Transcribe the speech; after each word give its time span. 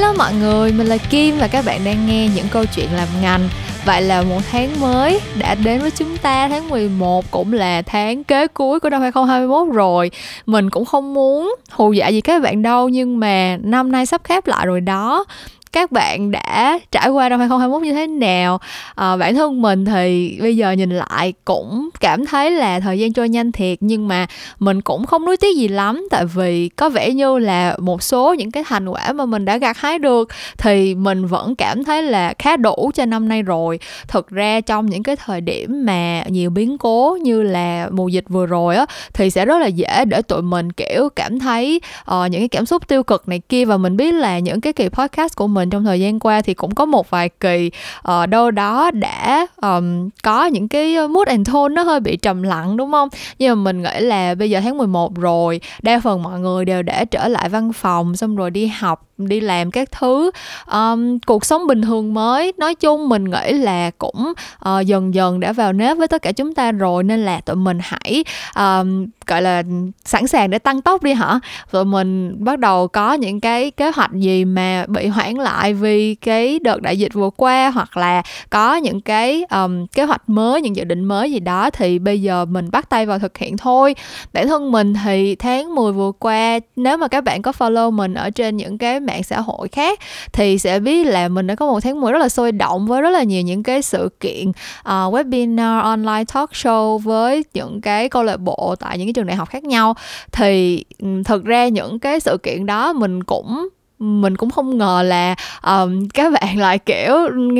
Hello 0.00 0.12
mọi 0.12 0.34
người, 0.34 0.72
mình 0.72 0.86
là 0.86 0.96
Kim 0.96 1.38
và 1.38 1.48
các 1.48 1.64
bạn 1.64 1.80
đang 1.84 2.06
nghe 2.06 2.28
những 2.34 2.46
câu 2.50 2.64
chuyện 2.76 2.88
làm 2.96 3.08
ngành. 3.22 3.48
Vậy 3.84 4.02
là 4.02 4.22
một 4.22 4.40
tháng 4.50 4.80
mới 4.80 5.20
đã 5.38 5.54
đến 5.54 5.80
với 5.80 5.90
chúng 5.90 6.16
ta 6.16 6.48
Tháng 6.48 6.68
11 6.68 7.30
cũng 7.30 7.52
là 7.52 7.82
tháng 7.82 8.24
kế 8.24 8.46
cuối 8.46 8.80
của 8.80 8.90
năm 8.90 9.02
2021 9.02 9.74
rồi. 9.74 10.10
Mình 10.46 10.70
cũng 10.70 10.84
không 10.84 11.14
muốn 11.14 11.54
hù 11.70 11.92
dọa 11.92 12.08
gì 12.08 12.20
các 12.20 12.42
bạn 12.42 12.62
đâu 12.62 12.88
Nhưng 12.88 13.20
mà 13.20 13.58
năm 13.62 13.92
nay 13.92 14.06
sắp 14.06 14.20
khép 14.24 14.46
lại 14.46 14.66
rồi 14.66 14.80
đó 14.80 15.24
các 15.72 15.92
bạn 15.92 16.30
đã 16.30 16.78
trải 16.90 17.08
qua 17.08 17.28
năm 17.28 17.38
2021 17.40 17.82
như 17.82 17.92
thế 17.92 18.06
nào? 18.06 18.60
À, 18.94 19.16
bản 19.16 19.34
thân 19.34 19.62
mình 19.62 19.84
thì 19.84 20.38
bây 20.40 20.56
giờ 20.56 20.72
nhìn 20.72 20.90
lại 20.90 21.32
cũng 21.44 21.88
cảm 22.00 22.26
thấy 22.26 22.50
là 22.50 22.80
thời 22.80 22.98
gian 22.98 23.12
trôi 23.12 23.28
nhanh 23.28 23.52
thiệt 23.52 23.78
nhưng 23.80 24.08
mà 24.08 24.26
mình 24.58 24.80
cũng 24.80 25.06
không 25.06 25.24
nuối 25.24 25.36
tiếc 25.36 25.56
gì 25.56 25.68
lắm. 25.68 26.06
Tại 26.10 26.24
vì 26.24 26.68
có 26.68 26.88
vẻ 26.88 27.10
như 27.10 27.38
là 27.38 27.76
một 27.78 28.02
số 28.02 28.34
những 28.34 28.50
cái 28.50 28.64
thành 28.66 28.88
quả 28.88 29.12
mà 29.12 29.26
mình 29.26 29.44
đã 29.44 29.56
gặt 29.56 29.78
hái 29.78 29.98
được 29.98 30.28
thì 30.58 30.94
mình 30.94 31.26
vẫn 31.26 31.56
cảm 31.56 31.84
thấy 31.84 32.02
là 32.02 32.34
khá 32.38 32.56
đủ 32.56 32.90
cho 32.94 33.06
năm 33.06 33.28
nay 33.28 33.42
rồi. 33.42 33.78
Thực 34.08 34.28
ra 34.28 34.60
trong 34.60 34.86
những 34.86 35.02
cái 35.02 35.16
thời 35.16 35.40
điểm 35.40 35.86
mà 35.86 36.22
nhiều 36.28 36.50
biến 36.50 36.78
cố 36.78 37.18
như 37.22 37.42
là 37.42 37.88
mùa 37.92 38.08
dịch 38.08 38.24
vừa 38.28 38.46
rồi 38.46 38.76
á 38.76 38.86
thì 39.12 39.30
sẽ 39.30 39.44
rất 39.44 39.58
là 39.58 39.66
dễ 39.66 40.04
để 40.04 40.22
tụi 40.22 40.42
mình 40.42 40.72
kiểu 40.72 41.08
cảm 41.16 41.38
thấy 41.38 41.80
uh, 42.00 42.30
những 42.30 42.40
cái 42.40 42.48
cảm 42.48 42.66
xúc 42.66 42.88
tiêu 42.88 43.02
cực 43.02 43.28
này 43.28 43.40
kia. 43.48 43.64
Và 43.64 43.76
mình 43.76 43.96
biết 43.96 44.14
là 44.14 44.38
những 44.38 44.60
cái 44.60 44.72
kỳ 44.72 44.88
podcast 44.88 45.36
của 45.36 45.46
mình 45.46 45.59
mình 45.60 45.70
trong 45.70 45.84
thời 45.84 46.00
gian 46.00 46.20
qua 46.20 46.42
thì 46.42 46.54
cũng 46.54 46.74
có 46.74 46.84
một 46.84 47.10
vài 47.10 47.28
kỳ 47.28 47.70
uh, 48.08 48.28
đâu 48.28 48.50
đó 48.50 48.90
đã 48.90 49.46
um, 49.62 50.08
có 50.22 50.46
những 50.46 50.68
cái 50.68 51.08
mood 51.08 51.28
and 51.28 51.48
tone 51.52 51.74
nó 51.74 51.82
hơi 51.82 52.00
bị 52.00 52.16
trầm 52.16 52.42
lặng 52.42 52.76
đúng 52.76 52.92
không? 52.92 53.08
Nhưng 53.38 53.64
mà 53.64 53.72
mình 53.72 53.82
nghĩ 53.82 54.00
là 54.00 54.34
bây 54.34 54.50
giờ 54.50 54.60
tháng 54.60 54.78
11 54.78 55.16
rồi 55.16 55.60
đa 55.82 56.00
phần 56.00 56.22
mọi 56.22 56.40
người 56.40 56.64
đều 56.64 56.82
đã 56.82 57.04
trở 57.04 57.28
lại 57.28 57.48
văn 57.48 57.72
phòng 57.72 58.16
xong 58.16 58.36
rồi 58.36 58.50
đi 58.50 58.66
học 58.66 59.06
đi 59.28 59.40
làm 59.40 59.70
các 59.70 59.92
thứ. 59.92 60.30
Um, 60.72 61.18
cuộc 61.26 61.44
sống 61.44 61.66
bình 61.66 61.82
thường 61.82 62.14
mới 62.14 62.52
nói 62.58 62.74
chung 62.74 63.08
mình 63.08 63.24
nghĩ 63.24 63.52
là 63.52 63.90
cũng 63.98 64.32
uh, 64.68 64.86
dần 64.86 65.14
dần 65.14 65.40
đã 65.40 65.52
vào 65.52 65.72
nếp 65.72 65.96
với 65.96 66.08
tất 66.08 66.22
cả 66.22 66.32
chúng 66.32 66.54
ta 66.54 66.72
rồi 66.72 67.02
nên 67.02 67.24
là 67.24 67.40
tụi 67.40 67.56
mình 67.56 67.78
hãy 67.82 68.24
um, 68.56 69.06
gọi 69.26 69.42
là 69.42 69.62
sẵn 70.04 70.26
sàng 70.26 70.50
để 70.50 70.58
tăng 70.58 70.82
tốc 70.82 71.02
đi 71.02 71.12
hả? 71.12 71.40
Tụi 71.70 71.84
mình 71.84 72.36
bắt 72.44 72.58
đầu 72.58 72.88
có 72.88 73.12
những 73.12 73.40
cái 73.40 73.70
kế 73.70 73.90
hoạch 73.90 74.12
gì 74.12 74.44
mà 74.44 74.84
bị 74.88 75.06
hoãn 75.06 75.34
lại 75.34 75.49
vì 75.74 76.14
cái 76.14 76.58
đợt 76.58 76.82
đại 76.82 76.98
dịch 76.98 77.14
vừa 77.14 77.30
qua 77.30 77.70
hoặc 77.70 77.96
là 77.96 78.22
có 78.50 78.76
những 78.76 79.00
cái 79.00 79.44
um, 79.50 79.86
kế 79.86 80.04
hoạch 80.04 80.28
mới 80.28 80.62
những 80.62 80.76
dự 80.76 80.84
định 80.84 81.04
mới 81.04 81.32
gì 81.32 81.40
đó 81.40 81.70
thì 81.70 81.98
bây 81.98 82.22
giờ 82.22 82.44
mình 82.44 82.70
bắt 82.70 82.90
tay 82.90 83.06
vào 83.06 83.18
thực 83.18 83.38
hiện 83.38 83.56
thôi. 83.56 83.94
Bản 84.32 84.48
thân 84.48 84.72
mình 84.72 84.94
thì 85.04 85.34
tháng 85.34 85.74
10 85.74 85.92
vừa 85.92 86.12
qua 86.18 86.58
nếu 86.76 86.96
mà 86.96 87.08
các 87.08 87.24
bạn 87.24 87.42
có 87.42 87.52
follow 87.58 87.90
mình 87.90 88.14
ở 88.14 88.30
trên 88.30 88.56
những 88.56 88.78
cái 88.78 89.00
mạng 89.00 89.22
xã 89.22 89.40
hội 89.40 89.68
khác 89.68 89.98
thì 90.32 90.58
sẽ 90.58 90.80
biết 90.80 91.06
là 91.06 91.28
mình 91.28 91.46
đã 91.46 91.54
có 91.54 91.66
một 91.66 91.80
tháng 91.80 92.00
10 92.00 92.12
rất 92.12 92.18
là 92.18 92.28
sôi 92.28 92.52
động 92.52 92.86
với 92.86 93.02
rất 93.02 93.10
là 93.10 93.22
nhiều 93.22 93.42
những 93.42 93.62
cái 93.62 93.82
sự 93.82 94.08
kiện 94.20 94.48
uh, 94.48 94.54
webinar 94.84 95.80
online 95.82 96.24
talk 96.34 96.50
show 96.50 96.98
với 96.98 97.44
những 97.54 97.80
cái 97.80 98.08
câu 98.08 98.22
lạc 98.22 98.36
bộ 98.36 98.74
tại 98.80 98.98
những 98.98 99.06
cái 99.06 99.12
trường 99.12 99.26
đại 99.26 99.36
học 99.36 99.48
khác 99.48 99.64
nhau. 99.64 99.94
Thì 100.32 100.84
thực 101.24 101.44
ra 101.44 101.68
những 101.68 101.98
cái 101.98 102.20
sự 102.20 102.38
kiện 102.42 102.66
đó 102.66 102.92
mình 102.92 103.24
cũng 103.24 103.68
mình 104.00 104.36
cũng 104.36 104.50
không 104.50 104.78
ngờ 104.78 105.02
là 105.02 105.34
um, 105.62 106.08
các 106.08 106.32
bạn 106.32 106.58
lại 106.58 106.78
kiểu 106.78 107.14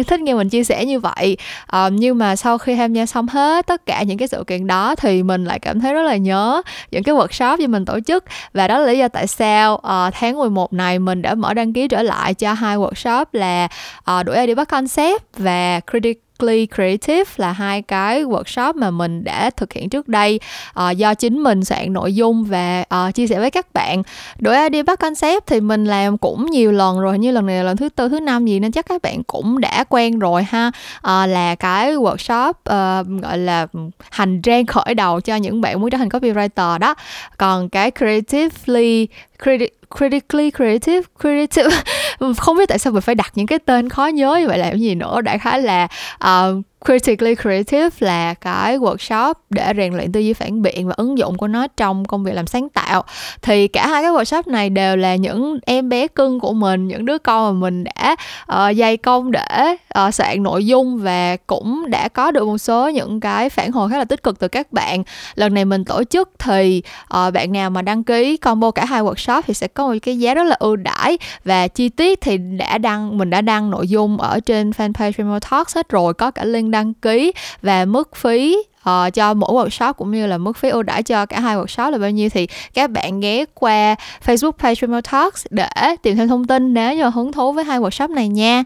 thích 0.06 0.20
nghe 0.20 0.34
mình 0.34 0.48
chia 0.48 0.64
sẻ 0.64 0.84
như 0.84 1.00
vậy. 1.00 1.36
Um, 1.72 1.96
nhưng 1.96 2.18
mà 2.18 2.36
sau 2.36 2.58
khi 2.58 2.76
tham 2.76 2.92
gia 2.92 3.06
xong 3.06 3.28
hết 3.28 3.66
tất 3.66 3.86
cả 3.86 4.02
những 4.02 4.18
cái 4.18 4.28
sự 4.28 4.44
kiện 4.46 4.66
đó 4.66 4.94
thì 4.94 5.22
mình 5.22 5.44
lại 5.44 5.58
cảm 5.58 5.80
thấy 5.80 5.94
rất 5.94 6.02
là 6.02 6.16
nhớ 6.16 6.62
những 6.90 7.02
cái 7.02 7.14
workshop 7.14 7.56
do 7.56 7.66
mình 7.66 7.84
tổ 7.84 8.00
chức. 8.00 8.24
Và 8.54 8.68
đó 8.68 8.78
là 8.78 8.86
lý 8.86 8.98
do 8.98 9.08
tại 9.08 9.26
sao 9.26 9.74
uh, 9.74 10.14
tháng 10.14 10.38
11 10.38 10.72
này 10.72 10.98
mình 10.98 11.22
đã 11.22 11.34
mở 11.34 11.54
đăng 11.54 11.72
ký 11.72 11.88
trở 11.88 12.02
lại 12.02 12.34
cho 12.34 12.52
hai 12.52 12.76
workshop 12.76 13.24
là 13.32 13.68
uh, 14.10 14.26
đuổi 14.26 14.46
đi 14.46 14.54
bắt 14.54 14.68
concept 14.68 15.22
và 15.36 15.80
critical 15.90 16.29
Strictly 16.40 16.66
Creative 16.74 17.30
là 17.36 17.52
hai 17.52 17.82
cái 17.82 18.24
workshop 18.24 18.74
mà 18.76 18.90
mình 18.90 19.24
đã 19.24 19.50
thực 19.50 19.72
hiện 19.72 19.88
trước 19.88 20.08
đây. 20.08 20.40
Uh, 20.80 20.96
do 20.96 21.14
chính 21.14 21.42
mình 21.42 21.64
soạn 21.64 21.92
nội 21.92 22.14
dung 22.14 22.44
và 22.44 22.84
uh, 22.94 23.14
chia 23.14 23.26
sẻ 23.26 23.40
với 23.40 23.50
các 23.50 23.66
bạn. 23.74 24.02
Đổi 24.38 24.70
đi 24.70 24.82
bắt 24.82 24.98
concept 24.98 25.46
thì 25.46 25.60
mình 25.60 25.84
làm 25.84 26.18
cũng 26.18 26.46
nhiều 26.46 26.72
lần 26.72 27.00
rồi 27.00 27.18
như 27.18 27.30
lần 27.30 27.46
này 27.46 27.56
là 27.56 27.62
lần 27.62 27.76
thứ 27.76 27.88
tư 27.88 28.08
thứ 28.08 28.20
năm 28.20 28.46
gì 28.46 28.60
nên 28.60 28.72
chắc 28.72 28.86
các 28.88 29.02
bạn 29.02 29.22
cũng 29.24 29.60
đã 29.60 29.84
quen 29.88 30.18
rồi 30.18 30.42
ha. 30.42 30.68
Uh, 30.98 31.28
là 31.28 31.54
cái 31.54 31.94
workshop 31.94 32.50
uh, 32.50 33.22
gọi 33.22 33.38
là 33.38 33.66
hành 34.10 34.42
trang 34.42 34.66
khởi 34.66 34.94
đầu 34.94 35.20
cho 35.20 35.36
những 35.36 35.60
bạn 35.60 35.80
muốn 35.80 35.90
trở 35.90 35.98
thành 35.98 36.08
copywriter 36.08 36.78
đó. 36.78 36.94
Còn 37.38 37.68
cái 37.68 37.90
creatively 37.90 39.06
Creative 39.42 39.79
critically 39.98 40.50
creative 40.50 41.02
creative. 41.20 41.76
Không 42.36 42.56
biết 42.56 42.68
tại 42.68 42.78
sao 42.78 42.92
mình 42.92 43.02
phải 43.02 43.14
đặt 43.14 43.32
những 43.34 43.46
cái 43.46 43.58
tên 43.58 43.88
khó 43.88 44.06
nhớ 44.06 44.36
như 44.40 44.48
vậy 44.48 44.58
làm 44.58 44.78
gì 44.78 44.94
nữa. 44.94 45.20
Đại 45.20 45.38
khái 45.38 45.62
là 45.62 45.88
uh, 46.24 46.64
Critically 46.86 47.34
Creative 47.34 47.90
là 47.98 48.34
cái 48.34 48.78
workshop 48.78 49.34
để 49.50 49.72
rèn 49.76 49.94
luyện 49.94 50.12
tư 50.12 50.20
duy 50.20 50.32
phản 50.32 50.62
biện 50.62 50.88
và 50.88 50.94
ứng 50.96 51.18
dụng 51.18 51.36
của 51.36 51.48
nó 51.48 51.66
trong 51.76 52.04
công 52.04 52.24
việc 52.24 52.32
làm 52.34 52.46
sáng 52.46 52.68
tạo. 52.68 53.04
Thì 53.42 53.68
cả 53.68 53.86
hai 53.86 54.02
cái 54.02 54.12
workshop 54.12 54.42
này 54.46 54.70
đều 54.70 54.96
là 54.96 55.16
những 55.16 55.58
em 55.66 55.88
bé 55.88 56.06
cưng 56.06 56.40
của 56.40 56.52
mình 56.52 56.88
những 56.88 57.04
đứa 57.04 57.18
con 57.18 57.60
mà 57.60 57.60
mình 57.60 57.84
đã 57.84 58.16
uh, 58.52 58.76
dày 58.76 58.96
công 58.96 59.32
để 59.32 59.76
uh, 60.06 60.14
soạn 60.14 60.42
nội 60.42 60.66
dung 60.66 60.98
và 60.98 61.36
cũng 61.46 61.84
đã 61.90 62.08
có 62.08 62.30
được 62.30 62.46
một 62.46 62.58
số 62.58 62.88
những 62.88 63.20
cái 63.20 63.50
phản 63.50 63.72
hồi 63.72 63.90
khá 63.90 63.98
là 63.98 64.04
tích 64.04 64.22
cực 64.22 64.38
từ 64.38 64.48
các 64.48 64.72
bạn. 64.72 65.02
Lần 65.34 65.54
này 65.54 65.64
mình 65.64 65.84
tổ 65.84 66.04
chức 66.04 66.30
thì 66.38 66.82
uh, 67.02 67.32
bạn 67.32 67.52
nào 67.52 67.70
mà 67.70 67.82
đăng 67.82 68.04
ký 68.04 68.36
combo 68.36 68.70
cả 68.70 68.84
hai 68.84 69.02
workshop 69.02 69.42
thì 69.46 69.54
sẽ 69.54 69.68
có 69.68 69.86
một 69.86 69.94
cái 70.02 70.18
giá 70.18 70.34
rất 70.34 70.44
là 70.44 70.56
ưu 70.58 70.76
đãi. 70.76 71.18
Và 71.44 71.68
chi 71.68 71.88
tiết 71.88 72.20
thì 72.20 72.38
đã 72.38 72.78
đăng 72.78 73.18
mình 73.18 73.30
đã 73.30 73.40
đăng 73.40 73.70
nội 73.70 73.88
dung 73.88 74.16
ở 74.16 74.40
trên 74.40 74.70
fanpage 74.70 75.12
Remote 75.18 75.48
Talks 75.50 75.76
hết 75.76 75.88
rồi 75.88 76.14
có 76.14 76.30
cả 76.30 76.44
link 76.44 76.69
đăng 76.70 76.94
ký 76.94 77.32
và 77.62 77.84
mức 77.84 78.16
phí 78.16 78.56
uh, 78.80 79.14
cho 79.14 79.34
mỗi 79.34 79.50
workshop 79.50 79.92
cũng 79.92 80.10
như 80.10 80.26
là 80.26 80.38
mức 80.38 80.56
phí 80.56 80.68
ưu 80.68 80.82
đãi 80.82 81.02
cho 81.02 81.26
cả 81.26 81.40
hai 81.40 81.56
workshop 81.56 81.90
là 81.90 81.98
bao 81.98 82.10
nhiêu 82.10 82.28
thì 82.28 82.46
các 82.74 82.90
bạn 82.90 83.20
ghé 83.20 83.44
qua 83.54 83.94
Facebook 84.26 84.52
page 84.52 84.74
Remote 84.74 85.10
Talks 85.12 85.46
để 85.50 85.68
tìm 86.02 86.16
thêm 86.16 86.28
thông 86.28 86.46
tin 86.46 86.74
nếu 86.74 86.94
như 86.94 87.10
hứng 87.10 87.32
thú 87.32 87.52
với 87.52 87.64
hai 87.64 87.78
workshop 87.78 88.14
này 88.14 88.28
nha. 88.28 88.64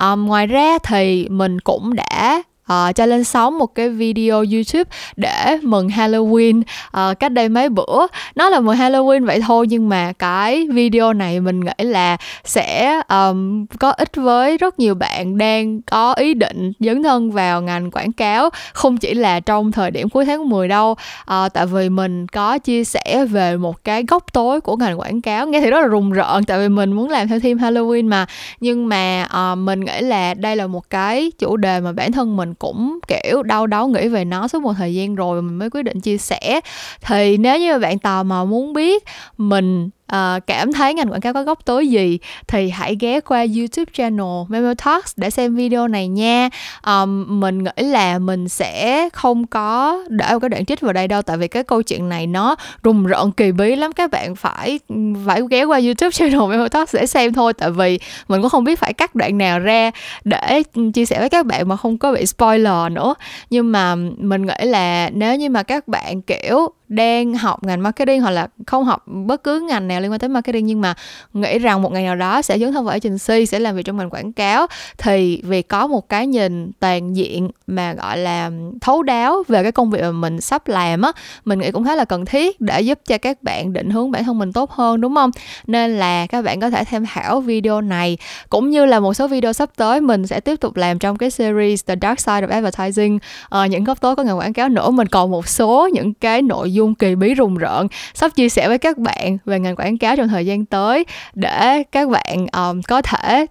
Um, 0.00 0.26
ngoài 0.26 0.46
ra 0.46 0.78
thì 0.82 1.28
mình 1.28 1.60
cũng 1.60 1.94
đã 1.94 2.42
uh, 2.72 2.94
cho 2.94 3.06
lên 3.06 3.24
sóng 3.24 3.58
một 3.58 3.74
cái 3.74 3.88
video 3.88 4.44
YouTube 4.52 4.84
để 5.16 5.58
mừng 5.62 5.88
Halloween. 5.88 6.62
Uh, 7.10 7.18
cách 7.18 7.32
đây 7.32 7.48
mấy 7.48 7.68
bữa 7.68 8.06
nó 8.34 8.48
là 8.48 8.60
mừng 8.60 8.76
Halloween 8.76 9.26
vậy 9.26 9.40
thôi 9.46 9.66
nhưng 9.68 9.88
mà 9.88 10.12
cái 10.12 10.66
video 10.72 11.12
này 11.12 11.40
mình 11.40 11.60
nghĩ 11.60 11.84
là 11.84 12.16
sẽ 12.44 13.00
um, 13.08 13.66
có 13.78 13.90
ích 13.90 14.16
với 14.16 14.58
rất 14.58 14.78
nhiều 14.78 14.94
bạn 14.94 15.38
đang 15.38 15.82
có 15.82 16.12
ý 16.12 16.34
định 16.34 16.72
dấn 16.80 17.02
thân 17.02 17.30
vào 17.30 17.62
ngành 17.62 17.90
quảng 17.90 18.12
cáo 18.12 18.50
không 18.72 18.96
chỉ 18.96 19.14
là 19.14 19.40
trong 19.40 19.72
thời 19.72 19.90
điểm 19.90 20.08
cuối 20.08 20.24
tháng 20.24 20.48
10 20.48 20.68
đâu. 20.68 20.90
Uh, 20.90 21.52
tại 21.52 21.66
vì 21.66 21.88
mình 21.88 22.28
có 22.28 22.58
chia 22.58 22.84
sẻ 22.84 23.26
về 23.30 23.56
một 23.56 23.84
cái 23.84 24.04
góc 24.08 24.32
tối 24.32 24.60
của 24.60 24.76
ngành 24.76 25.00
quảng 25.00 25.20
cáo 25.20 25.46
nghe 25.46 25.60
thì 25.60 25.70
rất 25.70 25.80
là 25.80 25.86
rùng 25.86 26.12
rợn 26.12 26.44
tại 26.44 26.58
vì 26.58 26.68
mình 26.68 26.92
muốn 26.92 27.10
làm 27.10 27.28
theo 27.28 27.40
theme 27.40 27.62
Halloween 27.62 28.08
mà. 28.08 28.26
Nhưng 28.60 28.88
mà 28.88 29.28
uh, 29.52 29.58
mình 29.58 29.84
nghĩ 29.84 30.00
là 30.00 30.34
đây 30.34 30.56
là 30.56 30.66
một 30.66 30.90
cái 30.90 31.32
chủ 31.38 31.56
đề 31.56 31.80
mà 31.80 31.92
bản 31.92 32.12
thân 32.12 32.36
mình 32.36 32.54
cũng, 32.58 32.98
kiểu, 33.08 33.42
đau 33.42 33.66
đáu 33.66 33.88
nghĩ 33.88 34.08
về 34.08 34.24
nó 34.24 34.48
suốt 34.48 34.62
một 34.62 34.72
thời 34.78 34.94
gian 34.94 35.14
rồi 35.14 35.42
mình 35.42 35.58
mới 35.58 35.70
quyết 35.70 35.82
định 35.82 36.00
chia 36.00 36.18
sẻ. 36.18 36.60
Thì 37.00 37.36
nếu 37.36 37.58
như 37.60 37.78
bạn 37.78 37.98
tò 37.98 38.22
mò 38.22 38.44
muốn 38.44 38.72
biết 38.72 39.04
mình 39.38 39.90
uh, 40.12 40.46
cảm 40.46 40.72
thấy 40.72 40.94
ngành 40.94 41.10
quảng 41.10 41.20
cáo 41.20 41.32
có 41.32 41.42
góc 41.42 41.64
tối 41.64 41.88
gì 41.88 42.18
thì 42.46 42.70
hãy 42.70 42.96
ghé 43.00 43.20
qua 43.20 43.46
YouTube 43.56 43.90
channel 43.92 44.26
Memo 44.48 44.74
Talks 44.84 45.12
để 45.16 45.30
xem 45.30 45.54
video 45.54 45.88
này 45.88 46.08
nha. 46.08 46.48
Um, 46.86 47.40
mình 47.40 47.64
nghĩ 47.64 47.82
là 47.82 48.18
mình 48.18 48.48
sẽ 48.48 49.08
không 49.12 49.46
có 49.46 50.04
để 50.08 50.32
một 50.32 50.38
cái 50.38 50.48
đoạn 50.48 50.64
trích 50.64 50.80
vào 50.80 50.92
đây 50.92 51.08
đâu 51.08 51.22
tại 51.22 51.36
vì 51.36 51.48
cái 51.48 51.62
câu 51.62 51.82
chuyện 51.82 52.08
này 52.08 52.26
nó 52.26 52.56
rùng 52.82 53.06
rợn 53.06 53.32
kỳ 53.32 53.52
bí 53.52 53.76
lắm 53.76 53.92
các 53.92 54.10
bạn 54.10 54.36
phải 54.36 54.80
phải 55.26 55.40
ghé 55.50 55.64
qua 55.64 55.78
YouTube 55.78 56.10
channel 56.10 56.40
Memo 56.50 56.68
Talks 56.68 56.94
để 56.94 57.06
xem 57.06 57.32
thôi 57.32 57.52
tại 57.52 57.70
vì 57.70 57.98
mình 58.28 58.42
cũng 58.42 58.50
không 58.50 58.64
biết 58.64 58.78
phải 58.78 58.92
cắt 58.92 59.14
đoạn 59.14 59.38
nào 59.38 59.58
ra 59.58 59.90
để 60.24 60.62
chia 60.94 61.04
sẻ 61.04 61.20
với 61.20 61.28
các 61.28 61.46
bạn 61.46 61.68
mà 61.68 61.76
không 61.76 61.98
có 61.98 62.12
bị 62.12 62.26
spoiler 62.26 62.92
nữa. 62.92 63.14
Nhưng 63.50 63.72
mà 63.72 63.94
mình 64.18 64.46
nghĩ 64.46 64.66
là 64.66 65.10
nếu 65.10 65.36
như 65.36 65.50
mà 65.50 65.62
các 65.62 65.88
bạn 65.88 66.22
kiểu 66.22 66.68
đang 66.88 67.34
học 67.34 67.64
ngành 67.64 67.82
marketing 67.82 68.20
hoặc 68.20 68.30
là 68.30 68.48
không 68.66 68.84
học 68.84 69.04
bất 69.06 69.44
cứ 69.44 69.60
ngành 69.60 69.88
nào 69.88 70.00
liên 70.00 70.10
quan 70.10 70.20
tới 70.20 70.28
marketing 70.28 70.66
nhưng 70.66 70.80
mà 70.80 70.94
nghĩ 71.32 71.58
rằng 71.58 71.82
một 71.82 71.92
ngày 71.92 72.04
nào 72.04 72.16
đó 72.16 72.42
sẽ 72.42 72.58
dấn 72.58 72.72
thân 72.72 72.84
vào 72.84 72.92
agency 72.92 73.46
sẽ 73.46 73.58
làm 73.58 73.76
việc 73.76 73.84
trong 73.84 73.96
ngành 73.96 74.10
quảng 74.10 74.32
cáo 74.32 74.66
thì 74.98 75.40
vì 75.44 75.62
có 75.62 75.86
một 75.86 76.08
cái 76.08 76.26
nhìn 76.26 76.72
toàn 76.80 77.16
diện 77.16 77.50
mà 77.66 77.94
gọi 77.94 78.18
là 78.18 78.50
thấu 78.80 79.02
đáo 79.02 79.42
về 79.48 79.62
cái 79.62 79.72
công 79.72 79.90
việc 79.90 80.00
mà 80.02 80.12
mình 80.12 80.40
sắp 80.40 80.68
làm 80.68 81.02
á 81.02 81.12
mình 81.44 81.58
nghĩ 81.58 81.70
cũng 81.70 81.84
khá 81.84 81.94
là 81.94 82.04
cần 82.04 82.24
thiết 82.24 82.60
để 82.60 82.80
giúp 82.80 82.98
cho 83.06 83.18
các 83.18 83.42
bạn 83.42 83.72
định 83.72 83.90
hướng 83.90 84.10
bản 84.10 84.24
thân 84.24 84.38
mình 84.38 84.52
tốt 84.52 84.70
hơn 84.70 85.00
đúng 85.00 85.14
không? 85.14 85.30
Nên 85.66 85.98
là 85.98 86.26
các 86.26 86.44
bạn 86.44 86.60
có 86.60 86.70
thể 86.70 86.84
tham 86.84 87.06
khảo 87.06 87.40
video 87.40 87.80
này 87.80 88.18
cũng 88.50 88.70
như 88.70 88.86
là 88.86 89.00
một 89.00 89.14
số 89.14 89.28
video 89.28 89.52
sắp 89.52 89.70
tới 89.76 90.00
mình 90.00 90.26
sẽ 90.26 90.40
tiếp 90.40 90.60
tục 90.60 90.76
làm 90.76 90.98
trong 90.98 91.18
cái 91.18 91.30
series 91.30 91.84
The 91.86 91.94
Dark 92.02 92.20
Side 92.20 92.46
of 92.46 92.48
Advertising. 92.48 93.18
Uh, 93.54 93.70
những 93.70 93.84
góc 93.84 94.00
tối 94.00 94.16
của 94.16 94.22
ngành 94.22 94.38
quảng 94.38 94.52
cáo 94.52 94.68
nữa 94.68 94.90
mình 94.90 95.08
còn 95.08 95.30
một 95.30 95.48
số 95.48 95.88
những 95.92 96.14
cái 96.14 96.42
nội 96.42 96.72
dung 96.76 96.94
kỳ 96.94 97.14
bí 97.14 97.34
rùng 97.34 97.56
rợn. 97.56 97.86
Sắp 98.14 98.34
chia 98.34 98.48
sẻ 98.48 98.68
với 98.68 98.78
các 98.78 98.98
bạn 98.98 99.38
về 99.44 99.60
ngành 99.60 99.76
quảng 99.76 99.98
cáo 99.98 100.16
trong 100.16 100.28
thời 100.28 100.46
gian 100.46 100.64
tới 100.64 101.04
để 101.34 101.82
các 101.92 102.08
bạn 102.08 102.46
um, 102.52 102.82
có 102.82 103.02
thể 103.02 103.46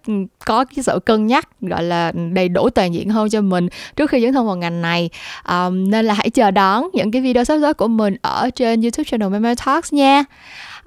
có 0.45 0.65
cái 0.65 0.83
sự 0.83 0.99
cân 1.05 1.27
nhắc 1.27 1.47
gọi 1.61 1.83
là 1.83 2.11
đầy 2.31 2.49
đủ 2.49 2.69
toàn 2.69 2.93
diện 2.93 3.09
hơn 3.09 3.29
cho 3.29 3.41
mình 3.41 3.67
trước 3.95 4.09
khi 4.09 4.21
dấn 4.21 4.33
thân 4.33 4.47
vào 4.47 4.55
ngành 4.55 4.81
này. 4.81 5.09
Um, 5.49 5.89
nên 5.89 6.05
là 6.05 6.13
hãy 6.13 6.29
chờ 6.29 6.51
đón 6.51 6.89
những 6.93 7.11
cái 7.11 7.21
video 7.21 7.43
sắp 7.43 7.57
tới 7.61 7.73
của 7.73 7.87
mình 7.87 8.15
ở 8.21 8.49
trên 8.55 8.81
youtube 8.81 9.03
channel 9.03 9.29
Memo 9.29 9.53
Talks 9.65 9.93
nha 9.93 10.23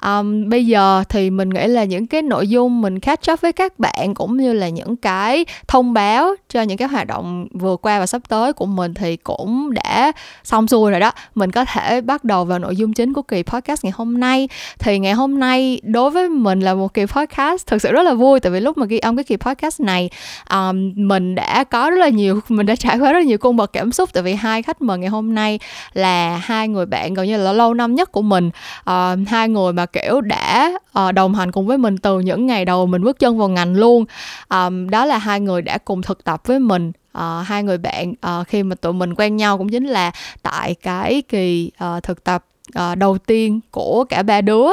um, 0.03 0.49
bây 0.49 0.67
giờ 0.67 1.05
thì 1.09 1.31
mình 1.31 1.51
nghĩ 1.51 1.67
là 1.67 1.85
những 1.85 2.07
cái 2.07 2.23
nội 2.23 2.49
dung 2.49 2.81
mình 2.81 3.01
catch 3.01 3.31
up 3.33 3.41
với 3.41 3.53
các 3.53 3.79
bạn 3.79 4.15
cũng 4.15 4.37
như 4.37 4.53
là 4.53 4.69
những 4.69 4.97
cái 4.97 5.45
thông 5.69 5.93
báo 5.93 6.35
cho 6.49 6.63
những 6.63 6.79
cái 6.79 6.89
hoạt 6.89 7.07
động 7.07 7.47
vừa 7.53 7.77
qua 7.77 7.99
và 7.99 8.07
sắp 8.07 8.23
tới 8.29 8.53
của 8.53 8.67
mình 8.67 8.95
thì 8.95 9.17
cũng 9.17 9.75
đã 9.75 10.13
xong 10.45 10.69
xuôi 10.69 10.91
rồi 10.91 11.01
đó. 11.01 11.13
Mình 11.35 11.51
có 11.51 11.65
thể 11.65 12.01
bắt 12.01 12.25
đầu 12.25 12.45
vào 12.45 12.59
nội 12.59 12.77
dung 12.77 12.93
chính 12.93 13.13
của 13.13 13.23
kỳ 13.23 13.43
podcast 13.43 13.85
ngày 13.85 13.93
hôm 13.97 14.21
nay. 14.21 14.49
Thì 14.79 14.99
ngày 14.99 15.13
hôm 15.13 15.41
nay 15.41 15.81
đối 15.83 16.11
với 16.11 16.29
mình 16.29 16.61
là 16.61 16.75
một 16.75 16.95
kỳ 16.95 17.07
podcast 17.07 17.67
thực 17.67 17.83
sự 17.83 17.93
rất 17.93 18.03
là 18.03 18.15
vui 18.15 18.41
tại 18.41 18.53
vì 18.53 18.61
lúc 18.61 18.79
mà 18.79 18.87
ghi 18.87 18.99
âm 18.99 19.17
cái 19.17 19.25
kỳ 19.25 19.37
podcast 19.37 19.81
này 19.81 20.11
um, 20.51 20.93
mình 20.97 21.35
đã 21.35 21.65
có 21.65 21.91
rất 21.91 21.97
là 21.97 22.09
nhiều 22.09 22.41
mình 22.49 22.67
đã 22.67 22.77
trải 22.77 22.99
qua 22.99 23.13
rất 23.13 23.19
là 23.19 23.25
nhiều 23.25 23.39
cung 23.39 23.57
bậc 23.57 23.73
cảm 23.73 23.93
xúc 23.93 24.11
tại 24.13 24.23
vì 24.23 24.35
hai 24.35 24.63
khách 24.63 24.83
mời 24.83 24.99
ngày 24.99 25.09
hôm 25.09 25.35
nay 25.35 25.59
là 25.93 26.41
hai 26.43 26.69
người 26.69 26.87
bạn 26.87 27.15
gần 27.15 27.27
như 27.27 27.37
là 27.37 27.53
lâu 27.53 27.75
năm 27.75 27.95
nhất 27.95 28.13
của 28.13 28.23
mình. 28.23 28.51
Uh, 28.91 29.29
hai 29.29 29.49
người 29.49 29.73
mà 29.73 29.87
kiểu 29.93 30.21
đã 30.21 30.73
uh, 30.99 31.15
đồng 31.15 31.35
hành 31.35 31.53
cùng 31.53 31.67
với 31.67 31.79
mình 31.79 31.99
từ 31.99 32.21
những 32.21 32.47
ngày 32.47 32.65
đầu 32.65 32.87
mình 32.87 33.05
bước 33.05 33.19
chân 33.19 33.39
vào 33.39 33.49
ngành 33.49 33.75
luôn. 33.77 34.05
Um, 34.51 34.91
đó 34.91 35.05
là 35.05 35.19
hai 35.19 35.41
người 35.41 35.63
đã 35.63 35.79
cùng 35.79 36.03
thực 36.03 36.25
tập 36.25 36.43
với 36.47 36.59
mình 36.59 36.93
uh, 37.19 37.23
hai 37.47 37.63
người 37.63 37.79
bạn 37.79 38.11
uh, 38.11 38.49
khi 38.49 38.63
mà 38.63 38.75
tụi 38.75 38.93
mình 38.93 39.15
quen 39.15 39.37
nhau 39.37 39.59
cũng 39.59 39.69
chính 39.69 39.87
là 39.87 40.13
tại 40.43 40.75
cái 40.75 41.23
kỳ 41.29 41.71
uh, 41.85 42.03
thực 42.03 42.25
tập 42.25 42.45
uh, 42.79 42.99
đầu 42.99 43.19
tiên 43.19 43.61
của 43.71 44.05
cả 44.05 44.23
ba 44.23 44.41
đứa. 44.41 44.69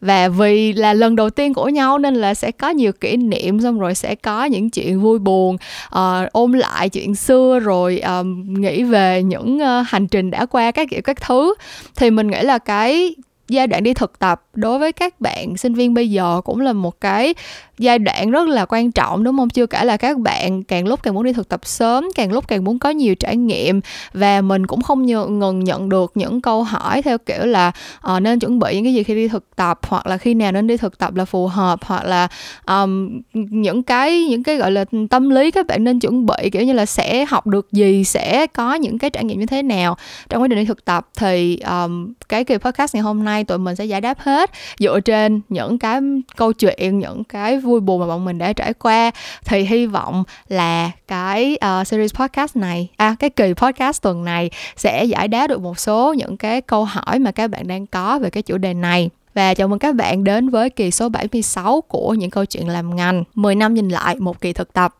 Và 0.00 0.28
vì 0.28 0.72
là 0.72 0.92
lần 0.92 1.16
đầu 1.16 1.30
tiên 1.30 1.54
của 1.54 1.68
nhau 1.68 1.98
nên 1.98 2.14
là 2.14 2.34
sẽ 2.34 2.50
có 2.50 2.68
nhiều 2.68 2.92
kỷ 2.92 3.16
niệm 3.16 3.60
xong 3.60 3.78
rồi 3.78 3.94
sẽ 3.94 4.14
có 4.14 4.44
những 4.44 4.70
chuyện 4.70 5.00
vui 5.00 5.18
buồn 5.18 5.56
uh, 5.94 6.32
ôm 6.32 6.52
lại 6.52 6.88
chuyện 6.88 7.14
xưa 7.14 7.58
rồi 7.58 8.00
um, 8.00 8.54
nghĩ 8.60 8.82
về 8.82 9.22
những 9.22 9.56
uh, 9.56 9.86
hành 9.86 10.06
trình 10.08 10.30
đã 10.30 10.46
qua 10.46 10.70
các 10.70 10.88
kiểu 10.90 11.00
các 11.04 11.20
thứ. 11.20 11.54
Thì 11.96 12.10
mình 12.10 12.30
nghĩ 12.30 12.42
là 12.42 12.58
cái 12.58 13.14
giai 13.48 13.66
đoạn 13.66 13.82
đi 13.82 13.94
thực 13.94 14.18
tập 14.18 14.42
đối 14.54 14.78
với 14.78 14.92
các 14.92 15.20
bạn 15.20 15.56
sinh 15.56 15.74
viên 15.74 15.94
bây 15.94 16.10
giờ 16.10 16.40
cũng 16.44 16.60
là 16.60 16.72
một 16.72 17.00
cái 17.00 17.34
giai 17.78 17.98
đoạn 17.98 18.30
rất 18.30 18.48
là 18.48 18.66
quan 18.68 18.92
trọng 18.92 19.24
đúng 19.24 19.36
không? 19.38 19.48
Chưa 19.48 19.66
kể 19.66 19.84
là 19.84 19.96
các 19.96 20.18
bạn 20.18 20.62
càng 20.62 20.86
lúc 20.86 21.02
càng 21.02 21.14
muốn 21.14 21.24
đi 21.24 21.32
thực 21.32 21.48
tập 21.48 21.60
sớm 21.64 22.08
càng 22.14 22.32
lúc 22.32 22.48
càng 22.48 22.64
muốn 22.64 22.78
có 22.78 22.90
nhiều 22.90 23.14
trải 23.14 23.36
nghiệm 23.36 23.80
và 24.12 24.40
mình 24.40 24.66
cũng 24.66 24.82
không 24.82 25.06
ngừng 25.06 25.64
nhận 25.64 25.88
được 25.88 26.12
những 26.14 26.40
câu 26.40 26.62
hỏi 26.62 27.02
theo 27.02 27.18
kiểu 27.18 27.44
là 27.44 27.72
uh, 28.12 28.22
nên 28.22 28.38
chuẩn 28.38 28.58
bị 28.58 28.74
những 28.74 28.84
cái 28.84 28.94
gì 28.94 29.02
khi 29.02 29.14
đi 29.14 29.28
thực 29.28 29.56
tập? 29.56 29.78
hoặc 29.88 30.06
là 30.06 30.16
khi 30.16 30.34
nào 30.34 30.52
nên 30.52 30.66
đi 30.66 30.76
thực 30.76 30.98
tập 30.98 31.14
là 31.14 31.24
phù 31.24 31.46
hợp? 31.46 31.84
hoặc 31.84 32.04
là 32.04 32.28
um, 32.66 33.20
những 33.32 33.82
cái 33.82 34.24
những 34.24 34.42
cái 34.42 34.56
gọi 34.56 34.70
là 34.70 34.84
tâm 35.10 35.30
lý 35.30 35.50
các 35.50 35.66
bạn 35.66 35.84
nên 35.84 36.00
chuẩn 36.00 36.26
bị 36.26 36.50
kiểu 36.52 36.62
như 36.62 36.72
là 36.72 36.86
sẽ 36.86 37.24
học 37.24 37.46
được 37.46 37.72
gì 37.72 38.04
sẽ 38.04 38.46
có 38.46 38.74
những 38.74 38.98
cái 38.98 39.10
trải 39.10 39.24
nghiệm 39.24 39.40
như 39.40 39.46
thế 39.46 39.62
nào 39.62 39.96
trong 40.28 40.42
quá 40.42 40.48
trình 40.48 40.58
đi 40.58 40.64
thực 40.64 40.84
tập 40.84 41.08
thì 41.18 41.58
um, 41.58 42.12
cái 42.28 42.44
kỳ 42.44 42.56
podcast 42.56 42.94
ngày 42.94 43.02
hôm 43.02 43.24
nay 43.24 43.44
tụi 43.44 43.58
mình 43.58 43.76
sẽ 43.76 43.84
giải 43.84 44.00
đáp 44.00 44.18
hết 44.20 44.50
dựa 44.78 45.00
trên 45.00 45.40
những 45.48 45.78
cái 45.78 46.00
câu 46.36 46.52
chuyện 46.52 46.98
những 46.98 47.24
cái 47.24 47.56
vui 47.68 47.80
buồn 47.80 48.00
mà 48.00 48.06
bọn 48.06 48.24
mình 48.24 48.38
đã 48.38 48.52
trải 48.52 48.72
qua 48.72 49.10
thì 49.44 49.62
hy 49.62 49.86
vọng 49.86 50.24
là 50.48 50.90
cái 51.08 51.58
uh, 51.80 51.86
series 51.86 52.14
podcast 52.14 52.56
này 52.56 52.88
à 52.96 53.16
cái 53.18 53.30
kỳ 53.30 53.54
podcast 53.54 54.02
tuần 54.02 54.24
này 54.24 54.50
sẽ 54.76 55.04
giải 55.04 55.28
đáp 55.28 55.46
được 55.46 55.60
một 55.60 55.78
số 55.78 56.14
những 56.14 56.36
cái 56.36 56.60
câu 56.60 56.84
hỏi 56.84 57.18
mà 57.18 57.30
các 57.30 57.50
bạn 57.50 57.68
đang 57.68 57.86
có 57.86 58.18
về 58.18 58.30
cái 58.30 58.42
chủ 58.42 58.58
đề 58.58 58.74
này. 58.74 59.10
Và 59.34 59.54
chào 59.54 59.68
mừng 59.68 59.78
các 59.78 59.94
bạn 59.94 60.24
đến 60.24 60.48
với 60.48 60.70
kỳ 60.70 60.90
số 60.90 61.08
76 61.08 61.80
của 61.80 62.14
những 62.14 62.30
câu 62.30 62.44
chuyện 62.44 62.68
làm 62.68 62.96
ngành. 62.96 63.24
10 63.34 63.54
năm 63.54 63.74
nhìn 63.74 63.88
lại 63.88 64.16
một 64.18 64.40
kỳ 64.40 64.52
thực 64.52 64.72
tập 64.72 64.94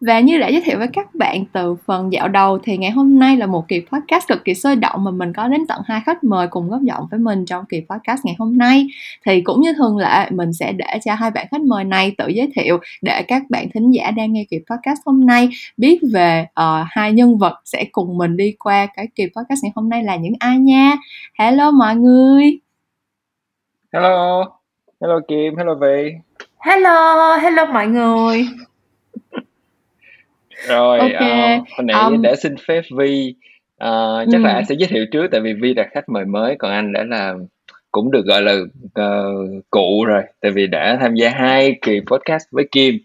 và 0.00 0.20
như 0.20 0.38
đã 0.38 0.48
giới 0.48 0.60
thiệu 0.60 0.78
với 0.78 0.88
các 0.92 1.14
bạn 1.14 1.44
từ 1.52 1.76
phần 1.86 2.12
dạo 2.12 2.28
đầu 2.28 2.58
thì 2.62 2.76
ngày 2.76 2.90
hôm 2.90 3.18
nay 3.18 3.36
là 3.36 3.46
một 3.46 3.68
kỳ 3.68 3.82
podcast 3.92 4.28
cực 4.28 4.44
kỳ 4.44 4.54
sôi 4.54 4.76
động 4.76 5.04
mà 5.04 5.10
mình 5.10 5.32
có 5.32 5.48
đến 5.48 5.66
tận 5.68 5.82
hai 5.84 6.00
khách 6.06 6.24
mời 6.24 6.46
cùng 6.50 6.68
góp 6.70 6.82
giọng 6.82 7.06
với 7.10 7.20
mình 7.20 7.44
trong 7.46 7.64
kỳ 7.68 7.80
podcast 7.90 8.24
ngày 8.24 8.34
hôm 8.38 8.58
nay. 8.58 8.86
Thì 9.26 9.40
cũng 9.40 9.60
như 9.60 9.72
thường 9.72 9.98
lệ 9.98 10.30
mình 10.30 10.52
sẽ 10.52 10.72
để 10.72 10.98
cho 11.04 11.14
hai 11.14 11.30
bạn 11.30 11.46
khách 11.50 11.60
mời 11.60 11.84
này 11.84 12.14
tự 12.18 12.28
giới 12.28 12.52
thiệu 12.54 12.78
để 13.02 13.22
các 13.22 13.42
bạn 13.48 13.68
thính 13.74 13.90
giả 13.90 14.10
đang 14.10 14.32
nghe 14.32 14.44
kỳ 14.50 14.58
podcast 14.70 15.00
hôm 15.06 15.26
nay 15.26 15.48
biết 15.76 16.00
về 16.12 16.46
uh, 16.60 16.86
hai 16.90 17.12
nhân 17.12 17.38
vật 17.38 17.54
sẽ 17.64 17.84
cùng 17.92 18.18
mình 18.18 18.36
đi 18.36 18.54
qua 18.58 18.86
cái 18.96 19.08
kỳ 19.14 19.24
podcast 19.24 19.62
ngày 19.62 19.72
hôm 19.74 19.88
nay 19.88 20.02
là 20.02 20.16
những 20.16 20.34
ai 20.38 20.58
nha. 20.58 20.96
Hello 21.38 21.70
mọi 21.70 21.96
người. 21.96 22.58
Hello. 23.92 24.44
Hello 25.00 25.20
Kim, 25.28 25.56
hello 25.56 25.74
Vi. 25.74 26.12
Hello, 26.58 27.36
hello 27.36 27.64
mọi 27.64 27.86
người 27.86 28.48
rồi 30.66 30.98
ok. 30.98 31.08
uh, 31.10 31.68
hồi 31.76 31.84
nãy 31.84 32.04
um, 32.04 32.22
để 32.22 32.36
xin 32.36 32.54
phép 32.68 32.82
Vi 32.98 33.34
uh, 33.84 34.28
chắc 34.32 34.38
ừ. 34.38 34.42
là 34.42 34.52
anh 34.52 34.64
sẽ 34.66 34.74
giới 34.78 34.88
thiệu 34.88 35.06
trước 35.12 35.26
tại 35.32 35.40
vì 35.40 35.52
Vi 35.52 35.74
là 35.74 35.88
khách 35.90 36.08
mời 36.08 36.24
mới 36.24 36.56
còn 36.58 36.70
anh 36.70 36.92
đã 36.92 37.04
là 37.04 37.34
cũng 37.92 38.10
được 38.10 38.26
gọi 38.26 38.42
là 38.42 38.52
uh, 39.00 39.64
cụ 39.70 40.04
rồi 40.04 40.22
tại 40.40 40.50
vì 40.50 40.66
đã 40.66 40.98
tham 41.00 41.14
gia 41.14 41.30
hai 41.30 41.76
kỳ 41.82 42.00
podcast 42.06 42.44
với 42.50 42.68
Kim. 42.72 42.98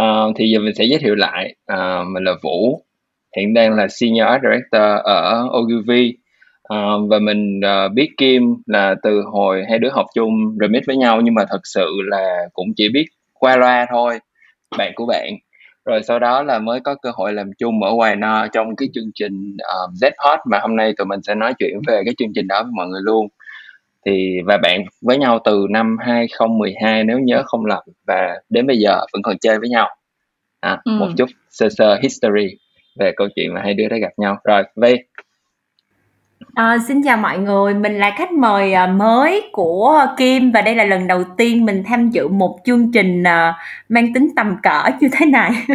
Uh, 0.00 0.36
thì 0.36 0.50
giờ 0.50 0.58
mình 0.60 0.74
sẽ 0.74 0.84
giới 0.84 0.98
thiệu 0.98 1.14
lại 1.14 1.54
uh, 1.72 2.06
mình 2.06 2.24
là 2.24 2.32
Vũ 2.42 2.82
hiện 3.36 3.54
đang 3.54 3.74
là 3.74 3.88
senior 3.88 4.26
art 4.26 4.42
director 4.42 5.00
ở 5.04 5.48
Ogilvy 5.58 6.16
uh, 6.74 7.10
và 7.10 7.18
mình 7.18 7.60
uh, 7.60 7.92
biết 7.92 8.08
Kim 8.16 8.42
là 8.66 8.94
từ 9.02 9.22
hồi 9.22 9.64
hai 9.68 9.78
đứa 9.78 9.90
học 9.90 10.06
chung 10.14 10.58
remix 10.60 10.82
với 10.86 10.96
nhau 10.96 11.20
nhưng 11.20 11.34
mà 11.34 11.44
thật 11.50 11.60
sự 11.64 11.86
là 12.04 12.48
cũng 12.52 12.68
chỉ 12.76 12.88
biết 12.88 13.06
qua 13.32 13.56
loa 13.56 13.86
thôi 13.90 14.18
bạn 14.78 14.92
của 14.94 15.06
bạn 15.06 15.28
rồi 15.86 16.02
sau 16.02 16.18
đó 16.18 16.42
là 16.42 16.58
mới 16.58 16.80
có 16.80 16.94
cơ 16.94 17.10
hội 17.14 17.32
làm 17.32 17.50
chung 17.58 17.82
ở 17.82 17.90
Hoài 17.90 18.16
No 18.16 18.46
trong 18.52 18.76
cái 18.76 18.88
chương 18.94 19.10
trình 19.14 19.56
uh, 19.56 19.92
Z-Hot 19.94 20.38
mà 20.50 20.58
hôm 20.58 20.76
nay 20.76 20.92
tụi 20.96 21.06
mình 21.06 21.22
sẽ 21.22 21.34
nói 21.34 21.54
chuyện 21.58 21.74
về 21.86 22.02
cái 22.04 22.14
chương 22.18 22.32
trình 22.34 22.46
đó 22.46 22.62
với 22.62 22.72
mọi 22.76 22.86
người 22.86 23.00
luôn. 23.04 23.28
Thì 24.06 24.38
và 24.46 24.58
bạn 24.62 24.84
với 25.02 25.18
nhau 25.18 25.38
từ 25.44 25.66
năm 25.70 25.96
2012 26.00 27.04
nếu 27.04 27.18
nhớ 27.18 27.42
không 27.46 27.66
lầm 27.66 27.82
và 28.06 28.40
đến 28.48 28.66
bây 28.66 28.78
giờ 28.78 29.00
vẫn 29.12 29.22
còn 29.22 29.38
chơi 29.38 29.58
với 29.58 29.68
nhau. 29.68 29.88
À, 30.60 30.80
ừ. 30.84 30.92
một 30.92 31.08
chút 31.16 31.28
sơ 31.50 31.68
sơ 31.68 31.98
history 32.02 32.46
về 32.98 33.12
câu 33.16 33.28
chuyện 33.36 33.54
mà 33.54 33.60
hai 33.64 33.74
đứa 33.74 33.88
đã 33.88 33.96
gặp 33.96 34.12
nhau. 34.16 34.36
Rồi 34.44 34.62
Vi 34.76 34.96
À, 36.56 36.78
xin 36.88 37.02
chào 37.02 37.16
mọi 37.16 37.38
người, 37.38 37.74
mình 37.74 37.98
là 37.98 38.14
khách 38.16 38.32
mời 38.32 38.72
à, 38.72 38.86
mới 38.86 39.48
của 39.52 40.06
Kim 40.16 40.52
và 40.52 40.62
đây 40.62 40.74
là 40.74 40.84
lần 40.84 41.06
đầu 41.06 41.24
tiên 41.36 41.64
mình 41.64 41.82
tham 41.86 42.10
dự 42.10 42.28
một 42.28 42.58
chương 42.64 42.92
trình 42.92 43.22
ờ, 43.22 43.52
mang 43.88 44.12
tính 44.14 44.28
tầm 44.36 44.56
cỡ 44.62 44.82
như 45.00 45.08
thế 45.12 45.26
này. 45.26 45.50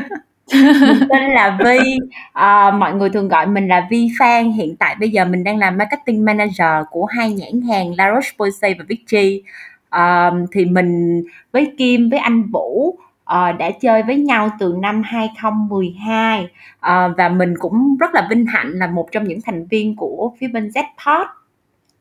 mình 0.54 1.08
tên 1.10 1.32
là 1.32 1.58
Vi, 1.64 1.98
à, 2.34 2.72
mọi 2.72 2.94
người 2.94 3.10
thường 3.10 3.28
gọi 3.28 3.48
mình 3.48 3.68
là 3.68 3.88
Vi 3.90 4.10
Phan. 4.20 4.52
Hiện 4.52 4.76
tại 4.76 4.96
bây 5.00 5.10
giờ 5.10 5.26
mình 5.26 5.44
đang 5.44 5.58
làm 5.58 5.78
marketing 5.78 6.26
manager 6.26 6.86
của 6.92 7.06
hai 7.06 7.34
nhãn 7.34 7.62
hàng 7.62 7.94
La 7.98 8.12
Roche-Posay 8.12 8.76
và 8.80 8.86
Vichy. 8.88 9.44
À, 9.90 10.32
thì 10.52 10.66
mình 10.66 11.24
với 11.52 11.74
Kim 11.78 12.10
với 12.10 12.20
anh 12.20 12.44
Vũ 12.52 12.98
uh, 13.32 13.58
đã 13.60 13.72
chơi 13.82 14.04
với 14.04 14.18
nhau 14.18 14.50
từ 14.60 14.76
năm 14.82 15.02
2012 15.06 16.44
uh, 16.44 16.50
ờ, 16.80 17.14
và 17.18 17.30
mình 17.30 17.54
cũng 17.60 17.98
rất 18.00 18.14
là 18.14 18.28
vinh 18.30 18.46
hạnh 18.46 18.72
là 18.72 18.88
một 18.88 19.08
trong 19.12 19.24
những 19.24 19.40
thành 19.46 19.68
viên 19.68 19.96
của 19.96 20.34
phía 20.40 20.48
bên 20.48 20.72
Zpod 20.72 21.28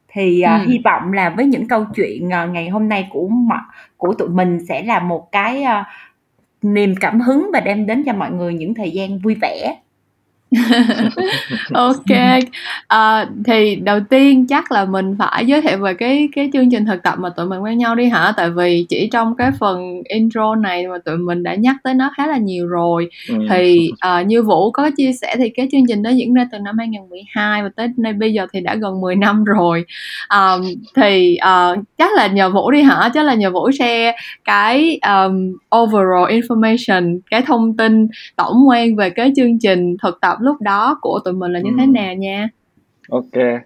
thì 0.09 0.43
uh, 0.45 0.67
ừ. 0.67 0.71
hy 0.71 0.81
vọng 0.85 1.13
là 1.13 1.31
với 1.31 1.47
những 1.47 1.69
câu 1.69 1.85
chuyện 1.95 2.29
uh, 2.29 2.51
ngày 2.51 2.69
hôm 2.69 2.89
nay 2.89 3.09
của 3.11 3.29
của 3.97 4.15
tụi 4.15 4.29
mình 4.29 4.59
sẽ 4.69 4.83
là 4.83 5.01
một 5.01 5.33
cái 5.33 5.65
uh, 5.65 5.87
niềm 6.63 6.95
cảm 7.01 7.21
hứng 7.21 7.51
và 7.53 7.61
đem 7.61 7.87
đến 7.87 8.03
cho 8.07 8.13
mọi 8.13 8.31
người 8.31 8.55
những 8.55 8.75
thời 8.75 8.91
gian 8.91 9.19
vui 9.19 9.37
vẻ 9.43 9.77
ok. 11.73 12.41
À, 12.87 13.27
thì 13.45 13.77
đầu 13.77 14.01
tiên 14.11 14.47
chắc 14.47 14.73
là 14.73 14.85
mình 14.85 15.17
phải 15.19 15.47
giới 15.47 15.63
thiệu 15.63 15.79
về 15.79 15.95
cái 15.95 16.29
cái 16.35 16.51
chương 16.53 16.71
trình 16.71 16.87
thực 16.87 17.03
tập 17.03 17.15
mà 17.19 17.29
tụi 17.29 17.47
mình 17.47 17.61
quen 17.61 17.79
nhau 17.79 17.95
đi 17.95 18.09
hả? 18.09 18.33
Tại 18.37 18.51
vì 18.51 18.87
chỉ 18.89 19.09
trong 19.13 19.37
cái 19.37 19.51
phần 19.61 20.03
intro 20.09 20.55
này 20.55 20.87
mà 20.87 20.99
tụi 21.05 21.17
mình 21.17 21.43
đã 21.43 21.55
nhắc 21.55 21.77
tới 21.85 21.95
nó 21.95 22.11
khá 22.17 22.27
là 22.27 22.37
nhiều 22.37 22.69
rồi. 22.69 23.09
Ừ. 23.29 23.35
thì 23.51 23.91
uh, 24.21 24.27
như 24.27 24.43
vũ 24.43 24.71
có 24.71 24.91
chia 24.97 25.13
sẻ 25.13 25.35
thì 25.39 25.49
cái 25.49 25.69
chương 25.73 25.87
trình 25.89 26.03
đó 26.03 26.11
diễn 26.11 26.35
ra 26.35 26.47
từ 26.53 26.59
năm 26.59 26.79
2012 26.79 27.63
và 27.63 27.69
tới 27.77 27.89
nay 27.97 28.13
bây 28.13 28.33
giờ 28.33 28.47
thì 28.53 28.61
đã 28.61 28.75
gần 28.75 29.01
10 29.01 29.17
năm 29.17 29.45
rồi. 29.45 29.85
Um, 30.29 30.63
thì 30.97 31.39
uh, 31.39 31.79
chắc 31.99 32.13
là 32.17 32.27
nhờ 32.27 32.51
vũ 32.51 32.71
đi 32.71 32.83
hả? 32.83 33.11
Chắc 33.15 33.25
là 33.25 33.35
nhờ 33.35 33.51
vũ 33.51 33.71
share 33.79 34.13
cái 34.45 34.99
um, 35.07 35.57
overall 35.77 36.33
information 36.33 37.19
cái 37.31 37.43
thông 37.43 37.77
tin 37.77 38.09
tổng 38.37 38.69
quan 38.69 38.97
về 38.97 39.11
cái 39.11 39.33
chương 39.37 39.59
trình 39.59 39.97
thực 40.03 40.21
tập 40.21 40.40
lúc 40.41 40.61
đó 40.61 40.99
của 41.01 41.21
tụi 41.25 41.35
mình 41.35 41.53
là 41.53 41.61
như 41.61 41.71
ừ. 41.71 41.77
thế 41.79 41.87
nào 41.87 42.15
nha? 42.15 42.49
Ok. 43.11 43.63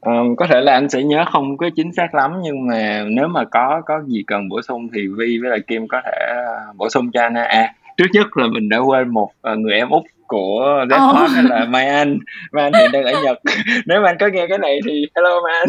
Um, 0.00 0.36
có 0.36 0.46
thể 0.46 0.60
là 0.60 0.72
anh 0.72 0.88
sẽ 0.88 1.02
nhớ 1.02 1.24
không 1.32 1.56
có 1.56 1.70
chính 1.76 1.92
xác 1.92 2.14
lắm 2.14 2.32
nhưng 2.42 2.66
mà 2.66 3.04
nếu 3.08 3.28
mà 3.28 3.44
có 3.44 3.82
có 3.86 4.02
gì 4.06 4.24
cần 4.26 4.48
bổ 4.48 4.62
sung 4.62 4.88
thì 4.94 5.06
vi 5.18 5.38
với 5.38 5.50
lại 5.50 5.60
kim 5.66 5.88
có 5.88 6.00
thể 6.04 6.34
bổ 6.76 6.88
sung 6.88 7.10
cho 7.10 7.22
anh 7.22 7.34
à 7.34 7.74
trước 7.96 8.06
nhất 8.12 8.36
là 8.36 8.46
mình 8.46 8.68
đã 8.68 8.78
quên 8.78 9.08
một 9.08 9.30
uh, 9.52 9.58
người 9.58 9.74
em 9.74 9.90
út 9.90 10.02
của 10.28 10.84
Zephyr 10.88 11.24
oh. 11.24 11.30
hay 11.30 11.42
là 11.42 11.64
Mai 11.64 11.88
Anh. 11.88 12.18
Mai 12.52 12.64
Anh 12.64 12.72
hiện 12.72 12.92
đang 12.92 13.04
ở 13.04 13.22
Nhật. 13.22 13.38
Nếu 13.86 14.00
mà 14.00 14.08
anh 14.10 14.16
có 14.20 14.26
nghe 14.26 14.46
cái 14.46 14.58
này 14.58 14.80
thì 14.86 15.06
hello 15.16 15.40
Mai 15.44 15.58
Anh. 15.58 15.68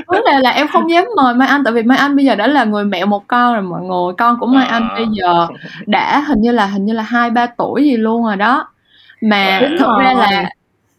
Vấn 0.06 0.24
đề 0.24 0.38
là 0.40 0.50
em 0.50 0.68
không 0.68 0.90
dám 0.90 1.04
mời 1.16 1.34
Mai 1.34 1.48
Anh 1.48 1.64
tại 1.64 1.72
vì 1.72 1.82
Mai 1.82 1.98
Anh 1.98 2.16
bây 2.16 2.24
giờ 2.24 2.34
đã 2.34 2.46
là 2.46 2.64
người 2.64 2.84
mẹ 2.84 3.04
một 3.04 3.28
con 3.28 3.54
rồi 3.54 3.62
mọi 3.62 3.80
người 3.82 4.14
con 4.18 4.38
của 4.40 4.46
Mai 4.46 4.66
à. 4.66 4.72
Anh 4.72 4.88
bây 4.96 5.06
giờ 5.12 5.46
đã 5.86 6.20
hình 6.20 6.40
như 6.40 6.52
là 6.52 6.66
hình 6.66 6.84
như 6.84 6.92
là 6.92 7.02
hai 7.02 7.30
ba 7.30 7.46
tuổi 7.46 7.84
gì 7.84 7.96
luôn 7.96 8.24
rồi 8.24 8.36
đó 8.36 8.68
mà 9.20 9.36
à, 9.36 9.70
thực 9.78 9.88
ra 9.98 10.12
là 10.12 10.50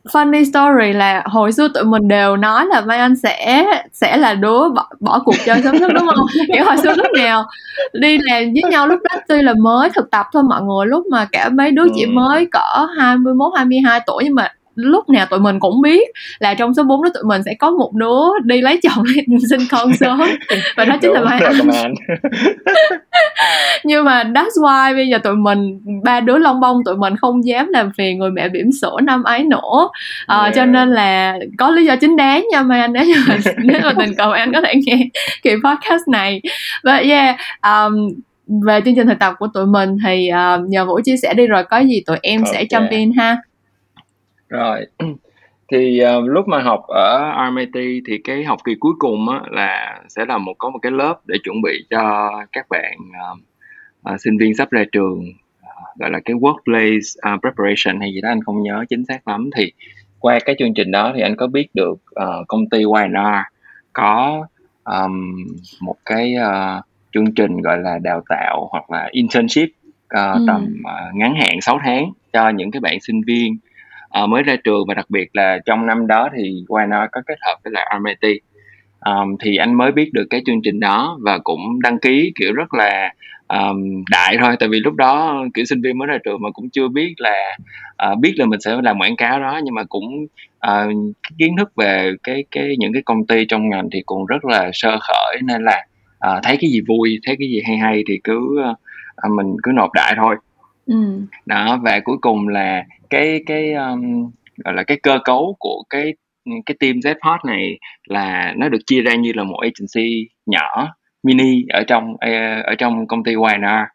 funny 0.04 0.44
story 0.44 0.94
là 0.94 1.24
hồi 1.26 1.52
xưa 1.52 1.68
tụi 1.74 1.84
mình 1.84 2.08
đều 2.08 2.38
nói 2.38 2.66
là 2.66 2.82
Mai 2.82 2.98
Anh 2.98 3.16
sẽ 3.16 3.66
sẽ 3.94 4.18
là 4.18 4.34
đứa 4.34 4.70
bỏ, 4.70 4.90
bỏ 5.00 5.22
cuộc 5.26 5.36
chơi 5.46 5.62
sớm 5.64 5.76
nhất 5.76 5.92
đúng 5.94 6.08
không? 6.08 6.26
Kiểu 6.54 6.66
hồi 6.66 6.78
xưa 6.78 6.94
lúc 6.96 7.08
nào 7.18 7.46
đi 7.94 8.18
làm 8.18 8.44
với 8.44 8.72
nhau 8.72 8.88
lúc 8.88 9.00
đó 9.10 9.20
tuy 9.28 9.42
là 9.42 9.54
mới 9.54 9.90
thực 9.90 10.12
tập 10.12 10.26
thôi 10.34 10.44
mọi 10.44 10.62
người 10.62 10.86
lúc 10.88 11.06
mà 11.12 11.28
cả 11.32 11.50
mấy 11.50 11.72
đứa 11.72 11.86
chỉ 11.96 12.04
ừ. 12.04 12.10
mới 12.14 12.48
cỡ 12.52 12.86
21 12.98 13.52
22 13.56 14.02
tuổi 14.08 14.24
nhưng 14.24 14.36
mà 14.36 14.54
lúc 14.82 15.10
nào 15.10 15.26
tụi 15.26 15.40
mình 15.40 15.60
cũng 15.60 15.82
biết 15.82 16.10
là 16.40 16.54
trong 16.54 16.74
số 16.74 16.84
4 16.84 17.04
đứa 17.04 17.10
tụi 17.14 17.24
mình 17.24 17.44
sẽ 17.44 17.54
có 17.54 17.72
một 17.72 17.94
đứa 17.94 18.40
đi 18.44 18.62
lấy 18.62 18.80
chồng 18.84 19.04
sinh 19.50 19.62
con 19.72 19.94
sớm. 20.00 20.22
Và 20.78 20.86
đó 20.86 20.98
chính 21.02 21.12
là 21.12 21.22
Mai 21.22 21.42
Anh 21.42 21.94
nhưng 23.84 24.06
mà 24.06 24.24
that's 24.24 24.62
why 24.62 24.96
bây 24.96 25.08
giờ 25.08 25.18
tụi 25.18 25.36
mình 25.36 25.82
ba 26.04 26.20
đứa 26.20 26.38
long 26.38 26.60
bông 26.60 26.84
tụi 26.86 26.98
mình 26.98 27.16
không 27.18 27.46
dám 27.46 27.68
làm 27.70 27.92
phiền 27.98 28.20
người 28.20 28.32
mẹ 28.32 28.50
bỉm 28.50 28.72
sữa 28.82 28.96
năm 29.04 29.24
ấy 29.24 29.44
nữa. 29.44 29.90
À, 30.28 30.42
yeah. 30.42 30.56
cho 30.56 30.66
nên 30.66 30.90
là 30.90 31.38
có 31.58 31.70
lý 31.70 31.86
do 31.86 31.96
chính 31.96 32.18
đáng 32.18 32.48
nha 32.52 32.62
Mai 32.62 32.82
Anh 32.82 32.94
nếu 32.94 33.06
mà 33.28 33.38
nếu 33.58 33.82
mà 33.84 33.94
tình 34.00 34.16
cầu 34.16 34.32
anh 34.32 34.54
có 34.54 34.62
thể 34.62 34.74
nghe 34.86 35.10
kỳ 35.44 35.52
podcast 35.64 36.08
này. 36.08 36.42
Và 36.84 36.96
yeah 36.98 37.38
um, 37.64 38.10
về 38.66 38.82
chương 38.86 38.96
trình 38.96 39.08
thực 39.08 39.20
tập 39.20 39.34
của 39.40 39.48
tụi 39.54 39.66
mình 39.66 39.98
thì 40.06 40.30
uh, 40.32 40.70
nhờ 40.70 40.86
Vũ 40.86 41.00
chia 41.06 41.18
sẻ 41.18 41.34
đi 41.34 41.48
rồi 41.48 41.64
có 41.64 41.78
gì 41.78 42.04
tụi 42.06 42.18
em 42.22 42.44
okay. 42.44 42.54
sẽ 42.54 42.78
jump 42.78 42.90
in 42.90 43.12
ha 43.18 43.38
rồi, 44.52 44.86
thì, 45.72 46.00
ờ, 46.00 46.22
lúc 46.26 46.48
mà 46.48 46.60
học 46.62 46.82
ở 46.88 47.32
RMIT 47.50 48.04
thì 48.08 48.18
cái 48.24 48.44
học 48.44 48.60
kỳ 48.66 48.76
cuối 48.80 48.94
cùng 49.00 49.30
á 49.30 49.40
là 49.52 50.02
sẽ 50.10 50.26
là 50.26 50.38
một 50.38 50.54
có 50.58 50.70
một 50.70 50.80
cái 50.82 50.92
lớp 50.92 51.16
để 51.26 51.38
chuẩn 51.44 51.62
bị 51.62 51.86
cho 51.90 52.32
các 52.52 52.66
bạn, 52.70 52.94
ờ, 53.20 53.36
ờ, 54.04 54.18
sinh 54.18 54.38
viên 54.38 54.56
sắp 54.56 54.72
ra 54.72 54.84
trường, 54.92 55.26
ờ, 55.62 55.70
gọi 56.00 56.10
là 56.12 56.20
cái 56.26 56.36
workplace, 56.36 57.00
ờ, 57.22 57.38
preparation 57.42 58.00
hay 58.02 58.14
gì 58.14 58.22
đó, 58.22 58.30
anh 58.30 58.42
không 58.44 58.64
nhớ 58.64 58.86
chính 58.90 59.06
xác 59.06 59.28
lắm. 59.28 59.50
Thì 59.58 59.72
qua 60.20 60.40
cái 60.46 60.56
chương 60.60 60.74
trình 60.74 60.92
đó 60.92 61.12
thì 61.16 61.22
anh 61.22 61.36
có 61.36 61.48
biết 61.48 61.68
được, 61.74 61.96
ờ, 62.12 62.44
công 62.48 62.70
ty 62.70 62.80
Y&R 62.80 63.44
có, 63.94 64.46
ờm, 64.84 65.36
một 65.82 65.96
cái, 66.06 66.34
ờ, 66.36 66.82
chương 67.14 67.34
trình, 67.36 67.62
gọi 67.62 67.78
là, 67.78 67.98
đào 68.04 68.22
tạo 68.30 68.68
hoặc 68.72 68.92
là 68.92 69.10
internship, 69.12 69.70
ờ, 70.08 70.34
Ừm. 70.34 70.46
tầm, 70.48 70.76
ờ, 70.86 71.12
ngắn 71.14 71.36
hạn 71.42 71.62
6 71.62 71.80
tháng 71.84 72.12
cho 72.34 72.50
những 72.50 72.72
cái 72.72 72.80
bạn 72.80 72.98
sinh 73.02 73.22
viên 73.28 73.58
à, 74.12 74.26
mới 74.26 74.44
ra 74.44 74.56
trường 74.64 74.88
và 74.88 74.94
đặc 74.94 75.10
biệt 75.10 75.30
là 75.34 75.60
trong 75.66 75.86
năm 75.86 76.08
đó 76.08 76.30
thì 76.38 76.64
Wino 76.68 77.08
có 77.12 77.22
kết 77.28 77.38
hợp 77.42 77.56
với 77.64 77.74
lại 77.74 77.96
RMIT 77.98 78.42
um, 79.06 79.38
thì 79.40 79.58
anh 79.58 79.74
mới 79.74 79.92
biết 79.92 80.14
được 80.14 80.26
cái 80.30 80.42
chương 80.46 80.62
trình 80.62 80.80
đó 80.80 81.18
và 81.22 81.38
cũng 81.38 81.82
đăng 81.82 82.00
ký 82.00 82.32
kiểu 82.40 82.54
rất 82.54 82.74
là 82.74 83.14
um, 83.48 84.04
đại 84.12 84.38
thôi. 84.40 84.56
Tại 84.60 84.70
vì 84.70 84.80
lúc 84.80 84.96
đó 84.96 85.44
kiểu 85.54 85.66
sinh 85.66 85.82
viên 85.82 85.98
mới 85.98 86.08
ra 86.08 86.18
trường 86.26 86.42
mà 86.42 86.50
cũng 86.52 86.70
chưa 86.70 86.88
biết 86.88 87.14
là 87.18 87.58
uh, 88.12 88.20
biết 88.20 88.34
là 88.38 88.46
mình 88.46 88.62
sẽ 88.62 88.76
làm 88.84 89.00
quảng 89.00 89.16
cáo 89.16 89.40
đó. 89.40 89.60
Nhưng 89.64 89.76
mà 89.76 89.84
cũng 89.84 90.26
uh, 90.68 91.16
kiến 91.38 91.56
thức 91.58 91.72
về 91.76 92.12
cái 92.24 92.44
cái 92.52 92.76
những 92.80 92.94
cái 92.94 93.02
công 93.06 93.28
ty 93.28 93.46
trong 93.46 93.70
ngành 93.70 93.90
thì 93.92 94.02
cũng 94.06 94.26
rất 94.26 94.46
là 94.46 94.70
sơ 94.74 94.98
khởi. 95.00 95.38
Nên 95.44 95.64
là 95.64 95.86
uh, 96.28 96.44
thấy 96.44 96.58
cái 96.62 96.70
gì 96.70 96.82
vui 96.88 97.20
thấy 97.26 97.36
cái 97.40 97.48
gì 97.48 97.62
hay 97.68 97.78
hay 97.78 98.04
thì 98.08 98.20
cứ 98.24 98.64
uh, 98.72 99.32
mình 99.32 99.56
cứ 99.64 99.72
nộp 99.72 99.90
đại 99.94 100.14
thôi 100.18 100.36
ừ. 100.92 101.22
đó 101.46 101.80
và 101.84 102.00
cuối 102.04 102.18
cùng 102.22 102.48
là 102.48 102.84
cái 103.10 103.44
cái 103.46 103.74
um, 103.74 104.32
gọi 104.58 104.74
là 104.74 104.84
cái 104.84 104.98
cơ 105.04 105.20
cấu 105.24 105.56
của 105.60 105.84
cái 105.90 106.14
cái 106.66 106.76
team 106.80 107.02
Zpot 107.02 107.46
này 107.46 107.80
là 108.08 108.54
nó 108.58 108.70
được 108.70 108.80
chia 108.86 109.02
ra 109.02 109.16
như 109.16 109.32
là 109.36 109.44
một 109.44 109.60
agency 109.60 110.28
nhỏ 110.46 110.94
mini 111.24 111.64
ở 111.70 111.84
trong 111.84 112.16
ở 112.66 112.76
trong 112.78 113.08
công 113.08 113.24
ty 113.24 113.32
YNR 113.32 113.88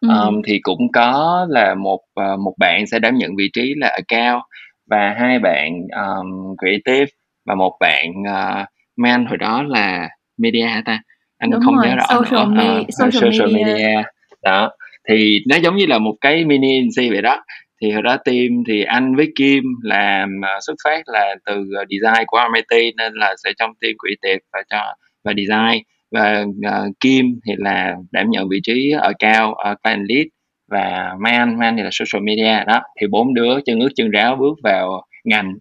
ừ. 0.00 0.08
um, 0.08 0.42
thì 0.46 0.58
cũng 0.62 0.92
có 0.92 1.46
là 1.50 1.74
một 1.74 2.00
uh, 2.20 2.40
một 2.40 2.54
bạn 2.58 2.86
sẽ 2.86 2.98
đảm 2.98 3.14
nhận 3.16 3.36
vị 3.36 3.50
trí 3.52 3.74
là 3.76 3.88
account 3.88 4.42
và 4.86 5.14
hai 5.18 5.38
bạn 5.38 5.72
um, 5.72 6.56
creative 6.56 7.06
và 7.46 7.54
một 7.54 7.76
bạn 7.80 8.10
uh, 8.22 8.66
man 8.96 9.26
hồi 9.26 9.36
đó 9.36 9.62
là 9.62 10.08
media 10.36 10.68
ta 10.84 11.02
anh 11.38 11.50
Đúng 11.50 11.60
không 11.64 11.76
rồi, 11.76 11.86
nhớ 11.86 11.96
rõ 11.96 12.06
social, 12.08 12.48
nữa. 12.48 12.62
Me- 12.62 12.80
uh, 12.80 12.86
social, 12.90 13.32
social 13.32 13.54
media. 13.54 13.72
media 13.72 14.02
đó 14.42 14.70
thì 15.08 15.40
nó 15.48 15.56
giống 15.56 15.76
như 15.76 15.86
là 15.86 15.98
một 15.98 16.14
cái 16.20 16.44
mini 16.44 16.68
agency 16.68 17.10
vậy 17.10 17.22
đó. 17.22 17.44
Thì 17.82 17.90
hồi 17.90 18.02
đó 18.02 18.16
team 18.24 18.48
thì 18.68 18.82
anh 18.82 19.16
với 19.16 19.32
Kim 19.36 19.64
làm 19.82 20.30
uh, 20.40 20.62
xuất 20.66 20.74
phát 20.84 21.02
là 21.06 21.34
từ 21.46 21.60
uh, 21.60 21.88
design 21.90 22.24
của 22.26 22.38
RMIT 22.48 22.94
nên 22.96 23.12
là 23.14 23.34
sẽ 23.44 23.52
trong 23.58 23.70
team 23.80 23.92
creative 23.98 24.44
và 24.52 24.62
cho 24.70 24.94
và 25.24 25.32
design. 25.36 25.82
Và 26.12 26.42
uh, 26.42 26.92
Kim 27.00 27.40
thì 27.46 27.52
là 27.56 27.94
đảm 28.10 28.30
nhận 28.30 28.48
vị 28.48 28.60
trí 28.62 28.90
ở 28.90 29.12
cao 29.18 29.50
uh, 29.50 29.82
client 29.82 30.08
lead. 30.08 30.26
Và 30.70 31.14
Man 31.20 31.58
Man 31.58 31.76
thì 31.76 31.82
là 31.82 31.90
social 31.92 32.22
media 32.24 32.64
đó. 32.66 32.80
Thì 33.00 33.06
bốn 33.06 33.34
đứa 33.34 33.60
chân 33.64 33.80
ướt 33.80 33.90
chân 33.96 34.10
ráo 34.10 34.36
bước 34.36 34.54
vào 34.62 35.06
ngành 35.24 35.52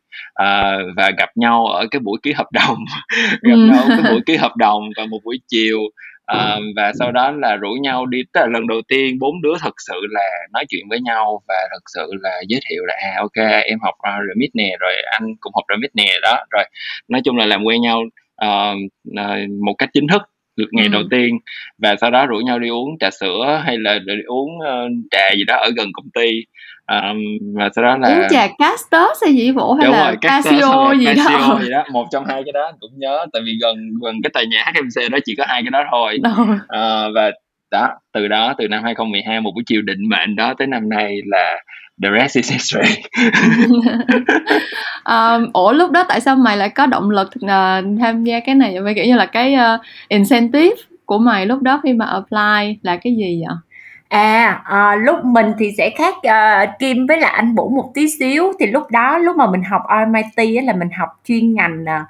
uh, 0.44 0.96
và 0.98 1.12
gặp 1.18 1.30
nhau 1.36 1.66
ở 1.66 1.88
cái 1.92 2.00
buổi 2.00 2.20
ký 2.24 2.34
hợp 2.34 2.48
đồng. 2.52 2.78
Gặp 3.42 3.56
ừ. 3.56 3.68
nhau 3.72 3.84
cái 3.88 4.12
buổi 4.12 4.22
ký 4.26 4.36
hợp 4.36 4.56
đồng 4.58 4.84
và 4.98 5.06
một 5.06 5.20
buổi 5.26 5.40
chiều 5.48 5.80
à, 6.40 6.58
và 6.76 6.92
sau 7.00 7.12
đó 7.12 7.32
là 7.32 7.56
rủ 7.56 7.70
nhau 7.82 8.06
đi 8.06 8.24
tức 8.34 8.42
là 8.42 8.48
lần 8.48 8.68
đầu 8.68 8.82
tiên 8.88 9.20
bốn 9.20 9.42
đứa 9.42 9.54
thật 9.62 9.74
sự 9.88 10.00
là 10.10 10.30
nói 10.54 10.66
chuyện 10.70 10.86
với 10.90 11.00
nhau 11.02 11.42
và 11.48 11.56
thật 11.72 11.84
sự 11.94 12.12
là 12.22 12.42
giới 12.48 12.60
thiệu 12.70 12.86
là 12.86 12.94
à 13.04 13.16
ok 13.20 13.64
em 13.66 13.80
học 13.82 13.94
uh, 13.94 14.28
remix 14.28 14.50
nè 14.54 14.72
rồi 14.80 14.94
anh 15.12 15.36
cũng 15.40 15.54
học 15.56 15.64
remix 15.70 15.90
nè. 15.94 16.14
Đó 16.22 16.46
rồi 16.52 16.64
nói 17.08 17.22
chung 17.26 17.38
là 17.38 17.46
làm 17.46 17.64
quen 17.64 17.82
nhau 17.82 18.02
uh, 18.46 18.78
uh, 19.10 19.50
một 19.66 19.74
cách 19.78 19.90
chính 19.94 20.08
thức 20.08 20.22
được 20.56 20.68
ngày 20.72 20.86
ừ. 20.86 20.92
đầu 20.92 21.04
tiên. 21.12 21.40
Và 21.78 21.96
sau 22.02 22.12
đó 22.12 22.26
rủ 22.26 22.38
nhau 22.38 22.60
đi 22.60 22.70
uống 22.70 22.98
trà 23.00 23.10
sữa 23.12 23.62
hay 23.66 23.78
là 23.78 24.00
đi 24.06 24.14
uống 24.26 24.50
uh, 24.58 24.92
trà 25.12 25.36
gì 25.36 25.44
đó 25.48 25.56
ở 25.56 25.70
gần 25.78 25.90
công 25.94 26.10
ty 26.14 26.46
um, 26.92 27.18
và 27.56 27.70
sau 27.76 27.84
đó 27.84 27.98
là 27.98 28.08
uống 28.08 28.28
trà 28.30 28.48
Castos 28.58 29.24
hay 29.24 29.34
gì 29.34 29.52
bộ 29.52 29.74
hay 29.74 29.86
Đúng 29.86 29.96
là 29.96 30.06
rồi, 30.06 30.18
Casio 30.22 30.94
gì 31.00 31.06
Casio 31.06 31.38
đó 31.38 31.60
gì 31.62 31.70
đó? 31.70 31.84
một 31.92 32.08
trong 32.12 32.26
hai 32.26 32.44
cái 32.46 32.52
đó 32.54 32.72
cũng 32.80 32.92
nhớ 32.98 33.26
tại 33.34 33.42
vì 33.46 33.52
gần 33.62 33.76
gần 34.04 34.16
cái 34.24 34.30
tòa 34.34 34.44
nhà 34.44 34.66
HMC 34.66 35.12
đó 35.12 35.18
chỉ 35.26 35.36
có 35.38 35.46
hai 35.48 35.62
cái 35.64 35.72
đó 35.72 35.84
thôi. 35.92 36.20
Uh, 36.22 37.16
và 37.16 37.32
đó 37.72 37.90
từ 38.14 38.28
đó 38.28 38.54
từ 38.58 38.68
năm 38.68 38.84
2012 38.84 39.42
một 39.42 39.52
buổi 39.56 39.64
chiều 39.68 39.82
định 39.82 40.10
mệnh 40.10 40.36
đó 40.36 40.54
tới 40.58 40.68
năm 40.68 40.90
nay 40.90 41.18
là 41.26 41.56
the 42.04 42.10
rest 42.20 42.36
is 42.36 42.52
history. 42.52 42.96
Um, 45.06 45.50
ủa 45.54 45.72
lúc 45.72 45.92
đó 45.92 46.06
tại 46.10 46.22
sao 46.22 46.36
mày 46.36 46.58
lại 46.58 46.70
có 46.70 46.86
động 46.86 47.10
lực 47.10 47.28
uh, 47.28 48.00
tham 48.00 48.24
gia 48.24 48.40
cái 48.40 48.56
này 48.56 48.80
vậy? 48.80 48.94
Kiểu 48.94 49.06
như 49.06 49.16
là 49.16 49.26
cái 49.26 49.56
uh, 49.56 49.82
incentive 50.08 50.76
của 51.06 51.18
mày 51.18 51.46
lúc 51.46 51.62
đó 51.62 51.80
khi 51.84 51.94
mà 51.94 52.06
apply 52.06 52.78
là 52.82 52.96
cái 52.96 53.16
gì 53.16 53.42
vậy 53.48 53.56
À, 54.12 54.62
ờ, 54.66 54.96
lúc 54.96 55.26
mình 55.26 55.46
thì 55.60 55.72
sẽ 55.78 55.90
khác, 55.98 56.14
ờ, 56.24 56.66
Kim 56.80 57.06
với 57.08 57.18
lại 57.20 57.32
anh 57.36 57.56
bổ 57.56 57.70
một 57.70 57.92
tí 57.94 58.10
xíu, 58.10 58.52
thì 58.60 58.66
lúc 58.68 58.84
đó 58.92 59.18
lúc 59.18 59.36
mà 59.38 59.52
mình 59.52 59.64
học 59.64 59.82
RMIT 59.90 60.56
á 60.58 60.64
là 60.66 60.74
mình 60.74 60.90
học 60.98 61.10
chuyên 61.26 61.54
ngành, 61.54 61.86
ờ, 61.86 62.04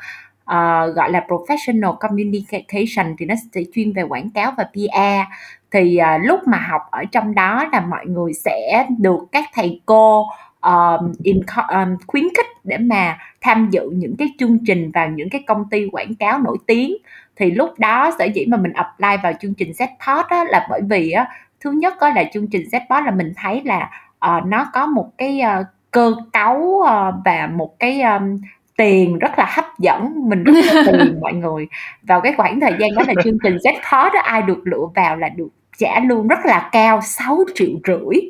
ờ, 0.46 0.88
gọi 0.88 1.12
là 1.12 1.25
Professional 1.27 1.96
Communication 1.98 3.15
thì 3.20 3.25
nó 3.25 3.36
sẽ 3.55 3.62
chuyên 3.74 3.93
về 3.93 4.03
quảng 4.03 4.29
cáo 4.31 4.51
và 4.58 4.63
PR. 4.74 5.25
Thì, 5.72 5.98
ờ, 5.98 6.17
lúc 6.17 6.39
mà 6.48 6.58
học 6.58 6.81
ở 6.91 7.03
trong 7.12 7.36
đó 7.36 7.65
là 7.72 7.79
mọi 7.79 8.05
người 8.05 8.34
sẽ 8.34 8.88
được 9.00 9.20
các 9.31 9.43
thầy 9.53 9.81
cô, 9.86 10.25
ờm, 10.60 11.12
enco 11.24 11.62
ờm, 11.67 11.96
khuyến 12.08 12.24
khích 12.38 12.46
để 12.63 12.77
mà 12.77 13.17
tham 13.41 13.70
dự 13.72 13.89
những 13.93 14.15
cái 14.17 14.27
chương 14.39 14.58
trình 14.65 14.91
vào 14.91 15.08
những 15.10 15.29
cái 15.29 15.43
công 15.48 15.63
ty 15.72 15.88
quảng 15.91 16.15
cáo 16.15 16.39
nổi 16.39 16.58
tiếng. 16.67 16.96
Thì 17.36 17.51
lúc 17.51 17.70
đó 17.79 18.12
sở 18.20 18.25
dĩ 18.25 18.46
mà 18.46 18.58
mình 18.58 18.74
apply 18.74 19.08
vào 19.24 19.34
chương 19.41 19.53
trình 19.53 19.74
Zpot 19.74 20.25
á 20.29 20.43
là 20.50 20.67
bởi 20.70 20.81
vì 20.89 21.12
á 21.12 21.25
thứ 21.62 21.72
nhất 21.72 22.00
á 22.00 22.13
là 22.15 22.24
chương 22.34 22.48
trình 22.48 22.70
Zpot 22.70 23.03
là 23.06 23.12
mình 23.12 23.34
thấy 23.38 23.62
là 23.65 23.89
uh, 24.25 24.46
nó 24.46 24.68
có 24.74 24.86
một 24.86 25.10
cái 25.18 25.41
uh, 25.60 25.65
cơ 25.91 26.13
cấu 26.34 26.58
uh, 26.58 27.15
và 27.25 27.50
một 27.53 27.80
cái 27.80 28.01
um, 28.01 28.41
tiền 28.77 29.20
rất 29.20 29.32
là 29.38 29.46
hấp 29.50 29.65
dẫn 29.80 30.30
mình 30.30 30.44
rất 30.44 30.53
là 30.74 30.84
tiền 30.86 31.20
mọi 31.22 31.34
người. 31.34 31.68
Vào 32.03 32.22
cái 32.22 32.34
khoảng 32.38 32.60
thời 32.60 32.74
gian 32.80 32.96
đó 32.96 33.03
là 33.08 33.13
chương 33.24 33.38
trình 33.44 33.58
Zpot 33.60 34.13
đó 34.13 34.20
ai 34.24 34.41
được 34.41 34.60
lựa 34.63 34.86
vào 34.96 35.18
là 35.18 35.30
được 35.30 35.50
trả 35.77 36.00
lương 36.00 36.27
rất 36.27 36.39
là 36.46 36.70
cao 36.72 37.01
6 37.01 37.39
triệu 37.56 37.75
rưỡi 37.88 38.22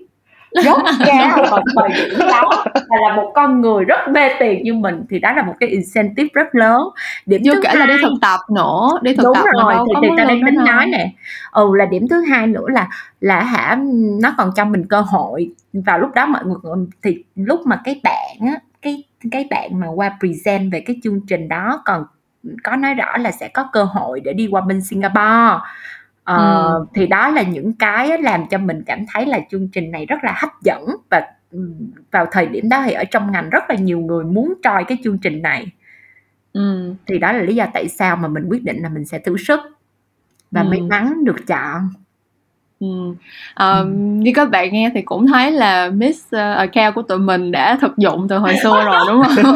rất 0.52 0.78
cao 1.06 1.42
ở 1.42 1.62
thời 1.76 1.90
điểm 1.90 2.20
đó 2.20 2.64
và 2.76 2.98
là 3.02 3.16
một 3.16 3.32
con 3.36 3.62
người 3.62 3.86
rất 3.86 4.00
mê 4.10 4.30
tiền 4.40 4.64
như 4.64 4.74
mình 4.74 5.04
thì 5.10 5.20
đó 5.20 5.32
là 5.32 5.44
một 5.44 5.54
cái 5.60 5.70
incentive 5.70 6.30
rất 6.34 6.56
lớn. 6.56 6.82
Điểm 7.26 7.42
Chưa 7.46 7.54
thứ 7.54 7.62
kể 7.64 7.70
hai, 7.70 7.78
là 7.78 7.86
đi 7.86 7.94
thực 8.02 8.14
tập 8.22 8.40
nữa 8.56 8.90
đi 9.02 9.16
thực 9.16 9.24
đúng 9.24 9.34
tập 9.36 9.46
rồi 9.54 9.74
thì, 9.88 9.94
thì 10.02 10.08
ta 10.18 10.24
đang 10.24 10.42
tính 10.46 10.56
nói 10.56 10.86
nè. 10.86 11.12
Ừ 11.52 11.70
là 11.76 11.86
điểm 11.86 12.08
thứ 12.08 12.22
hai 12.22 12.48
nữa 12.48 12.66
là 12.68 12.88
là 13.22 13.44
hả 13.44 13.78
nó 14.22 14.34
còn 14.38 14.52
cho 14.56 14.66
mình 14.66 14.86
cơ 14.90 15.02
hội. 15.02 15.50
Vào 15.74 16.00
lúc 16.00 16.10
đó 16.16 16.26
mọi 16.26 16.44
người 16.46 16.86
thì 17.04 17.24
lúc 17.36 17.60
mà 17.66 17.82
cái 17.84 18.02
bạn 18.04 18.38
á 18.48 18.60
cái 18.82 19.04
cái 19.32 19.48
bạn 19.50 19.80
mà 19.80 19.88
qua 19.96 20.18
present 20.20 20.72
về 20.72 20.80
cái 20.80 20.96
chương 21.04 21.22
trình 21.28 21.48
đó 21.48 21.82
còn 21.86 22.04
có 22.64 22.76
nói 22.76 22.94
rõ 22.94 23.18
là 23.18 23.32
sẽ 23.32 23.48
có 23.48 23.70
cơ 23.74 23.84
hội 23.84 24.20
để 24.20 24.34
đi 24.34 24.48
qua 24.52 24.62
bên 24.62 24.82
Singapore 24.82 25.64
Ờ, 26.24 26.74
Ừm. 26.78 26.86
thì 26.96 27.08
đó 27.08 27.30
là 27.30 27.42
những 27.42 27.74
cái 27.74 28.18
làm 28.22 28.44
cho 28.50 28.58
mình 28.58 28.84
cảm 28.86 29.06
thấy 29.14 29.26
là 29.26 29.40
chương 29.52 29.68
trình 29.74 29.92
này 29.92 30.06
rất 30.06 30.18
là 30.24 30.34
hấp 30.38 30.50
dẫn 30.64 30.86
và 31.12 31.22
vào 32.12 32.26
thời 32.32 32.46
điểm 32.48 32.70
đó 32.70 32.84
thì 32.86 32.92
ở 32.94 33.04
trong 33.04 33.32
ngành 33.32 33.50
rất 33.50 33.64
là 33.70 33.76
nhiều 33.76 34.00
người 34.00 34.24
muốn 34.26 34.54
try 34.64 34.84
cái 34.88 34.98
chương 35.04 35.18
trình 35.18 35.42
này. 35.42 35.68
Ừm. 36.54 36.96
Thì 37.08 37.20
đó 37.20 37.32
là 37.32 37.44
lý 37.44 37.56
do 37.56 37.66
tại 37.74 37.88
sao 37.90 38.16
mà 38.16 38.28
mình 38.28 38.44
quyết 38.50 38.64
định 38.64 38.78
là 38.84 38.90
mình 38.90 39.06
sẽ 39.06 39.20
thử 39.20 39.38
sức 39.38 39.60
và 40.52 40.64
may 40.64 40.82
mắn 40.82 41.26
được 41.26 41.48
chọn. 41.48 41.90
Ừm, 42.82 43.16
ờ, 43.54 43.80
Ừm. 43.80 44.20
như 44.20 44.32
các 44.36 44.50
bạn 44.50 44.70
nghe 44.74 44.92
thì 44.94 45.02
cũng 45.02 45.28
thấy 45.28 45.52
là 45.52 45.90
Miss, 45.90 46.34
ơ, 46.34 46.52
account 46.54 46.96
của 46.96 47.02
tụi 47.02 47.18
mình 47.20 47.52
đã 47.52 47.78
thực 47.82 47.98
dụng 47.98 48.28
từ 48.30 48.38
hồi 48.38 48.54
xưa 48.64 48.84
rồi, 48.86 48.96
đúng 49.08 49.22
hông? 49.22 49.56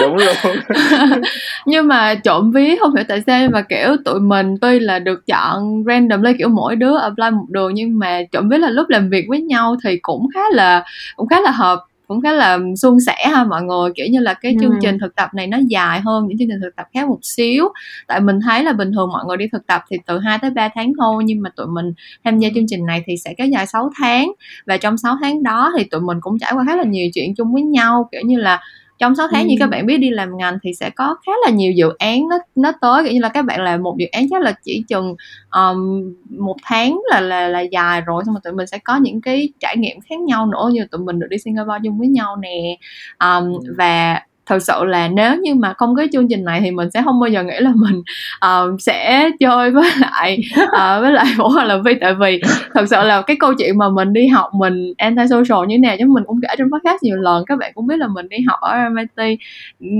Đúng 0.00 0.16
luôn. 0.16 0.36
Nhưng 1.66 1.88
mà 1.88 2.14
trộm 2.14 2.50
vía 2.52 2.76
hông 2.80 2.94
hiểu 2.94 3.04
tại 3.08 3.22
sao 3.26 3.48
mà, 3.52 3.62
kiểu, 3.62 3.96
tụi 4.04 4.20
mình 4.20 4.54
tuy 4.60 4.78
là 4.80 4.98
được 4.98 5.26
chọn 5.26 5.84
randomly, 5.86 6.32
kiểu, 6.38 6.48
mỗi 6.48 6.76
đứa 6.76 6.98
apply 6.98 7.30
một 7.30 7.44
đường 7.48 7.74
nhưng 7.74 7.98
mà 7.98 8.20
trộm 8.32 8.48
vía 8.48 8.58
là 8.58 8.70
lúc 8.70 8.88
làm 8.88 9.10
việc 9.10 9.24
với 9.28 9.42
nhau 9.42 9.76
thì 9.84 9.98
cũng 10.02 10.28
khá 10.34 10.40
là 10.52 10.84
cũng 11.16 11.28
khá 11.28 11.40
là 11.40 11.50
hợp 11.50 11.78
cũng 12.12 12.20
khá 12.20 12.32
là 12.32 12.58
suôn 12.76 13.00
sẻ 13.00 13.26
ha 13.32 13.44
mọi 13.44 13.62
người. 13.62 13.90
Kiểu 13.94 14.06
như 14.10 14.20
là 14.20 14.34
cái 14.34 14.56
chương 14.60 14.78
trình 14.82 14.98
thực 14.98 15.16
tập 15.16 15.28
này 15.34 15.46
nó 15.46 15.58
dài 15.66 16.00
hơn 16.00 16.26
những 16.28 16.38
chương 16.38 16.48
trình 16.48 16.60
thực 16.62 16.76
tập 16.76 16.86
khác 16.94 17.08
một 17.08 17.18
xíu. 17.22 17.68
Tại 18.06 18.20
mình 18.20 18.40
thấy 18.40 18.64
là 18.64 18.72
bình 18.72 18.92
thường 18.92 19.10
mọi 19.12 19.24
người 19.26 19.36
đi 19.36 19.46
thực 19.52 19.66
tập 19.66 19.82
thì 19.90 19.96
từ 20.06 20.18
2 20.18 20.38
tới 20.42 20.50
3 20.50 20.68
tháng 20.74 20.92
thôi 20.98 21.22
nhưng 21.26 21.40
mà 21.42 21.50
tụi 21.56 21.66
mình 21.66 21.92
tham 22.24 22.38
gia 22.38 22.48
chương 22.54 22.66
trình 22.68 22.86
này 22.86 23.02
thì 23.06 23.16
sẽ 23.24 23.34
kéo 23.34 23.46
dài 23.46 23.66
6 23.66 23.90
tháng. 23.98 24.32
Và 24.66 24.76
trong 24.76 24.98
6 24.98 25.16
tháng 25.22 25.42
đó 25.42 25.72
thì 25.78 25.84
tụi 25.84 26.00
mình 26.00 26.18
cũng 26.20 26.38
trải 26.38 26.52
qua 26.54 26.64
khá 26.68 26.76
là 26.76 26.84
nhiều 26.84 27.08
chuyện 27.14 27.34
chung 27.34 27.52
với 27.52 27.62
nhau. 27.62 28.08
Kiểu 28.12 28.20
như 28.24 28.38
là 28.38 28.60
trong 29.02 29.14
6 29.14 29.28
tháng 29.30 29.42
ừ. 29.42 29.48
như 29.48 29.54
các 29.58 29.66
bạn 29.70 29.86
biết 29.86 29.98
đi 29.98 30.10
làm 30.10 30.36
ngành 30.36 30.58
thì 30.62 30.74
sẽ 30.74 30.90
có 30.90 31.16
khá 31.26 31.32
là 31.44 31.50
nhiều 31.50 31.72
dự 31.72 31.88
án 31.98 32.28
nó 32.28 32.38
nó 32.54 32.72
tới 32.80 33.04
kiểu 33.04 33.12
như 33.12 33.20
là 33.20 33.28
các 33.28 33.42
bạn 33.42 33.62
làm 33.62 33.82
một 33.82 33.96
dự 33.98 34.06
án 34.12 34.26
chắc 34.30 34.42
là 34.42 34.54
chỉ 34.64 34.84
chừng 34.88 35.14
um, 35.50 36.12
một 36.30 36.56
tháng 36.62 37.00
là 37.10 37.20
là 37.20 37.48
là 37.48 37.60
dài 37.60 38.00
rồi 38.00 38.22
xong 38.26 38.34
rồi 38.34 38.40
tụi 38.44 38.52
mình 38.52 38.66
sẽ 38.66 38.78
có 38.78 38.96
những 38.96 39.20
cái 39.20 39.48
trải 39.60 39.76
nghiệm 39.76 40.00
khác 40.00 40.20
nhau 40.20 40.46
nữa 40.46 40.70
như 40.72 40.84
tụi 40.90 41.00
mình 41.00 41.18
được 41.18 41.26
đi 41.30 41.38
Singapore 41.38 41.78
chung 41.84 41.98
với 41.98 42.08
nhau 42.08 42.36
nè 42.36 42.76
um, 43.20 43.58
và 43.76 44.20
thật 44.52 44.62
sự 44.62 44.84
là 44.84 45.08
nếu 45.08 45.36
như 45.36 45.54
mà 45.54 45.72
không 45.72 45.94
có 45.96 46.06
chương 46.12 46.28
trình 46.28 46.44
này 46.44 46.60
thì 46.60 46.70
mình 46.70 46.90
sẽ 46.90 47.02
không 47.04 47.20
bao 47.20 47.28
giờ 47.28 47.42
nghĩ 47.42 47.54
là 47.58 47.72
mình 47.74 48.02
uh, 48.46 48.80
sẽ 48.80 49.30
chơi 49.40 49.70
với 49.70 49.90
lại 50.00 50.38
uh, 50.62 51.02
với 51.02 51.12
lại 51.12 51.26
vũ 51.38 51.48
hoặc 51.48 51.64
là 51.64 51.76
vi 51.84 51.94
tại 52.00 52.14
vì 52.14 52.40
thật 52.74 52.84
sự 52.90 52.96
là 53.02 53.22
cái 53.22 53.36
câu 53.40 53.54
chuyện 53.58 53.78
mà 53.78 53.88
mình 53.88 54.12
đi 54.12 54.26
học 54.26 54.50
mình 54.54 54.92
anti 54.96 55.22
social 55.30 55.66
như 55.68 55.76
thế 55.76 55.78
nào 55.78 55.96
chứ 55.98 56.04
mình 56.06 56.24
cũng 56.26 56.40
kể 56.42 56.48
trên 56.58 56.70
podcast 56.70 57.02
nhiều 57.02 57.16
lần 57.16 57.44
các 57.46 57.58
bạn 57.58 57.72
cũng 57.74 57.86
biết 57.86 57.96
là 57.96 58.06
mình 58.06 58.28
đi 58.28 58.36
học 58.48 58.58
ở 58.60 58.76
MIT 58.88 59.38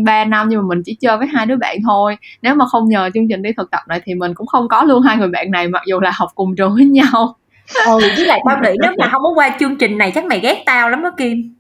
3 0.04 0.24
năm 0.24 0.48
nhưng 0.48 0.60
mà 0.60 0.66
mình 0.68 0.82
chỉ 0.84 0.96
chơi 1.00 1.18
với 1.18 1.26
hai 1.26 1.46
đứa 1.46 1.56
bạn 1.56 1.76
thôi. 1.84 2.16
Nếu 2.42 2.54
mà 2.54 2.66
không 2.66 2.88
nhờ 2.88 3.10
chương 3.14 3.28
trình 3.28 3.42
đi 3.42 3.50
thực 3.56 3.70
tập 3.70 3.80
này 3.88 4.00
thì 4.04 4.14
mình 4.14 4.34
cũng 4.34 4.46
không 4.46 4.68
có 4.68 4.82
luôn 4.82 5.02
hai 5.02 5.16
người 5.16 5.28
bạn 5.28 5.50
này 5.50 5.68
mặc 5.68 5.82
dù 5.86 6.00
là 6.00 6.10
học 6.14 6.28
cùng 6.34 6.56
trường 6.56 6.74
với 6.74 6.84
nhau. 6.84 7.36
Ừ 7.86 7.98
với 8.16 8.26
lại 8.26 8.40
tao 8.46 8.58
nghĩ 8.62 8.70
nếu 8.82 8.92
mà 8.98 9.08
không 9.08 9.22
có 9.22 9.32
qua 9.34 9.56
chương 9.60 9.76
trình 9.76 9.98
này 9.98 10.12
chắc 10.14 10.24
mày 10.24 10.40
ghét 10.40 10.62
tao 10.66 10.90
lắm 10.90 11.02
đó 11.02 11.10
kim. 11.16 11.54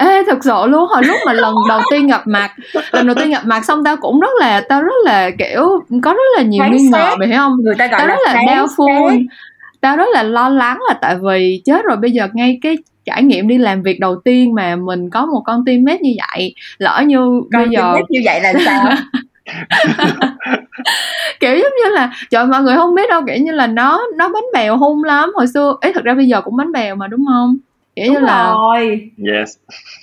Ê, 0.00 0.22
thật 0.26 0.38
sự 0.44 0.66
luôn 0.66 0.88
hồi 0.88 1.02
lúc 1.04 1.16
mà 1.26 1.32
lần 1.32 1.54
đầu 1.68 1.80
tiên 1.90 2.06
gặp 2.06 2.26
mặt 2.26 2.50
lần 2.92 3.06
đầu 3.06 3.14
tiên 3.14 3.30
gặp 3.30 3.42
mặt 3.44 3.64
xong 3.64 3.84
tao 3.84 3.96
cũng 3.96 4.20
rất 4.20 4.30
là 4.40 4.60
tao 4.68 4.82
rất 4.82 4.94
là 5.04 5.30
kiểu 5.38 5.84
có 6.02 6.12
rất 6.12 6.36
là 6.36 6.42
nhiều 6.42 6.64
nghi 6.70 6.88
ngờ 6.92 7.16
mày 7.18 7.28
hiểu 7.28 7.36
không? 7.38 7.56
Người 7.62 7.74
ta 7.78 7.86
gọi 7.86 7.98
tao 7.98 8.06
rất 8.06 8.18
là 8.24 8.34
đau 8.46 8.66
doubtful 8.66 9.26
tao 9.80 9.96
rất 9.96 10.08
là 10.12 10.22
lo 10.22 10.48
lắng 10.48 10.78
là 10.88 10.94
tại 11.00 11.16
vì 11.22 11.62
chết 11.64 11.84
rồi 11.84 11.96
bây 11.96 12.10
giờ 12.10 12.28
ngay 12.32 12.58
cái 12.62 12.76
trải 13.04 13.22
nghiệm 13.22 13.48
đi 13.48 13.58
làm 13.58 13.82
việc 13.82 14.00
đầu 14.00 14.16
tiên 14.24 14.54
mà 14.54 14.76
mình 14.76 15.10
có 15.10 15.26
một 15.26 15.42
con 15.46 15.64
teammate 15.64 15.98
như 15.98 16.12
vậy 16.18 16.54
lỡ 16.78 17.02
như 17.06 17.18
con 17.52 17.62
bây 17.62 17.68
giờ 17.70 17.94
như 18.08 18.20
vậy 18.24 18.40
là 18.40 18.52
sao? 18.64 18.84
Kiểu 21.40 21.56
giống 21.56 21.72
như 21.84 21.90
là 21.90 22.10
trời 22.30 22.46
mọi 22.46 22.62
người 22.62 22.76
không 22.76 22.94
biết 22.94 23.08
đâu 23.08 23.22
kiểu 23.26 23.36
như 23.36 23.52
là 23.52 23.66
nó 23.66 24.00
nó 24.16 24.28
bánh 24.28 24.44
bèo 24.54 24.76
hung 24.76 25.04
lắm. 25.04 25.32
Hồi 25.34 25.46
xưa 25.54 25.76
ấy 25.80 25.92
thật 25.92 26.04
ra 26.04 26.14
bây 26.14 26.26
giờ 26.26 26.40
cũng 26.40 26.56
bánh 26.56 26.72
bèo 26.72 26.94
mà 26.94 27.06
đúng 27.06 27.24
không 27.28 27.56
kiểu 28.04 28.14
Đúng 28.14 28.22
như 28.22 28.26
là 28.26 28.52
rồi. 28.52 29.10
Yes. 29.32 29.56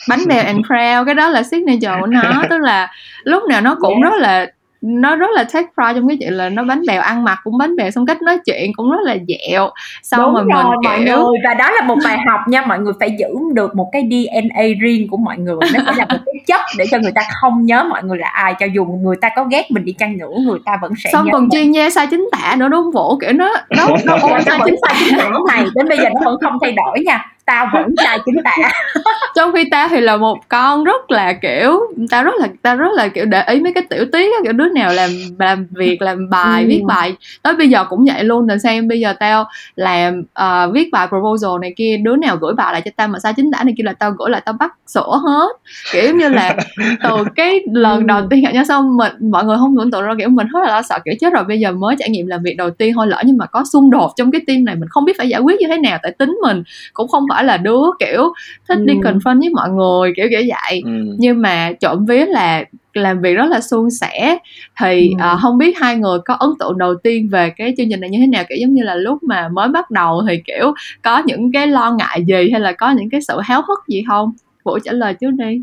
bánh 0.09 0.19
bèo 0.27 0.43
and 0.45 0.59
crown 0.59 1.05
cái 1.05 1.15
đó 1.15 1.29
là 1.29 1.43
signature 1.43 1.95
của 1.99 2.07
nó 2.07 2.21
tức 2.49 2.57
là 2.61 2.91
lúc 3.23 3.43
nào 3.49 3.61
nó 3.61 3.75
cũng 3.79 3.93
Yes. 3.93 4.03
rất 4.03 4.17
là 4.19 4.47
nó 4.81 5.15
rất 5.15 5.27
là 5.33 5.43
take 5.43 5.67
pride 5.75 5.93
trong 5.95 6.07
cái 6.07 6.17
chuyện 6.19 6.33
là 6.33 6.49
nó 6.49 6.63
bánh 6.63 6.81
bèo 6.87 7.01
ăn 7.01 7.23
mặc 7.23 7.39
cũng 7.43 7.57
bánh 7.57 7.75
bèo 7.75 7.91
xong 7.91 8.05
cách 8.05 8.21
nói 8.21 8.37
chuyện 8.45 8.71
cũng 8.75 8.91
rất 8.91 8.97
là 9.03 9.15
dẹo 9.27 9.69
xong 10.03 10.19
Đúng 10.25 10.33
rồi 10.33 10.43
rồi 10.53 10.63
mình 10.63 10.79
mọi 10.83 10.97
kiểu 11.05 11.17
người 11.17 11.37
và 11.43 11.53
đó 11.53 11.71
là 11.71 11.81
một 11.81 11.97
bài 12.03 12.17
học 12.27 12.39
nha 12.47 12.61
mọi 12.61 12.79
người 12.79 12.93
phải 12.99 13.15
giữ 13.19 13.27
được 13.53 13.75
một 13.75 13.89
cái 13.91 14.01
DNA 14.11 14.61
riêng 14.81 15.07
của 15.09 15.17
mọi 15.17 15.37
người 15.37 15.55
nó 15.73 15.79
phải 15.85 15.95
là 15.95 16.05
một 16.09 16.17
cái 16.25 16.33
chất 16.47 16.61
để 16.77 16.85
cho 16.91 16.97
người 16.99 17.11
ta 17.15 17.21
không 17.41 17.65
nhớ 17.65 17.83
mọi 17.89 18.03
người 18.03 18.17
là 18.17 18.27
ai 18.27 18.53
cho 18.59 18.65
dù 18.75 18.85
người 18.85 19.15
ta 19.21 19.29
có 19.35 19.43
ghét 19.43 19.71
mình 19.71 19.85
đi 19.85 19.91
chăng 19.91 20.17
nữa 20.17 20.31
người 20.45 20.59
ta 20.65 20.77
vẫn 20.81 20.91
sẽ 21.03 21.09
xong 21.13 21.25
nhớ 21.25 21.29
còn 21.33 21.41
mình. 21.41 21.49
chuyên 21.51 21.71
gia 21.71 21.89
sai 21.89 22.07
chính 22.07 22.29
tả 22.31 22.55
nữa 22.57 22.67
đúng 22.67 22.83
không 22.83 22.91
vũ 22.91 23.17
kiểu 23.17 23.33
nó 23.33 23.53
nó 23.77 23.87
nó 24.05 24.17
sai 24.45 24.59
chính 24.65 24.75
sai 24.87 24.95
chính 25.05 25.17
tả 25.19 25.29
này 25.47 25.65
đến 25.75 25.89
bây 25.89 25.97
giờ 25.97 26.09
nó 26.13 26.19
vẫn 26.25 26.37
không 26.41 26.57
thay 26.61 26.71
đổi 26.71 27.03
nha 27.05 27.25
tao 27.47 27.67
vẫn 27.73 27.95
sai 28.03 28.19
chính 28.25 28.35
tả 28.43 28.51
trong 29.35 29.53
khi 29.53 29.63
ta 29.71 29.87
thì 29.87 30.01
là 30.01 30.17
một 30.17 30.37
con 30.49 30.83
rất 30.83 31.11
là 31.11 31.33
kiểu 31.33 31.79
tao 32.11 32.23
rất 32.23 32.33
là 32.39 32.47
tao 32.61 32.75
rất 32.75 32.89
là 32.93 33.07
kiểu 33.07 33.25
để 33.25 33.43
ý 33.47 33.59
mấy 33.59 33.73
cái 33.73 33.83
tiểu 33.89 34.05
tiết 34.11 34.31
á 34.33 34.37
kiểu 34.43 34.53
đứa 34.53 34.69
nào 34.69 34.93
làm 34.93 35.35
làm 35.39 35.67
việc 35.71 36.01
làm 36.01 36.29
bài 36.29 36.63
Ừ. 36.63 36.67
viết 36.67 36.81
bài 36.87 37.15
tới 37.43 37.53
bây 37.53 37.69
giờ 37.69 37.83
cũng 37.89 38.05
vậy 38.13 38.23
luôn 38.23 38.47
là 38.49 38.57
xem 38.57 38.87
bây 38.87 38.99
giờ 38.99 39.13
tao 39.19 39.45
làm 39.75 40.23
ờ, 40.33 40.71
viết 40.73 40.89
bài 40.91 41.07
proposal 41.07 41.51
này 41.61 41.73
kia 41.77 41.97
đứa 41.97 42.15
nào 42.15 42.37
gửi 42.37 42.53
bài 42.53 42.73
lại 42.73 42.81
cho 42.85 42.91
tao 42.95 43.07
mà 43.07 43.19
sai 43.19 43.33
chính 43.35 43.51
tả 43.51 43.63
này 43.63 43.73
kia 43.77 43.83
là 43.83 43.93
tao 43.93 44.11
gửi 44.11 44.29
lại 44.29 44.41
tao 44.45 44.53
bắt 44.53 44.73
sửa 44.87 45.21
hết 45.25 45.47
kiểu 45.91 46.15
như 46.15 46.29
là 46.29 46.55
từ 47.03 47.23
cái 47.35 47.59
lần 47.73 47.97
Ừ. 47.99 48.03
đầu 48.07 48.21
tiên 48.29 48.43
gặp 48.43 48.51
nhau 48.53 48.63
xong 48.63 48.97
mình 48.97 49.11
mọi 49.31 49.43
người 49.45 49.57
không 49.57 49.75
tưởng 49.77 49.91
tượng 49.91 50.03
ra 50.03 50.13
kiểu 50.19 50.29
mình 50.29 50.47
rất 50.53 50.59
là 50.63 50.69
lo 50.69 50.81
sợ 50.81 50.99
kiểu 51.05 51.13
chết 51.19 51.33
rồi 51.33 51.43
bây 51.43 51.59
giờ 51.59 51.71
mới 51.71 51.95
trải 51.99 52.09
nghiệm 52.09 52.27
làm 52.27 52.43
việc 52.43 52.55
đầu 52.57 52.69
tiên 52.69 52.93
thôi 52.95 53.07
lỡ 53.07 53.21
nhưng 53.25 53.37
mà 53.37 53.45
có 53.45 53.63
xung 53.73 53.89
đột 53.89 54.11
trong 54.17 54.31
cái 54.31 54.41
team 54.47 54.65
này 54.65 54.75
mình 54.75 54.89
không 54.89 55.05
biết 55.05 55.13
phải 55.17 55.29
giải 55.29 55.41
quyết 55.41 55.59
như 55.59 55.67
thế 55.67 55.77
nào 55.77 55.97
tại 56.03 56.11
tính 56.19 56.37
mình 56.41 56.63
cũng 56.93 57.07
không 57.07 57.25
phải 57.29 57.36
là 57.43 57.57
đứa 57.57 57.81
kiểu 57.99 58.33
thích 58.69 58.79
đi 58.85 58.93
Ừ. 58.93 58.99
confront 59.09 59.39
với 59.39 59.49
mọi 59.49 59.69
người 59.69 60.13
kiểu 60.15 60.27
kiểu 60.29 60.41
vậy 60.47 60.81
Ừ. 60.85 61.15
nhưng 61.19 61.41
mà 61.41 61.71
trộm 61.79 62.05
vía 62.05 62.25
là 62.25 62.63
làm 62.93 63.21
việc 63.21 63.33
rất 63.33 63.45
là 63.45 63.61
suôn 63.61 63.89
sẻ 63.89 64.37
thì 64.81 65.09
Ừ. 65.09 65.15
ờ, 65.19 65.37
không 65.41 65.57
biết 65.57 65.77
hai 65.77 65.95
người 65.95 66.19
có 66.25 66.33
ấn 66.33 66.49
tượng 66.59 66.77
đầu 66.77 66.95
tiên 67.03 67.27
về 67.31 67.49
cái 67.57 67.73
chương 67.77 67.87
trình 67.89 67.99
này 67.99 68.09
như 68.09 68.19
thế 68.19 68.27
nào 68.27 68.43
kiểu 68.49 68.57
giống 68.61 68.73
như 68.73 68.83
là 68.83 68.95
lúc 68.95 69.23
mà 69.23 69.47
mới 69.47 69.67
bắt 69.67 69.91
đầu 69.91 70.21
thì 70.29 70.41
kiểu 70.45 70.73
có 71.01 71.23
những 71.25 71.51
cái 71.51 71.67
lo 71.67 71.91
ngại 71.91 72.23
gì 72.27 72.49
hay 72.51 72.61
là 72.61 72.71
có 72.71 72.91
những 72.91 73.09
cái 73.09 73.21
sự 73.21 73.39
háo 73.43 73.61
hức 73.67 73.79
gì 73.87 74.03
không 74.07 74.31
vũ 74.63 74.79
trả 74.83 74.91
lời 74.91 75.13
trước 75.13 75.31
đi 75.31 75.61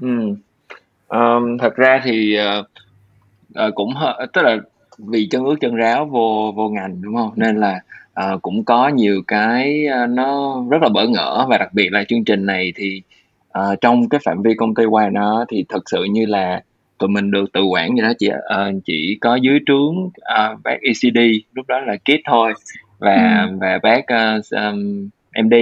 Ừ. 0.00 0.08
Ờm, 1.08 1.58
thật 1.58 1.76
ra 1.76 2.00
thì 2.04 2.34
ờ, 2.34 2.64
ờ, 3.54 3.70
cũng 3.74 3.94
tức 4.32 4.42
là 4.42 4.56
vì 4.98 5.28
chân 5.30 5.44
ướt 5.44 5.54
chân 5.60 5.74
ráo 5.74 6.04
vô 6.06 6.52
vô 6.56 6.68
ngành 6.68 7.02
đúng 7.02 7.16
không 7.16 7.30
nên 7.36 7.56
là 7.56 7.80
ờ, 8.14 8.38
cũng 8.42 8.64
có 8.64 8.88
nhiều 8.88 9.22
cái 9.28 9.86
ờ, 9.86 10.06
nó 10.06 10.62
rất 10.70 10.82
là 10.82 10.88
bỡ 10.88 11.06
ngỡ 11.08 11.46
và 11.48 11.58
đặc 11.58 11.74
biệt 11.74 11.92
là 11.92 12.04
chương 12.04 12.24
trình 12.24 12.46
này 12.46 12.72
thì 12.76 13.02
ờ, 13.48 13.76
trong 13.80 14.08
cái 14.08 14.20
phạm 14.24 14.42
vi 14.42 14.54
công 14.54 14.74
ty 14.74 14.84
Hoài 14.84 15.10
nó 15.10 15.44
thì 15.48 15.64
thật 15.68 15.82
sự 15.90 16.04
như 16.04 16.26
là 16.26 16.62
tụi 16.98 17.08
mình 17.08 17.30
được 17.30 17.52
tự 17.52 17.64
quản 17.64 17.94
như 17.94 18.02
đó 18.02 18.12
chỉ 18.18 18.28
ờ, 18.42 18.72
chỉ 18.84 19.18
có 19.20 19.34
dưới 19.34 19.58
trướng 19.66 20.10
ờ, 20.20 20.56
bác 20.64 20.76
ECD 20.82 21.18
lúc 21.54 21.66
đó 21.68 21.80
là 21.80 21.96
Kit 21.96 22.20
thôi 22.24 22.54
và 22.98 23.48
và 23.60 23.78
bác 23.82 24.06
ờ, 24.06 24.40
um, 24.50 25.08
MD 25.32 25.54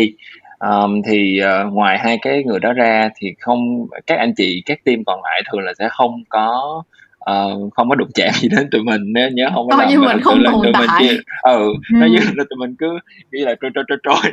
Ờm, 0.63 1.03
thì 1.03 1.39
ờ, 1.39 1.65
ngoài 1.73 1.99
hai 1.99 2.19
cái 2.23 2.45
người 2.45 2.61
đó 2.61 2.73
ra 2.73 3.09
thì 3.17 3.35
không 3.41 3.87
các 4.07 4.19
anh 4.19 4.35
chị 4.37 4.63
các 4.67 4.85
team 4.85 5.05
còn 5.07 5.21
lại 5.23 5.43
thường 5.53 5.61
là 5.61 5.73
sẽ 5.79 5.89
không 5.91 6.25
có 6.29 6.83
ờ, 7.25 7.59
không 7.75 7.89
có 7.89 7.95
đụng 7.95 8.11
chạm 8.15 8.31
gì 8.41 8.49
đến 8.49 8.69
tụi 8.71 8.83
mình 8.83 9.01
nếu 9.07 9.31
nhớ 9.31 9.51
không 9.55 9.69
có 9.69 9.77
lầm 9.77 9.89
như 9.89 9.99
mình 10.01 10.21
không 10.21 10.43
tồn 10.45 10.53
tụi 10.63 10.73
mình 10.73 10.89
tại. 10.89 11.03
chia 11.09 11.17
ừ 11.43 11.73
nó 11.93 12.07
như 12.07 12.19
Ừ. 12.19 12.25
là 12.37 12.45
tụi 12.51 12.57
mình 12.59 12.75
cứ 12.79 12.99
như 13.33 13.45
là 13.45 13.55
trôi 13.61 13.71
trôi 13.75 13.85
trôi 13.89 13.99
trôi 14.03 14.33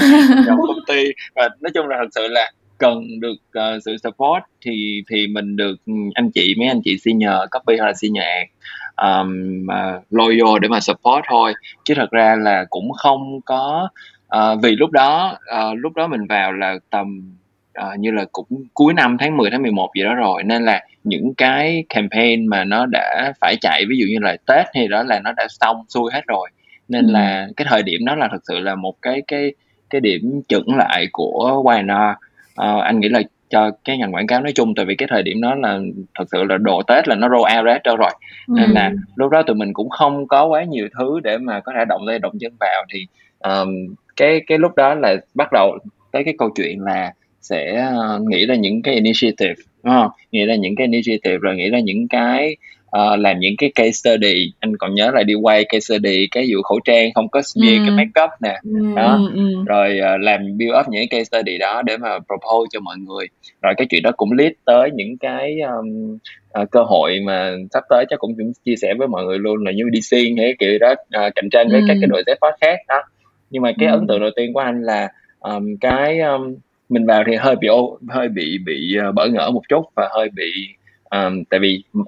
trong 0.46 0.58
công 0.66 0.78
ty. 0.88 1.04
Và 1.34 1.48
nói 1.60 1.70
chung 1.74 1.86
là 1.88 1.96
thật 2.00 2.08
sự 2.14 2.28
là 2.28 2.50
cần 2.78 3.20
được 3.20 3.34
ờ, 3.52 3.78
sự 3.84 3.96
support 3.96 4.42
thì 4.64 5.02
thì 5.10 5.26
mình 5.26 5.56
được 5.56 5.76
ừ, 5.86 5.92
anh 6.14 6.30
chị 6.30 6.54
mấy 6.58 6.68
anh 6.68 6.80
chị 6.84 6.98
senior 6.98 7.34
copy 7.50 7.76
hoặc 7.78 7.86
là 7.86 7.92
senior 7.94 8.24
ạt 8.24 8.48
um, 8.96 9.66
uh, 9.66 10.02
loyal 10.10 10.58
để 10.60 10.68
mà 10.68 10.80
support 10.80 11.24
thôi. 11.28 11.54
Chứ 11.84 11.94
thật 11.96 12.10
ra 12.10 12.36
là 12.40 12.64
cũng 12.70 12.92
không 12.92 13.40
có 13.44 13.88
ờ, 14.28 14.56
vì 14.62 14.76
lúc 14.76 14.90
đó 14.90 15.38
ờ, 15.46 15.74
lúc 15.74 15.92
đó 15.96 16.06
mình 16.06 16.26
vào 16.28 16.52
là 16.52 16.74
tầm 16.90 17.36
ờ, 17.74 17.94
như 17.98 18.10
là 18.10 18.24
cũng 18.32 18.46
cuối 18.74 18.94
năm 18.94 19.16
tháng 19.20 19.36
10 19.36 19.50
tháng 19.50 19.62
11 19.62 19.90
gì 19.96 20.02
đó 20.02 20.14
rồi. 20.14 20.42
Nên 20.42 20.62
là 20.64 20.84
những 21.04 21.34
cái 21.36 21.84
campaign 21.88 22.46
mà 22.46 22.64
nó 22.64 22.86
đã 22.86 23.32
phải 23.40 23.56
chạy 23.60 23.84
ví 23.88 23.96
dụ 23.98 24.06
như 24.10 24.18
là 24.20 24.36
Tết 24.46 24.66
hay 24.74 24.88
đó 24.88 25.02
là 25.02 25.20
nó 25.20 25.32
đã 25.36 25.46
xong 25.50 25.76
xuôi 25.88 26.10
hết 26.14 26.20
rồi. 26.26 26.48
Nên 26.88 27.06
Ừ. 27.06 27.12
là 27.12 27.48
cái 27.56 27.66
thời 27.70 27.82
điểm 27.82 28.04
đó 28.04 28.14
là 28.14 28.28
thật 28.32 28.40
sự 28.48 28.58
là 28.58 28.74
một 28.74 28.94
cái 29.02 29.22
cái 29.28 29.52
cái 29.90 30.00
điểm 30.00 30.40
chững 30.48 30.76
lại 30.76 31.06
của 31.12 31.62
YNR 31.76 32.16
Ờ, 32.56 32.80
anh 32.80 33.00
nghĩ 33.00 33.08
là 33.08 33.22
cho 33.50 33.70
cái 33.84 33.98
ngành 33.98 34.14
quảng 34.14 34.26
cáo 34.26 34.40
nói 34.40 34.52
chung 34.54 34.74
tại 34.74 34.84
vì 34.84 34.94
cái 34.96 35.08
thời 35.10 35.22
điểm 35.22 35.40
đó 35.40 35.54
là 35.54 35.78
thật 36.18 36.24
sự 36.32 36.44
là 36.44 36.56
đồ 36.58 36.82
Tết 36.82 37.08
là 37.08 37.14
nó 37.14 37.28
roll 37.28 37.56
out 37.58 37.64
ra 37.64 37.72
hết 37.72 37.80
trơn 37.84 37.96
rồi. 37.96 38.10
Nên 38.48 38.70
Ừ. 38.70 38.72
là 38.74 38.92
lúc 39.16 39.30
đó 39.30 39.42
tụi 39.42 39.56
mình 39.56 39.72
cũng 39.72 39.88
không 39.90 40.28
có 40.28 40.44
quá 40.46 40.64
nhiều 40.64 40.88
thứ 40.98 41.20
để 41.24 41.38
mà 41.38 41.60
có 41.60 41.72
thể 41.76 41.84
động 41.88 42.02
tay 42.08 42.18
động 42.18 42.32
chân 42.40 42.52
vào. 42.60 42.84
Thì 42.92 43.06
um, 43.38 43.68
cái 44.16 44.40
cái 44.46 44.58
lúc 44.58 44.74
đó 44.76 44.94
là 44.94 45.16
bắt 45.34 45.48
đầu 45.52 45.78
tới 46.12 46.24
cái 46.24 46.34
câu 46.38 46.50
chuyện 46.56 46.80
là 46.80 47.12
sẽ 47.44 47.86
ờ, 47.96 48.20
nghĩ 48.28 48.46
ra 48.46 48.54
những 48.54 48.82
cái 48.82 48.94
initiative 48.94 49.54
đúng 49.82 49.94
không 49.94 50.10
nghĩa 50.32 50.46
là 50.46 50.54
những 50.54 50.76
cái 50.76 50.86
initiative 50.86 51.38
rồi 51.38 51.56
nghĩa 51.56 51.70
là 51.70 51.80
những 51.80 52.08
cái 52.08 52.56
uh, 52.96 53.18
làm 53.18 53.38
những 53.38 53.54
cái 53.58 53.72
case 53.74 53.90
study 53.90 54.52
anh 54.60 54.76
còn 54.76 54.94
nhớ 54.94 55.10
là 55.14 55.22
đi 55.22 55.34
quay 55.34 55.64
case 55.64 55.80
study 55.80 56.26
cái 56.30 56.48
vụ 56.52 56.62
khẩu 56.62 56.80
trang 56.84 57.12
không 57.14 57.28
có 57.28 57.42
smear 57.42 57.74
ừ. 57.74 57.84
cái 57.86 57.90
makeup 57.90 58.30
nè 58.42 58.60
ừ, 58.64 58.94
đó 58.96 59.14
ừ, 59.16 59.30
ừ. 59.34 59.64
rồi 59.66 60.00
uh, 60.00 60.20
làm 60.20 60.58
build 60.58 60.74
up 60.80 60.88
những 60.88 61.08
cái 61.10 61.20
case 61.20 61.24
study 61.24 61.58
đó 61.58 61.82
để 61.82 61.96
mà 61.96 62.08
propose 62.08 62.68
cho 62.72 62.80
mọi 62.80 62.96
người 62.98 63.26
rồi 63.62 63.74
cái 63.76 63.86
chuyện 63.90 64.02
đó 64.02 64.10
cũng 64.16 64.32
lead 64.32 64.52
tới 64.64 64.90
những 64.94 65.18
cái 65.18 65.60
um, 65.60 66.18
uh, 66.62 66.70
cơ 66.70 66.82
hội 66.82 67.20
mà 67.26 67.50
sắp 67.72 67.84
tới 67.90 68.04
chắc 68.10 68.18
cũng, 68.18 68.34
cũng 68.38 68.52
chia 68.64 68.76
sẻ 68.82 68.94
với 68.98 69.08
mọi 69.08 69.24
người 69.24 69.38
luôn 69.38 69.64
là 69.64 69.72
như 69.72 69.84
đi 69.92 70.00
xuyên 70.00 70.36
hay 70.36 70.54
kiểu 70.58 70.78
đó 70.78 70.92
uh, 70.92 71.34
cạnh 71.34 71.50
tranh 71.50 71.68
với 71.70 71.80
ừ. 71.80 71.84
các 71.88 71.96
cái 72.00 72.08
đội 72.08 72.22
Z 72.26 72.50
khác 72.60 72.78
đó 72.88 73.02
nhưng 73.50 73.62
mà 73.62 73.72
cái 73.78 73.88
ừ. 73.88 73.92
ấn 73.98 74.06
tượng 74.06 74.20
đầu 74.20 74.30
tiên 74.36 74.52
của 74.52 74.60
anh 74.60 74.82
là 74.82 75.08
um, 75.40 75.76
cái 75.80 76.20
um, 76.20 76.54
mình 76.88 77.06
vào 77.06 77.24
thì 77.26 77.34
hơi 77.36 77.56
bị 77.56 77.68
hơi 78.08 78.28
bị 78.28 78.58
bị 78.66 78.96
uh, 79.08 79.14
bỡ 79.14 79.28
ngỡ 79.28 79.50
một 79.50 79.62
chút 79.68 79.84
và 79.96 80.08
hơi 80.12 80.28
bị 80.34 80.68
um, 81.10 81.44
tại 81.50 81.60
vì 81.60 81.82
uh, 81.98 82.04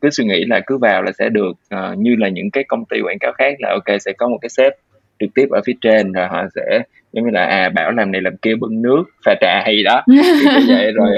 cứ 0.00 0.10
suy 0.10 0.24
nghĩ 0.24 0.44
là 0.44 0.60
cứ 0.66 0.78
vào 0.78 1.02
là 1.02 1.12
sẽ 1.18 1.28
được 1.28 1.52
uh, 1.74 1.98
như 1.98 2.16
là 2.18 2.28
những 2.28 2.50
cái 2.50 2.64
công 2.64 2.84
ty 2.84 3.00
quảng 3.00 3.18
cáo 3.18 3.32
khác 3.32 3.56
là 3.58 3.70
ok 3.70 4.00
sẽ 4.00 4.12
có 4.12 4.28
một 4.28 4.38
cái 4.40 4.48
sếp 4.48 4.72
trực 5.20 5.34
tiếp 5.34 5.46
ở 5.50 5.60
phía 5.66 5.74
trên 5.80 6.12
rồi 6.12 6.26
họ 6.28 6.44
sẽ 6.54 6.82
giống 7.12 7.24
như 7.24 7.30
là 7.30 7.44
à 7.44 7.68
bảo 7.68 7.90
làm 7.90 8.12
này 8.12 8.20
làm 8.20 8.36
kia 8.36 8.54
bưng 8.54 8.82
nước 8.82 9.04
pha 9.24 9.34
trà 9.40 9.62
hay 9.64 9.82
đó 9.82 10.02
thì 10.58 10.64
vậy 10.68 10.92
rồi 10.92 11.16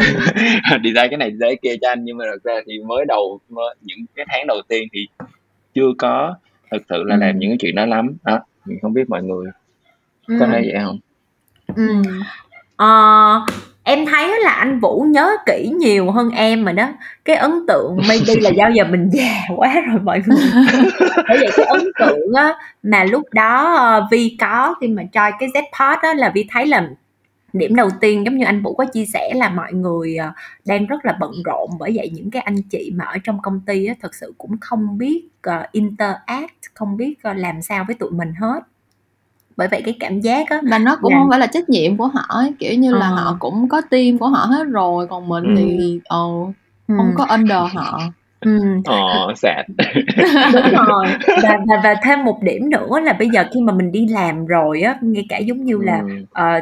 đi 0.82 0.92
ra 0.92 1.06
cái 1.06 1.16
này 1.16 1.30
ra 1.30 1.46
cái 1.48 1.56
kia 1.62 1.76
cho 1.80 1.88
anh 1.88 2.04
nhưng 2.04 2.16
mà 2.16 2.24
thật 2.30 2.44
ra 2.44 2.60
thì 2.66 2.78
mới 2.78 3.04
đầu 3.08 3.40
mới, 3.48 3.74
những 3.80 3.98
cái 4.14 4.26
tháng 4.28 4.46
đầu 4.46 4.62
tiên 4.68 4.88
thì 4.92 5.06
chưa 5.74 5.92
có 5.98 6.34
thực 6.70 6.82
sự 6.88 7.02
là 7.02 7.14
ừ. 7.14 7.18
làm 7.20 7.38
những 7.38 7.50
cái 7.50 7.56
chuyện 7.60 7.74
đó 7.74 7.86
lắm 7.86 8.16
đó 8.24 8.40
mình 8.64 8.78
không 8.82 8.92
biết 8.92 9.08
mọi 9.08 9.22
người 9.22 9.46
có 10.28 10.46
ừ. 10.46 10.48
thấy 10.52 10.62
vậy 10.72 10.82
không 10.84 10.98
ừ. 11.76 12.02
Ờ, 12.76 13.40
em 13.82 14.06
thấy 14.06 14.40
là 14.42 14.50
anh 14.50 14.80
Vũ 14.80 15.06
nhớ 15.08 15.36
kỹ 15.46 15.72
nhiều 15.78 16.10
hơn 16.10 16.30
em 16.30 16.64
rồi 16.64 16.72
đó. 16.72 16.88
Cái 17.24 17.36
ấn 17.36 17.52
tượng 17.68 17.96
maybe 18.08 18.34
là 18.40 18.50
do 18.50 18.68
giờ 18.74 18.84
mình 18.84 19.10
già 19.12 19.40
quá 19.56 19.74
rồi 19.90 20.00
mọi 20.02 20.22
người. 20.26 20.50
Bởi 21.28 21.38
vậy 21.38 21.50
cái 21.56 21.66
ấn 21.66 21.82
tượng 21.98 22.34
á 22.34 22.54
mà 22.82 23.04
lúc 23.04 23.22
đó 23.32 23.74
ờ, 23.74 24.06
Vi 24.10 24.36
có 24.40 24.74
khi 24.80 24.88
mà 24.88 25.02
choi 25.12 25.32
cái 25.38 25.48
Z-Pod 25.48 25.98
á 26.02 26.14
là 26.14 26.32
Vi 26.34 26.46
thấy 26.50 26.66
là 26.66 26.88
điểm 27.52 27.74
đầu 27.74 27.90
tiên 28.00 28.24
giống 28.24 28.36
như 28.36 28.44
anh 28.44 28.62
Vũ 28.62 28.74
có 28.74 28.84
chia 28.84 29.04
sẻ 29.12 29.32
là 29.34 29.48
mọi 29.48 29.72
người 29.72 30.16
ờ, 30.16 30.32
đang 30.64 30.86
rất 30.86 31.04
là 31.04 31.16
bận 31.20 31.32
rộn 31.44 31.70
bởi 31.78 31.92
vậy 31.94 32.10
những 32.14 32.30
cái 32.30 32.42
anh 32.42 32.62
chị 32.62 32.92
mà 32.94 33.04
ở 33.04 33.18
trong 33.24 33.42
công 33.42 33.60
ty 33.66 33.86
á 33.86 33.94
thực 34.02 34.14
sự 34.14 34.34
cũng 34.38 34.58
không 34.60 34.98
biết 34.98 35.28
uh, 35.50 35.72
interact, 35.72 36.60
không 36.74 36.96
biết 36.96 37.14
uh, 37.30 37.36
làm 37.36 37.62
sao 37.62 37.84
với 37.86 37.96
tụi 37.96 38.10
mình 38.10 38.32
hết 38.40 38.60
bởi 39.56 39.68
vậy 39.68 39.82
cái 39.84 39.96
cảm 40.00 40.20
giác 40.20 40.50
á 40.50 40.60
mà 40.62 40.78
nó 40.78 40.96
cũng 41.02 41.12
là... 41.12 41.18
không 41.18 41.30
phải 41.30 41.38
là 41.38 41.46
trách 41.46 41.68
nhiệm 41.68 41.96
của 41.96 42.06
họ 42.06 42.24
ấy. 42.28 42.52
kiểu 42.58 42.74
như 42.74 42.94
là 42.94 43.08
ờ. 43.08 43.14
họ 43.14 43.36
cũng 43.38 43.68
có 43.68 43.80
team 43.80 44.18
của 44.18 44.28
họ 44.28 44.44
hết 44.44 44.64
rồi 44.64 45.06
còn 45.06 45.28
mình 45.28 45.44
ừ. 45.44 45.54
thì 45.56 46.00
ờ, 46.04 46.26
ừ. 46.88 46.94
không 46.96 47.12
có 47.16 47.26
under 47.28 47.58
họ 47.72 48.00
Ừm. 48.44 48.82
Ờ, 48.84 49.32
sad. 49.36 49.64
Đúng 50.52 50.62
rồi. 50.86 51.06
Và 51.42 51.58
và 51.68 51.76
và 51.84 51.94
thêm 52.04 52.24
một 52.24 52.42
điểm 52.42 52.70
nữa 52.70 53.00
là 53.04 53.12
bây 53.12 53.28
giờ 53.28 53.44
khi 53.54 53.60
mà 53.60 53.72
mình 53.72 53.92
đi 53.92 54.06
làm 54.08 54.46
rồi 54.46 54.82
á, 54.82 54.98
ngay 55.00 55.26
cả 55.28 55.38
giống 55.38 55.64
như 55.64 55.78
là, 55.82 55.98
Ừm. 55.98 56.24
ờ, 56.32 56.60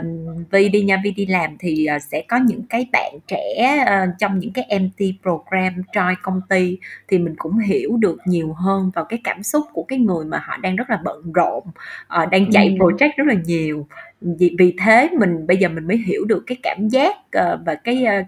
Vi 0.53 0.69
đi 0.69 0.83
nha, 0.83 1.01
Vi 1.05 1.11
đi 1.11 1.27
làm 1.27 1.57
thì, 1.59 1.87
ờ, 1.87 1.99
sẽ 1.99 2.23
có 2.29 2.37
những 2.47 2.63
cái 2.71 2.87
bạn 2.93 3.13
trẻ, 3.27 3.77
ờ, 3.87 4.07
trong 4.19 4.39
những 4.39 4.53
cái 4.53 4.65
MT 4.81 5.05
program 5.23 5.75
join 5.93 6.15
công 6.23 6.41
ty 6.49 6.79
thì 7.09 7.19
mình 7.19 7.35
cũng 7.39 7.59
hiểu 7.59 7.97
được 8.01 8.19
nhiều 8.27 8.53
hơn 8.53 8.91
vào 8.95 9.05
cái 9.05 9.21
cảm 9.25 9.43
xúc 9.43 9.65
của 9.73 9.83
cái 9.83 9.99
người 9.99 10.25
mà 10.25 10.39
họ 10.47 10.57
đang 10.57 10.77
rất 10.77 10.91
là 10.91 10.99
bận 11.05 11.33
rộn, 11.35 11.65
ờ, 12.07 12.27
đang 12.27 12.51
chạy 12.53 12.67
Ừm. 12.69 12.75
project 12.77 13.11
rất 13.17 13.27
là 13.27 13.35
nhiều 13.45 13.87
vì 14.21 14.57
vì 14.59 14.75
thế 14.85 15.09
mình 15.19 15.47
bây 15.47 15.57
giờ 15.57 15.69
mình 15.69 15.87
mới 15.87 15.97
hiểu 16.07 16.25
được 16.25 16.43
cái 16.47 16.57
cảm 16.63 16.89
giác 16.89 17.17
uh, 17.17 17.61
và 17.67 17.75
cái 17.75 18.05
uh, 18.21 18.27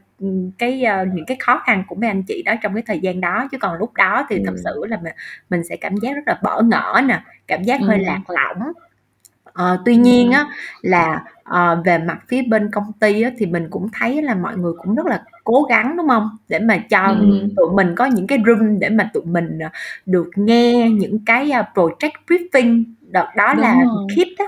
cái 0.59 0.85
uh, 1.03 1.15
những 1.15 1.27
cái 1.27 1.37
khó 1.41 1.63
khăn 1.67 1.85
của 1.89 1.95
mấy 1.95 2.11
anh 2.11 2.23
chị 2.23 2.43
đó 2.43 2.55
trong 2.63 2.75
cái 2.75 2.83
thời 2.87 2.99
gian 2.99 3.21
đó 3.21 3.49
chứ 3.53 3.59
còn 3.59 3.79
lúc 3.79 3.95
đó 3.95 4.27
thì 4.29 4.37
ừ. 4.37 4.43
thật 4.47 4.55
sự 4.65 4.85
là 4.89 4.99
mình, 5.03 5.13
mình 5.51 5.65
sẽ 5.65 5.77
cảm 5.77 5.97
giác 5.97 6.15
rất 6.15 6.23
là 6.27 6.39
bỡ 6.43 6.63
ngỡ 6.63 7.01
nè 7.05 7.21
cảm 7.47 7.63
giác 7.63 7.81
hơi 7.81 7.99
ừ. 7.99 8.05
lạc 8.05 8.21
lõng 8.29 8.73
uh, 9.49 9.81
tuy 9.85 9.97
nhiên 9.97 10.31
á 10.31 10.47
là 10.83 11.25
uh, 11.51 11.85
về 11.85 11.99
mặt 11.99 12.19
phía 12.29 12.43
bên 12.43 12.71
công 12.71 12.93
ty 13.01 13.23
á, 13.23 13.31
thì 13.39 13.47
mình 13.47 13.67
cũng 13.71 13.89
thấy 13.93 14.23
là 14.23 14.35
mọi 14.35 14.57
người 14.57 14.73
cũng 14.83 14.95
rất 14.95 15.07
là 15.07 15.23
cố 15.45 15.63
gắng 15.63 15.97
đúng 15.97 16.09
không 16.09 16.31
để 16.49 16.59
mà 16.59 16.79
cho 16.79 17.07
ừ. 17.21 17.49
tụi 17.57 17.75
mình 17.75 17.95
có 17.95 18.05
những 18.05 18.27
cái 18.27 18.39
room 18.47 18.79
để 18.79 18.89
mà 18.89 19.11
tụi 19.15 19.25
mình 19.25 19.59
được 20.07 20.31
nghe 20.37 20.91
những 20.91 21.19
cái 21.27 21.51
project 21.75 22.11
briefing 22.29 22.85
đợt 23.01 23.29
đó 23.37 23.55
đúng 23.55 23.63
là 23.63 23.75
rồi. 23.75 24.07
Kit 24.15 24.39
á 24.39 24.45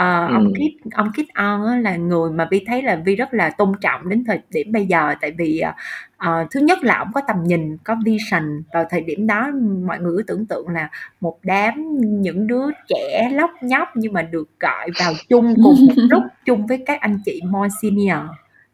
Ờ, 0.00 0.28
ông 0.32 0.44
Ừm. 0.44 0.52
Kit 0.54 0.92
ông 0.94 1.10
Kit 1.12 1.34
On 1.34 1.66
á 1.66 1.76
là 1.78 1.96
người 1.96 2.30
mà 2.30 2.48
Vi 2.50 2.64
thấy 2.66 2.82
là 2.82 2.96
Vi 3.04 3.16
rất 3.16 3.34
là 3.34 3.50
tôn 3.50 3.72
trọng 3.80 4.08
đến 4.08 4.24
thời 4.24 4.40
điểm 4.50 4.72
bây 4.72 4.86
giờ, 4.86 5.14
tại 5.20 5.30
vì, 5.38 5.58
ờ, 5.58 5.72
ờ, 6.16 6.46
thứ 6.50 6.60
nhất 6.60 6.84
là 6.84 6.98
ổng 6.98 7.12
có 7.14 7.20
tầm 7.28 7.36
nhìn, 7.44 7.76
có 7.84 7.96
vision. 8.04 8.62
Vào 8.72 8.84
thời 8.90 9.00
điểm 9.00 9.26
đó 9.26 9.50
mọi 9.86 9.98
người 10.00 10.12
cứ 10.16 10.22
tưởng 10.22 10.46
tượng 10.46 10.68
là 10.68 10.90
một 11.20 11.38
đám 11.42 11.98
những 12.00 12.46
đứa 12.46 12.64
trẻ 12.88 13.30
lóc 13.32 13.50
nhóc 13.62 13.88
nhưng 13.94 14.12
mà 14.12 14.22
được 14.22 14.48
gọi 14.60 14.90
vào 14.98 15.12
chung 15.28 15.54
cùng 15.64 15.86
một 15.86 15.94
lúc, 16.10 16.22
chung 16.44 16.66
với 16.66 16.82
các 16.86 17.00
anh 17.00 17.18
chị 17.24 17.40
more 17.44 17.68
senior 17.82 18.18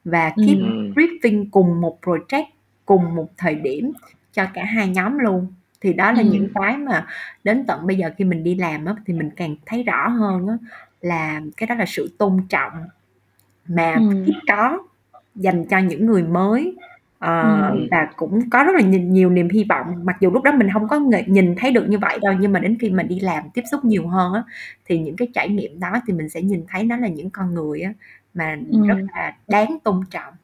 và 0.05 0.33
keep 0.47 0.59
Ừm. 0.59 0.93
briefing 0.95 1.47
cùng 1.51 1.81
một 1.81 1.99
project, 2.03 2.45
cùng 2.85 3.15
một 3.15 3.29
thời 3.37 3.55
điểm 3.55 3.93
cho 4.33 4.45
cả 4.55 4.65
hai 4.65 4.89
nhóm 4.89 5.19
luôn. 5.19 5.47
Thì 5.81 5.93
đó 5.93 6.13
là 6.13 6.23
những 6.23 6.49
cái 6.55 6.77
mà 6.77 7.07
đến 7.45 7.65
tận 7.67 7.87
bây 7.87 7.97
giờ 7.97 8.11
khi 8.17 8.25
mình 8.25 8.45
đi 8.45 8.55
làm 8.55 8.85
á, 8.85 8.95
thì 9.07 9.15
mình 9.15 9.31
càng 9.37 9.57
thấy 9.67 9.83
rõ 9.83 10.09
hơn 10.09 10.49
á 10.49 10.57
là 11.01 11.41
cái 11.57 11.67
đó 11.67 11.75
là 11.75 11.85
sự 11.89 12.11
tôn 12.19 12.41
trọng 12.49 12.73
mà 13.69 13.95
Ừm. 13.95 14.25
ít 14.27 14.35
có 14.49 14.79
dành 15.35 15.65
cho 15.71 15.79
những 15.79 16.07
người 16.07 16.23
mới, 16.25 16.77
ờ, 17.19 17.43
Ừm. 17.71 17.89
và 17.91 18.09
cũng 18.17 18.51
có 18.51 18.65
rất 18.65 18.73
là 18.77 18.81
nhiều 18.83 19.01
nhiều 19.01 19.31
niềm 19.31 19.49
hy 19.51 19.65
vọng. 19.71 19.87
Mặc 20.05 20.17
dù 20.21 20.31
lúc 20.31 20.43
đó 20.45 20.53
mình 20.53 20.69
không 20.75 20.89
có 20.89 21.01
nhìn 21.27 21.55
thấy 21.59 21.73
được 21.73 21.87
như 21.89 21.99
vậy 21.99 22.19
đâu, 22.23 22.35
nhưng 22.41 22.53
mà 22.53 22.61
đến 22.61 22.79
khi 22.81 22.91
mà 22.91 23.03
đi 23.03 23.21
làm 23.21 23.45
tiếp 23.55 23.63
xúc 23.73 23.85
nhiều 23.85 24.09
hơn 24.09 24.35
á, 24.35 24.43
thì 24.87 24.99
những 24.99 25.17
cái 25.17 25.29
trải 25.35 25.49
nghiệm 25.49 25.81
đó 25.81 25.91
thì 26.07 26.13
mình 26.15 26.29
sẽ 26.29 26.43
nhìn 26.43 26.65
thấy 26.69 26.85
nó 26.85 26.97
là 26.97 27.09
những 27.09 27.31
con 27.31 27.55
người 27.55 27.81
á 27.83 27.93
mà 28.35 28.57
rất 28.89 28.97
là 29.15 29.37
đáng 29.49 29.79
tôn 29.85 30.01
trọng. 30.11 30.35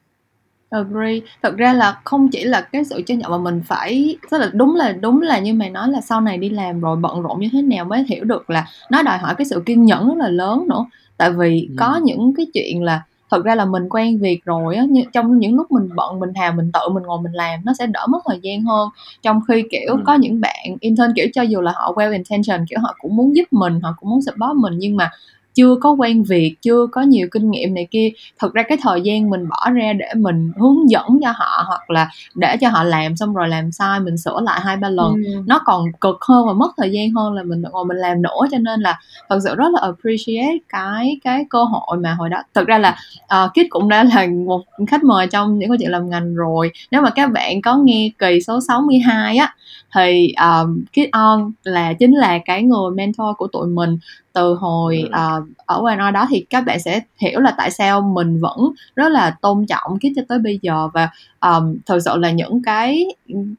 Agree. 0.73 1.19
Thật 1.43 1.57
ra 1.57 1.73
là 1.73 1.97
không 2.03 2.29
chỉ 2.29 2.43
là 2.43 2.61
cái 2.61 2.83
sự 2.85 3.01
trân 3.05 3.21
trọng 3.21 3.31
mà 3.31 3.37
mình 3.37 3.61
phải 3.65 4.17
tức 4.31 4.37
là 4.37 4.49
đúng 4.53 4.75
là 4.75 4.91
đúng 4.91 5.21
là 5.21 5.39
như 5.39 5.53
mày 5.53 5.69
nói 5.69 5.89
là 5.91 6.01
sau 6.01 6.21
này 6.21 6.37
đi 6.37 6.49
làm 6.49 6.79
rồi 6.81 6.95
bận 6.95 7.21
rộn 7.21 7.39
như 7.39 7.49
thế 7.53 7.61
nào 7.61 7.85
mới 7.85 8.03
hiểu 8.07 8.23
được 8.23 8.49
là 8.49 8.65
nó 8.91 9.01
đòi 9.01 9.17
hỏi 9.17 9.35
cái 9.37 9.45
sự 9.45 9.63
kiên 9.65 9.85
nhẫn 9.85 10.07
rất 10.07 10.15
là 10.17 10.27
lớn 10.29 10.67
nữa. 10.69 10.85
Tại 11.17 11.31
vì 11.31 11.65
Ừm. 11.69 11.77
có 11.77 11.95
những 12.03 12.33
cái 12.37 12.45
chuyện 12.53 12.83
là 12.83 13.01
thật 13.31 13.43
ra 13.45 13.55
là 13.55 13.65
mình 13.65 13.89
quen 13.89 14.19
việc 14.19 14.45
rồi 14.45 14.75
á, 14.75 14.85
trong 15.13 15.39
những 15.39 15.55
lúc 15.55 15.71
mình 15.71 15.89
bận 15.95 16.19
mình 16.19 16.29
thà 16.35 16.51
mình 16.51 16.71
tự 16.73 16.89
mình 16.93 17.03
ngồi 17.03 17.21
mình 17.21 17.31
làm 17.33 17.59
nó 17.65 17.73
sẽ 17.79 17.87
đỡ 17.87 18.07
mất 18.09 18.19
thời 18.27 18.39
gian 18.43 18.61
hơn. 18.63 18.89
Trong 19.21 19.41
khi, 19.47 19.63
kiểu, 19.71 19.91
Ừm. 19.95 20.03
có 20.05 20.13
những 20.15 20.41
bạn 20.41 20.75
intern, 20.79 21.13
kiểu, 21.15 21.27
cho 21.33 21.41
dù 21.41 21.61
là 21.61 21.71
họ 21.75 21.93
well 21.95 22.11
intention, 22.11 22.65
kiểu, 22.69 22.79
họ 22.81 22.95
cũng 23.01 23.15
muốn 23.15 23.35
giúp 23.35 23.43
mình, 23.51 23.79
họ 23.83 23.95
cũng 23.99 24.09
muốn 24.09 24.21
support 24.21 24.55
mình 24.55 24.73
nhưng 24.77 24.97
mà 24.97 25.09
chưa 25.53 25.75
có 25.81 25.91
quen 25.91 26.23
việc 26.23 26.55
chưa 26.61 26.87
có 26.91 27.01
nhiều 27.01 27.27
kinh 27.31 27.51
nghiệm 27.51 27.73
này 27.73 27.87
kia. 27.91 28.09
Thực 28.39 28.53
ra 28.53 28.63
cái 28.63 28.77
thời 28.81 29.01
gian 29.01 29.29
mình 29.29 29.49
bỏ 29.49 29.69
ra 29.69 29.93
để 29.93 30.07
mình 30.15 30.51
hướng 30.57 30.89
dẫn 30.89 31.19
cho 31.23 31.31
họ 31.35 31.63
hoặc 31.67 31.89
là 31.89 32.09
để 32.35 32.57
cho 32.61 32.69
họ 32.69 32.83
làm 32.83 33.15
xong 33.15 33.33
rồi 33.33 33.47
làm 33.47 33.71
sai 33.71 33.99
mình 33.99 34.17
sửa 34.17 34.39
lại 34.41 34.61
hai 34.63 34.77
ba 34.77 34.89
lần 34.89 35.13
ừ. 35.13 35.41
nó 35.45 35.59
còn 35.65 35.85
cực 36.01 36.17
hơn 36.21 36.47
và 36.47 36.53
mất 36.53 36.71
thời 36.77 36.91
gian 36.91 37.11
hơn 37.11 37.33
là 37.33 37.43
mình 37.43 37.63
ngồi 37.71 37.85
mình 37.85 37.97
làm 37.97 38.21
nữa. 38.21 38.47
Cho 38.51 38.57
nên 38.57 38.81
là 38.81 38.99
thật 39.29 39.39
sự 39.43 39.55
rất 39.55 39.67
là 39.73 39.81
appreciate 39.81 40.57
cái 40.69 41.19
cái 41.23 41.45
cơ 41.49 41.63
hội 41.63 41.97
mà 41.97 42.13
hồi 42.13 42.29
đó. 42.29 42.43
Thực 42.53 42.67
ra 42.67 42.77
là 42.77 42.97
uh, 43.23 43.51
Kit 43.51 43.69
cũng 43.69 43.89
đã 43.89 44.03
là 44.03 44.27
một 44.45 44.61
khách 44.87 45.03
mời 45.03 45.27
trong 45.27 45.59
những 45.59 45.69
câu 45.69 45.77
chuyện 45.79 45.91
làm 45.91 46.09
ngành 46.09 46.35
rồi. 46.35 46.71
Nếu 46.91 47.01
mà 47.01 47.09
các 47.09 47.31
bạn 47.31 47.61
có 47.61 47.77
nghe 47.77 48.09
kỳ 48.19 48.41
số 48.41 48.59
62 48.67 49.37
á 49.37 49.55
thì 49.95 50.33
um, 50.41 50.83
Kit 50.91 51.11
On 51.11 51.51
là 51.63 51.93
chính 51.93 52.13
là 52.13 52.39
cái 52.45 52.63
người 52.63 52.91
mentor 52.95 53.27
của 53.37 53.47
tụi 53.47 53.67
mình 53.67 53.97
từ 54.33 54.53
hồi 54.53 55.03
uh, 55.07 55.43
ở 55.65 55.81
ngoài 55.81 56.11
đó 56.11 56.27
thì 56.29 56.45
các 56.49 56.61
bạn 56.61 56.79
sẽ 56.79 57.01
hiểu 57.17 57.39
là 57.39 57.53
tại 57.57 57.71
sao 57.71 58.01
mình 58.01 58.39
vẫn 58.39 58.71
rất 58.95 59.09
là 59.11 59.35
tôn 59.41 59.65
trọng 59.65 59.97
Kit 59.97 60.11
cho 60.15 60.21
tới 60.27 60.39
bây 60.39 60.59
giờ 60.61 60.87
và 60.93 61.09
um, 61.41 61.77
thực 61.85 61.99
sự 61.99 62.17
là 62.17 62.31
những 62.31 62.61
cái 62.63 63.05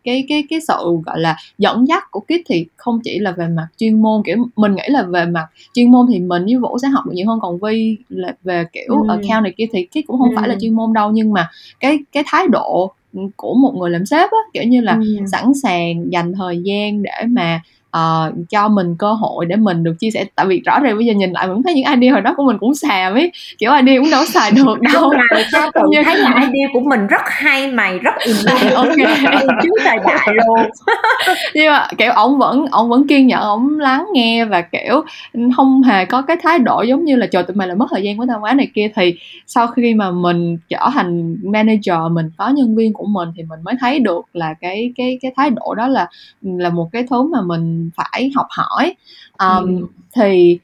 cái 0.04 0.24
cái 0.28 0.44
cái 0.50 0.60
sự 0.68 0.74
gọi 1.06 1.20
là 1.20 1.36
dẫn 1.58 1.88
dắt 1.88 2.10
của 2.10 2.20
Kit 2.20 2.46
thì 2.46 2.66
không 2.76 3.00
chỉ 3.04 3.18
là 3.18 3.30
về 3.30 3.48
mặt 3.48 3.68
chuyên 3.76 4.02
môn 4.02 4.22
kiểu 4.24 4.36
mình 4.56 4.74
nghĩ 4.74 4.84
là 4.88 5.02
về 5.02 5.26
mặt 5.26 5.46
chuyên 5.74 5.90
môn 5.90 6.06
thì 6.12 6.20
mình 6.20 6.44
với 6.44 6.56
Vũ 6.56 6.78
sẽ 6.78 6.88
học 6.88 7.06
được 7.06 7.12
nhiều 7.14 7.26
hơn 7.28 7.38
còn 7.42 7.58
Vi 7.58 7.96
là 8.08 8.34
về 8.42 8.64
kiểu 8.72 9.02
ừ. 9.02 9.08
account 9.08 9.42
này 9.42 9.54
kia 9.56 9.66
thì 9.72 9.86
Kit 9.86 10.06
cũng 10.06 10.18
không 10.18 10.30
ừ. 10.30 10.34
phải 10.36 10.48
là 10.48 10.56
chuyên 10.60 10.74
môn 10.74 10.92
đâu 10.92 11.10
nhưng 11.10 11.32
mà 11.32 11.50
cái 11.80 11.98
cái 12.12 12.22
thái 12.26 12.46
độ 12.48 12.92
của 13.36 13.54
một 13.54 13.74
người 13.78 13.90
làm 13.90 14.06
sếp 14.06 14.30
á 14.30 14.38
kiểu 14.52 14.62
như 14.62 14.80
là 14.80 14.92
ừ. 14.92 15.16
sẵn 15.32 15.54
sàng 15.62 16.12
dành 16.12 16.32
thời 16.32 16.58
gian 16.64 17.02
để 17.02 17.22
mà 17.28 17.62
uh, 17.98 18.48
cho 18.50 18.68
mình 18.68 18.96
cơ 18.98 19.12
hội 19.12 19.46
để 19.46 19.56
mình 19.56 19.82
được 19.82 19.94
chia 19.98 20.10
sẻ. 20.10 20.24
Tại 20.34 20.46
vì 20.46 20.62
rõ 20.66 20.80
ràng 20.80 20.96
bây 20.96 21.06
giờ 21.06 21.12
nhìn 21.12 21.32
lại 21.32 21.46
mình 21.46 21.62
thấy 21.62 21.74
những 21.74 22.00
idea 22.00 22.12
hồi 22.12 22.20
đó 22.20 22.34
của 22.36 22.42
mình 22.42 22.58
cũng 22.58 22.74
xàm 22.74 23.14
ấy. 23.14 23.32
Kiểu 23.58 23.72
idea 23.72 24.00
cũng 24.00 24.10
đâu 24.10 24.24
xài 24.24 24.50
được 24.50 24.80
đâu. 24.80 25.12
là 25.12 25.70
tự 25.74 25.80
như... 25.90 26.02
thấy 26.04 26.16
là 26.16 26.30
idea 26.40 26.68
của 26.72 26.80
mình 26.80 27.06
rất 27.06 27.20
hay 27.24 27.72
mày 27.72 27.98
rất 27.98 28.14
innovative 28.26 28.74
okay. 28.74 29.46
trước 29.62 29.70
thời 29.84 29.98
đại 30.06 30.28
luôn. 30.34 30.66
Nhưng 31.54 31.72
mà 31.72 31.86
kiểu 31.98 32.12
ổng 32.12 32.38
vẫn 32.38 32.66
ổng 32.66 32.88
vẫn 32.88 33.06
kiên 33.06 33.26
nhẫn 33.26 33.40
ổng 33.40 33.78
lắng 33.78 34.06
nghe 34.12 34.44
và 34.44 34.60
kiểu 34.60 35.04
không 35.56 35.82
hề 35.82 36.04
có 36.04 36.22
cái 36.22 36.36
thái 36.42 36.58
độ 36.58 36.82
giống 36.82 37.04
như 37.04 37.16
là 37.16 37.26
trời 37.26 37.42
tụi 37.42 37.56
mày 37.56 37.68
là 37.68 37.74
mất 37.74 37.86
thời 37.90 38.02
gian 38.02 38.18
của 38.18 38.24
tao 38.28 38.40
quá 38.40 38.54
này 38.54 38.68
kia. 38.74 38.90
Thì 38.96 39.14
sau 39.46 39.66
khi 39.66 39.94
mà 39.94 40.10
mình 40.10 40.58
trở 40.68 40.90
thành 40.94 41.36
manager 41.42 42.12
mình 42.12 42.30
có 42.36 42.48
nhân 42.48 42.76
viên 42.76 42.92
của 42.92 43.06
mình 43.06 43.28
thì 43.36 43.42
mình 43.42 43.58
mới 43.62 43.74
thấy 43.80 43.98
được 43.98 44.24
là 44.32 44.54
cái 44.60 44.92
cái 44.96 45.18
cái 45.22 45.32
thái 45.36 45.50
độ 45.50 45.74
đó 45.74 45.88
là 45.88 46.08
là 46.42 46.70
một 46.70 46.88
cái 46.92 47.04
thứ 47.10 47.22
mà 47.22 47.38
mình 47.42 47.83
phải 47.96 48.30
học 48.34 48.46
hỏi. 48.50 48.94
Um, 49.38 49.80
ừ. 49.80 49.86
thì 50.14 50.58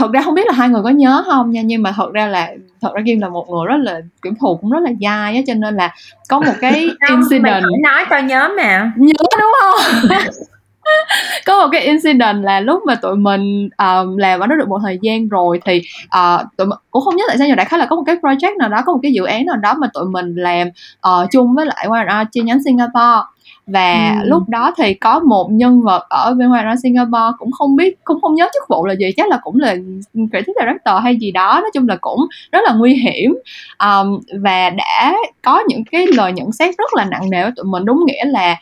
thật 0.00 0.12
ra 0.12 0.22
không 0.22 0.34
biết 0.34 0.46
là 0.46 0.52
hai 0.52 0.68
người 0.68 0.82
có 0.82 0.88
nhớ 0.88 1.22
không 1.26 1.50
nha 1.50 1.62
nhưng 1.62 1.82
mà 1.82 1.92
thật 1.96 2.12
ra 2.12 2.26
là 2.26 2.50
thật 2.80 2.94
ra 2.94 3.02
kim 3.06 3.20
là 3.20 3.28
một 3.28 3.46
người 3.50 3.66
rất 3.66 3.76
là 3.76 4.00
kiểu 4.22 4.32
thù 4.40 4.56
cũng 4.56 4.70
rất 4.70 4.82
là 4.82 4.90
dai 5.00 5.36
á 5.36 5.42
cho 5.46 5.54
nên 5.54 5.76
là 5.76 5.94
có 6.28 6.40
một 6.40 6.52
cái 6.60 6.72
incident 7.08 7.42
mày 7.42 7.80
nói 7.82 8.04
tao 8.10 8.22
nhớ 8.22 8.48
mà. 8.56 8.92
Nhớ 8.96 9.24
đúng 9.40 9.52
không? 9.60 10.08
Có 11.46 11.58
một 11.58 11.68
cái 11.72 11.80
incident 11.80 12.44
là 12.44 12.60
lúc 12.60 12.82
mà 12.86 12.94
tụi 12.94 13.16
mình 13.16 13.68
um, 13.78 14.16
làm 14.16 14.40
ở 14.40 14.46
đó 14.46 14.56
được 14.56 14.68
một 14.68 14.78
thời 14.82 14.98
gian 15.02 15.28
rồi 15.28 15.60
thì 15.64 15.82
uh, 16.04 16.40
tụi 16.56 16.66
mình 16.66 16.78
cũng 16.90 17.02
không 17.04 17.16
nhớ 17.16 17.24
tại 17.28 17.38
sao 17.38 17.46
nhưng 17.46 17.56
đại 17.56 17.66
khái 17.66 17.78
là 17.78 17.86
có 17.86 17.96
một 17.96 18.02
cái 18.06 18.16
project 18.16 18.56
nào 18.58 18.68
đó 18.68 18.82
có 18.86 18.92
một 18.92 18.98
cái 19.02 19.12
dự 19.12 19.24
án 19.24 19.46
nào 19.46 19.56
đó 19.56 19.74
mà 19.74 19.86
tụi 19.94 20.04
mình 20.04 20.34
làm 20.34 20.68
uh, 21.08 21.30
chung 21.30 21.54
với 21.54 21.66
lại 21.66 21.86
Y&R 21.88 22.28
chi 22.32 22.40
nhánh 22.40 22.62
Singapore 22.64 23.22
và 23.72 24.18
ừ. 24.22 24.28
lúc 24.28 24.48
đó 24.48 24.72
thì 24.76 24.94
có 24.94 25.20
một 25.20 25.48
nhân 25.50 25.82
vật 25.82 26.06
ở 26.08 26.34
bên 26.34 26.48
ngoài 26.48 26.76
Singapore 26.82 27.36
cũng 27.38 27.50
không 27.52 27.76
biết 27.76 28.04
cũng 28.04 28.20
không 28.20 28.34
nhớ 28.34 28.48
chức 28.54 28.68
vụ 28.68 28.86
là 28.86 28.94
gì 28.94 29.10
chắc 29.16 29.28
là 29.28 29.38
cũng 29.42 29.60
là 29.60 29.76
creative 30.12 30.54
director 30.60 31.02
hay 31.02 31.16
gì 31.16 31.30
đó 31.30 31.58
nói 31.62 31.70
chung 31.74 31.88
là 31.88 31.96
cũng 32.00 32.26
rất 32.52 32.60
là 32.64 32.72
nguy 32.72 32.94
hiểm 32.94 33.38
um, 33.78 34.20
và 34.42 34.70
đã 34.70 35.16
có 35.42 35.62
những 35.68 35.84
cái 35.90 36.06
lời 36.06 36.32
nhận 36.32 36.52
xét 36.52 36.74
rất 36.78 36.94
là 36.94 37.04
nặng 37.04 37.30
nề 37.30 37.42
với 37.42 37.52
tụi 37.56 37.64
mình 37.64 37.84
đúng 37.84 38.04
nghĩa 38.06 38.24
là 38.24 38.56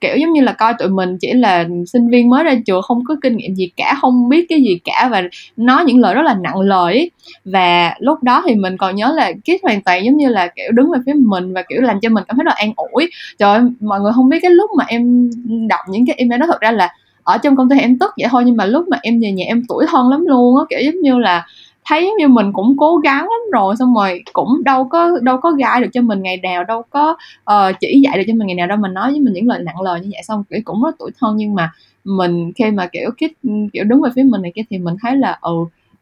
kiểu 0.00 0.16
giống 0.16 0.32
như 0.32 0.40
là 0.40 0.52
coi 0.52 0.74
tụi 0.78 0.88
mình 0.88 1.18
chỉ 1.20 1.32
là 1.32 1.68
sinh 1.86 2.08
viên 2.08 2.30
mới 2.30 2.44
ra 2.44 2.54
trường 2.66 2.82
không 2.82 3.04
có 3.04 3.16
kinh 3.22 3.36
nghiệm 3.36 3.54
gì 3.54 3.70
cả 3.76 3.96
không 4.00 4.28
biết 4.28 4.46
cái 4.48 4.62
gì 4.62 4.78
cả 4.84 5.08
và 5.10 5.22
nói 5.56 5.84
những 5.84 6.00
lời 6.00 6.14
rất 6.14 6.22
là 6.22 6.34
nặng 6.34 6.60
lời 6.60 7.10
và 7.44 7.94
lúc 7.98 8.22
đó 8.22 8.42
thì 8.46 8.54
mình 8.54 8.76
còn 8.76 8.96
nhớ 8.96 9.12
là 9.16 9.32
Kit 9.32 9.62
hoàn 9.62 9.82
toàn 9.82 10.04
giống 10.04 10.16
như 10.16 10.28
là 10.28 10.48
kiểu 10.56 10.72
đứng 10.72 10.90
về 10.90 10.98
phía 11.06 11.12
mình 11.14 11.54
và 11.54 11.62
kiểu 11.62 11.80
làm 11.80 12.00
cho 12.00 12.08
mình 12.08 12.24
cảm 12.28 12.36
thấy 12.36 12.44
rất 12.44 12.50
là 12.50 12.54
an 12.56 12.72
ủi. 12.76 13.10
Trời 13.38 13.58
ơi, 13.58 13.62
mọi 13.80 14.00
người 14.00 14.12
không 14.14 14.28
biết 14.28 14.38
cái 14.42 14.50
lúc 14.50 14.70
mà 14.76 14.84
em 14.88 15.30
đọc 15.68 15.80
những 15.88 16.06
cái 16.06 16.16
email 16.18 16.40
đó 16.40 16.46
thật 16.46 16.60
ra 16.60 16.70
là 16.70 16.94
ở 17.22 17.38
trong 17.38 17.56
công 17.56 17.68
ty 17.68 17.78
em 17.78 17.98
tức 17.98 18.10
vậy 18.18 18.28
thôi 18.30 18.42
nhưng 18.46 18.56
mà 18.56 18.64
lúc 18.64 18.88
mà 18.88 18.98
em 19.02 19.20
về 19.20 19.32
nhà 19.32 19.44
em 19.44 19.62
tuổi 19.68 19.86
thân 19.88 20.08
lắm 20.08 20.24
luôn 20.26 20.58
á 20.58 20.64
kiểu 20.70 20.80
giống 20.80 21.02
như 21.02 21.18
là 21.18 21.46
thấy 21.88 22.04
giống 22.04 22.16
như 22.16 22.28
mình 22.28 22.52
cũng 22.52 22.76
cố 22.78 22.96
gắng 22.96 23.22
lắm 23.22 23.40
rồi 23.52 23.76
xong 23.76 23.94
rồi 23.94 24.22
cũng 24.32 24.64
đâu 24.64 24.84
có 24.84 25.18
đâu 25.22 25.38
có 25.38 25.50
gai 25.50 25.80
được 25.80 25.88
cho 25.92 26.02
mình 26.02 26.22
ngày 26.22 26.36
nào 26.36 26.64
đâu 26.64 26.82
có 26.90 27.16
uh, 27.50 27.76
chỉ 27.80 28.00
dạy 28.04 28.18
được 28.18 28.24
cho 28.26 28.34
mình 28.34 28.46
ngày 28.46 28.56
nào 28.56 28.66
đâu 28.66 28.78
mình 28.78 28.94
nói 28.94 29.10
với 29.10 29.20
mình 29.20 29.34
những 29.34 29.48
lời 29.48 29.62
nặng 29.62 29.80
lời 29.80 30.00
như 30.00 30.08
vậy. 30.12 30.22
Xong 30.22 30.44
kiểu 30.50 30.60
cũng 30.64 30.82
rất 30.82 30.94
tuổi 30.98 31.10
thân 31.20 31.36
nhưng 31.36 31.54
mà 31.54 31.72
mình 32.04 32.52
khi 32.52 32.70
mà 32.70 32.86
kiểu 32.86 33.10
kích 33.18 33.32
kiểu 33.72 33.84
đứng 33.84 34.02
về 34.02 34.10
phía 34.16 34.22
mình 34.22 34.42
này 34.42 34.52
kia 34.54 34.62
thì 34.70 34.78
mình 34.78 34.96
thấy 35.02 35.16
là 35.16 35.38
ừ 35.40 35.54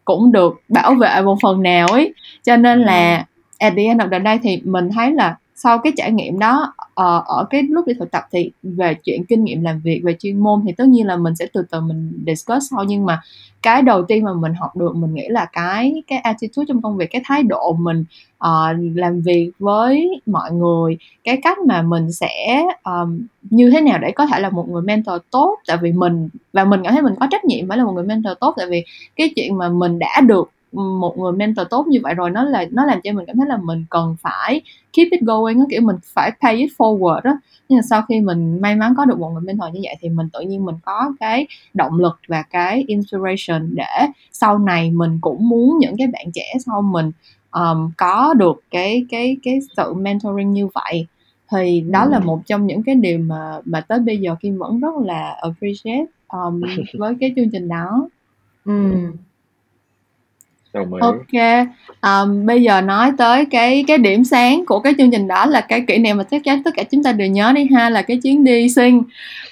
cũng 0.04 0.32
được 0.32 0.60
bảo 0.68 0.94
vệ 0.94 1.20
một 1.24 1.36
phần 1.42 1.62
nào 1.62 1.86
ấy. 1.86 2.14
Cho 2.42 2.56
nên 2.56 2.82
là 2.82 3.24
at 3.58 3.72
the 3.76 3.82
end 3.82 4.00
of 4.00 4.10
the 4.10 4.20
day 4.24 4.38
thì 4.42 4.60
mình 4.64 4.88
thấy 4.94 5.12
là 5.12 5.36
sau 5.56 5.78
cái 5.78 5.92
trải 5.96 6.12
nghiệm 6.12 6.38
đó 6.38 6.74
ờ, 6.94 7.22
ở 7.26 7.46
cái 7.50 7.62
lúc 7.62 7.86
đi 7.86 7.94
thực 7.98 8.10
tập 8.10 8.22
thì 8.32 8.50
về 8.62 8.94
chuyện 8.94 9.24
kinh 9.24 9.44
nghiệm 9.44 9.62
làm 9.62 9.80
việc 9.80 10.00
về 10.04 10.16
chuyên 10.18 10.38
môn 10.38 10.62
thì 10.66 10.72
tất 10.72 10.88
nhiên 10.88 11.06
là 11.06 11.16
mình 11.16 11.36
sẽ 11.36 11.46
từ 11.52 11.62
từ 11.70 11.80
mình 11.80 12.24
discuss 12.26 12.70
sau. 12.70 12.84
Nhưng 12.84 13.06
mà 13.06 13.20
cái 13.62 13.82
đầu 13.82 14.02
tiên 14.02 14.24
mà 14.24 14.34
mình 14.34 14.54
học 14.54 14.76
được 14.76 14.96
mình 14.96 15.14
nghĩ 15.14 15.28
là 15.28 15.44
cái 15.52 16.02
cái 16.06 16.18
attitude 16.18 16.64
trong 16.68 16.82
công 16.82 16.96
việc 16.96 17.06
cái 17.10 17.22
thái 17.24 17.42
độ 17.42 17.72
mình 17.72 18.04
uh, 18.44 18.96
làm 18.96 19.20
việc 19.20 19.50
với 19.58 20.20
mọi 20.26 20.52
người 20.52 20.96
cái 21.24 21.38
cách 21.42 21.58
mà 21.58 21.82
mình 21.82 22.12
sẽ 22.12 22.64
um, 22.84 23.26
như 23.42 23.70
thế 23.70 23.80
nào 23.80 23.98
để 23.98 24.10
có 24.10 24.26
thể 24.26 24.40
là 24.40 24.50
một 24.50 24.68
người 24.68 24.82
mentor 24.82 25.20
tốt. 25.30 25.58
Tại 25.66 25.76
vì 25.82 25.92
mình 25.92 26.28
và 26.52 26.64
mình 26.64 26.80
cảm 26.84 26.92
thấy 26.92 27.02
mình 27.02 27.14
có 27.20 27.26
trách 27.30 27.44
nhiệm 27.44 27.68
phải 27.68 27.78
là 27.78 27.84
một 27.84 27.92
người 27.92 28.04
mentor 28.04 28.32
tốt. 28.40 28.54
Tại 28.56 28.66
vì 28.70 28.84
cái 29.16 29.32
chuyện 29.36 29.58
mà 29.58 29.68
mình 29.68 29.98
đã 29.98 30.20
được 30.20 30.50
một 30.72 31.18
người 31.18 31.32
mentor 31.32 31.66
tốt 31.70 31.86
như 31.86 31.98
vậy 32.02 32.14
rồi 32.14 32.30
nó 32.30 32.44
là 32.44 32.64
nó 32.70 32.84
làm 32.84 33.00
cho 33.04 33.12
mình 33.12 33.26
cảm 33.26 33.36
thấy 33.36 33.46
là 33.46 33.56
mình 33.56 33.84
cần 33.90 34.16
phải 34.20 34.60
keep 34.92 35.08
it 35.10 35.20
going 35.20 35.58
kiểu 35.70 35.80
mình 35.80 35.96
phải 36.04 36.30
pay 36.40 36.56
it 36.56 36.70
forward 36.78 37.20
đó 37.20 37.38
nhưng 37.68 37.76
mà 37.76 37.82
sau 37.82 38.02
khi 38.02 38.20
mình 38.20 38.60
may 38.60 38.76
mắn 38.76 38.94
có 38.96 39.04
được 39.04 39.18
một 39.18 39.30
người 39.30 39.42
mentor 39.42 39.74
như 39.74 39.80
vậy 39.84 39.96
thì 40.00 40.08
mình 40.08 40.28
tự 40.32 40.40
nhiên 40.40 40.64
mình 40.64 40.74
có 40.84 41.12
cái 41.20 41.46
động 41.74 41.98
lực 41.98 42.18
và 42.28 42.42
cái 42.42 42.84
inspiration 42.86 43.74
để 43.74 44.06
sau 44.32 44.58
này 44.58 44.90
mình 44.90 45.18
cũng 45.20 45.48
muốn 45.48 45.78
những 45.78 45.96
cái 45.98 46.06
bạn 46.06 46.26
trẻ 46.34 46.54
sau 46.66 46.82
mình 46.82 47.12
um, 47.50 47.90
có 47.96 48.34
được 48.34 48.62
cái 48.70 49.06
cái 49.08 49.36
cái 49.42 49.58
sự 49.76 49.94
mentoring 49.94 50.50
như 50.50 50.66
vậy. 50.66 51.06
Thì 51.50 51.80
đó 51.80 52.02
ừ. 52.02 52.10
là 52.10 52.18
một 52.18 52.40
trong 52.46 52.66
những 52.66 52.82
cái 52.82 52.94
điều 52.94 53.18
mà 53.18 53.60
mà 53.64 53.80
tới 53.80 53.98
bây 53.98 54.18
giờ 54.18 54.36
kim 54.40 54.58
vẫn 54.58 54.80
rất 54.80 54.94
là 55.04 55.36
appreciate 55.42 56.04
um, 56.28 56.62
với 56.98 57.14
cái 57.20 57.32
chương 57.36 57.50
trình 57.50 57.68
đó. 57.68 58.08
Ừ 58.64 58.72
Đồng 60.76 60.94
ý. 60.94 61.00
Ok, 61.00 61.66
ờm, 62.00 62.46
bây 62.46 62.62
giờ 62.62 62.80
nói 62.80 63.12
tới 63.18 63.44
cái 63.50 63.84
cái 63.86 63.98
điểm 63.98 64.24
sáng 64.24 64.64
của 64.66 64.80
cái 64.80 64.94
chương 64.98 65.10
trình 65.10 65.28
đó 65.28 65.46
là 65.46 65.60
cái 65.60 65.80
kỷ 65.80 65.98
niệm 65.98 66.16
mà 66.16 66.24
chắc 66.24 66.44
chắn 66.44 66.62
tất 66.62 66.70
cả 66.76 66.82
chúng 66.82 67.02
ta 67.02 67.12
đều 67.12 67.28
nhớ 67.28 67.52
đi 67.52 67.66
ha, 67.74 67.90
là 67.90 68.02
cái 68.02 68.16
chuyến 68.22 68.44
đi 68.44 68.68
sinh. 68.68 69.02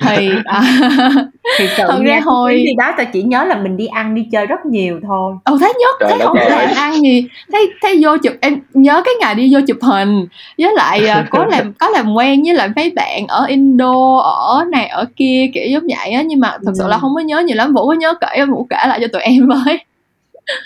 Thì, 0.01 0.29
à, 0.45 0.63
Thì 1.59 1.67
thật 1.77 2.01
ra 2.05 2.21
hồi 2.25 2.55
đi 2.55 2.75
đó 2.79 2.95
tao 2.97 3.07
chỉ 3.13 3.23
nhớ 3.23 3.45
là 3.45 3.57
mình 3.57 3.77
đi 3.77 3.87
ăn, 3.87 4.15
đi 4.15 4.27
chơi 4.33 4.47
rất 4.47 4.67
nhiều 4.67 5.01
thôi. 5.09 5.35
ừ, 5.45 5.57
thấy 5.61 5.73
nhất, 5.81 5.97
Trời 6.01 6.11
thấy 6.11 6.27
không 6.27 6.37
ơi! 6.39 6.67
ăn 6.67 7.03
gì, 7.03 7.29
thấy 7.53 7.71
thấy 7.83 7.99
vô 8.03 8.17
chụp 8.23 8.33
em 8.41 8.59
nhớ 8.75 9.03
cái 9.05 9.15
ngày 9.21 9.35
đi 9.35 9.55
vô 9.55 9.61
chụp 9.67 9.79
hình, 9.83 10.27
với 10.59 10.73
lại, 10.75 11.07
à, 11.07 11.27
có 11.31 11.47
làm 11.51 11.73
có 11.73 11.89
làm 11.89 12.15
quen 12.15 12.43
với 12.45 12.55
lại 12.55 12.69
mấy 12.77 12.93
bạn 12.97 13.27
ở 13.27 13.45
Indo, 13.47 14.17
ở 14.19 14.65
này 14.65 14.87
ở 14.89 15.05
kia, 15.17 15.51
kiểu 15.55 15.69
giống 15.69 15.83
vậy 15.83 16.11
á, 16.11 16.23
nhưng 16.23 16.41
mà 16.41 16.59
thực 16.67 16.73
sự 16.79 16.89
là 16.89 16.99
không 16.99 17.15
có 17.15 17.21
nhớ 17.21 17.41
nhiều 17.41 17.57
lắm. 17.57 17.73
Vũ 17.75 17.87
có 17.87 17.93
nhớ 17.93 18.15
kể 18.21 18.45
Vũ 18.45 18.67
kể 18.71 18.77
lại 18.89 18.99
cho 19.03 19.07
tụi 19.13 19.23
em 19.23 19.49
với. 19.49 19.79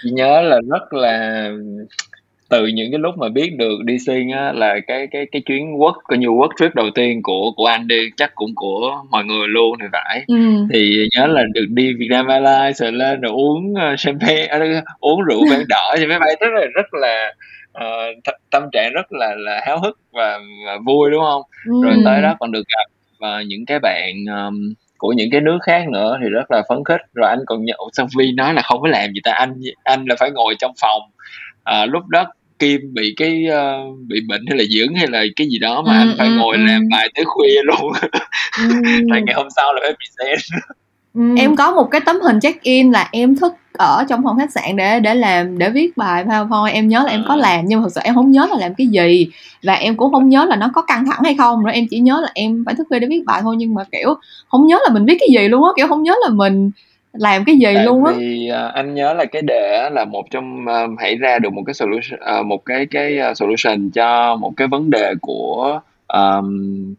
Chị 0.02 0.10
nhớ 0.10 0.40
là 0.40 0.60
rất 0.70 0.92
là 0.92 1.50
từ 2.48 2.66
những 2.66 2.90
cái 2.90 2.98
lúc 2.98 3.18
mà 3.18 3.28
biết 3.28 3.56
được 3.58 3.78
đi 3.84 3.98
xuyên 3.98 4.30
á 4.30 4.52
là 4.52 4.74
cái 4.86 5.06
cái 5.06 5.26
cái 5.32 5.42
chuyến 5.46 5.80
quốc 5.80 5.96
coi 6.04 6.18
như 6.18 6.28
quốc 6.28 6.50
trip 6.60 6.74
đầu 6.74 6.90
tiên 6.94 7.20
của 7.22 7.52
của 7.56 7.66
anh 7.66 7.88
đi 7.88 8.10
chắc 8.16 8.34
cũng 8.34 8.54
của 8.54 9.04
mọi 9.10 9.24
người 9.24 9.48
luôn 9.48 9.78
thì 9.80 9.86
phải 9.92 10.24
ừ. 10.26 10.34
thì 10.72 11.08
nhớ 11.16 11.26
là 11.26 11.42
được 11.54 11.66
đi 11.68 11.92
Việt 11.92 12.08
Nam 12.10 12.26
Airlines 12.26 12.82
rồi 12.82 12.92
lên 12.92 13.20
rồi 13.20 13.32
uống 13.32 13.72
uh, 13.72 13.98
champagne 13.98 14.78
uh, 14.78 14.84
uống 15.00 15.22
rượu 15.22 15.40
vang 15.50 15.64
đỏ 15.68 15.94
trên 15.98 16.08
máy 16.08 16.18
bay 16.18 16.36
rất 16.40 16.48
là 16.54 16.66
rất 16.74 16.94
là 16.94 17.32
uh, 17.78 18.18
th- 18.24 18.38
tâm 18.50 18.62
trạng 18.72 18.92
rất 18.92 19.12
là 19.12 19.34
là 19.34 19.60
háo 19.66 19.80
hức 19.80 19.98
và, 20.12 20.38
và 20.66 20.78
vui 20.86 21.10
đúng 21.10 21.22
không 21.22 21.42
ừ. 21.66 21.72
rồi 21.84 21.94
tới 22.04 22.22
đó 22.22 22.36
còn 22.40 22.52
được 22.52 22.64
gặp 22.68 22.86
uh, 23.26 23.46
những 23.46 23.66
cái 23.66 23.78
bạn 23.78 24.14
um, 24.26 24.74
của 24.98 25.12
những 25.12 25.30
cái 25.30 25.40
nước 25.40 25.58
khác 25.62 25.88
nữa 25.88 26.18
thì 26.22 26.28
rất 26.28 26.50
là 26.50 26.62
phấn 26.68 26.78
khích 26.84 27.00
rồi 27.14 27.28
anh 27.28 27.38
còn 27.46 27.64
nhậu 27.64 27.90
xong 27.92 28.08
Vi 28.18 28.32
nói 28.32 28.54
là 28.54 28.62
không 28.62 28.80
có 28.82 28.88
làm 28.88 29.12
gì 29.12 29.20
ta 29.24 29.32
anh 29.32 29.60
anh 29.84 30.04
là 30.08 30.16
phải 30.18 30.30
ngồi 30.30 30.54
trong 30.58 30.72
phòng 30.80 31.02
à, 31.64 31.86
lúc 31.86 32.06
đó 32.08 32.26
Kim 32.58 32.94
bị 32.94 33.14
cái 33.16 33.46
uh, 33.48 33.98
bị 34.08 34.20
bệnh 34.28 34.44
hay 34.48 34.58
là 34.58 34.64
dưỡng 34.64 34.94
hay 34.94 35.06
là 35.06 35.24
cái 35.36 35.46
gì 35.46 35.58
đó 35.58 35.82
mà 35.82 35.92
ừ, 35.92 35.98
anh 35.98 36.14
phải 36.18 36.28
ừ, 36.28 36.34
ngồi 36.34 36.56
ừ. 36.56 36.62
làm 36.66 36.82
bài 36.90 37.08
tới 37.14 37.24
khuya 37.24 37.62
luôn 37.64 37.92
ừ. 38.58 38.74
tại 39.10 39.22
ngày 39.22 39.34
hôm 39.34 39.46
sau 39.56 39.72
là 39.74 39.80
phải 39.82 39.92
bị 39.92 40.06
present 40.26 40.62
ừ. 41.14 41.34
em 41.36 41.56
có 41.56 41.70
một 41.70 41.84
cái 41.90 42.00
tấm 42.00 42.20
hình 42.20 42.40
check 42.40 42.62
in 42.62 42.92
là 42.92 43.08
em 43.12 43.36
thức 43.36 43.52
ở 43.78 44.04
trong 44.08 44.22
phòng 44.24 44.38
khách 44.38 44.52
sạn 44.52 44.76
để 44.76 45.00
để 45.00 45.14
làm 45.14 45.58
để 45.58 45.70
viết 45.70 45.96
bài 45.96 46.24
PowerPoint. 46.24 46.72
Em 46.72 46.88
nhớ 46.88 47.02
là 47.06 47.10
em 47.10 47.24
có 47.28 47.34
à. 47.34 47.36
làm 47.36 47.64
nhưng 47.66 47.80
mà 47.80 47.84
thật 47.84 47.92
sự 47.94 48.00
em 48.04 48.14
không 48.14 48.30
nhớ 48.30 48.46
là 48.50 48.56
làm 48.58 48.74
cái 48.74 48.86
gì. 48.86 49.30
Và 49.62 49.74
em 49.74 49.96
cũng 49.96 50.12
không 50.12 50.28
nhớ 50.28 50.44
là 50.44 50.56
nó 50.56 50.70
có 50.74 50.82
căng 50.82 51.06
thẳng 51.06 51.20
hay 51.24 51.34
không 51.34 51.64
nữa. 51.64 51.70
Em 51.70 51.86
chỉ 51.90 51.98
nhớ 51.98 52.20
là 52.22 52.28
em 52.34 52.62
phải 52.66 52.74
thức 52.74 52.86
khuya 52.88 52.98
để 52.98 53.06
viết 53.06 53.22
bài 53.26 53.40
thôi 53.42 53.56
nhưng 53.58 53.74
mà 53.74 53.84
kiểu 53.92 54.14
không 54.48 54.66
nhớ 54.66 54.78
là 54.86 54.94
mình 54.94 55.04
viết 55.06 55.16
cái 55.20 55.28
gì 55.32 55.48
luôn 55.48 55.64
á. 55.64 55.70
Kiểu 55.76 55.86
không 55.86 56.02
nhớ 56.02 56.14
là 56.22 56.28
mình 56.28 56.70
làm 57.12 57.44
cái 57.44 57.56
gì 57.56 57.74
Tại 57.74 57.84
luôn 57.84 58.04
á. 58.04 58.12
vì 58.16 58.50
uh, 58.52 58.74
anh 58.74 58.94
nhớ 58.94 59.14
là 59.14 59.24
cái 59.24 59.42
đề 59.42 59.90
là 59.92 60.04
một 60.04 60.24
trong 60.30 60.64
uh, 60.64 60.98
hãy 60.98 61.16
ra 61.16 61.38
được 61.38 61.52
một 61.52 61.62
cái 61.66 61.74
solution 61.74 62.20
uh, 62.40 62.46
một 62.46 62.64
cái 62.64 62.86
cái 62.86 63.18
solution 63.34 63.90
cho 63.90 64.36
một 64.36 64.52
cái 64.56 64.68
vấn 64.68 64.90
đề 64.90 65.14
của 65.20 65.80
um, 66.06 66.94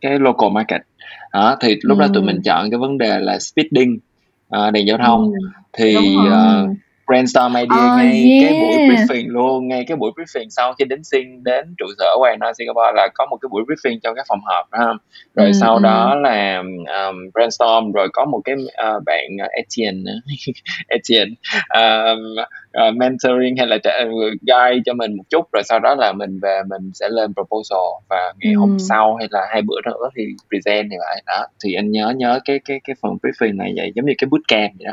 cái 0.00 0.18
local 0.18 0.50
market 0.50 0.80
đó 1.32 1.56
thì 1.60 1.76
lúc 1.82 1.98
ừ. 1.98 2.00
đó 2.00 2.08
tụi 2.14 2.22
mình 2.22 2.40
chọn 2.44 2.70
cái 2.70 2.78
vấn 2.78 2.98
đề 2.98 3.18
là 3.20 3.38
speeding 3.38 3.98
uh, 4.56 4.72
đèn 4.72 4.86
giao 4.86 4.98
thông 4.98 5.32
ừ 5.32 5.38
thì 5.72 5.96
uh, 6.16 6.76
brainstorm 7.08 7.54
idea 7.54 7.92
oh, 7.92 7.96
ngay 7.96 8.40
yeah. 8.40 8.50
cái 8.50 8.60
buổi 8.60 8.76
briefing 8.88 9.28
luôn 9.28 9.68
ngay 9.68 9.84
cái 9.88 9.96
buổi 9.96 10.10
briefing 10.16 10.48
sau 10.50 10.74
khi 10.78 10.84
đến 10.84 11.04
xin 11.04 11.44
đến 11.44 11.74
trụ 11.78 11.86
sở 11.98 12.04
của 12.14 12.26
Wine 12.26 12.52
Singapore 12.52 12.92
là 12.94 13.08
có 13.14 13.26
một 13.26 13.36
cái 13.36 13.48
buổi 13.52 13.62
briefing 13.62 13.98
trong 14.02 14.14
cái 14.14 14.24
phòng 14.28 14.40
họp 14.44 14.70
đó 14.72 14.98
rồi 15.34 15.46
ừ, 15.46 15.52
sau 15.52 15.74
ừ. 15.74 15.80
đó 15.82 16.14
là 16.14 16.58
um, 16.58 17.16
brainstorm 17.34 17.92
rồi 17.92 18.08
có 18.12 18.24
một 18.24 18.40
cái 18.44 18.54
uh, 18.56 19.04
bạn 19.06 19.28
uh, 19.44 19.50
Etienne 19.50 20.12
Etienne 20.88 21.34
um, 21.74 22.18
uh, 22.88 22.96
mentoring 22.96 23.56
hay 23.56 23.66
là 23.66 23.78
guide 24.22 24.82
cho 24.86 24.94
mình 24.94 25.16
một 25.16 25.24
chút 25.30 25.52
rồi 25.52 25.62
sau 25.64 25.78
đó 25.78 25.94
là 25.94 26.12
mình 26.12 26.38
về 26.42 26.60
mình 26.68 26.90
sẽ 26.94 27.08
lên 27.08 27.34
proposal 27.34 28.04
và 28.08 28.32
ngày 28.40 28.52
ừ. 28.52 28.60
hôm 28.60 28.76
sau 28.78 29.16
hay 29.16 29.28
là 29.30 29.46
hai 29.50 29.62
bữa 29.62 29.80
nữa 29.84 30.10
thì 30.16 30.22
present 30.48 30.88
thì 30.90 30.96
vậy 30.98 31.22
đó 31.26 31.46
thì 31.64 31.74
anh 31.74 31.90
nhớ 31.90 32.12
nhớ 32.16 32.40
cái 32.44 32.60
cái 32.64 32.80
cái 32.84 32.96
phần 33.02 33.12
briefing 33.22 33.56
này 33.56 33.72
vậy 33.76 33.92
giống 33.94 34.06
như 34.06 34.12
cái 34.18 34.28
bootcamp 34.30 34.72
vậy 34.78 34.86
đó 34.86 34.92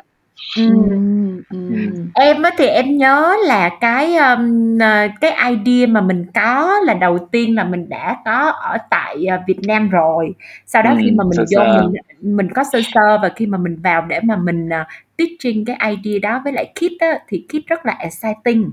Ừm, 0.57 2.09
Em 2.15 2.41
á 2.43 2.51
thì 2.57 2.65
em 2.67 2.97
nhớ 2.97 3.33
là 3.45 3.69
cái, 3.81 4.15
ờm, 4.15 4.77
ờ, 4.79 5.07
cái 5.21 5.31
idea 5.49 5.87
mà 5.87 6.01
mình 6.01 6.25
có 6.33 6.73
là 6.85 6.93
đầu 6.93 7.17
tiên 7.31 7.55
là 7.55 7.63
mình 7.63 7.89
đã 7.89 8.17
có 8.25 8.49
ở 8.49 8.77
tại, 8.89 9.25
ờ, 9.25 9.37
Việt 9.47 9.59
Nam 9.67 9.89
rồi. 9.89 10.35
Sau 10.65 10.81
đó 10.83 10.95
khi 11.03 11.11
mà 11.11 11.23
mình 11.23 11.33
sơ 11.33 11.43
vô 11.43 11.65
sơ. 11.65 11.89
mình 11.91 12.37
mình 12.37 12.47
có 12.55 12.63
sơ 12.73 12.79
sơ 12.93 13.17
và 13.21 13.29
khi 13.35 13.45
mà 13.47 13.57
mình 13.57 13.77
vào 13.83 14.01
để 14.01 14.19
mà 14.23 14.35
mình, 14.35 14.69
ờ, 14.69 14.83
pitching 15.17 15.65
cái 15.65 15.77
idea 15.95 16.19
đó 16.31 16.41
với 16.43 16.53
lại 16.53 16.73
Kit 16.75 16.99
á, 16.99 17.19
thì 17.27 17.45
Kit 17.49 17.67
rất 17.67 17.85
là 17.85 17.93
exciting 17.99 18.71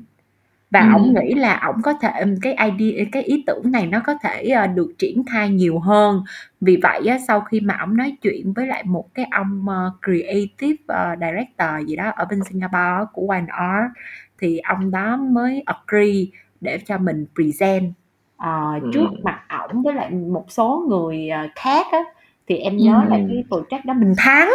và 0.73 0.81
ừ. 0.81 0.93
ổng 0.93 1.15
nghĩ 1.15 1.35
là 1.35 1.61
ổng 1.67 1.83
có 1.83 1.93
thể 1.93 2.11
cái 2.43 2.57
idea 2.71 3.05
cái 3.13 3.23
ý 3.23 3.45
tưởng 3.47 3.73
này 3.73 3.87
nó 3.87 4.01
có 4.07 4.15
thể 4.23 4.55
uh, 4.65 4.77
được 4.77 4.93
triển 4.99 5.23
khai 5.33 5.49
nhiều 5.49 5.79
hơn 5.79 6.23
vì 6.61 6.79
vậy 6.83 7.01
á, 7.07 7.19
sau 7.29 7.41
khi 7.41 7.61
mà 7.61 7.77
ổng 7.81 7.97
nói 7.97 8.17
chuyện 8.23 8.53
với 8.53 8.67
lại 8.67 8.83
một 8.87 9.15
cái 9.15 9.27
ông 9.31 9.67
uh, 9.69 9.93
creative 10.05 10.77
uh, 10.85 11.19
director 11.21 11.89
gì 11.89 11.97
đó 11.97 12.13
ở 12.17 12.25
bên 12.25 12.41
Singapore 12.51 13.05
của 13.13 13.29
One 13.29 13.47
Art 13.49 13.93
thì 14.41 14.59
ông 14.59 14.91
đó 14.91 15.17
mới 15.17 15.63
agree 15.67 16.25
để 16.61 16.79
cho 16.87 16.99
mình 16.99 17.27
present 17.35 17.93
uh, 18.37 18.83
ừ. 18.83 18.91
trước 18.95 19.09
mặt 19.23 19.41
ổng 19.49 19.83
với 19.83 19.95
lại 19.95 20.11
một 20.11 20.45
số 20.49 20.85
người 20.89 21.29
uh, 21.45 21.51
khác 21.57 21.87
á 21.93 22.01
thì 22.49 22.57
em 22.57 22.77
nhớ 22.77 23.03
ừ. 23.05 23.11
là 23.11 23.17
cái 23.29 23.45
project 23.51 23.81
đó 23.85 23.95
mình 23.95 24.15
thắng 24.19 24.51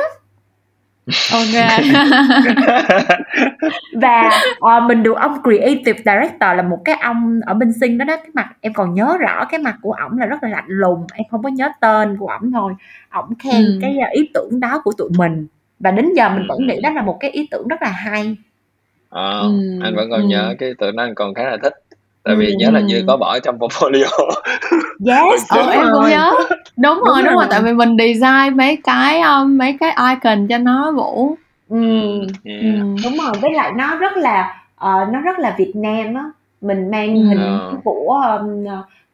ok. 1.32 1.82
Và 4.02 4.30
uh, 4.60 4.84
mình 4.88 5.04
được 5.04 5.18
ông 5.18 5.38
creative 5.44 5.98
director 5.98 6.58
là 6.58 6.62
một 6.62 6.82
cái 6.86 6.96
ông 7.02 7.40
ở 7.46 7.54
bên 7.54 7.74
sinh 7.80 7.98
đó 7.98 8.06
đó. 8.06 8.16
Cái 8.18 8.30
mặt 8.34 8.48
em 8.62 8.74
còn 8.74 8.94
nhớ 8.94 9.18
rõ 9.20 9.46
cái 9.46 9.60
mặt 9.60 9.76
của 9.82 9.92
ổng 9.92 10.18
là 10.18 10.26
rất 10.26 10.44
là 10.44 10.50
lạnh 10.50 10.68
lùng. 10.68 11.08
Em 11.14 11.26
không 11.32 11.44
có 11.44 11.50
nhớ 11.50 11.70
tên 11.82 12.18
của 12.18 12.28
ổng 12.28 12.52
thôi. 12.52 12.74
Ổng 13.12 13.36
khen 13.40 13.66
ừ. 13.66 13.80
cái 13.82 13.98
uh, 14.08 14.14
ý 14.14 14.30
tưởng 14.34 14.60
đó 14.60 14.82
của 14.84 14.92
tụi 14.98 15.10
mình. 15.18 15.48
Và 15.80 15.92
đến 15.92 16.14
giờ 16.16 16.30
mình 16.30 16.46
vẫn 16.48 16.68
nghĩ 16.68 16.82
đó 16.82 16.90
là 16.90 17.02
một 17.02 17.18
cái 17.20 17.32
ý 17.32 17.48
tưởng 17.52 17.68
rất 17.68 17.82
là 17.82 17.90
hay. 17.90 18.36
À, 19.10 19.40
ừ. 19.40 19.80
anh 19.84 19.96
vẫn 19.96 20.10
còn 20.12 20.22
ừ. 20.22 20.28
nhớ 20.28 20.56
cái 20.60 20.74
tưởng 20.80 20.96
đó 20.96 21.04
anh 21.04 21.16
còn 21.16 21.34
khá 21.34 21.44
là 21.44 21.58
thích 21.64 21.74
tại 22.28 22.36
vì 22.36 22.56
nhớ 22.58 22.72
là 22.72 22.80
như 22.80 23.04
có 23.08 23.18
bỏ 23.18 23.40
trong 23.40 23.58
portfolio. 23.58 24.06
Yes 25.08 25.46
ờ, 25.50 25.70
em 25.70 25.86
cũng 25.94 26.10
nhớ. 26.10 26.32
đúng, 26.78 26.96
đúng 26.96 27.04
rồi 27.06 27.24
đúng 27.24 27.34
rồi. 27.34 27.46
tại 27.50 27.62
vì 27.62 27.74
mình 27.74 27.98
design 27.98 28.58
mấy 28.58 28.78
cái 28.84 29.22
um, 29.22 29.58
mấy 29.58 29.78
cái 29.80 29.96
icon 30.10 30.48
cho 30.48 30.58
nó 30.58 30.92
vũ. 30.92 31.36
Ừ. 31.70 31.78
Yeah. 32.44 32.62
ừ 32.62 32.70
đúng 33.04 33.18
rồi 33.26 33.34
với 33.42 33.52
lại 33.54 33.72
nó 33.76 33.96
rất 33.96 34.18
là 34.18 34.64
uh, 34.76 35.10
nó 35.14 35.22
rất 35.22 35.40
là 35.40 35.56
Việt 35.58 35.72
Nam 35.76 36.14
á. 36.14 36.24
Mình 36.62 36.92
mang 36.92 37.16
ừ. 37.16 37.24
hình 37.24 37.58
uh. 37.78 37.84
của 37.84 38.38
um, 38.40 38.66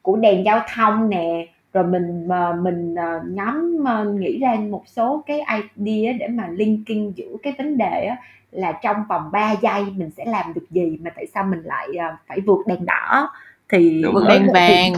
của 0.02 0.16
đèn 0.16 0.46
giao 0.46 0.62
thông 0.76 1.10
nè 1.10 1.48
rồi 1.74 1.84
mình 1.84 2.28
mình 2.64 2.94
uh, 2.94 3.24
nhóm 3.32 3.76
uh, 3.82 4.08
nghĩ 4.22 4.40
ra 4.40 4.58
một 4.70 4.84
số 4.88 5.24
cái 5.26 5.38
idea 5.40 6.14
để 6.20 6.28
mà 6.28 6.48
linking 6.52 7.12
giữa 7.16 7.36
cái 7.44 7.54
vấn 7.58 7.78
đề 7.78 8.06
á 8.06 8.18
là 8.54 8.72
trong 8.72 8.98
vòng 9.10 9.30
3 9.32 9.56
giây 9.62 9.84
mình 9.96 10.10
sẽ 10.18 10.26
làm 10.26 10.54
được 10.54 10.66
gì 10.70 10.98
mà 11.02 11.10
tại 11.16 11.26
sao 11.34 11.44
mình 11.44 11.62
lại 11.64 11.88
uh, 11.90 12.20
phải 12.28 12.40
vượt 12.40 12.68
đèn 12.68 12.86
đỏ? 12.86 13.30
Thì 13.70 14.04
vượt 14.14 14.24
đèn 14.30 14.48
vàng. 14.54 14.94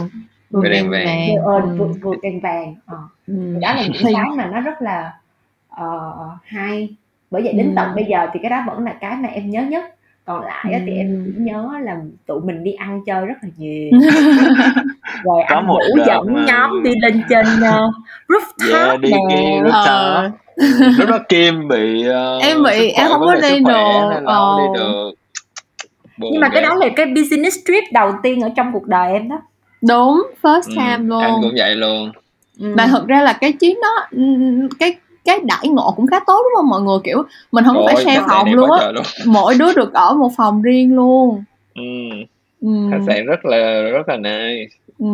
vượt 0.50 0.68
đèn 0.68 0.90
vàng. 0.90 1.28
ờ, 1.44 1.60
vượt, 1.60 1.88
vượt 2.02 2.16
đèn 2.22 2.40
vàng. 2.40 2.74
Ờ. 2.86 2.98
ừ. 3.26 3.58
đó 3.60 3.74
là 3.74 3.82
những 3.82 4.14
cái 4.14 4.24
mà 4.36 4.46
nó 4.46 4.60
rất 4.60 4.82
là 4.82 5.12
uh, 5.82 6.32
hay. 6.44 6.96
Bởi 7.30 7.42
vậy 7.42 7.52
đến 7.52 7.66
ừ. 7.66 7.72
tận 7.76 7.94
bây 7.94 8.04
giờ 8.04 8.26
thì 8.32 8.40
cái 8.42 8.50
đó 8.50 8.64
vẫn 8.66 8.84
là 8.84 8.92
cái 9.00 9.16
mà 9.16 9.28
em 9.28 9.50
nhớ 9.50 9.62
nhất. 9.62 9.84
Còn 10.24 10.44
lại 10.44 10.72
ừ. 10.72 10.78
thì 10.86 10.92
em 10.92 11.22
chỉ 11.26 11.32
nhớ 11.36 11.70
là 11.82 11.96
tụi 12.26 12.40
mình 12.40 12.64
đi 12.64 12.72
ăn 12.72 13.00
chơi 13.06 13.26
rất 13.26 13.34
là 13.42 13.48
nhiều. 13.56 13.90
Rồi 15.24 15.42
có 15.48 15.56
anh 15.56 15.66
Vũ 15.66 15.78
dẫn 16.06 16.34
mà... 16.34 16.44
nhóm 16.46 16.82
đi 16.82 16.90
lên 17.02 17.22
trên 17.28 17.46
uh, 17.46 17.94
rooftop 18.28 18.88
yeah, 18.88 19.00
đi 19.00 19.10
nè. 19.28 19.60
rooftop. 19.64 20.30
Lúc 20.98 21.08
đó 21.08 21.18
Kim 21.28 21.68
bị 21.68 22.04
uh, 22.08 22.42
em 22.42 22.62
bị 22.62 22.88
em 22.88 23.08
không 23.08 23.20
có 23.20 23.34
đi 23.34 23.60
được 23.60 24.22
ờ. 24.24 24.58
đi 24.58 24.80
được. 24.80 25.10
Buồn 26.18 26.30
nhưng 26.32 26.40
mà 26.40 26.48
cái 26.48 26.62
đó 26.62 26.74
là 26.74 26.88
cái 26.96 27.06
business 27.06 27.56
trip 27.66 27.84
đầu 27.92 28.12
tiên 28.22 28.40
ở 28.40 28.48
trong 28.56 28.72
cuộc 28.72 28.86
đời 28.86 29.12
em 29.12 29.28
đó. 29.28 29.36
Đúng 29.88 30.26
first 30.42 30.62
ừ, 30.66 30.74
time 30.76 30.96
ừ, 30.96 31.02
luôn. 31.02 31.22
anh 31.22 31.32
cũng 31.42 31.54
vậy 31.56 31.74
luôn. 31.74 32.12
Ừ. 32.60 32.74
mà 32.76 32.86
thật 32.86 33.06
ra 33.06 33.22
là 33.22 33.32
cái 33.32 33.52
chuyến 33.52 33.78
đó 33.82 34.06
cái 34.78 34.96
cái 35.24 35.40
đãi 35.44 35.68
ngộ 35.68 35.92
cũng 35.96 36.06
khá 36.06 36.20
tốt 36.26 36.42
đúng 36.42 36.52
không? 36.56 36.68
Mọi 36.68 36.80
người 36.80 36.98
kiểu 37.04 37.22
mình 37.52 37.64
không 37.64 37.76
Ôi, 37.76 37.84
phải 37.86 38.04
share 38.04 38.22
phòng 38.28 38.52
luôn 38.52 38.70
á. 38.70 38.92
mỗi 39.26 39.54
đứa 39.54 39.72
được 39.72 39.94
ở 39.94 40.14
một 40.14 40.32
phòng 40.36 40.62
riêng 40.62 40.96
luôn. 40.96 41.44
Ừ. 41.74 41.82
ừ. 42.66 42.88
khách 42.90 43.04
sạn 43.06 43.26
rất 43.26 43.44
là 43.44 43.82
rất 43.92 44.08
là 44.08 44.16
nice. 44.16 44.76
Ừ, 44.98 45.06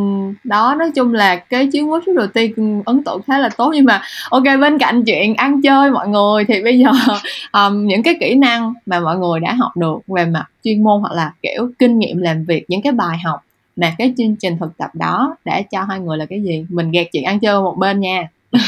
đó 0.45 0.75
nói 0.79 0.91
chung 0.95 1.15
là 1.15 1.37
cái 1.37 1.69
chuyến 1.73 1.87
workshop 1.87 2.17
đầu 2.17 2.27
tiên 2.27 2.83
ấn 2.87 3.05
tượng 3.05 3.23
khá 3.27 3.38
là 3.38 3.49
tốt. 3.57 3.71
Nhưng 3.75 3.85
mà 3.85 4.03
ok 4.31 4.43
bên 4.61 4.79
cạnh 4.79 5.03
chuyện 5.07 5.35
ăn 5.35 5.62
chơi 5.62 5.91
mọi 5.91 6.09
người 6.09 6.45
thì 6.45 6.62
bây 6.62 6.79
giờ 6.79 6.91
um, 7.53 7.87
những 7.87 8.03
cái 8.03 8.17
kỹ 8.21 8.35
năng 8.35 8.75
mà 8.87 9.01
mọi 9.01 9.19
người 9.19 9.41
đã 9.41 9.53
học 9.53 9.77
được 9.77 9.99
về 10.07 10.25
mặt 10.25 10.45
chuyên 10.65 10.83
môn 10.83 11.01
hoặc 11.01 11.12
là 11.12 11.33
kiểu 11.43 11.71
kinh 11.79 11.99
nghiệm 11.99 12.19
làm 12.19 12.45
việc 12.45 12.65
những 12.69 12.83
cái 12.83 12.93
bài 12.93 13.19
học 13.25 13.41
là 13.77 13.93
cái 13.99 14.15
chương 14.19 14.37
trình 14.37 14.59
thực 14.59 14.77
tập 14.79 14.91
đó 14.95 15.37
để 15.45 15.62
cho 15.71 15.83
hai 15.83 16.01
người 16.01 16.19
là 16.19 16.27
cái 16.27 16.43
gì? 16.43 16.67
Mình 16.69 16.91
gạt 16.91 17.07
chuyện 17.12 17.25
ăn 17.25 17.41
chơi 17.41 17.61
một 17.61 17.77
bên 17.79 18.01
nha. 18.01 18.29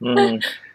Ừ. 0.00 0.14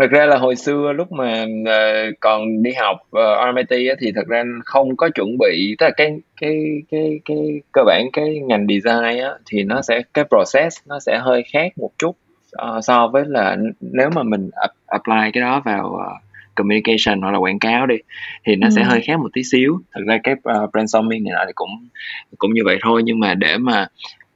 Thực 0.00 0.10
ra 0.10 0.26
là 0.26 0.36
hồi 0.38 0.56
xưa 0.56 0.92
lúc 0.92 1.12
mà 1.12 1.42
uh, 1.42 2.14
còn 2.20 2.62
đi 2.62 2.70
học 2.72 2.96
uh, 3.16 3.22
RMIT 3.46 3.88
á, 3.88 3.94
thì 4.00 4.12
thật 4.14 4.26
ra 4.28 4.44
không 4.64 4.96
có 4.96 5.08
chuẩn 5.14 5.38
bị 5.38 5.76
tức 5.78 5.86
là 5.86 5.90
cái 5.96 6.20
cái 6.40 6.82
cái 6.90 7.20
cái 7.24 7.60
cơ 7.72 7.82
bản 7.86 8.06
cái 8.12 8.40
ngành 8.46 8.66
design 8.68 9.18
á, 9.24 9.30
thì 9.46 9.62
nó 9.62 9.82
sẽ 9.82 10.02
cái 10.14 10.24
process 10.24 10.78
nó 10.86 11.00
sẽ 11.00 11.18
hơi 11.18 11.42
khác 11.52 11.72
một 11.76 11.90
chút 11.98 12.16
uh, 12.62 12.84
so 12.84 13.08
với 13.08 13.24
là 13.26 13.56
nếu 13.80 14.10
mà 14.14 14.22
mình 14.22 14.50
apply 14.86 15.30
cái 15.32 15.40
đó 15.40 15.62
vào 15.64 15.86
uh, 15.86 16.22
communication 16.54 17.20
hoặc 17.22 17.30
là 17.30 17.38
quảng 17.38 17.58
cáo 17.58 17.86
đi 17.86 17.96
thì 18.46 18.56
nó 18.56 18.66
ừ. 18.66 18.70
sẽ 18.76 18.82
hơi 18.82 19.00
khác 19.00 19.20
một 19.20 19.28
tí 19.32 19.42
xíu 19.44 19.80
thật 19.92 20.00
ra 20.06 20.18
cái 20.22 20.34
uh, 20.34 20.72
brainstorming 20.72 21.24
này 21.24 21.44
thì 21.46 21.52
cũng 21.54 21.88
cũng 22.38 22.54
như 22.54 22.62
vậy 22.64 22.78
thôi 22.82 23.02
nhưng 23.04 23.20
mà 23.20 23.34
để 23.34 23.58
mà 23.58 23.86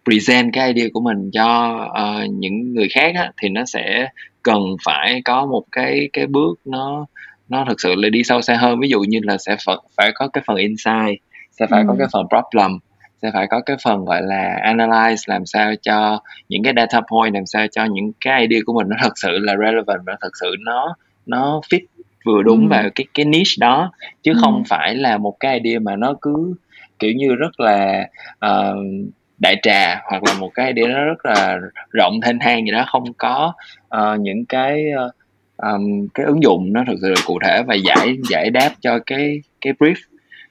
present 0.05 0.53
cái 0.53 0.73
idea 0.73 0.89
của 0.93 1.01
mình 1.01 1.31
cho 1.31 1.79
uh, 1.91 2.31
những 2.31 2.75
người 2.75 2.89
khác 2.89 3.13
á, 3.15 3.33
thì 3.43 3.49
nó 3.49 3.65
sẽ 3.65 4.09
cần 4.43 4.61
phải 4.85 5.23
có 5.25 5.47
một 5.47 5.65
cái 5.73 6.09
cái 6.13 6.27
bước 6.27 6.61
nó 6.65 7.07
nó 7.49 7.65
thực 7.69 7.81
sự 7.81 7.95
là 7.95 8.09
đi 8.09 8.25
sâu 8.25 8.43
xa 8.43 8.57
hơn 8.57 8.81
ví 8.81 8.89
dụ 8.89 9.01
như 9.01 9.21
là 9.23 9.39
sẽ 9.39 9.57
phải, 9.67 9.77
phải 9.97 10.13
có 10.15 10.29
cái 10.29 10.45
phần 10.47 10.57
insight 10.57 11.23
sẽ 11.51 11.67
phải 11.71 11.81
ừ. 11.81 11.85
có 11.89 11.95
cái 11.99 12.07
phần 12.13 12.27
problem 12.29 12.79
sẽ 13.23 13.31
phải 13.35 13.47
có 13.51 13.61
cái 13.67 13.77
phần 13.85 14.05
gọi 14.05 14.23
là 14.23 14.61
analyze 14.65 15.17
làm 15.27 15.47
sao 15.47 15.75
cho 15.83 16.21
những 16.49 16.63
cái 16.63 16.73
data 16.77 17.01
point 17.01 17.35
làm 17.35 17.47
sao 17.47 17.67
cho 17.73 17.85
những 17.85 18.13
cái 18.21 18.41
idea 18.41 18.61
của 18.67 18.73
mình 18.73 18.89
nó 18.89 18.97
thật 19.01 19.13
sự 19.17 19.39
là 19.39 19.55
relevant 19.61 20.01
và 20.07 20.17
thật 20.21 20.31
sự 20.41 20.55
nó 20.61 20.97
nó 21.27 21.61
fit 21.71 21.81
vừa 22.25 22.43
đúng 22.43 22.61
ừ. 22.61 22.69
vào 22.71 22.83
cái 22.95 23.07
cái 23.15 23.25
niche 23.25 23.55
đó 23.59 23.93
chứ 24.23 24.33
ừ. 24.33 24.39
không 24.41 24.63
phải 24.69 24.95
là 24.95 25.19
một 25.19 25.37
cái 25.41 25.61
idea 25.61 25.79
mà 25.79 25.97
nó 25.97 26.15
cứ 26.23 26.55
kiểu 26.99 27.13
như 27.13 27.35
rất 27.35 27.61
là 27.61 28.09
uh, 28.47 28.77
đại 29.39 29.57
trà 29.63 30.01
hoặc 30.11 30.25
là 30.25 30.35
một 30.41 30.51
cái 30.55 30.73
idea 30.73 30.95
nó 30.95 31.05
rất 31.05 31.27
là 31.27 31.59
rộng 31.91 32.21
thênh 32.21 32.39
thang 32.39 32.65
gì 32.65 32.71
đó 32.71 32.85
không 32.89 33.13
có 33.13 33.53
uh, 33.97 34.21
những 34.21 34.45
cái 34.45 34.85
uh, 35.07 35.15
um, 35.57 36.07
cái 36.15 36.27
ứng 36.27 36.43
dụng 36.43 36.73
nó 36.73 36.85
thực 36.87 36.97
sự 37.03 37.09
là 37.09 37.21
cụ 37.27 37.39
thể 37.45 37.63
và 37.67 37.75
giải 37.75 38.17
giải 38.31 38.51
đáp 38.51 38.71
cho 38.81 38.99
cái 39.07 39.41
cái 39.61 39.73
brief 39.73 39.95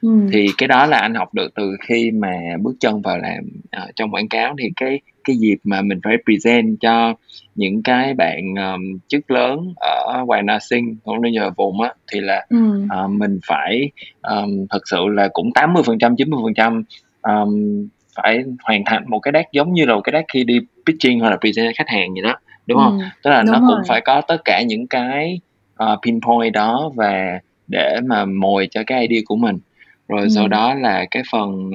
ừ. 0.01 0.09
thì 0.31 0.47
cái 0.57 0.67
đó 0.67 0.85
là 0.85 0.97
anh 0.97 1.13
học 1.13 1.33
được 1.33 1.55
từ 1.55 1.75
khi 1.87 2.11
mà 2.11 2.33
bước 2.61 2.73
chân 2.79 3.01
vào 3.01 3.17
làm 3.17 3.43
uh, 3.83 3.95
trong 3.95 4.11
quảng 4.11 4.29
cáo 4.29 4.55
thì 4.59 4.69
cái 4.75 4.99
cái 5.23 5.35
dịp 5.35 5.57
mà 5.63 5.81
mình 5.81 5.99
phải 6.03 6.17
present 6.25 6.77
cho 6.81 7.13
những 7.55 7.83
cái 7.83 8.13
bạn 8.13 8.55
um, 8.55 8.97
chức 9.07 9.31
lớn 9.31 9.73
ở 9.75 10.23
ngoài 10.25 10.43
Sinh 10.61 10.95
cũng 11.03 11.21
như 11.21 11.31
nhờ 11.31 11.49
vùng 11.57 11.81
á 11.81 11.93
thì 12.11 12.19
là 12.19 12.45
ừ. 12.49 12.57
uh, 13.05 13.11
mình 13.11 13.39
phải 13.47 13.91
um, 14.21 14.65
thật 14.69 14.81
sự 14.85 14.97
là 15.07 15.29
cũng 15.33 15.53
80 15.53 15.83
phần 15.85 15.99
trăm 15.99 16.15
90 16.15 16.39
phần 16.43 16.53
trăm 16.53 16.83
um, 17.21 17.87
phải 18.15 18.43
hoàn 18.63 18.83
thành 18.85 19.03
một 19.07 19.19
cái 19.19 19.31
deck 19.33 19.51
giống 19.51 19.73
như 19.73 19.85
là 19.85 19.95
một 19.95 20.01
cái 20.01 20.13
deck 20.13 20.27
khi 20.33 20.43
đi 20.43 20.59
pitching 20.85 21.19
hoặc 21.19 21.29
là 21.29 21.37
present 21.37 21.75
khách 21.75 21.89
hàng 21.89 22.13
vậy 22.13 22.21
đó 22.21 22.35
đúng 22.67 22.77
không 22.77 22.99
ừ, 22.99 23.05
tức 23.23 23.29
là 23.29 23.43
nó 23.43 23.59
rồi. 23.59 23.61
cũng 23.67 23.81
phải 23.87 24.01
có 24.01 24.21
tất 24.21 24.41
cả 24.45 24.61
những 24.61 24.87
cái 24.87 25.39
uh, 25.83 25.99
pinpoint 26.05 26.53
đó 26.53 26.91
và 26.95 27.39
để 27.67 27.99
mà 28.05 28.25
mồi 28.25 28.67
cho 28.71 28.83
cái 28.87 29.07
idea 29.07 29.21
của 29.25 29.35
mình 29.35 29.59
rồi 30.07 30.21
ừ. 30.21 30.29
sau 30.29 30.47
đó 30.47 30.73
là 30.73 31.05
cái 31.11 31.23
phần 31.31 31.71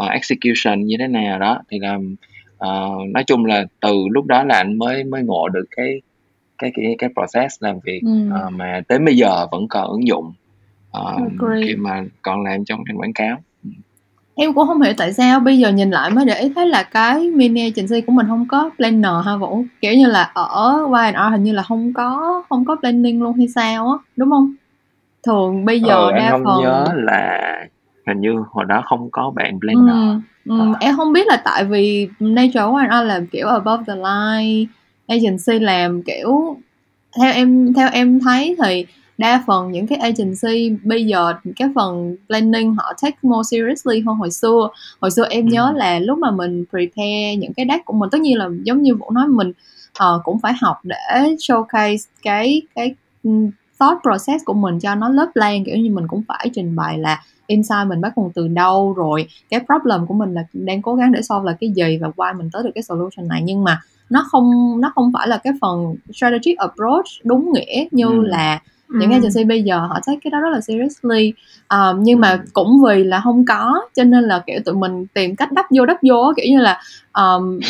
uh, 0.00 0.10
execution 0.10 0.86
như 0.86 0.96
thế 0.98 1.08
nào 1.08 1.38
đó 1.38 1.62
thì 1.70 1.78
là 1.78 1.94
uh, 1.94 3.08
nói 3.08 3.24
chung 3.26 3.44
là 3.44 3.64
từ 3.80 3.94
lúc 4.10 4.26
đó 4.26 4.44
là 4.44 4.56
anh 4.56 4.78
mới 4.78 5.04
mới 5.04 5.22
ngộ 5.22 5.48
được 5.48 5.64
cái 5.76 6.00
cái 6.58 6.72
cái 6.74 6.94
cái 6.98 7.10
process 7.14 7.62
làm 7.62 7.78
việc 7.84 8.00
Ừm. 8.02 8.30
ờ, 8.30 8.50
mà 8.50 8.80
đến 8.88 9.04
bây 9.04 9.16
giờ 9.16 9.46
vẫn 9.52 9.68
còn 9.68 9.88
ứng 9.90 10.06
dụng, 10.06 10.32
ờ, 10.90 11.16
khi 11.66 11.76
mà 11.76 12.04
còn 12.22 12.42
làm 12.42 12.64
trong 12.64 12.80
ngành 12.86 12.98
quảng 12.98 13.12
cáo. 13.12 13.42
Em 14.36 14.54
cũng 14.54 14.66
không 14.66 14.82
hiểu 14.82 14.92
tại 14.96 15.12
sao 15.12 15.40
bây 15.40 15.58
giờ 15.58 15.68
nhìn 15.72 15.90
lại 15.90 16.10
mới 16.10 16.24
để 16.24 16.34
ý 16.40 16.52
thấy 16.54 16.66
là 16.68 16.82
cái 16.82 17.30
mini 17.30 17.60
agency 17.62 18.00
của 18.06 18.12
mình 18.12 18.26
không 18.28 18.46
có 18.48 18.70
planner 18.76 19.12
ha 19.26 19.36
Vũ? 19.36 19.64
Kiểu 19.80 19.92
như 19.94 20.06
là 20.06 20.30
ở 20.34 20.76
Y&R 20.94 21.30
hình 21.30 21.42
như 21.42 21.52
là 21.52 21.62
không 21.62 21.92
có 21.92 22.42
không 22.48 22.64
có 22.64 22.76
planning 22.76 23.22
luôn 23.22 23.36
hay 23.38 23.48
sao 23.48 23.88
á, 23.90 23.94
đúng 24.16 24.30
không? 24.30 24.54
Thường 25.26 25.64
bây 25.64 25.80
giờ 25.80 25.94
Ừ, 25.96 26.10
anh 26.10 26.18
đa 26.22 26.30
hông 26.30 26.44
phần 26.44 26.60
nhớ 26.62 26.88
là 26.94 27.40
hình 28.08 28.20
như 28.20 28.30
hồi 28.50 28.64
đó 28.68 28.82
không 28.86 29.08
có 29.12 29.30
bạn 29.36 29.60
planner. 29.60 29.94
Ừm, 29.96 30.22
ừm, 30.44 30.72
Ờ. 30.72 30.78
em 30.80 30.96
không 30.96 31.12
biết 31.12 31.26
là 31.26 31.36
tại 31.44 31.64
vì 31.64 32.08
nature 32.20 32.60
của 32.70 32.76
Y&R 32.76 33.04
làm, 33.06 33.26
kiểu, 33.26 33.48
above 33.48 33.82
the 33.86 33.94
line 33.96 34.66
agency 35.08 35.58
làm, 35.64 36.02
kiểu 36.02 36.56
theo 37.20 37.32
em 37.32 37.72
theo 37.74 37.88
em 37.92 38.20
thấy 38.20 38.56
thì 38.64 38.86
đa 39.18 39.42
phần 39.46 39.72
những 39.72 39.86
cái 39.86 39.98
agency 39.98 40.76
bây 40.84 41.06
giờ 41.06 41.32
cái 41.56 41.68
phần 41.74 42.16
planning 42.26 42.74
họ 42.74 42.92
take 43.02 43.16
more 43.22 43.46
seriously 43.50 44.00
hơn 44.06 44.16
hồi 44.16 44.30
xưa. 44.30 44.68
Hồi 45.00 45.10
xưa 45.10 45.26
em 45.30 45.48
nhớ 45.48 45.72
là 45.76 45.98
lúc 45.98 46.18
mà 46.18 46.30
mình 46.30 46.64
prepare 46.70 47.36
những 47.36 47.52
cái 47.52 47.66
deck 47.68 47.84
của 47.84 47.92
mình 47.92 48.10
tất 48.10 48.20
nhiên 48.20 48.38
là 48.38 48.48
giống 48.62 48.82
như 48.82 48.94
vũ 48.94 49.10
nói 49.10 49.26
mình 49.28 49.52
uh, 50.04 50.20
cũng 50.24 50.38
phải 50.38 50.52
học 50.60 50.76
để 50.82 51.36
showcase 51.38 52.06
cái 52.22 52.62
cái 52.74 52.94
thought 53.80 54.02
process 54.02 54.44
của 54.44 54.54
mình 54.54 54.78
cho 54.80 54.94
nó 54.94 55.08
lớp 55.08 55.30
lan 55.34 55.64
kiểu 55.64 55.76
như 55.76 55.90
mình 55.90 56.08
cũng 56.08 56.22
phải 56.28 56.50
trình 56.54 56.76
bày 56.76 56.98
là 56.98 57.22
insight 57.46 57.86
mình 57.88 58.00
bắt 58.00 58.18
nguồn 58.18 58.32
từ 58.34 58.48
đâu 58.48 58.92
rồi 58.92 59.26
cái 59.50 59.60
problem 59.66 60.06
của 60.06 60.14
mình 60.14 60.34
là 60.34 60.44
đang 60.52 60.82
cố 60.82 60.94
gắng 60.94 61.12
để 61.12 61.22
solve 61.22 61.46
là 61.46 61.56
cái 61.60 61.70
gì 61.70 61.98
và 62.00 62.08
why 62.16 62.38
mình 62.38 62.50
tới 62.52 62.62
được 62.62 62.70
cái 62.74 62.82
solution 62.82 63.28
này. 63.28 63.42
Nhưng 63.44 63.64
mà 63.64 63.80
nó 64.10 64.26
không 64.30 64.80
nó 64.80 64.92
không 64.94 65.12
phải 65.12 65.28
là 65.28 65.38
cái 65.38 65.52
phần 65.60 65.94
strategic 66.14 66.58
approach 66.58 67.04
đúng 67.24 67.52
nghĩa 67.52 67.84
như 67.90 68.06
ừ. 68.06 68.22
là 68.22 68.60
những 68.88 69.10
ừ. 69.10 69.14
agency 69.14 69.44
bây 69.44 69.62
giờ 69.62 69.78
họ 69.78 70.00
take 70.06 70.18
cái 70.24 70.30
đó 70.30 70.40
rất 70.40 70.50
là 70.52 70.60
seriously 70.60 71.32
um, 71.68 72.02
nhưng 72.02 72.20
mà 72.20 72.42
cũng 72.52 72.82
vì 72.84 73.04
là 73.04 73.20
không 73.24 73.44
có 73.44 73.88
cho 73.94 74.04
nên 74.04 74.24
là 74.24 74.42
kiểu 74.46 74.60
tụi 74.64 74.74
mình 74.74 75.06
tìm 75.06 75.36
cách 75.36 75.52
đắp 75.52 75.66
vô 75.70 75.86
đắp 75.86 75.96
vô 76.02 76.32
kiểu 76.36 76.46
như 76.48 76.60
là 76.60 76.82
um, 77.14 77.60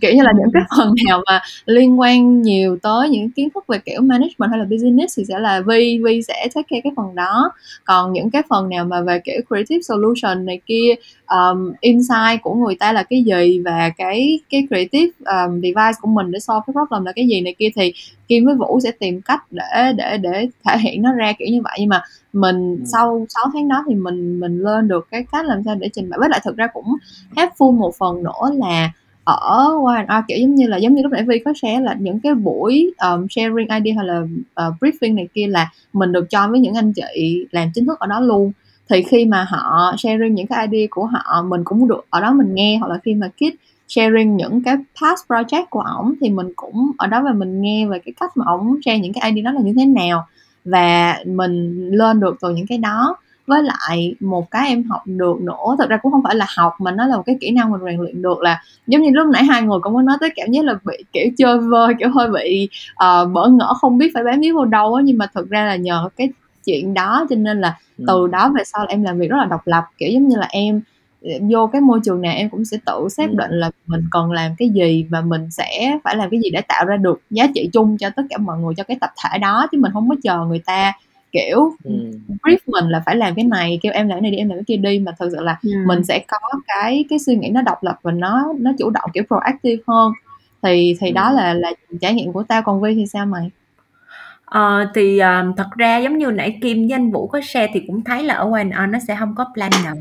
kiểu 0.00 0.14
như 0.14 0.22
là 0.22 0.32
những 0.38 0.50
cái 0.54 0.62
phần 0.78 0.94
nào 1.08 1.22
mà 1.26 1.40
liên 1.66 2.00
quan 2.00 2.42
nhiều 2.42 2.78
tới 2.82 3.08
những 3.08 3.30
kiến 3.30 3.48
thức 3.54 3.64
về 3.68 3.78
kiểu 3.78 4.00
management 4.00 4.50
hay 4.50 4.58
là 4.58 4.64
business 4.64 5.18
thì 5.18 5.24
sẽ 5.28 5.38
là 5.38 5.60
Vi 5.60 6.00
Vi 6.04 6.22
sẽ 6.22 6.48
take 6.54 6.66
care 6.70 6.80
cái 6.80 6.92
phần 6.96 7.14
đó. 7.14 7.52
Còn 7.84 8.12
những 8.12 8.30
cái 8.30 8.42
phần 8.48 8.68
nào 8.68 8.84
mà 8.84 9.00
về 9.00 9.20
kiểu 9.24 9.40
creative 9.48 9.82
solution 9.82 10.44
này 10.44 10.60
kia 10.66 10.94
um, 11.26 11.72
insight 11.80 12.42
của 12.42 12.54
người 12.54 12.74
ta 12.74 12.92
là 12.92 13.02
cái 13.02 13.22
gì 13.22 13.60
và 13.64 13.90
cái 13.98 14.40
cái 14.50 14.66
creative 14.68 15.10
um, 15.18 15.54
device 15.54 15.98
của 16.00 16.08
mình 16.08 16.30
để 16.30 16.38
solve 16.38 16.62
cái 16.66 16.72
problem 16.72 17.04
là 17.04 17.12
cái 17.12 17.26
gì 17.28 17.40
này 17.40 17.54
kia 17.58 17.68
thì 17.76 17.92
Kim 18.28 18.44
với 18.44 18.54
Vũ 18.54 18.80
sẽ 18.84 18.90
tìm 18.90 19.20
cách 19.20 19.40
để 19.50 19.92
để 19.96 20.16
để 20.16 20.48
thể 20.64 20.78
hiện 20.78 21.02
nó 21.02 21.12
ra 21.12 21.32
kiểu 21.38 21.48
như 21.48 21.62
vậy. 21.62 21.76
Nhưng 21.80 21.88
mà 21.88 22.02
mình 22.34 22.76
ừ. 22.76 22.84
sau 22.92 23.26
6 23.28 23.44
tháng 23.54 23.68
đó 23.68 23.84
thì 23.88 23.94
mình 23.94 24.40
mình 24.40 24.58
lên 24.58 24.88
được 24.88 25.08
cái 25.10 25.26
cách 25.32 25.46
làm 25.46 25.62
sao 25.64 25.74
để 25.74 25.88
trình 25.92 26.10
bày. 26.10 26.18
Với 26.18 26.28
lại 26.28 26.40
thực 26.44 26.56
ra 26.56 26.66
cũng 26.66 26.96
helpful 27.36 27.72
một 27.72 27.94
phần 27.98 28.22
nữa 28.22 28.50
là 28.54 28.92
ở 29.24 29.70
Y&R 29.96 30.24
kiểu 30.28 30.38
giống 30.40 30.54
như 30.54 30.66
là 30.66 30.76
giống 30.76 30.94
như 30.94 31.02
lúc 31.02 31.12
nãy 31.12 31.24
Vi 31.28 31.38
có 31.38 31.52
share 31.62 31.80
là 31.80 31.94
những 31.98 32.20
cái 32.20 32.34
buổi 32.34 32.94
um, 32.98 33.26
sharing 33.30 33.68
idea 33.68 33.94
hay 33.96 34.06
là 34.06 34.20
uh, 34.68 34.74
briefing 34.80 35.14
này 35.14 35.28
kia 35.34 35.46
là 35.46 35.70
mình 35.92 36.12
được 36.12 36.30
cho 36.30 36.48
với 36.48 36.60
những 36.60 36.74
anh 36.74 36.92
chị 36.92 37.46
làm 37.50 37.68
chính 37.74 37.86
thức 37.86 37.98
ở 37.98 38.06
đó 38.06 38.20
luôn. 38.20 38.52
Thì 38.90 39.02
khi 39.02 39.24
mà 39.24 39.46
họ 39.48 39.94
sharing 39.98 40.34
những 40.34 40.46
cái 40.46 40.66
idea 40.66 40.86
của 40.90 41.06
họ 41.06 41.42
mình 41.42 41.64
cũng 41.64 41.88
được 41.88 42.06
ở 42.10 42.20
đó 42.20 42.32
mình 42.32 42.54
nghe 42.54 42.78
hoặc 42.78 42.88
là 42.88 42.98
khi 43.04 43.14
mà 43.14 43.28
Kit 43.28 43.54
sharing 43.88 44.36
những 44.36 44.62
cái 44.62 44.76
past 45.02 45.20
project 45.28 45.64
của 45.70 45.80
ổng 45.80 46.14
thì 46.20 46.30
mình 46.30 46.52
cũng 46.56 46.90
ở 46.98 47.06
đó 47.06 47.22
và 47.24 47.32
mình 47.32 47.60
nghe 47.60 47.86
về 47.86 47.98
cái 47.98 48.12
cách 48.20 48.36
mà 48.36 48.44
ổng 48.46 48.78
share 48.84 48.98
những 48.98 49.12
cái 49.12 49.30
idea 49.30 49.42
đó 49.44 49.52
là 49.52 49.60
như 49.60 49.72
thế 49.76 49.86
nào 49.86 50.26
và 50.64 51.18
mình 51.26 51.88
lên 51.90 52.20
được 52.20 52.36
từ 52.40 52.50
những 52.50 52.66
cái 52.66 52.78
đó 52.78 53.16
với 53.46 53.62
lại 53.62 54.14
một 54.20 54.50
cái 54.50 54.68
em 54.68 54.84
học 54.84 55.02
được 55.06 55.40
nữa 55.40 55.76
thật 55.78 55.88
ra 55.88 55.96
cũng 55.96 56.12
không 56.12 56.22
phải 56.22 56.34
là 56.34 56.46
học 56.56 56.74
mà 56.78 56.90
nó 56.90 57.06
là 57.06 57.16
một 57.16 57.22
cái 57.26 57.36
kỹ 57.40 57.50
năng 57.50 57.70
mình 57.72 57.80
rèn 57.84 58.00
luyện 58.00 58.22
được 58.22 58.42
là 58.42 58.62
giống 58.86 59.02
như 59.02 59.10
lúc 59.10 59.26
nãy 59.28 59.44
hai 59.44 59.62
người 59.62 59.78
cũng 59.82 59.94
có 59.94 60.02
nói 60.02 60.16
tới 60.20 60.30
cảm 60.36 60.50
giác 60.50 60.64
là 60.64 60.74
bị 60.84 61.04
kiểu 61.12 61.28
chơi 61.38 61.58
vơi 61.58 61.94
kiểu 61.98 62.08
hơi 62.10 62.28
bị 62.30 62.68
uh, 62.92 63.32
bỡ 63.32 63.48
ngỡ 63.48 63.74
không 63.74 63.98
biết 63.98 64.10
phải 64.14 64.24
bám 64.24 64.40
víu 64.40 64.56
vào 64.56 64.64
đâu 64.64 64.94
á 64.94 65.02
nhưng 65.04 65.18
mà 65.18 65.26
thực 65.34 65.50
ra 65.50 65.64
là 65.64 65.76
nhờ 65.76 66.08
cái 66.16 66.28
chuyện 66.64 66.94
đó 66.94 67.26
cho 67.30 67.36
nên 67.36 67.60
là 67.60 67.78
ừ. 67.98 68.04
từ 68.08 68.26
đó 68.26 68.52
về 68.56 68.64
sau 68.64 68.84
là 68.84 68.90
em 68.90 69.02
làm 69.02 69.18
việc 69.18 69.30
rất 69.30 69.36
là 69.36 69.44
độc 69.44 69.66
lập 69.66 69.84
kiểu 69.98 70.10
giống 70.12 70.28
như 70.28 70.36
là 70.36 70.46
em 70.50 70.80
vô 71.50 71.66
cái 71.66 71.80
môi 71.80 72.00
trường 72.04 72.20
nào 72.20 72.34
em 72.36 72.50
cũng 72.50 72.64
sẽ 72.64 72.78
tự 72.86 73.08
xác 73.10 73.30
ừ. 73.30 73.36
định 73.36 73.50
là 73.50 73.70
mình 73.86 74.04
cần 74.10 74.32
làm 74.32 74.54
cái 74.58 74.68
gì 74.68 75.06
và 75.10 75.20
mình 75.20 75.50
sẽ 75.50 75.98
phải 76.04 76.16
làm 76.16 76.30
cái 76.30 76.40
gì 76.44 76.50
để 76.50 76.60
tạo 76.60 76.84
ra 76.84 76.96
được 76.96 77.20
giá 77.30 77.46
trị 77.54 77.70
chung 77.72 77.98
cho 77.98 78.10
tất 78.16 78.22
cả 78.30 78.38
mọi 78.38 78.58
người 78.58 78.74
cho 78.76 78.84
cái 78.84 78.96
tập 79.00 79.10
thể 79.24 79.38
đó 79.38 79.66
chứ 79.72 79.78
mình 79.80 79.92
không 79.92 80.08
có 80.08 80.14
chờ 80.22 80.44
người 80.44 80.60
ta 80.66 80.92
kiểu 81.32 81.72
ừ. 81.84 81.90
brief 82.42 82.56
mình 82.66 82.88
là 82.88 83.02
phải 83.06 83.16
làm 83.16 83.34
cái 83.34 83.44
này 83.44 83.78
kêu 83.82 83.92
em 83.92 84.08
làm 84.08 84.16
cái 84.16 84.22
này 84.22 84.30
đi 84.30 84.36
em 84.36 84.48
làm 84.48 84.58
cái 84.58 84.64
kia 84.66 84.76
đi 84.76 84.98
mà 84.98 85.12
thực 85.18 85.28
sự 85.32 85.40
là 85.40 85.58
ừ. 85.62 85.70
mình 85.86 86.04
sẽ 86.04 86.24
có 86.28 86.38
cái 86.66 87.04
cái 87.08 87.18
suy 87.18 87.36
nghĩ 87.36 87.48
nó 87.48 87.62
độc 87.62 87.82
lập 87.82 87.98
và 88.02 88.12
nó 88.12 88.52
nó 88.58 88.72
chủ 88.78 88.90
động 88.90 89.10
kiểu 89.14 89.24
proactive 89.28 89.82
hơn 89.86 90.12
thì 90.62 90.96
thì 91.00 91.08
ừ. 91.08 91.12
đó 91.14 91.30
là 91.32 91.54
là 91.54 91.72
trải 92.00 92.14
nghiệm 92.14 92.32
của 92.32 92.42
tao 92.42 92.62
còn 92.62 92.82
Vi 92.82 92.94
thì 92.94 93.06
sao 93.06 93.26
mày 93.26 93.50
Ờ, 94.44 94.90
thì, 94.94 95.18
ờ, 95.18 95.52
thật 95.56 95.66
ra 95.76 95.98
giống 95.98 96.18
như 96.18 96.30
nãy 96.30 96.58
Kim 96.62 96.78
với 96.78 96.92
anh 96.92 97.10
Vũ 97.10 97.26
có 97.26 97.40
share 97.40 97.70
thì 97.74 97.80
cũng 97.86 98.04
thấy 98.04 98.22
là 98.24 98.34
ở 98.34 98.52
Y&R 98.56 98.90
nó 98.90 98.98
sẽ 99.08 99.16
không 99.16 99.34
có 99.34 99.46
planner. 99.54 99.98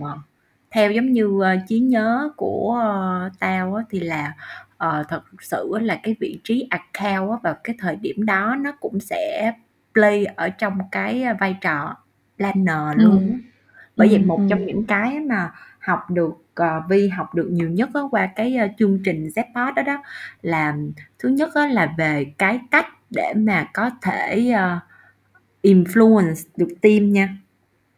Theo 0.73 0.91
giống 0.91 1.11
như, 1.13 1.41
ơ, 1.41 1.49
ờ, 1.49 1.55
trí 1.67 1.79
nhớ 1.79 2.29
của, 2.37 2.79
ơ, 2.83 2.89
ờ, 3.23 3.29
tao 3.39 3.75
á 3.75 3.83
thì 3.89 3.99
là, 3.99 4.33
ờ, 4.77 5.03
thật 5.09 5.21
sự 5.41 5.69
là 5.81 5.99
cái 6.03 6.15
vị 6.19 6.39
trí 6.43 6.67
account 6.69 7.31
á 7.31 7.37
vào 7.43 7.55
cái 7.63 7.75
thời 7.79 7.95
điểm 7.95 8.25
đó 8.25 8.55
nó 8.61 8.71
cũng 8.79 8.99
sẽ 8.99 9.53
play 9.93 10.25
ở 10.25 10.49
trong 10.49 10.77
cái, 10.91 11.25
vai 11.39 11.55
trò 11.61 11.95
planner 12.37 12.97
luôn 12.97 13.15
Ừm. 13.15 13.41
Bởi 13.97 14.07
vậy 14.09 14.19
một 14.19 14.41
trong 14.49 14.65
những 14.65 14.85
cái 14.87 15.19
mà 15.19 15.51
học 15.79 15.99
được, 16.11 16.33
ờ, 16.55 16.81
Vi 16.89 17.07
học 17.09 17.35
được 17.35 17.47
nhiều 17.51 17.69
nhất 17.69 17.89
á 17.93 18.01
qua 18.11 18.27
cái, 18.35 18.55
ơ, 18.57 18.67
chương 18.79 18.99
trình 19.05 19.29
Jackpot 19.35 19.73
đó 19.75 19.83
đó 19.83 20.03
là 20.41 20.75
thứ 21.19 21.29
nhất 21.29 21.49
á 21.55 21.67
là 21.67 21.93
về 21.97 22.25
cái 22.37 22.59
cách 22.71 22.87
để 23.11 23.33
mà 23.37 23.67
có 23.73 23.91
thể, 24.01 24.51
ờ, 24.55 24.79
influence 25.63 26.43
được 26.57 26.69
team 26.81 27.11
nha, 27.13 27.37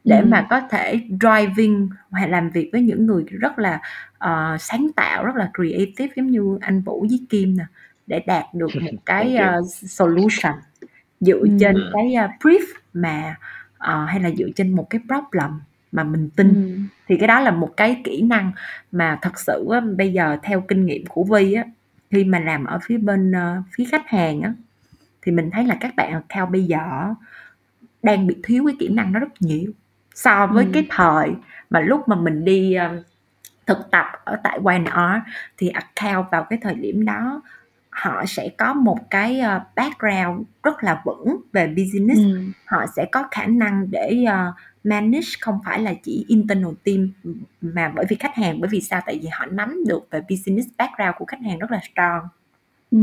để 0.06 0.20
Ừm. 0.20 0.30
mà 0.30 0.48
có 0.50 0.62
thể 0.70 1.00
driving 1.22 1.90
hoặc 2.10 2.28
làm 2.28 2.50
việc 2.50 2.70
với 2.72 2.82
những 2.82 3.06
người 3.06 3.24
rất 3.24 3.60
là, 3.60 3.80
ờ, 4.18 4.58
sáng 4.60 4.88
tạo, 4.96 5.26
rất 5.26 5.36
là 5.36 5.52
creative 5.58 6.14
giống 6.16 6.28
như 6.28 6.58
anh 6.62 6.82
Vũ 6.82 7.06
với 7.10 7.20
Kim 7.30 7.58
nè, 7.58 7.66
để 8.08 8.20
đạt 8.28 8.46
được 8.54 8.70
một 8.82 8.98
cái, 9.06 9.36
ơ, 9.36 9.62
solution 9.72 10.54
dựa 11.20 11.40
Ừm. 11.40 11.60
trên 11.60 11.76
cái, 11.94 12.14
a, 12.14 12.30
brief 12.40 12.66
mà, 12.94 13.36
ờ, 13.78 14.06
hay 14.06 14.20
là 14.20 14.32
dựa 14.38 14.50
trên 14.56 14.72
một 14.76 14.90
cái 14.90 15.02
problem 15.08 15.60
mà 15.92 16.04
mình 16.04 16.30
tin. 16.36 16.48
Ừm. 16.48 16.88
Thì 17.08 17.18
cái 17.18 17.28
đó 17.28 17.40
là 17.40 17.52
một 17.52 17.78
cái 17.78 18.02
kỹ 18.04 18.22
năng 18.22 18.52
mà 18.92 19.20
thật 19.22 19.40
sự 19.40 19.68
á, 19.72 19.80
bây 19.80 20.14
giờ 20.14 20.38
theo 20.44 20.62
kinh 20.62 20.86
nghiệm 20.86 21.06
của 21.06 21.24
Vi 21.24 21.54
á, 21.54 21.64
khi 22.12 22.24
mà 22.24 22.40
làm 22.40 22.66
ở 22.66 22.80
phía 22.84 22.98
bên, 22.98 23.32
ơ, 23.32 23.62
phía 23.72 23.86
khách 23.92 24.08
hàng 24.08 24.42
á, 24.42 24.54
thì 25.22 25.32
mình 25.32 25.50
thấy 25.52 25.64
là 25.66 25.78
các 25.80 25.96
bạn 25.96 26.12
account 26.14 26.52
bây 26.52 26.64
giờ 26.64 26.80
đang 28.04 28.28
bị 28.28 28.36
thiếu 28.44 28.66
cái 28.68 28.76
kỹ 28.80 28.88
năng 28.90 29.14
đó 29.14 29.20
rất 29.20 29.42
nhiều 29.42 29.72
so 30.16 30.48
với 30.48 30.66
ừ. 30.66 30.72
cái 30.74 30.88
thời 30.90 31.30
mà 31.70 31.80
lúc 31.80 32.08
mà 32.08 32.16
mình 32.16 32.46
đi 32.46 32.78
uh, 32.86 33.06
thực 33.66 33.92
tập 33.92 34.06
ở 34.24 34.38
tại 34.44 34.60
Y&R 34.72 35.00
thì 35.58 35.70
account 35.70 36.32
vào 36.32 36.44
cái 36.50 36.60
thời 36.62 36.76
điểm 36.76 37.06
đó 37.06 37.42
họ 37.90 38.26
sẽ 38.28 38.50
có 38.58 38.74
một 38.74 38.98
cái 39.10 39.42
uh, 39.42 39.62
background 39.76 40.48
rất 40.64 40.84
là 40.84 41.02
vững 41.06 41.42
về 41.54 41.68
business 41.68 42.20
ừ. 42.20 42.40
họ 42.66 42.86
sẽ 42.96 43.06
có 43.12 43.24
khả 43.32 43.46
năng 43.46 43.92
để 43.92 44.26
uh, 44.28 44.56
manage 44.84 45.28
không 45.42 45.60
phải 45.66 45.80
là 45.80 45.94
chỉ 46.04 46.26
internal 46.28 46.74
team 46.84 47.12
mà 47.62 47.92
bởi 47.96 48.06
vì 48.10 48.16
khách 48.16 48.36
hàng 48.36 48.62
bởi 48.62 48.70
vì 48.70 48.82
sao 48.82 49.02
tại 49.06 49.20
vì 49.22 49.30
họ 49.32 49.46
nắm 49.46 49.84
được 49.88 50.08
về 50.12 50.22
business 50.30 50.68
background 50.78 51.16
của 51.18 51.26
khách 51.26 51.42
hàng 51.42 51.60
rất 51.60 51.72
là 51.72 51.80
strong 51.92 52.22
ừ 52.92 52.98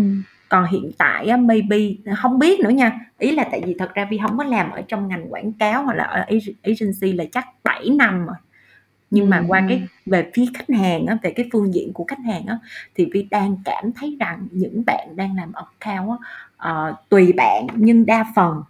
còn 0.53 0.65
hiện 0.65 0.91
tại 0.99 1.27
á, 1.27 1.37
maybe 1.37 1.79
không 2.17 2.39
biết 2.39 2.61
nữa 2.61 2.71
nha. 2.71 3.01
Ý 3.19 3.33
là 3.33 3.45
tại 3.51 3.63
vì 3.67 3.75
thật 3.79 3.95
ra 3.95 4.07
Vi 4.11 4.19
không 4.23 4.39
có 4.39 4.45
làm 4.45 4.71
ở 4.71 4.83
trong 4.89 5.09
ngành 5.09 5.33
quảng 5.33 5.53
cáo 5.53 5.85
hoặc 5.85 5.95
là 5.95 6.05
ở 6.05 6.25
agency 6.63 7.13
là 7.13 7.25
chắc 7.33 7.47
7 7.65 7.89
năm 7.99 8.27
rồi. 8.27 8.37
Nhưng 9.11 9.31
mà 9.31 9.45
qua 9.49 9.63
cái 9.69 9.83
về 10.07 10.31
phía 10.35 10.45
khách 10.55 10.77
hàng 10.77 11.07
á, 11.07 11.19
về 11.23 11.31
cái 11.31 11.49
phương 11.53 11.75
diện 11.75 11.93
của 11.93 12.05
khách 12.05 12.19
hàng 12.27 12.47
á, 12.47 12.59
thì 12.95 13.09
Vi 13.13 13.27
đang 13.31 13.57
cảm 13.65 13.93
thấy 13.93 14.17
rằng 14.21 14.47
những 14.51 14.83
bạn 14.87 15.17
đang 15.17 15.37
làm 15.37 15.53
account 15.53 16.19
á, 16.59 16.89
uh, 16.91 17.09
tùy 17.09 17.33
bạn 17.33 17.67
nhưng 17.75 18.07
đa 18.07 18.25
phần 18.35 18.63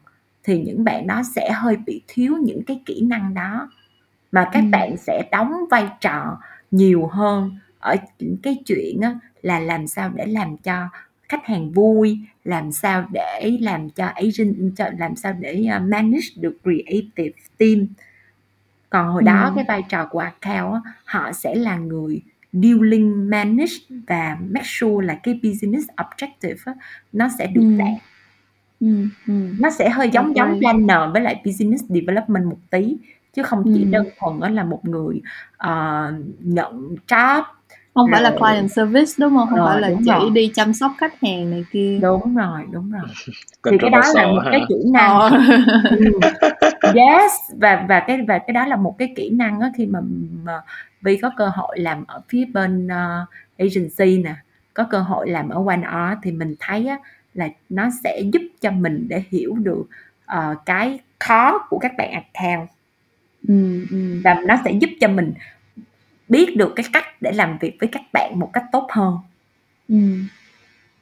thì 0.45 0.63
những 0.63 0.85
bạn 0.85 1.07
đó 1.07 1.23
sẽ 1.35 1.51
hơi 1.51 1.77
bị 1.77 2.03
thiếu 2.09 2.37
những 2.37 2.65
cái 2.65 2.81
kỹ 2.87 3.01
năng 3.01 3.35
đó. 3.35 3.71
Mà 4.33 4.49
các 4.53 4.63
ừ. 4.65 4.69
bạn 4.73 4.97
sẽ 4.97 5.29
đóng 5.33 5.53
vai 5.71 5.89
trò 6.01 6.39
nhiều 6.71 7.07
hơn 7.07 7.57
ở 7.79 7.97
những 8.19 8.37
cái 8.43 8.59
chuyện 8.67 9.01
á, 9.01 9.15
là 9.43 9.61
làm 9.61 9.87
sao 9.87 10.11
để 10.15 10.27
làm 10.27 10.57
cho 10.57 10.89
khách 11.33 11.47
hàng 11.47 11.73
vui 11.73 12.19
làm 12.45 12.73
sao 12.73 13.07
để 13.13 13.59
làm 13.61 13.91
cho 13.91 14.07
agent 14.07 14.77
cho 14.77 14.85
làm 14.99 15.17
sao 15.17 15.33
để 15.41 15.67
uh, 15.77 15.83
manage 15.83 16.27
được 16.37 16.59
creative 16.63 17.35
team 17.59 17.87
còn 18.91 19.09
hồi 19.09 19.23
ừ. 19.23 19.27
đó 19.27 19.53
cái 19.57 19.65
vai 19.69 19.83
trò 19.89 20.07
của 20.07 20.19
account 20.19 20.85
á, 20.85 20.93
họ 21.05 21.33
sẽ 21.33 21.55
là 21.55 21.77
người 21.77 22.23
dealing 22.53 23.31
manage 23.31 23.73
và 24.07 24.39
make 24.41 24.67
sure 24.67 25.07
là 25.07 25.15
cái 25.23 25.41
business 25.43 25.89
objective 25.97 26.57
á, 26.65 26.75
nó 27.13 27.29
sẽ 27.39 27.47
được 27.47 27.63
ừ. 27.63 27.77
đạt 27.79 28.03
Ừm, 28.83 29.11
ừm. 29.29 29.57
Nó 29.61 29.71
sẽ 29.71 29.89
hơi 29.89 30.11
giống 30.13 30.37
giống 30.37 30.59
planner 30.61 31.13
với 31.13 31.23
lại 31.23 31.43
business 31.45 31.85
development 31.89 32.45
một 32.45 32.59
tí, 32.71 32.97
chứ 33.33 33.43
không 33.43 33.63
chỉ 33.75 33.85
đơn 33.85 34.09
thuần 34.19 34.55
là 34.55 34.65
một 34.65 34.85
người, 34.85 35.23
ờ, 35.57 36.13
nhận 36.41 36.97
job 37.09 37.43
Không 37.95 38.09
phải 38.13 38.23
là 38.23 38.31
client 38.39 38.71
service, 38.71 39.13
đúng 39.19 39.33
hông? 39.33 39.49
Không 39.51 39.59
Ờ, 39.61 39.67
phải 39.73 39.81
là 39.81 39.91
chỉ 40.05 40.11
rồi. 40.11 40.31
đi 40.31 40.51
chăm 40.55 40.73
sóc 40.73 40.93
khách 40.99 41.21
hàng 41.23 41.51
này 41.51 41.65
kia. 41.73 41.99
Đúng 42.03 42.35
rồi, 42.37 42.61
đúng 42.73 42.91
rồi. 42.91 43.03
Thì 43.71 43.79
cái 43.81 43.91
đó 43.91 44.01
là 44.15 44.27
một 44.27 44.43
cái 44.51 44.61
kỹ 44.69 44.75
năng 44.93 45.21
Ờ. 45.21 45.29
ừm, 45.91 46.13
yes, 46.95 47.33
và 47.61 47.87
và 47.89 48.01
cái 48.01 48.19
và 48.29 48.39
cái 48.39 48.55
đó 48.55 48.67
là 48.67 48.77
một 48.77 48.99
cái 48.99 49.13
kỹ 49.17 49.31
năng 49.31 49.61
á 49.61 49.71
khi 49.77 49.87
mà 49.87 50.01
mà 50.45 50.61
Vi 51.03 51.17
có 51.17 51.31
cơ 51.37 51.49
hội 51.55 51.79
làm 51.81 52.05
ở 52.09 52.23
phía 52.29 52.45
bên, 52.55 52.89
ơ, 52.89 53.27
agency 53.59 54.19
nè, 54.25 54.35
có 54.75 54.85
cơ 54.91 54.99
hội 55.01 55.31
làm 55.31 55.49
ở 55.49 55.65
One 55.69 55.83
R 55.83 56.19
thì 56.25 56.33
mình 56.33 56.55
thấy 56.61 56.87
á 56.89 56.99
là 57.35 57.49
nó 57.69 57.89
sẽ 58.05 58.21
giúp 58.33 58.43
cho 58.61 58.71
mình 58.71 59.07
để 59.09 59.23
hiểu 59.31 59.55
được, 59.57 59.85
ờ, 60.27 60.55
cái 60.67 61.01
khó 61.21 61.59
của 61.71 61.79
các 61.79 61.93
bạn 61.99 62.13
account. 62.13 62.69
Ừm, 63.49 63.87
ừm. 63.91 64.23
Và 64.25 64.35
nó 64.47 64.57
sẽ 64.65 64.73
giúp 64.73 64.91
cho 65.01 65.09
mình 65.09 65.35
biết 66.29 66.57
được 66.57 66.73
cái 66.77 66.87
cách 66.93 67.23
để 67.23 67.33
làm 67.33 67.59
việc 67.59 67.77
với 67.81 67.89
các 67.93 68.03
bạn 68.13 68.39
một 68.39 68.51
cách 68.53 68.65
tốt 68.73 68.89
hơn. 68.93 69.19
Ừm. 69.89 70.29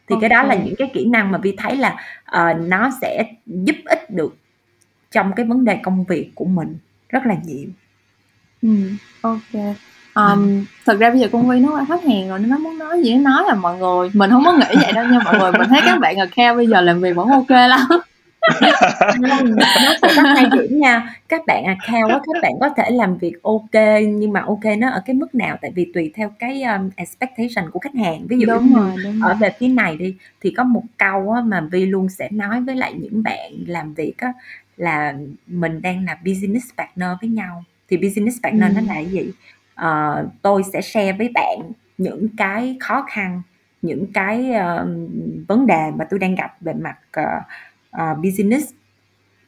Thì 0.09 0.17
cái 0.21 0.31
đó 0.31 0.43
là 0.43 0.55
những 0.55 0.75
cái 0.79 0.91
kỹ 0.95 1.07
năng 1.07 1.33
mà 1.33 1.39
Vi 1.39 1.55
thấy 1.59 1.77
là, 1.77 1.97
ờ, 2.25 2.53
nó 2.55 2.91
sẽ 3.01 3.25
giúp 3.47 3.77
ích 3.85 4.11
được 4.11 4.37
trong 5.11 5.33
cái 5.37 5.47
vấn 5.47 5.65
đề 5.65 5.79
công 5.83 6.05
việc 6.05 6.31
của 6.35 6.45
mình 6.45 6.79
rất 7.09 7.27
là 7.27 7.35
nhiều. 7.45 7.69
Ừm, 8.63 8.97
OK. 9.21 9.77
Ờm, 10.13 10.65
thật 10.87 10.99
ra 10.99 11.11
bây 11.11 11.21
giờ 11.21 11.29
con 11.33 11.49
Vi 11.49 11.61
nó 11.61 11.69
qua 11.73 11.85
khách 11.89 12.05
hàng 12.05 12.29
rồi 12.29 12.39
nên 12.39 12.51
nó 12.51 12.59
muốn 12.59 12.79
nói 12.79 13.03
gì 13.03 13.15
nó 13.15 13.31
nói 13.31 13.45
à 13.49 13.55
mọi 13.55 13.79
người. 13.79 14.11
Mình 14.15 14.31
hông 14.31 14.45
có 14.45 14.53
nghĩ 14.53 14.83
vậy 14.83 14.93
đâu 14.93 15.05
nha 15.05 15.19
mọi 15.25 15.39
người, 15.39 15.53
mình 15.53 15.69
thấy 15.69 15.81
các 15.85 15.99
bạn 16.01 16.17
account 16.17 16.57
bây 16.57 16.67
giờ 16.67 16.81
làm 16.81 17.01
việc 17.01 17.17
vẫn 17.17 17.29
OK 17.29 17.51
lắm. 17.51 17.89
Nó 19.83 19.95
sẽ 20.03 20.09
có 20.17 20.23
hai 20.23 20.47
điểm 20.53 20.81
nha. 20.81 21.15
Các 21.29 21.41
bạn 21.47 21.65
account 21.65 22.11
á, 22.13 22.19
các 22.27 22.43
bạn 22.43 22.53
có 22.61 22.69
thể 22.77 22.91
làm 22.91 23.19
việc 23.19 23.43
OK, 23.43 23.75
nhưng 24.09 24.33
mà 24.33 24.41
OK 24.41 24.65
nó 24.79 24.91
ở 24.91 25.03
cái 25.07 25.15
mức 25.15 25.35
nào, 25.35 25.57
tại 25.63 25.73
vì 25.75 25.91
tùy 25.95 26.13
theo 26.15 26.31
cái, 26.39 26.63
ờm, 26.63 26.91
expectation 26.97 27.71
của 27.71 27.79
khách 27.79 27.95
hàng. 27.95 28.27
Ví 28.29 28.37
dụ 28.39 28.47
Đúng 28.47 28.71
như 28.71 28.77
rồi, 28.77 28.91
đúng 29.05 29.21
ở 29.21 29.29
rồi. 29.29 29.37
về 29.41 29.51
phía 29.59 29.69
này 29.69 29.97
đi, 29.97 30.17
thì 30.41 30.55
có 30.57 30.65
một 30.65 30.83
câu 30.99 31.31
á 31.33 31.41
mà 31.43 31.61
Vi 31.73 31.87
luôn 31.87 32.09
sẽ 32.09 32.29
nói 32.33 32.61
với 32.61 32.77
lại 32.77 32.95
những 32.95 33.23
bạn 33.23 33.53
làm 33.67 33.95
việc 33.95 34.15
á, 34.19 34.33
là 34.77 35.15
mình 35.47 35.83
đang 35.83 36.05
là 36.05 36.19
business 36.27 36.67
partner 36.79 37.09
với 37.21 37.31
nhau. 37.31 37.65
Thì 37.89 37.97
business 37.97 38.39
partner 38.43 38.73
nó 38.73 38.79
Ừm. 38.81 38.87
là 38.87 38.95
cái 38.95 39.07
gì? 39.07 39.31
Ờ, 39.75 40.27
tôi 40.43 40.63
sẽ 40.73 40.81
share 40.81 41.13
với 41.13 41.29
bạn 41.35 41.59
những 41.99 42.29
cái 42.37 42.77
khó 42.81 43.05
khăn, 43.11 43.43
những 43.83 44.13
cái, 44.13 44.53
ờm, 44.53 45.07
vấn 45.49 45.67
đề 45.67 45.91
mà 45.97 46.05
tôi 46.11 46.19
đang 46.21 46.35
gặp 46.35 46.57
về 46.61 46.73
mặt, 46.73 46.97
ờ, 47.13 47.23
ờ, 47.91 48.15
business. 48.15 48.67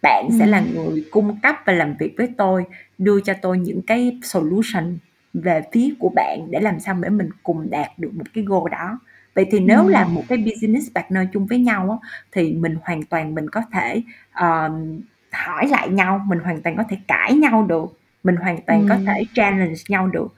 Bạn 0.03 0.31
sẽ 0.39 0.47
là 0.47 0.61
Ừm. 0.61 0.75
người 0.75 1.05
cung 1.11 1.41
cấp 1.43 1.57
và 1.67 1.73
làm 1.73 1.95
việc 1.99 2.15
với 2.19 2.29
tôi, 2.39 2.65
đưa 2.99 3.21
cho 3.21 3.35
tôi 3.43 3.59
những 3.59 3.83
cái 3.83 4.21
solution 4.25 4.99
về 5.35 5.63
phía 5.73 5.95
của 5.99 6.09
bạn 6.17 6.51
để 6.51 6.61
làm 6.61 6.81
sao 6.81 6.95
để 7.03 7.09
mình 7.11 7.29
cùng 7.43 7.71
đạt 7.71 7.89
được 7.99 8.11
một 8.15 8.25
cái 8.35 8.45
goal 8.45 8.71
đó. 8.73 9.01
Vậy 9.35 9.47
thì 9.53 9.61
nếu 9.61 9.89
là 9.89 10.05
Ừm. 10.05 10.15
một 10.15 10.25
cái 10.29 10.39
business 10.39 10.89
partner 10.95 11.23
chung 11.33 11.47
với 11.47 11.59
nhau 11.59 11.91
á, 12.03 12.09
thì 12.33 12.53
mình 12.53 12.77
hoàn 12.83 13.03
toàn 13.03 13.35
mình 13.35 13.51
có 13.51 13.63
thể, 13.73 14.03
ờm, 14.33 15.01
hỏi 15.33 15.69
lại 15.69 15.89
nhau, 15.89 16.21
mình 16.29 16.39
hoàn 16.39 16.63
toàn 16.63 16.77
có 16.77 16.85
thể 16.91 16.97
cãi 17.09 17.35
nhau 17.35 17.67
được, 17.69 18.01
mình 18.25 18.37
hoàn 18.37 18.59
toàn 18.67 18.87
có 18.87 18.97
Ừm. 18.97 19.07
thể 19.07 19.23
challenge 19.35 19.75
nhau 19.89 20.09
được. 20.09 20.29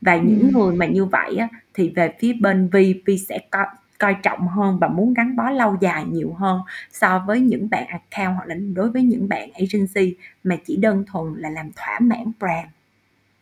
Và 0.00 0.16
những 0.16 0.40
Ừm. 0.40 0.52
người 0.52 0.74
mà 0.76 0.86
như 0.86 1.04
vậy 1.04 1.36
á, 1.36 1.48
thì 1.74 1.92
về 1.96 2.14
phía 2.20 2.32
bên 2.42 2.68
Vi, 2.72 3.02
Vi 3.06 3.18
sẽ 3.18 3.38
coi 3.50 3.66
coi 4.00 4.14
trọng 4.22 4.48
hơn 4.48 4.78
và 4.78 4.88
muốn 4.88 5.14
gắn 5.14 5.36
bó 5.36 5.50
lâu 5.50 5.76
dài 5.80 6.04
nhiều 6.04 6.34
hơn 6.38 6.60
so 6.92 7.24
với 7.26 7.40
những 7.40 7.70
bạn 7.70 7.86
account 7.86 8.36
hoặc 8.36 8.46
là 8.46 8.54
đối 8.74 8.90
với 8.90 9.02
những 9.02 9.28
bạn 9.28 9.50
agency 9.54 10.14
mà 10.44 10.56
chỉ 10.66 10.76
đơn 10.76 11.04
thuần 11.12 11.34
là 11.36 11.50
làm 11.50 11.70
thỏa 11.76 11.98
mãn 12.00 12.24
brand. 12.40 12.68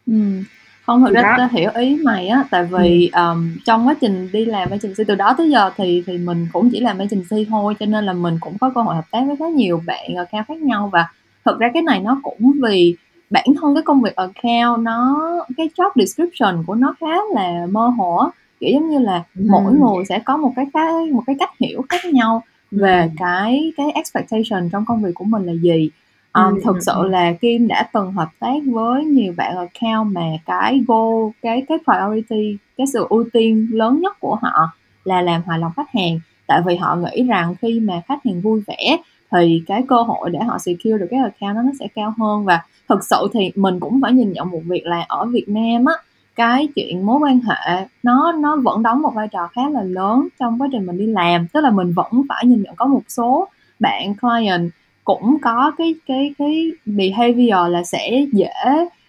Ừm, 0.07 0.45
hông, 0.85 1.01
thực 1.01 1.09
Thì 1.09 1.15
ra 1.15 1.35
tao 1.39 1.49
hiểu 1.53 1.71
ý 1.75 2.01
mày 2.05 2.29
á, 2.29 2.45
tại 2.51 2.65
vì, 2.65 3.11
ờm, 3.13 3.57
trong 3.65 3.89
quá 3.89 3.95
trình 4.01 4.29
đi 4.33 4.45
làm 4.45 4.71
agency 4.71 5.05
từ 5.05 5.15
đó 5.15 5.35
tới 5.39 5.51
giờ 5.51 5.71
thì 5.77 6.03
thì 6.07 6.19
mình 6.19 6.47
cũng 6.53 6.71
chỉ 6.73 6.81
làm 6.81 6.99
agency 6.99 7.45
thôi, 7.49 7.75
cho 7.81 7.87
nên 7.87 8.05
là 8.05 8.13
mình 8.13 8.37
cũng 8.41 8.59
có 8.59 8.71
cơ 8.75 8.81
hội 8.81 8.95
hợp 8.95 9.11
tác 9.11 9.21
với 9.27 9.37
khá 9.37 9.49
nhiều 9.49 9.83
bạn 9.87 10.17
account 10.17 10.47
khác 10.49 10.59
nhau. 10.59 10.91
Và 10.93 11.07
thực 11.45 11.59
ra 11.59 11.71
cái 11.75 11.83
này 11.83 12.01
nó 12.01 12.21
cũng 12.23 12.53
vì 12.63 12.97
bản 13.31 13.47
thân 13.61 13.75
cái 13.75 13.83
công 13.83 14.03
việc 14.03 14.17
account 14.17 14.81
nó 14.83 15.19
cái 15.57 15.69
job 15.77 15.91
description 15.97 16.65
của 16.67 16.75
nó 16.75 16.95
khá 17.01 17.17
là 17.35 17.67
mơ 17.71 17.87
hồ 17.87 18.31
kiểu, 18.61 18.71
giống 18.75 18.91
như 18.91 18.99
là, 18.99 19.25
mỗi 19.35 19.73
Ừm, 19.73 19.81
người 19.81 20.05
sẽ 20.09 20.19
có 20.19 20.37
một 20.37 20.53
cái 20.57 20.67
cái 20.73 21.07
một 21.13 21.23
cái 21.27 21.37
cách 21.39 21.51
hiểu 21.61 21.83
khác 21.89 22.05
nhau 22.05 22.43
về 22.71 23.01
Ừm. 23.03 23.11
cái 23.19 23.73
cái 23.77 23.87
expectation 23.95 24.69
trong 24.73 24.85
công 24.85 25.03
việc 25.03 25.11
của 25.15 25.25
mình 25.25 25.47
là 25.47 25.53
gì. 25.53 25.91
Ừm, 26.33 26.45
Ờm, 26.45 26.61
thực 26.65 26.77
sự 26.87 26.93
là 27.11 27.33
Kim 27.33 27.69
đã 27.69 27.89
từng 27.93 28.13
hợp 28.13 28.29
tác 28.39 28.57
với 28.73 29.05
nhiều 29.05 29.35
bạn 29.37 29.57
account 29.57 30.13
mà 30.15 30.23
cái 30.47 30.81
goal, 30.89 31.31
cái 31.43 31.65
cái 31.69 31.79
priority, 31.85 32.57
cái 32.77 32.87
sự 32.87 33.07
ưu 33.11 33.25
tiên 33.33 33.69
lớn 33.73 34.01
nhất 34.01 34.17
của 34.21 34.35
họ 34.43 34.73
là 35.05 35.23
làm 35.23 35.43
hài 35.47 35.59
lòng 35.59 35.73
khách 35.77 35.91
hàng. 35.95 36.21
Tại 36.47 36.61
vì 36.67 36.77
họ 36.77 36.97
nghĩ 36.97 37.23
rằng 37.23 37.55
khi 37.63 37.81
mà 37.81 38.03
khách 38.09 38.25
hàng 38.25 38.41
vui 38.41 38.63
vẻ 38.67 38.97
thì 39.33 39.63
cái 39.67 39.83
cơ 39.89 39.97
hội 40.03 40.31
để 40.31 40.39
họ 40.39 40.59
secure 40.59 40.99
được 40.99 41.07
cái 41.11 41.21
account 41.21 41.57
đó 41.57 41.63
nó 41.63 41.73
sẽ 41.81 41.87
cao 41.95 42.15
hơn. 42.19 42.45
Và 42.45 42.61
thực 42.89 43.05
sự 43.05 43.29
thì 43.35 43.53
mình 43.57 43.81
cũng 43.81 44.01
phải 44.03 44.13
nhìn 44.13 44.33
nhận 44.33 44.51
một 44.51 44.61
việc 44.65 44.87
là 44.87 45.05
ở 45.09 45.25
Việt 45.27 45.49
Nam 45.49 45.85
á, 45.85 45.95
cái 46.39 46.69
chuyện 46.75 47.07
mối 47.07 47.19
quan 47.23 47.41
hệ 47.41 47.87
nó 48.03 48.33
nó 48.33 48.57
vẫn 48.57 48.83
đóng 48.83 49.03
một 49.03 49.13
vai 49.15 49.29
trò 49.29 49.49
khá 49.55 49.63
là 49.71 49.83
lớn 49.83 50.29
trong 50.41 50.63
quá 50.63 50.69
trình 50.73 50.87
mình 50.87 50.99
đi 50.99 51.07
làm. 51.07 51.47
Tức 51.53 51.61
là 51.61 51.71
mình 51.71 51.93
vẫn 51.93 52.23
phải 52.29 52.47
nhìn 52.47 52.63
nhận 52.63 52.75
có 52.77 52.87
một 52.87 53.03
số 53.09 53.49
bạn 53.81 54.15
client 54.15 54.71
cũng 55.05 55.39
có 55.43 55.73
cái 55.79 55.95
cái 56.07 56.35
cái 56.39 56.71
behavior 56.87 57.71
là 57.71 57.83
sẽ 57.85 58.25
dễ, 58.33 58.53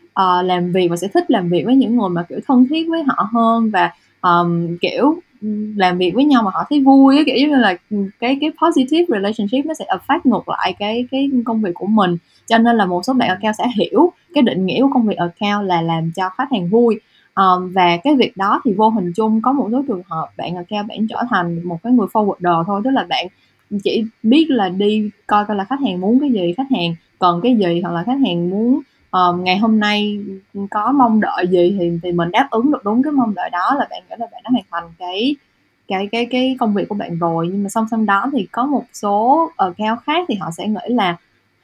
uh, 0.08 0.46
làm 0.46 0.72
việc 0.72 0.88
và 0.88 0.96
sẽ 0.98 1.08
thích 1.08 1.32
làm 1.32 1.50
việc 1.50 1.66
với 1.66 1.76
những 1.76 1.98
người 1.98 2.10
mà, 2.10 2.24
kiểu, 2.30 2.40
thân 2.48 2.68
thiết 2.70 2.90
với 2.90 3.04
họ 3.04 3.28
hơn 3.34 3.70
và, 3.70 3.92
um, 4.22 4.78
kiểu, 4.82 5.16
làm 5.76 5.98
việc 5.98 6.12
với 6.16 6.24
nhau 6.26 6.44
mà 6.44 6.52
họ 6.54 6.64
thấy 6.70 6.82
vui 6.82 7.16
ấy 7.18 7.26
kiểu, 7.26 7.36
như 7.36 7.56
là, 7.56 7.76
ừ, 7.90 7.98
cái 8.20 8.38
cái 8.42 8.52
positive 8.62 9.06
relationship 9.10 9.66
nó 9.66 9.74
sẽ 9.74 9.86
affect 9.86 10.20
ngược 10.24 10.50
lại 10.50 10.76
cái 10.80 11.08
cái 11.12 11.30
công 11.46 11.62
việc 11.62 11.72
của 11.74 11.88
mình. 11.88 12.18
Cho 12.48 12.58
nên 12.58 12.76
là 12.78 12.86
một 12.86 13.06
số 13.06 13.14
bạn 13.14 13.30
account 13.30 13.56
sẽ 13.58 13.64
hiểu 13.76 14.12
cái 14.34 14.42
định 14.44 14.66
nghĩa 14.66 14.82
của 14.82 14.90
công 14.94 15.08
việc 15.08 15.18
account 15.18 15.68
là 15.68 15.82
làm 15.82 16.12
cho 16.16 16.30
khách 16.38 16.52
hàng 16.52 16.70
vui 16.70 17.00
um, 17.40 17.72
và 17.74 17.98
cái 18.04 18.16
việc 18.16 18.38
đó 18.38 18.62
thì 18.66 18.74
vô 18.74 18.90
hình 18.90 19.12
chung 19.16 19.42
có 19.42 19.52
một 19.52 19.70
số 19.72 19.84
trường 19.88 20.02
hợp 20.10 20.28
bạn 20.38 20.56
account 20.56 20.88
bạn 20.88 21.08
trở 21.10 21.24
thành 21.30 21.64
một 21.64 21.78
cái 21.84 21.94
người 21.94 22.08
forwarder 22.14 22.64
thôi, 22.64 22.82
tức 22.84 22.90
là 22.90 23.06
bạn 23.10 23.28
chỉ 23.84 24.04
biết 24.24 24.46
là 24.50 24.70
đi 24.70 25.10
coi 25.28 25.46
coi 25.46 25.58
là 25.58 25.64
khách 25.64 25.82
hàng 25.82 26.02
muốn 26.02 26.20
cái 26.20 26.32
gì, 26.32 26.54
khách 26.58 26.72
hàng 26.72 26.96
cần 27.20 27.40
cái 27.44 27.56
gì, 27.56 27.82
hoặc 27.82 27.92
là 27.92 28.04
khách 28.04 28.18
hàng 28.26 28.50
muốn, 28.50 28.82
um, 29.12 29.44
ngày 29.44 29.58
hôm 29.58 29.80
nay, 29.80 30.20
có 30.70 30.92
mong 30.92 31.22
đợi 31.22 31.48
gì 31.48 31.76
thì 31.80 31.92
thì 32.04 32.12
mình 32.12 32.32
đáp 32.32 32.48
ứng 32.52 32.72
được 32.72 32.86
đúng 32.86 33.04
cái 33.04 33.14
mong 33.14 33.34
đợi 33.36 33.50
đó 33.50 33.76
là 33.80 33.88
bạn 33.90 34.04
nghĩ 34.10 34.16
là 34.20 34.28
bạn 34.32 34.42
đã 34.44 34.50
hoàn 34.52 34.64
thành 34.72 34.84
cái 35.00 35.36
cái 35.88 36.08
cái 36.12 36.26
cái 36.26 36.56
công 36.60 36.74
việc 36.74 36.90
của 36.90 36.96
bạn 36.96 37.20
rồi. 37.20 37.48
Nhưng 37.52 37.64
mà 37.64 37.70
song 37.70 37.86
song 37.92 38.06
đó 38.06 38.30
thì 38.34 38.48
có 38.52 38.66
một 38.66 38.84
số 38.94 39.50
ờ, 39.56 39.74
account 39.78 40.00
khác 40.06 40.26
thì 40.30 40.36
họ 40.36 40.52
sẽ 40.58 40.68
nghĩ 40.68 40.94
là, 40.96 41.18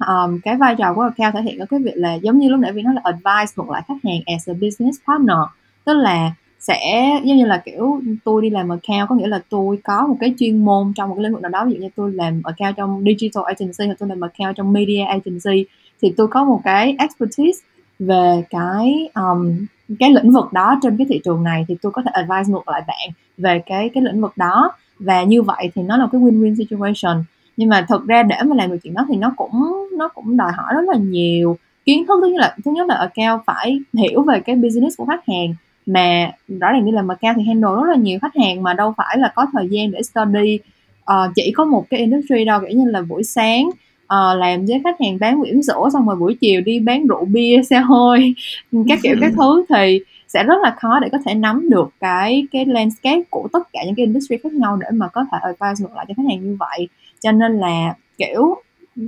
um, 0.07 0.39
cái 0.43 0.55
vai 0.55 0.75
trò 0.75 0.93
của 0.93 1.01
account 1.01 1.33
thể 1.33 1.41
hiện 1.41 1.59
ở 1.59 1.65
cái 1.65 1.79
việc 1.79 1.95
là 1.95 2.13
giống 2.13 2.39
như 2.39 2.49
lúc 2.49 2.59
nãy 2.59 2.71
vì 2.71 2.81
nó 2.81 2.93
là 2.93 3.01
advice 3.03 3.53
ngược 3.55 3.69
lại 3.69 3.81
khách 3.87 3.97
hàng 4.03 4.19
as 4.25 4.49
a 4.49 4.53
business 4.53 4.99
partner. 5.07 5.37
Tức 5.85 5.93
là 5.93 6.31
sẽ 6.59 7.11
giống 7.23 7.37
như 7.37 7.45
là, 7.45 7.61
kiểu, 7.65 8.01
tôi 8.23 8.41
đi 8.41 8.49
làm 8.49 8.69
account 8.69 9.09
có 9.09 9.15
nghĩa 9.15 9.27
là 9.27 9.39
tôi 9.49 9.77
có 9.83 10.07
một 10.07 10.17
cái 10.19 10.33
chuyên 10.39 10.65
môn 10.65 10.93
trong 10.95 11.09
một 11.09 11.15
cái 11.15 11.23
lĩnh 11.23 11.33
vực 11.33 11.41
nào 11.41 11.51
đó, 11.51 11.65
ví 11.65 11.73
dụ 11.73 11.79
như 11.81 11.89
tôi 11.95 12.11
làm 12.11 12.41
account 12.43 12.75
trong 12.77 13.03
digital 13.05 13.43
agency 13.45 13.85
hoặc 13.85 13.95
tôi 13.99 14.09
làm 14.09 14.21
account 14.21 14.55
trong 14.55 14.73
media 14.73 14.99
agency, 14.99 15.65
thì 16.01 16.13
tôi 16.17 16.27
có 16.27 16.43
một 16.43 16.61
cái 16.63 16.95
expertise 16.99 17.65
về 17.99 18.43
cái, 18.49 19.09
um, 19.15 19.65
cái 19.99 20.09
lĩnh 20.09 20.31
vực 20.31 20.53
đó 20.53 20.79
trên 20.81 20.97
cái 20.97 21.07
thị 21.09 21.21
trường 21.23 21.43
này 21.43 21.65
thì 21.67 21.75
tôi 21.81 21.91
có 21.91 22.01
thể 22.01 22.11
advise 22.13 22.53
ngược 22.53 22.67
lại 22.67 22.81
bạn 22.87 23.09
về 23.37 23.61
cái 23.65 23.89
cái 23.93 24.03
lĩnh 24.03 24.21
vực 24.21 24.37
đó. 24.37 24.71
Và 24.99 25.23
như 25.23 25.41
vậy 25.41 25.71
thì 25.75 25.81
nó 25.81 25.97
là 25.97 26.07
cái 26.11 26.21
win-win 26.21 26.55
situation. 26.55 27.23
Nhưng 27.57 27.69
mà 27.69 27.85
thực 27.89 28.07
ra 28.07 28.23
để 28.23 28.35
mà 28.45 28.55
làm 28.55 28.71
được 28.71 28.77
chuyện 28.83 28.93
đó 28.93 29.05
thì 29.09 29.15
nó 29.15 29.33
cũng 29.37 29.87
nó 29.97 30.07
cũng 30.07 30.37
đòi 30.37 30.51
hỏi 30.51 30.73
rất 30.75 30.81
là 30.87 30.97
nhiều 30.97 31.57
kiến 31.85 32.05
thức. 32.07 32.19
Thứ 32.21 32.27
nhất 32.27 32.39
là 32.39 32.55
thứ 32.65 32.71
nhất 32.71 32.87
là 32.87 32.95
account 32.95 33.41
phải 33.45 33.79
hiểu 33.93 34.21
về 34.21 34.39
cái 34.39 34.55
business 34.55 34.97
của 34.97 35.05
khách 35.05 35.27
hàng, 35.27 35.55
mà 35.85 36.31
rõ 36.47 36.71
ràng 36.71 36.85
đi 36.85 36.91
làm 36.91 37.07
account 37.07 37.37
thì 37.37 37.43
handle 37.43 37.69
rất 37.75 37.89
là 37.89 37.95
nhiều 37.95 38.19
khách 38.21 38.35
hàng 38.35 38.63
mà 38.63 38.73
đâu 38.73 38.93
phải 38.97 39.17
là 39.17 39.31
có 39.35 39.45
thời 39.53 39.67
gian 39.69 39.91
để 39.91 40.01
study, 40.03 40.59
ờ, 41.03 41.31
chỉ 41.35 41.51
có 41.55 41.65
một 41.65 41.85
cái 41.89 41.99
industry 41.99 42.45
đâu. 42.45 42.59
Kiểu 42.59 42.79
như 42.79 42.91
là, 42.91 43.01
buổi 43.01 43.23
sáng, 43.23 43.69
ờ, 44.07 44.35
làm 44.35 44.65
với 44.65 44.81
khách 44.83 44.95
hàng 44.99 45.17
bán 45.19 45.39
quyển 45.41 45.61
sữa 45.63 45.89
xong 45.93 46.07
rồi 46.07 46.15
buổi 46.15 46.35
chiều 46.41 46.61
đi 46.61 46.79
bán 46.79 47.07
rượu 47.07 47.25
bia, 47.25 47.61
xe 47.69 47.79
hơi, 47.79 48.35
các 48.89 48.99
kiểu 49.03 49.15
các 49.21 49.33
thứ 49.37 49.65
thì 49.69 49.99
sẽ 50.27 50.43
rất 50.43 50.55
là 50.63 50.75
khó 50.79 50.99
để 50.99 51.09
có 51.11 51.17
thể 51.25 51.33
nắm 51.33 51.69
được 51.69 51.89
cái 51.99 52.47
cái 52.51 52.65
landscape 52.65 53.21
của 53.29 53.47
tất 53.53 53.67
cả 53.73 53.79
những 53.85 53.95
cái 53.95 54.05
industry 54.05 54.37
khác 54.37 54.53
nhau 54.53 54.77
để 54.81 54.87
mà 54.93 55.07
có 55.07 55.25
thể 55.31 55.37
advice 55.41 55.83
ngược 55.83 55.95
lại 55.95 56.05
cho 56.07 56.13
khách 56.17 56.23
hàng 56.29 56.43
như 56.43 56.57
vậy. 56.59 56.87
Cho 57.19 57.31
nên 57.31 57.57
là, 57.57 57.95
kiểu, 58.17 58.55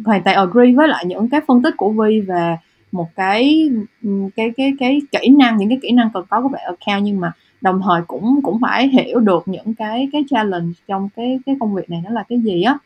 hoàn 0.05 0.23
toàn 0.23 0.35
agree 0.35 0.73
với 0.75 0.87
lại 0.87 1.05
những 1.05 1.29
cái 1.29 1.41
phân 1.47 1.61
tích 1.61 1.73
của 1.77 1.89
Vi 1.89 2.19
về 2.19 2.57
một 2.91 3.07
cái, 3.15 3.69
cái 4.35 4.51
cái 4.57 4.73
cái 4.79 5.01
kỹ 5.11 5.29
năng, 5.29 5.57
những 5.57 5.69
cái 5.69 5.79
kỹ 5.81 5.91
năng 5.91 6.09
cần 6.13 6.25
có 6.29 6.41
của 6.41 6.49
bạn 6.49 6.61
account, 6.65 7.03
nhưng 7.03 7.19
mà 7.19 7.31
đồng 7.61 7.81
thời 7.83 8.01
cũng 8.07 8.39
cũng 8.43 8.59
phải 8.61 8.87
hiểu 8.87 9.19
được 9.19 9.43
những 9.47 9.73
cái 9.73 10.09
cái 10.11 10.23
challenge 10.29 10.73
trong 10.87 11.09
cái 11.15 11.39
cái 11.45 11.55
công 11.59 11.75
việc 11.75 11.89
này 11.89 12.01
nó 12.05 12.09
là 12.09 12.23
cái 12.29 12.39
gì 12.39 12.61
á. 12.61 12.77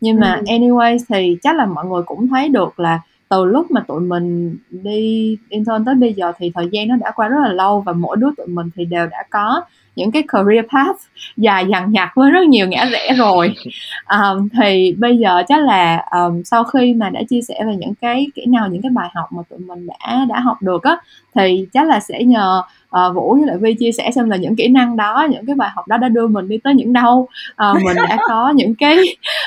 nhưng 0.00 0.20
mà 0.20 0.40
anyway 0.46 0.98
thì 1.08 1.36
chắc 1.42 1.56
là 1.56 1.66
mọi 1.66 1.86
người 1.86 2.02
cũng 2.02 2.28
thấy 2.28 2.48
được 2.48 2.80
là 2.80 3.00
từ 3.28 3.44
lúc 3.44 3.70
mà 3.70 3.80
tụi 3.80 4.00
mình 4.00 4.56
đi 4.70 5.36
intern 5.48 5.84
tới 5.84 5.94
bây 5.94 6.12
giờ 6.12 6.32
thì 6.38 6.52
thời 6.54 6.68
gian 6.72 6.88
nó 6.88 6.96
đã 6.96 7.10
qua 7.10 7.28
rất 7.28 7.36
là 7.42 7.52
lâu 7.52 7.80
và 7.80 7.92
mỗi 7.92 8.16
đứa 8.16 8.30
tụi 8.36 8.46
mình 8.46 8.70
thì 8.76 8.84
đều 8.84 9.06
đã 9.06 9.24
có 9.30 9.62
những 9.96 10.10
cái 10.10 10.22
career 10.28 10.64
path 10.72 10.96
dài 11.36 11.66
dằng 11.70 11.92
dặc 11.92 12.12
với 12.14 12.30
rất 12.30 12.44
nhiều 12.48 12.68
ngã 12.68 12.84
rẽ 12.84 13.14
rồi. 13.14 13.54
Um, 14.08 14.48
thì 14.48 14.94
bây 14.98 15.16
giờ 15.16 15.42
chắc 15.48 15.62
là 15.62 16.04
um, 16.10 16.42
sau 16.42 16.64
khi 16.64 16.94
mà 16.94 17.10
đã 17.10 17.20
chia 17.28 17.40
sẻ 17.42 17.64
về 17.66 17.76
những 17.76 17.94
cái 17.94 18.26
kỹ 18.34 18.46
năng 18.46 18.72
những 18.72 18.82
cái 18.82 18.90
bài 18.90 19.08
học 19.14 19.32
mà 19.32 19.42
tụi 19.50 19.58
mình 19.58 19.86
đã 19.86 20.24
đã 20.28 20.40
học 20.40 20.56
được 20.62 20.82
á 20.82 20.96
thì 21.34 21.66
chắc 21.72 21.86
là 21.86 22.00
sẽ 22.00 22.22
nhờ 22.22 22.62
uh, 22.94 23.14
vũ 23.14 23.34
với 23.34 23.46
lại 23.46 23.56
vi 23.60 23.74
chia 23.74 23.92
sẻ 23.92 24.10
xem 24.14 24.30
là 24.30 24.36
những 24.36 24.56
kỹ 24.56 24.68
năng 24.68 24.96
đó 24.96 25.26
những 25.30 25.46
cái 25.46 25.56
bài 25.56 25.70
học 25.74 25.88
đó 25.88 25.96
đã 25.96 26.08
đưa 26.08 26.26
mình 26.26 26.48
đi 26.48 26.58
tới 26.58 26.74
những 26.74 26.92
đâu. 26.92 27.28
Uh, 27.70 27.82
mình 27.84 27.96
đã 27.96 28.18
có 28.28 28.52
những 28.56 28.74
cái 28.74 28.96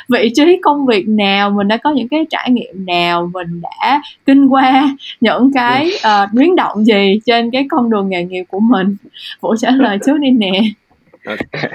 vị 0.09 0.31
trí 0.35 0.59
công 0.61 0.85
việc 0.85 1.07
nào 1.07 1.49
mình 1.49 1.67
đã 1.67 1.77
có 1.77 1.91
những 1.91 2.07
cái 2.07 2.25
trải 2.29 2.51
nghiệm 2.51 2.85
nào 2.85 3.29
mình 3.33 3.61
đã 3.61 4.01
kinh 4.25 4.47
qua 4.47 4.95
những 5.21 5.51
cái 5.53 5.91
uh, 5.95 6.33
biến 6.33 6.55
động 6.55 6.85
gì 6.85 7.19
trên 7.25 7.51
cái 7.51 7.67
con 7.69 7.89
đường 7.89 8.09
nghề 8.09 8.23
nghiệp 8.23 8.43
của 8.47 8.59
mình? 8.59 8.95
Vũ 9.41 9.55
trả 9.55 9.71
lời 9.71 9.97
trước 10.05 10.17
đi 10.17 10.31
nè. 10.31 10.61
Okay. 11.25 11.71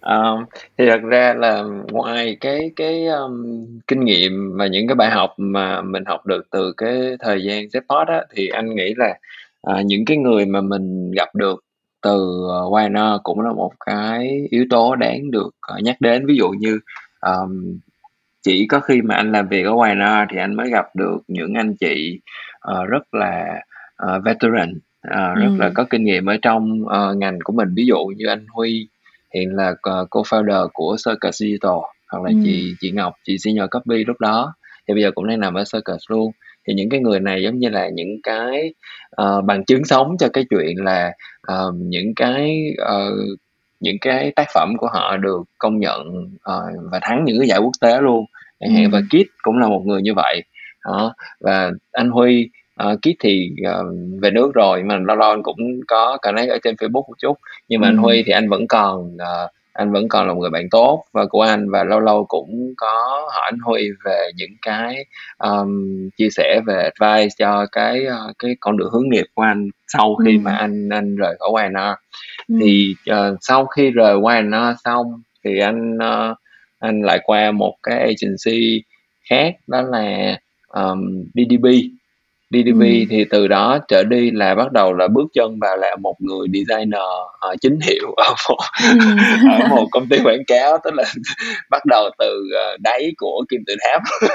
Um, 0.00 0.44
thì 0.78 0.86
thật 0.88 1.00
ra 1.02 1.34
là 1.38 1.62
ngoài 1.92 2.36
cái 2.40 2.70
cái 2.76 3.06
um, 3.06 3.66
kinh 3.86 4.04
nghiệm 4.04 4.56
và 4.56 4.66
những 4.66 4.88
cái 4.88 4.94
bài 4.94 5.10
học 5.10 5.34
mà 5.36 5.80
mình 5.82 6.04
học 6.04 6.26
được 6.26 6.46
từ 6.50 6.72
cái 6.76 6.96
thời 7.20 7.44
gian 7.44 7.64
Zepod 7.64 8.04
á 8.04 8.22
thì 8.34 8.48
anh 8.48 8.74
nghĩ 8.74 8.94
là 8.96 9.18
à, 9.62 9.82
những 9.82 10.04
cái 10.04 10.16
người 10.16 10.46
mà 10.46 10.60
mình 10.60 11.10
gặp 11.16 11.34
được 11.34 11.64
từ 12.02 12.44
uh, 12.44 12.72
Winer 12.72 13.18
cũng 13.22 13.40
là 13.40 13.52
một 13.52 13.72
cái 13.86 14.46
yếu 14.50 14.64
tố 14.70 14.96
đáng 14.96 15.30
được 15.30 15.50
uh, 15.76 15.82
nhắc 15.82 15.96
đến 16.00 16.26
ví 16.26 16.36
dụ 16.36 16.48
như 16.48 16.78
um, 17.20 17.78
chỉ 18.42 18.66
có 18.66 18.80
khi 18.80 19.02
mà 19.02 19.14
anh 19.14 19.32
làm 19.32 19.48
việc 19.48 19.66
ở 19.66 19.72
Winer 19.72 20.26
thì 20.30 20.38
anh 20.38 20.54
mới 20.54 20.70
gặp 20.70 20.86
được 20.96 21.18
những 21.28 21.54
anh 21.54 21.74
chị 21.80 22.20
uh, 22.72 22.88
rất 22.88 23.14
là 23.14 23.62
uh, 24.04 24.24
veteran 24.24 24.70
uh, 25.08 25.38
rất 25.38 25.50
ừ. 25.50 25.56
là 25.58 25.70
có 25.74 25.84
kinh 25.90 26.04
nghiệm 26.04 26.26
ở 26.26 26.36
trong 26.42 26.82
uh, 26.82 27.16
ngành 27.16 27.38
của 27.44 27.52
mình 27.52 27.68
ví 27.74 27.86
dụ 27.86 28.04
như 28.16 28.26
anh 28.26 28.46
Huy 28.54 28.88
hiện 29.34 29.56
là 29.56 29.74
co-founder 30.10 30.68
của 30.72 30.96
Circus 31.06 31.40
Digital 31.40 31.78
hoặc 32.10 32.22
là 32.24 32.30
ừ. 32.30 32.36
chị 32.44 32.74
chị 32.80 32.90
Ngọc 32.90 33.12
chị 33.24 33.38
senior 33.38 33.68
copy 33.70 34.04
lúc 34.04 34.20
đó 34.20 34.54
thì 34.88 34.94
bây 34.94 35.02
giờ 35.02 35.10
cũng 35.14 35.26
đang 35.26 35.40
nằm 35.40 35.54
ở 35.54 35.64
Circus 35.72 36.02
luôn 36.08 36.32
thì 36.68 36.74
những 36.74 36.90
cái 36.90 37.00
người 37.00 37.20
này 37.20 37.42
giống 37.42 37.58
như 37.58 37.68
là 37.68 37.88
những 37.88 38.22
cái 38.22 38.74
uh, 39.22 39.44
bằng 39.44 39.64
chứng 39.64 39.84
sống 39.84 40.16
cho 40.18 40.28
cái 40.28 40.44
chuyện 40.50 40.84
là 40.84 41.12
uh, 41.52 41.74
những 41.74 42.14
cái 42.16 42.74
uh, 42.82 43.38
những 43.80 43.96
cái 44.00 44.32
tác 44.36 44.46
phẩm 44.54 44.74
của 44.78 44.88
họ 44.92 45.16
được 45.16 45.42
công 45.58 45.80
nhận 45.80 46.24
uh, 46.34 46.90
và 46.92 46.98
thắng 47.02 47.24
những 47.24 47.38
cái 47.38 47.48
giải 47.48 47.58
quốc 47.58 47.72
tế 47.80 48.00
luôn 48.00 48.24
ừ. 48.58 48.68
và 48.92 49.00
Kit 49.00 49.26
cũng 49.42 49.58
là 49.58 49.68
một 49.68 49.82
người 49.86 50.02
như 50.02 50.14
vậy 50.14 50.42
đó. 50.84 51.14
và 51.40 51.70
anh 51.92 52.10
Huy 52.10 52.50
uh, 52.82 52.98
Kit 52.98 53.16
thì 53.20 53.50
uh, 53.68 53.86
về 54.22 54.30
nước 54.30 54.54
rồi 54.54 54.82
mà 54.82 54.96
lâu 54.96 55.30
anh 55.30 55.42
cũng 55.42 55.80
có 55.88 56.18
connect 56.22 56.50
ở 56.50 56.58
trên 56.64 56.74
Facebook 56.74 57.08
một 57.08 57.14
chút 57.18 57.38
nhưng 57.68 57.80
mà 57.80 57.88
ừ. 57.88 57.90
anh 57.90 57.96
Huy 57.96 58.22
thì 58.26 58.32
anh 58.32 58.48
vẫn 58.48 58.66
còn 58.68 59.14
uh, 59.14 59.50
anh 59.72 59.92
vẫn 59.92 60.08
còn 60.08 60.26
là 60.26 60.34
một 60.34 60.40
người 60.40 60.50
bạn 60.50 60.70
tốt 60.70 61.04
và 61.12 61.26
của 61.26 61.42
anh 61.42 61.70
và 61.70 61.84
lâu 61.84 62.00
lâu 62.00 62.24
cũng 62.24 62.74
có 62.76 63.28
hỏi 63.32 63.42
anh 63.44 63.58
Huy 63.58 63.88
về 64.04 64.30
những 64.36 64.56
cái 64.62 65.04
um, 65.38 65.70
chia 66.16 66.28
sẻ 66.30 66.60
về 66.66 66.90
advice 66.98 67.34
cho 67.38 67.66
cái 67.72 68.06
uh, 68.06 68.38
cái 68.38 68.56
con 68.60 68.76
đường 68.76 68.90
hướng 68.92 69.08
nghiệp 69.08 69.26
của 69.34 69.42
anh 69.42 69.68
sau 69.88 70.14
khi 70.14 70.34
ừ. 70.34 70.40
mà 70.42 70.56
anh 70.56 70.88
anh 70.88 71.16
rời 71.16 71.36
khỏi 71.38 71.62
YNR 71.62 71.78
ừ. 72.48 72.54
thì 72.60 72.94
uh, 73.10 73.38
sau 73.40 73.66
khi 73.66 73.90
rời 73.90 74.14
YNR 74.14 74.80
xong 74.84 75.22
thì 75.44 75.58
anh 75.58 75.96
uh, 75.96 76.36
anh 76.78 77.02
lại 77.02 77.20
qua 77.24 77.50
một 77.50 77.76
cái 77.82 77.98
agency 77.98 78.82
khác 79.30 79.54
đó 79.66 79.82
là 79.82 80.38
um, 80.68 81.24
DDB 81.34 81.66
DDB 82.50 82.80
ừ. 82.80 83.04
thì 83.10 83.24
từ 83.30 83.48
đó 83.48 83.78
trở 83.88 84.04
đi 84.04 84.30
là 84.30 84.54
bắt 84.54 84.72
đầu 84.72 84.92
là 84.92 85.08
bước 85.08 85.26
chân 85.34 85.58
vào 85.60 85.76
là 85.76 85.96
một 85.96 86.14
người 86.18 86.46
designer 86.52 87.00
uh, 87.50 87.60
chính 87.60 87.78
hiệu 87.80 88.14
ở 88.16 88.34
một, 88.48 88.58
ừ. 88.92 88.98
ở 89.50 89.68
một 89.68 89.86
công 89.90 90.08
ty 90.08 90.18
quảng 90.24 90.44
cáo 90.46 90.78
tức 90.84 90.94
là 90.94 91.04
bắt 91.70 91.84
đầu 91.86 92.10
từ 92.18 92.42
uh, 92.74 92.80
đáy 92.80 93.12
của 93.16 93.44
kim 93.48 93.60
tự 93.66 93.74
tháp 93.80 94.02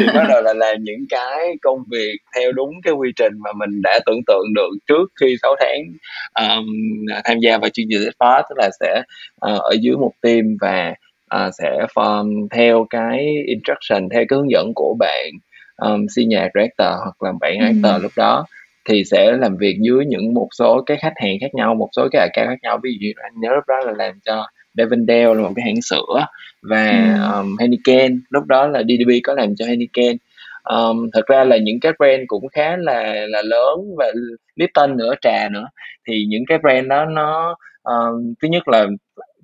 thì 0.00 0.06
bắt 0.14 0.24
đầu 0.28 0.42
là 0.42 0.54
làm 0.54 0.76
những 0.80 1.06
cái 1.08 1.56
công 1.62 1.78
việc 1.90 2.16
theo 2.36 2.52
đúng 2.52 2.70
cái 2.82 2.94
quy 2.94 3.12
trình 3.16 3.32
mà 3.38 3.50
mình 3.52 3.82
đã 3.82 4.00
tưởng 4.06 4.20
tượng 4.26 4.54
được 4.54 4.70
trước 4.86 5.12
khi 5.20 5.36
6 5.42 5.54
tháng 5.60 5.82
um, 6.48 6.66
tham 7.24 7.38
gia 7.40 7.58
vào 7.58 7.70
chương 7.70 7.86
trình 7.90 8.00
Sport 8.00 8.44
tức 8.48 8.54
là 8.58 8.70
sẽ 8.80 9.02
uh, 9.52 9.60
ở 9.60 9.74
dưới 9.80 9.96
một 9.96 10.12
team 10.22 10.56
và 10.60 10.94
uh, 11.34 11.54
sẽ 11.58 11.86
form 11.94 12.48
theo 12.50 12.86
cái 12.90 13.26
instruction 13.46 14.08
theo 14.08 14.24
cái 14.28 14.36
hướng 14.36 14.50
dẫn 14.50 14.72
của 14.74 14.96
bạn 14.98 15.30
um, 15.76 16.06
senior 16.16 16.42
director 16.54 16.88
hoặc 17.02 17.22
là 17.22 17.32
bạn 17.40 17.58
ừ. 17.58 17.64
actor 17.64 18.02
lúc 18.02 18.12
đó 18.16 18.46
thì 18.88 19.04
sẽ 19.04 19.32
làm 19.32 19.56
việc 19.56 19.76
dưới 19.80 20.04
những 20.06 20.34
một 20.34 20.48
số 20.58 20.82
cái 20.86 20.96
khách 20.96 21.12
hàng 21.16 21.36
khác 21.40 21.54
nhau 21.54 21.74
một 21.74 21.88
số 21.96 22.08
cái 22.12 22.28
account 22.28 22.48
khác 22.48 22.58
nhau 22.62 22.78
ví 22.82 22.90
dụ 22.92 22.98
như 23.00 23.12
anh 23.22 23.32
nhớ 23.40 23.48
lúc 23.54 23.64
đó 23.68 23.80
là 23.80 23.92
làm 23.96 24.14
cho 24.24 24.46
Devondale 24.74 25.34
là 25.34 25.42
một 25.42 25.52
cái 25.56 25.64
hãng 25.66 25.82
sữa 25.82 26.26
và 26.62 27.14
ừ. 27.22 27.38
um, 27.38 27.56
Heineken 27.60 28.20
lúc 28.30 28.44
đó 28.46 28.66
là 28.66 28.82
DDB 28.82 29.10
có 29.24 29.34
làm 29.34 29.56
cho 29.56 29.66
Heineken 29.66 30.16
um, 30.64 31.10
thật 31.12 31.26
ra 31.26 31.44
là 31.44 31.56
những 31.56 31.80
cái 31.80 31.92
brand 31.98 32.22
cũng 32.26 32.48
khá 32.48 32.76
là 32.76 33.26
là 33.28 33.42
lớn 33.42 33.78
và 33.98 34.12
Lipton 34.56 34.96
nữa 34.96 35.14
trà 35.20 35.48
nữa 35.48 35.66
thì 36.08 36.24
những 36.28 36.42
cái 36.48 36.58
brand 36.58 36.88
đó 36.88 37.04
nó 37.04 37.56
um, 37.82 38.34
thứ 38.42 38.48
nhất 38.48 38.68
là 38.68 38.86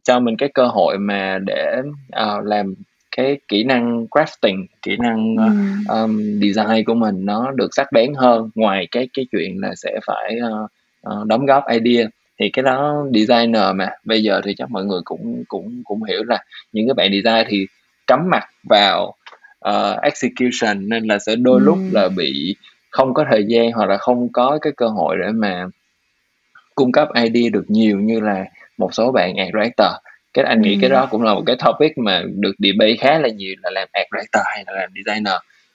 cho 0.04 0.20
mình 0.20 0.36
cái 0.36 0.48
cơ 0.54 0.66
hội 0.66 0.98
mà 0.98 1.38
để 1.46 1.76
uh, 2.22 2.44
làm 2.44 2.74
cái 3.20 3.38
kỹ 3.48 3.64
năng 3.64 4.06
crafting 4.06 4.66
kỹ 4.82 4.96
năng 4.96 5.36
ừ. 5.36 5.94
um, 5.94 6.40
design 6.40 6.84
của 6.86 6.94
mình 6.94 7.26
nó 7.26 7.50
được 7.50 7.74
sắc 7.74 7.92
bén 7.92 8.14
hơn 8.14 8.50
ngoài 8.54 8.88
cái 8.90 9.08
cái 9.12 9.26
chuyện 9.32 9.60
là 9.60 9.74
sẽ 9.76 10.00
phải 10.06 10.36
uh, 10.48 10.70
uh, 11.12 11.26
đóng 11.26 11.46
góp 11.46 11.64
idea 11.68 12.06
thì 12.38 12.50
cái 12.50 12.62
đó 12.62 13.06
designer 13.14 13.74
mà 13.74 13.90
bây 14.04 14.22
giờ 14.22 14.40
thì 14.44 14.54
chắc 14.58 14.70
mọi 14.70 14.84
người 14.84 15.00
cũng 15.04 15.44
cũng 15.48 15.82
cũng 15.84 16.04
hiểu 16.04 16.24
là 16.24 16.44
những 16.72 16.88
cái 16.88 16.94
bạn 16.94 17.10
design 17.12 17.46
thì 17.48 17.66
cắm 18.06 18.30
mặt 18.30 18.44
vào 18.68 19.14
uh, 19.68 20.02
execution 20.02 20.88
nên 20.88 21.04
là 21.04 21.18
sẽ 21.18 21.36
đôi 21.36 21.60
ừ. 21.60 21.64
lúc 21.64 21.78
là 21.92 22.08
bị 22.16 22.56
không 22.90 23.14
có 23.14 23.24
thời 23.30 23.44
gian 23.48 23.72
hoặc 23.72 23.88
là 23.88 23.96
không 23.96 24.28
có 24.32 24.58
cái 24.62 24.72
cơ 24.76 24.86
hội 24.88 25.16
để 25.20 25.32
mà 25.32 25.66
cung 26.74 26.92
cấp 26.92 27.08
idea 27.14 27.50
được 27.52 27.64
nhiều 27.68 27.98
như 27.98 28.20
là 28.20 28.44
một 28.78 28.94
số 28.94 29.12
bạn 29.12 29.36
art 29.36 29.50
director 29.52 29.92
cái 30.34 30.44
anh 30.44 30.62
nghĩ 30.62 30.78
cái 30.80 30.90
đó 30.90 31.08
cũng 31.10 31.22
là 31.22 31.34
một 31.34 31.42
cái 31.46 31.56
topic 31.64 31.98
mà 31.98 32.22
được 32.34 32.52
debate 32.58 32.96
khá 32.96 33.18
là 33.18 33.28
nhiều 33.28 33.54
là 33.62 33.70
làm 33.70 33.88
art 33.92 34.06
director 34.12 34.42
hay 34.54 34.64
là 34.66 34.72
làm 34.72 34.90
designer. 34.94 35.34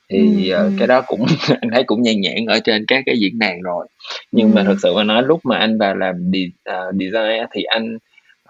Thì 0.09 0.53
uh, 0.53 0.73
cái 0.79 0.87
đó 0.87 1.01
cũng 1.07 1.25
anh 1.61 1.71
thấy 1.71 1.83
cũng 1.83 2.01
nhan 2.01 2.21
nhản 2.21 2.45
ở 2.47 2.59
trên 2.63 2.85
các 2.87 3.03
cái 3.05 3.17
diễn 3.19 3.39
đàn 3.39 3.61
rồi. 3.61 3.87
Nhưng 4.31 4.53
mà 4.55 4.63
thật 4.63 4.75
sự 4.83 4.93
mà 4.95 5.03
nói 5.03 5.23
lúc 5.23 5.39
mà 5.43 5.57
anh 5.57 5.77
vào 5.77 5.95
làm 5.95 6.31
đi, 6.31 6.51
uh, 6.69 6.95
design 6.95 7.45
thì 7.51 7.63
anh 7.63 7.97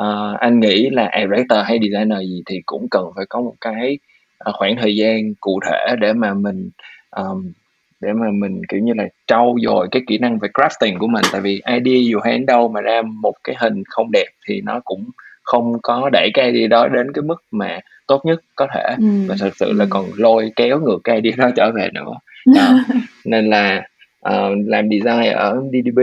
uh, 0.02 0.40
anh 0.40 0.60
nghĩ 0.60 0.90
là 0.90 1.06
art 1.06 1.30
director 1.30 1.60
hay 1.66 1.80
designer 1.82 2.20
gì 2.20 2.44
thì 2.46 2.62
cũng 2.66 2.88
cần 2.92 3.06
phải 3.16 3.26
có 3.30 3.42
một 3.42 3.56
cái 3.62 3.98
uh, 4.50 4.56
khoảng 4.56 4.78
thời 4.78 4.96
gian 4.96 5.36
cụ 5.40 5.60
thể 5.70 5.96
để 6.00 6.14
mà 6.14 6.34
mình 6.34 6.70
um, 7.16 7.52
để 8.02 8.14
mà 8.14 8.28
mình 8.34 8.62
kiểu 8.70 8.80
như 8.80 8.94
là 8.96 9.08
trau 9.28 9.56
dồi 9.66 9.88
cái 9.92 10.02
kỹ 10.08 10.18
năng 10.18 10.40
về 10.40 10.50
crafting 10.54 11.00
của 11.00 11.08
mình. 11.08 11.24
Tại 11.32 11.42
vì 11.42 11.62
idea 11.66 12.02
dù 12.10 12.20
hay 12.24 12.34
đến 12.34 12.46
đâu 12.46 12.68
mà 12.68 12.82
ra 12.82 13.02
một 13.02 13.34
cái 13.44 13.56
hình 13.60 13.84
không 13.90 14.12
đẹp 14.12 14.28
thì 14.48 14.62
nó 14.62 14.80
cũng 14.86 15.06
không 15.46 15.74
có 15.84 16.10
đẩy 16.14 16.30
cái 16.34 16.52
idea 16.52 16.68
đó 16.68 16.88
đến 16.88 17.14
cái 17.14 17.22
mức 17.22 17.44
mà 17.52 17.80
tốt 18.08 18.26
nhất 18.26 18.42
có 18.56 18.68
thể 18.74 18.96
ừ. 18.98 19.06
và 19.28 19.36
thật 19.40 19.50
sự 19.56 19.72
là 19.72 19.86
còn 19.90 20.06
lôi 20.16 20.52
kéo 20.56 20.80
ngược 20.80 21.00
cái 21.04 21.22
idea 21.22 21.36
đó 21.38 21.52
trở 21.56 21.72
về 21.76 21.90
nữa 21.94 22.14
đó. 22.56 22.80
nên 23.26 23.50
là 23.50 23.88
uh, 24.30 24.58
làm 24.66 24.90
design 24.90 25.34
ở 25.34 25.62
DDB 25.72 26.00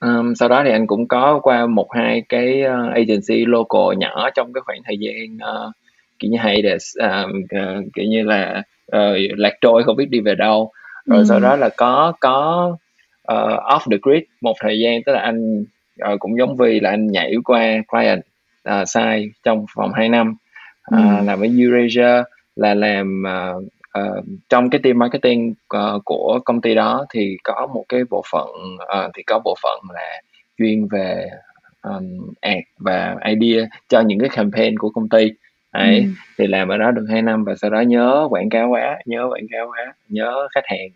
um, 0.00 0.34
sau 0.34 0.48
đó 0.48 0.62
thì 0.64 0.70
anh 0.70 0.86
cũng 0.86 1.08
có 1.08 1.40
qua 1.42 1.66
một 1.66 1.92
hai 1.92 2.22
cái 2.28 2.62
uh, 2.62 2.94
agency 2.94 3.44
local 3.46 3.96
nhỏ 3.98 4.30
trong 4.34 4.52
cái 4.52 4.60
khoảng 4.64 4.80
thời 4.84 4.96
gian 4.98 5.36
uh, 5.36 5.72
kiểu 6.18 6.30
như 6.30 6.38
hay 6.38 6.62
để 6.62 6.74
uh, 6.74 7.30
uh, 7.30 7.84
kiểu 7.94 8.04
như 8.04 8.22
là 8.22 8.62
uh, 8.96 9.16
lạc 9.36 9.54
trôi 9.60 9.82
không 9.84 9.96
biết 9.96 10.10
đi 10.10 10.20
về 10.20 10.34
đâu 10.34 10.70
rồi 11.06 11.18
ừ. 11.18 11.24
sau 11.28 11.40
đó 11.40 11.56
là 11.56 11.68
có 11.76 12.12
có 12.20 12.68
uh, 13.32 13.60
off 13.62 13.80
the 13.90 13.96
grid 14.02 14.22
một 14.40 14.56
thời 14.60 14.78
gian 14.80 15.02
tức 15.02 15.12
là 15.12 15.20
anh 15.20 15.64
uh, 16.12 16.20
cũng 16.20 16.38
giống 16.38 16.56
vì 16.56 16.80
là 16.80 16.90
anh 16.90 17.06
nhảy 17.06 17.34
qua 17.44 17.60
client 17.88 18.20
uh, 18.68 18.88
side 18.88 19.28
trong 19.42 19.66
vòng 19.76 19.92
2 19.94 20.08
năm 20.08 20.34
uh, 20.94 21.00
ừ. 21.00 21.24
làm 21.24 21.40
với 21.40 21.54
Eurasia 21.58 22.22
là 22.56 22.74
làm 22.74 23.22
uh, 23.26 23.64
uh, 23.98 24.24
trong 24.48 24.70
cái 24.70 24.80
team 24.84 24.98
marketing 24.98 25.54
uh, 25.76 26.04
của 26.04 26.40
công 26.44 26.60
ty 26.60 26.74
đó 26.74 27.06
thì 27.10 27.36
có 27.44 27.68
một 27.74 27.84
cái 27.88 28.00
bộ 28.10 28.22
phận 28.32 28.48
uh, 28.74 29.10
thì 29.14 29.22
có 29.22 29.40
bộ 29.44 29.54
phận 29.62 29.80
là 29.94 30.20
chuyên 30.58 30.88
về 30.90 31.28
um, 31.82 32.32
ad 32.40 32.58
và 32.78 33.16
idea 33.24 33.66
cho 33.88 34.00
những 34.00 34.18
cái 34.18 34.28
campaign 34.28 34.78
của 34.78 34.90
công 34.90 35.08
ty 35.08 35.32
ấy 35.70 35.98
ừ. 35.98 36.04
thì 36.38 36.46
làm 36.46 36.68
ở 36.68 36.76
đó 36.76 36.90
được 36.90 37.06
2 37.10 37.22
năm 37.22 37.44
và 37.44 37.54
sau 37.54 37.70
đó 37.70 37.80
nhớ 37.80 38.26
quảng 38.30 38.50
cáo 38.50 38.68
quá 38.68 38.98
nhớ 39.06 39.26
quảng 39.30 39.46
cáo 39.50 39.66
quá 39.66 39.94
nhớ 40.08 40.48
khách 40.54 40.64
hàng 40.66 40.88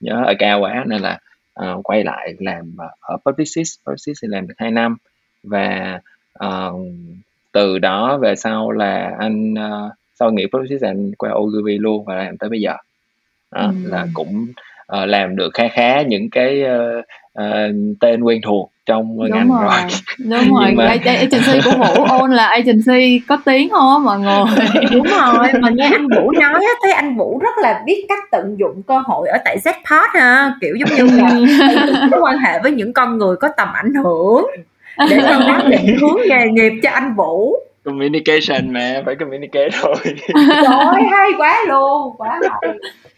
nhớ 0.00 0.22
ở 0.26 0.34
cao 0.38 0.60
quá 0.60 0.84
nên 0.86 1.00
là 1.00 1.18
uh, 1.60 1.80
quay 1.84 2.04
lại 2.04 2.34
làm 2.38 2.76
ở 3.00 3.16
Publicis 3.26 3.74
Publicis 3.86 4.18
thì 4.22 4.28
làm 4.28 4.46
được 4.46 4.54
2 4.58 4.70
năm 4.70 4.96
và 5.42 6.00
uh, 6.44 6.80
từ 7.52 7.78
đó 7.78 8.18
về 8.18 8.36
sau 8.36 8.70
là 8.70 9.16
anh 9.18 9.54
uh, 9.54 9.92
sau 10.14 10.30
nghỉ 10.32 10.46
Public 10.52 10.80
anh 10.82 11.12
qua 11.18 11.30
Ogilvy 11.34 11.78
luôn 11.78 12.04
và 12.04 12.14
làm 12.14 12.36
tới 12.36 12.50
bây 12.50 12.60
giờ 12.60 12.76
đó, 13.50 13.66
ừ. 13.66 13.90
là 13.90 14.06
cũng 14.14 14.46
uh, 14.96 15.08
làm 15.08 15.36
được 15.36 15.50
khá 15.54 15.68
khá 15.68 16.02
những 16.02 16.30
cái 16.30 16.62
uh, 16.62 17.04
uh, 17.38 17.74
tên 18.00 18.22
quen 18.22 18.40
thuộc 18.44 18.72
trong 18.86 19.18
đúng 19.18 19.30
ngành 19.30 19.48
rồi. 19.48 19.64
rồi. 19.64 19.90
đúng 20.18 20.54
rồi. 20.58 20.72
mà... 20.72 20.84
agency 20.86 21.60
của 21.64 21.70
Vũ 21.70 22.04
ôn 22.18 22.30
là 22.30 22.46
agency 22.46 23.18
có 23.28 23.38
tiếng 23.44 23.70
không 23.70 23.92
á 23.92 23.98
mọi 23.98 24.18
người? 24.18 24.66
Đúng 24.92 25.06
rồi 25.06 25.48
mà 25.60 25.70
nghe 25.70 25.86
anh 25.86 26.06
Vũ 26.16 26.32
nói 26.32 26.64
á 26.64 26.72
thấy 26.82 26.92
anh 26.92 27.16
Vũ 27.16 27.38
rất 27.38 27.58
là 27.62 27.82
biết 27.86 28.06
cách 28.08 28.24
tận 28.30 28.56
dụng 28.58 28.82
cơ 28.82 28.98
hội 28.98 29.28
ở 29.28 29.38
tại 29.44 29.58
Zpod 29.60 30.08
ha. 30.14 30.54
Kiểu 30.60 30.74
giống 30.76 30.88
như 30.96 31.16
là 31.16 31.30
có 32.10 32.18
quan 32.20 32.38
hệ 32.38 32.58
với 32.62 32.72
những 32.72 32.92
con 32.92 33.18
người 33.18 33.36
có 33.36 33.48
tầm 33.56 33.68
ảnh 33.72 33.94
hưởng 33.94 34.46
để 35.10 35.16
đó 35.16 35.62
định 35.68 35.96
hướng 36.00 36.18
nghề 36.28 36.46
nghiệp 36.48 36.72
cho 36.82 36.90
anh 36.90 37.14
Vũ 37.14 37.56
communication 37.84 38.72
mà 38.72 39.02
phải 39.06 39.16
communicate 39.16 39.68
thôi. 39.82 39.94
Trời 40.34 41.02
hay 41.12 41.30
quá 41.38 41.64
luôn 41.68 42.14
quá 42.18 42.40
hay. 42.62 42.72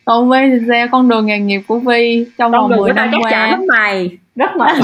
Còn 0.05 0.31
Vi 0.31 0.39
thì 0.51 0.59
sao? 0.69 0.87
Con 0.93 1.09
đường 1.09 1.27
nghề 1.27 1.39
nghiệp 1.39 1.61
của 1.67 1.79
Vi 1.79 2.27
trong 2.39 2.53
vòng 2.53 2.71
10 2.77 2.93
năm 2.93 3.11
qua. 3.23 3.47
lắm 3.47 3.65
mày 3.69 4.11
rất 4.37 4.57
mà 4.57 4.75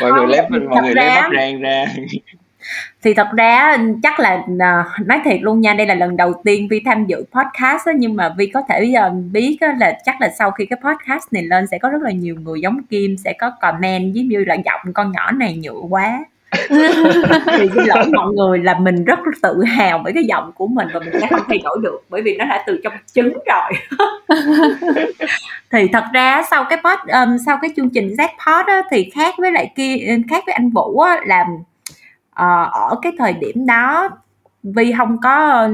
mọi 0.00 0.12
người 0.12 0.26
lấy 0.26 0.40
mọi 0.50 0.82
người 0.82 0.94
lấy 0.94 1.08
bắt 1.08 1.30
rang 1.36 1.60
ra. 1.60 1.86
Thì 3.02 3.14
thật 3.14 3.26
ra 3.36 3.76
chắc 4.02 4.20
là 4.20 4.42
à, 4.58 4.84
nói 5.06 5.20
thiệt 5.24 5.42
luôn 5.42 5.60
nha 5.60 5.74
đây 5.74 5.86
là 5.86 5.94
lần 5.94 6.16
đầu 6.16 6.34
tiên 6.44 6.68
vi 6.68 6.82
tham 6.84 7.06
dự 7.06 7.24
podcast 7.32 7.86
đó, 7.86 7.92
nhưng 7.96 8.16
mà 8.16 8.34
vi 8.36 8.46
có 8.46 8.62
thể 8.68 8.94
uh, 9.08 9.12
biết 9.32 9.56
là 9.78 9.98
chắc 10.04 10.20
là 10.20 10.28
sau 10.38 10.50
khi 10.50 10.66
cái 10.66 10.78
podcast 10.84 11.32
này 11.32 11.42
lên 11.42 11.66
sẽ 11.66 11.78
có 11.78 11.88
rất 11.88 12.02
là 12.02 12.10
nhiều 12.10 12.36
người 12.42 12.60
giống 12.60 12.82
kim 12.82 13.16
sẽ 13.24 13.32
có 13.38 13.50
comment 13.60 14.14
giống 14.14 14.28
như 14.28 14.44
là 14.44 14.54
giọng 14.54 14.92
con 14.94 15.12
nhỏ 15.12 15.30
này 15.30 15.56
nhựa 15.56 15.80
quá 15.90 16.24
thì 17.58 17.68
xin 17.74 17.84
lỗi 17.84 18.04
mọi 18.16 18.32
người 18.32 18.58
là 18.58 18.78
mình 18.78 19.04
rất 19.04 19.18
tự 19.42 19.64
hào 19.64 20.00
với 20.04 20.12
cái 20.12 20.24
giọng 20.24 20.52
của 20.52 20.66
mình 20.66 20.88
và 20.94 21.00
mình 21.00 21.12
sẽ 21.20 21.26
không 21.30 21.40
thay 21.48 21.58
đổi 21.64 21.78
được 21.82 22.00
bởi 22.08 22.22
vì 22.22 22.36
nó 22.36 22.44
đã 22.44 22.64
từ 22.66 22.80
trong 22.84 22.92
trứng 23.12 23.32
rồi. 23.32 23.98
Thì 25.70 25.88
thật 25.92 26.04
ra 26.12 26.42
sau 26.50 26.64
cái 26.70 26.78
pod 26.84 26.98
um, 27.08 27.36
sau 27.46 27.58
cái 27.62 27.70
chương 27.76 27.90
trình 27.90 28.08
Z 28.08 28.28
pod 28.28 28.66
á, 28.66 28.82
thì 28.90 29.10
khác 29.14 29.34
với 29.38 29.52
lại 29.52 29.72
kia 29.76 29.96
ừ, 29.96 30.14
khác 30.30 30.42
với 30.46 30.52
anh 30.52 30.70
Vũ 30.70 31.00
á, 31.00 31.20
là 31.26 31.44
uh, 32.30 32.72
ở 32.72 32.98
cái 33.02 33.12
thời 33.18 33.32
điểm 33.32 33.66
đó 33.66 34.10
Vi 34.62 34.94
không 34.98 35.20
có 35.22 35.68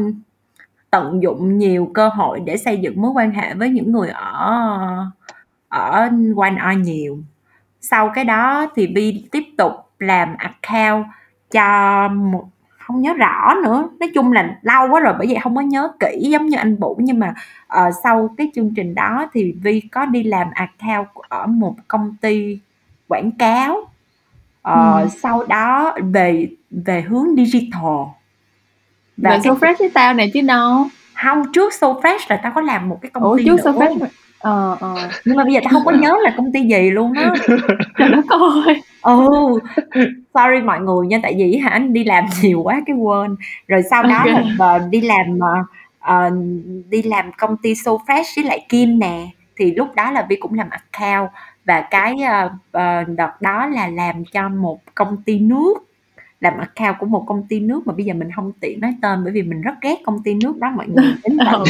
tận 0.91 1.23
dụng 1.23 1.59
nhiều 1.59 1.91
cơ 1.95 2.09
hội 2.09 2.41
để 2.45 2.57
xây 2.57 2.77
dựng 2.77 3.01
mối 3.03 3.11
quan 3.15 3.31
hệ 3.31 3.55
với 3.55 3.69
những 3.69 3.93
người 3.93 4.09
ở 4.09 5.07
ở 5.69 6.09
quanh 6.37 6.57
o 6.57 6.71
nhiều. 6.71 7.19
Sau 7.81 8.13
cái 8.15 8.25
đó 8.25 8.67
thì 8.77 8.87
Vi 8.95 9.25
tiếp 9.31 9.45
tục 9.59 9.73
làm 10.01 10.37
account 10.39 11.07
cho 11.51 12.09
một 12.09 12.45
không 12.79 13.03
nhớ 13.03 13.15
rõ 13.15 13.55
nữa. 13.65 13.89
Nói 14.01 14.11
chung 14.15 14.33
là 14.33 14.57
lâu 14.63 14.89
quá 14.91 15.01
rồi 15.01 15.15
bởi 15.19 15.27
vậy 15.27 15.39
không 15.43 15.57
có 15.57 15.61
nhớ 15.63 15.93
kỹ 16.01 16.29
giống 16.31 16.47
như 16.47 16.57
anh 16.57 16.77
Vũ. 16.77 16.99
Nhưng 17.01 17.19
mà 17.19 17.35
uh, 17.79 17.95
sau 18.05 18.35
cái 18.39 18.51
chương 18.55 18.75
trình 18.75 18.95
đó 18.95 19.27
thì 19.33 19.55
Vi 19.63 19.81
có 19.81 20.07
đi 20.07 20.23
làm 20.23 20.49
account 20.55 21.09
ở 21.29 21.47
một 21.47 21.75
công 21.89 22.17
ty 22.21 22.59
quảng 23.09 23.31
cáo. 23.31 23.77
Uh, 24.69 25.03
ừ. 25.03 25.09
sau 25.23 25.45
đó 25.47 25.97
về 26.13 26.49
về 26.71 27.01
hướng 27.03 27.27
digital. 27.37 28.07
Và 29.17 29.31
về 29.31 29.37
cái... 29.37 29.41
So 29.45 29.53
Fresh 29.53 29.75
với 29.79 29.91
tao 29.95 30.15
này 30.15 30.31
chứ 30.35 30.41
đâu? 30.41 30.87
Không 31.15 31.53
trước 31.53 31.75
So 31.75 31.89
Fresh 31.89 32.19
là 32.29 32.41
tao 32.43 32.53
có 32.55 32.61
làm 32.61 32.89
một 32.89 32.99
cái 33.03 33.11
công 33.11 33.23
Ủa, 33.23 33.37
ty 33.37 33.45
trước 33.45 33.57
nữa. 33.57 33.63
So 33.65 33.71
Fresh 33.71 34.07
ờ 34.41 34.77
ờ. 34.81 34.95
Nhưng 35.25 35.37
mà 35.37 35.45
bây 35.45 35.53
giờ 35.53 35.61
tao 35.65 35.73
không 35.73 35.85
có 35.85 35.93
nhớ 35.93 36.17
là 36.23 36.35
công 36.37 36.53
ty 36.53 36.61
gì 36.63 36.91
luôn 36.91 37.13
đó 37.13 37.35
trời 37.99 38.09
đất 38.09 38.25
ơi. 38.29 38.83
Ừ. 39.03 39.29
Sorry 40.35 40.61
mọi 40.65 40.81
người 40.81 41.07
nha 41.07 41.19
tại 41.23 41.35
vì 41.39 41.57
hả 41.57 41.71
anh 41.71 41.93
đi 41.93 42.05
làm 42.05 42.25
nhiều 42.43 42.63
quá 42.63 42.83
cái 42.87 42.97
quên. 42.97 43.37
Rồi 43.69 43.83
sau 43.91 44.03
đó 44.03 44.19
okay. 44.19 44.45
là 44.59 44.75
uh, 44.75 44.91
đi 44.91 45.01
làm 45.01 45.39
uh, 45.39 46.33
đi 46.89 47.03
làm 47.03 47.33
công 47.39 47.57
ty 47.57 47.75
so 47.75 47.93
fresh 47.93 48.33
với 48.37 48.45
lại 48.45 48.67
kim 48.69 48.99
nè. 48.99 49.27
Thì 49.57 49.75
lúc 49.75 49.89
đó 49.95 50.11
là 50.11 50.27
vi 50.29 50.37
cũng 50.37 50.55
làm 50.55 50.69
account 50.71 51.31
và 51.65 51.81
cái 51.81 52.15
uh, 52.15 52.53
uh, 52.53 53.17
đợt 53.17 53.33
đó 53.41 53.67
là 53.67 53.89
làm 53.89 54.25
cho 54.25 54.49
một 54.49 54.81
công 54.95 55.23
ty 55.23 55.39
nước 55.39 55.90
làm 56.41 56.55
account 56.59 56.97
của 56.99 57.07
một 57.07 57.25
công 57.27 57.43
ty 57.49 57.61
nước 57.61 57.87
mà 57.87 57.93
bây 57.97 58.05
giờ 58.05 58.15
mình 58.15 58.29
không 58.37 58.53
tiện 58.61 58.81
nói 58.81 58.95
tên 59.03 59.25
bởi 59.25 59.33
vì 59.33 59.43
mình 59.43 59.63
rất 59.63 59.75
ghét 59.83 59.97
công 60.05 60.23
ty 60.23 60.35
nước 60.35 60.57
đó 60.57 60.71
mọi 60.77 60.87
người 60.89 61.15
đến 61.25 61.39
tận 61.51 61.65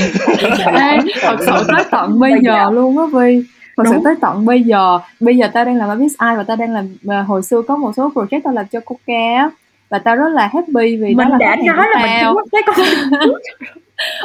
thật 1.22 1.36
sự 1.38 1.64
tới 1.68 1.84
tận 1.90 2.20
bây 2.20 2.32
giờ 2.42 2.70
luôn 2.70 2.98
á 2.98 3.04
vi 3.12 3.44
thật 3.76 3.90
sự 3.90 4.00
tới 4.04 4.14
tận 4.20 4.46
bây 4.46 4.62
giờ. 4.62 4.98
Bây 5.20 5.36
giờ 5.36 5.48
tao 5.52 5.64
đang 5.64 5.76
làm 5.76 5.88
ở 5.88 5.94
Miss 5.94 6.14
I 6.20 6.36
và 6.36 6.42
tao 6.42 6.56
đang 6.56 6.74
làm 6.74 6.96
và 7.02 7.22
hồi 7.22 7.42
xưa 7.42 7.62
có 7.62 7.76
một 7.76 7.92
số 7.96 8.10
project 8.14 8.40
tao 8.44 8.54
làm 8.54 8.66
cho 8.70 8.80
Coca 8.80 9.50
và 9.88 9.98
tao 9.98 10.16
rất 10.16 10.28
là 10.28 10.50
happy 10.52 10.96
vì 10.96 11.14
mình 11.14 11.16
đó 11.16 11.24
là 11.28 11.38
đã 11.38 11.56
nói 11.64 11.86
là 11.94 12.32
mình 12.32 12.44
cái 12.52 12.62
công 12.66 12.76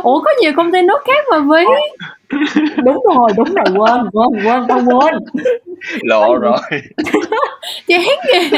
ủa 0.04 0.22
có 0.22 0.32
nhiều 0.42 0.52
công 0.56 0.72
ty 0.72 0.82
nước 0.82 0.98
khác 1.08 1.26
mà 1.32 1.40
ví 1.40 1.64
đúng 2.84 3.04
rồi 3.16 3.32
đúng 3.38 3.54
rồi 3.54 3.66
quên 3.66 4.06
quên 4.14 4.46
quên 4.46 4.64
tao 4.68 4.82
quên. 4.86 5.14
Lộ 6.04 6.36
rồi. 6.36 6.58
Chán 7.88 8.02
kìa 8.28 8.58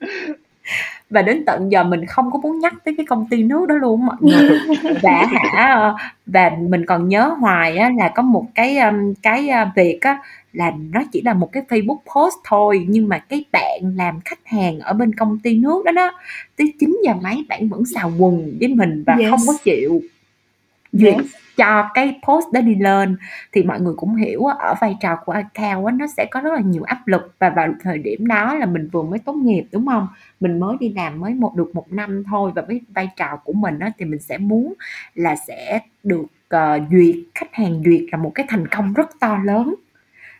và 1.10 1.22
đến 1.22 1.42
tận 1.46 1.72
giờ 1.72 1.84
mình 1.84 2.06
không 2.06 2.30
có 2.30 2.38
muốn 2.38 2.58
nhắc 2.58 2.74
tới 2.84 2.94
cái 2.96 3.06
công 3.06 3.26
ty 3.30 3.42
nước 3.42 3.66
đó 3.68 3.74
luôn 3.74 4.06
mọi 4.06 4.16
người 4.20 4.58
và 5.02 5.26
hả 5.30 5.94
và 6.26 6.50
mình 6.68 6.86
còn 6.86 7.08
nhớ 7.08 7.36
hoài 7.40 7.76
á 7.76 7.90
là 7.98 8.08
có 8.08 8.22
một 8.22 8.46
cái 8.54 8.78
um, 8.78 9.14
cái 9.22 9.48
uh, 9.62 9.68
việc 9.76 9.98
á 10.00 10.18
là 10.52 10.72
nó 10.92 11.02
chỉ 11.12 11.22
là 11.22 11.34
một 11.34 11.52
cái 11.52 11.62
Facebook 11.68 11.98
post 12.14 12.34
thôi 12.44 12.86
nhưng 12.88 13.08
mà 13.08 13.18
cái 13.18 13.44
bạn 13.52 13.80
làm 13.96 14.20
khách 14.24 14.38
hàng 14.44 14.80
ở 14.80 14.92
bên 14.92 15.14
công 15.14 15.38
ty 15.38 15.56
nước 15.56 15.84
đó 15.84 15.92
đó 15.92 16.12
tới 16.56 16.72
9 16.80 16.98
giờ 17.04 17.12
mấy 17.22 17.44
bạn 17.48 17.68
vẫn 17.68 17.82
xào 17.94 18.12
quần 18.18 18.56
với 18.60 18.68
mình 18.68 19.04
và 19.06 19.14
yes. 19.14 19.30
không 19.30 19.40
có 19.46 19.52
chịu 19.64 20.00
duyệt 20.92 21.14
yes. 21.14 21.26
cho 21.56 21.88
cái 21.94 22.20
post 22.28 22.46
đó 22.52 22.60
đi 22.60 22.74
lên 22.74 23.16
thì 23.52 23.62
mọi 23.62 23.80
người 23.80 23.94
cũng 23.96 24.14
hiểu 24.14 24.44
ở 24.44 24.74
vai 24.80 24.96
trò 25.00 25.16
của 25.24 25.32
account 25.32 25.98
nó 25.98 26.06
sẽ 26.16 26.26
có 26.30 26.40
rất 26.40 26.52
là 26.54 26.60
nhiều 26.60 26.82
áp 26.82 27.08
lực. 27.08 27.34
Và 27.38 27.50
vào 27.50 27.68
thời 27.82 27.98
điểm 27.98 28.26
đó 28.26 28.54
là 28.54 28.66
mình 28.66 28.88
vừa 28.92 29.02
mới 29.02 29.18
tốt 29.18 29.32
nghiệp 29.32 29.64
đúng 29.72 29.86
không? 29.86 30.08
Mình 30.40 30.60
mới 30.60 30.76
đi 30.80 30.92
làm 30.96 31.20
mới 31.20 31.34
một 31.34 31.56
được 31.56 31.70
một 31.74 31.92
năm 31.92 32.22
thôi. 32.30 32.52
Và 32.54 32.62
với 32.62 32.80
vai 32.94 33.08
trò 33.16 33.36
của 33.44 33.52
mình 33.52 33.78
á, 33.78 33.92
thì 33.98 34.04
mình 34.04 34.20
sẽ 34.20 34.38
muốn 34.38 34.74
là 35.14 35.36
sẽ 35.36 35.80
được 36.02 36.26
uh, 36.56 36.82
duyệt 36.90 37.16
khách 37.34 37.54
hàng 37.54 37.82
duyệt 37.84 38.02
là 38.12 38.18
một 38.18 38.32
cái 38.34 38.46
thành 38.48 38.66
công 38.68 38.92
rất 38.92 39.10
to 39.20 39.38
lớn. 39.44 39.74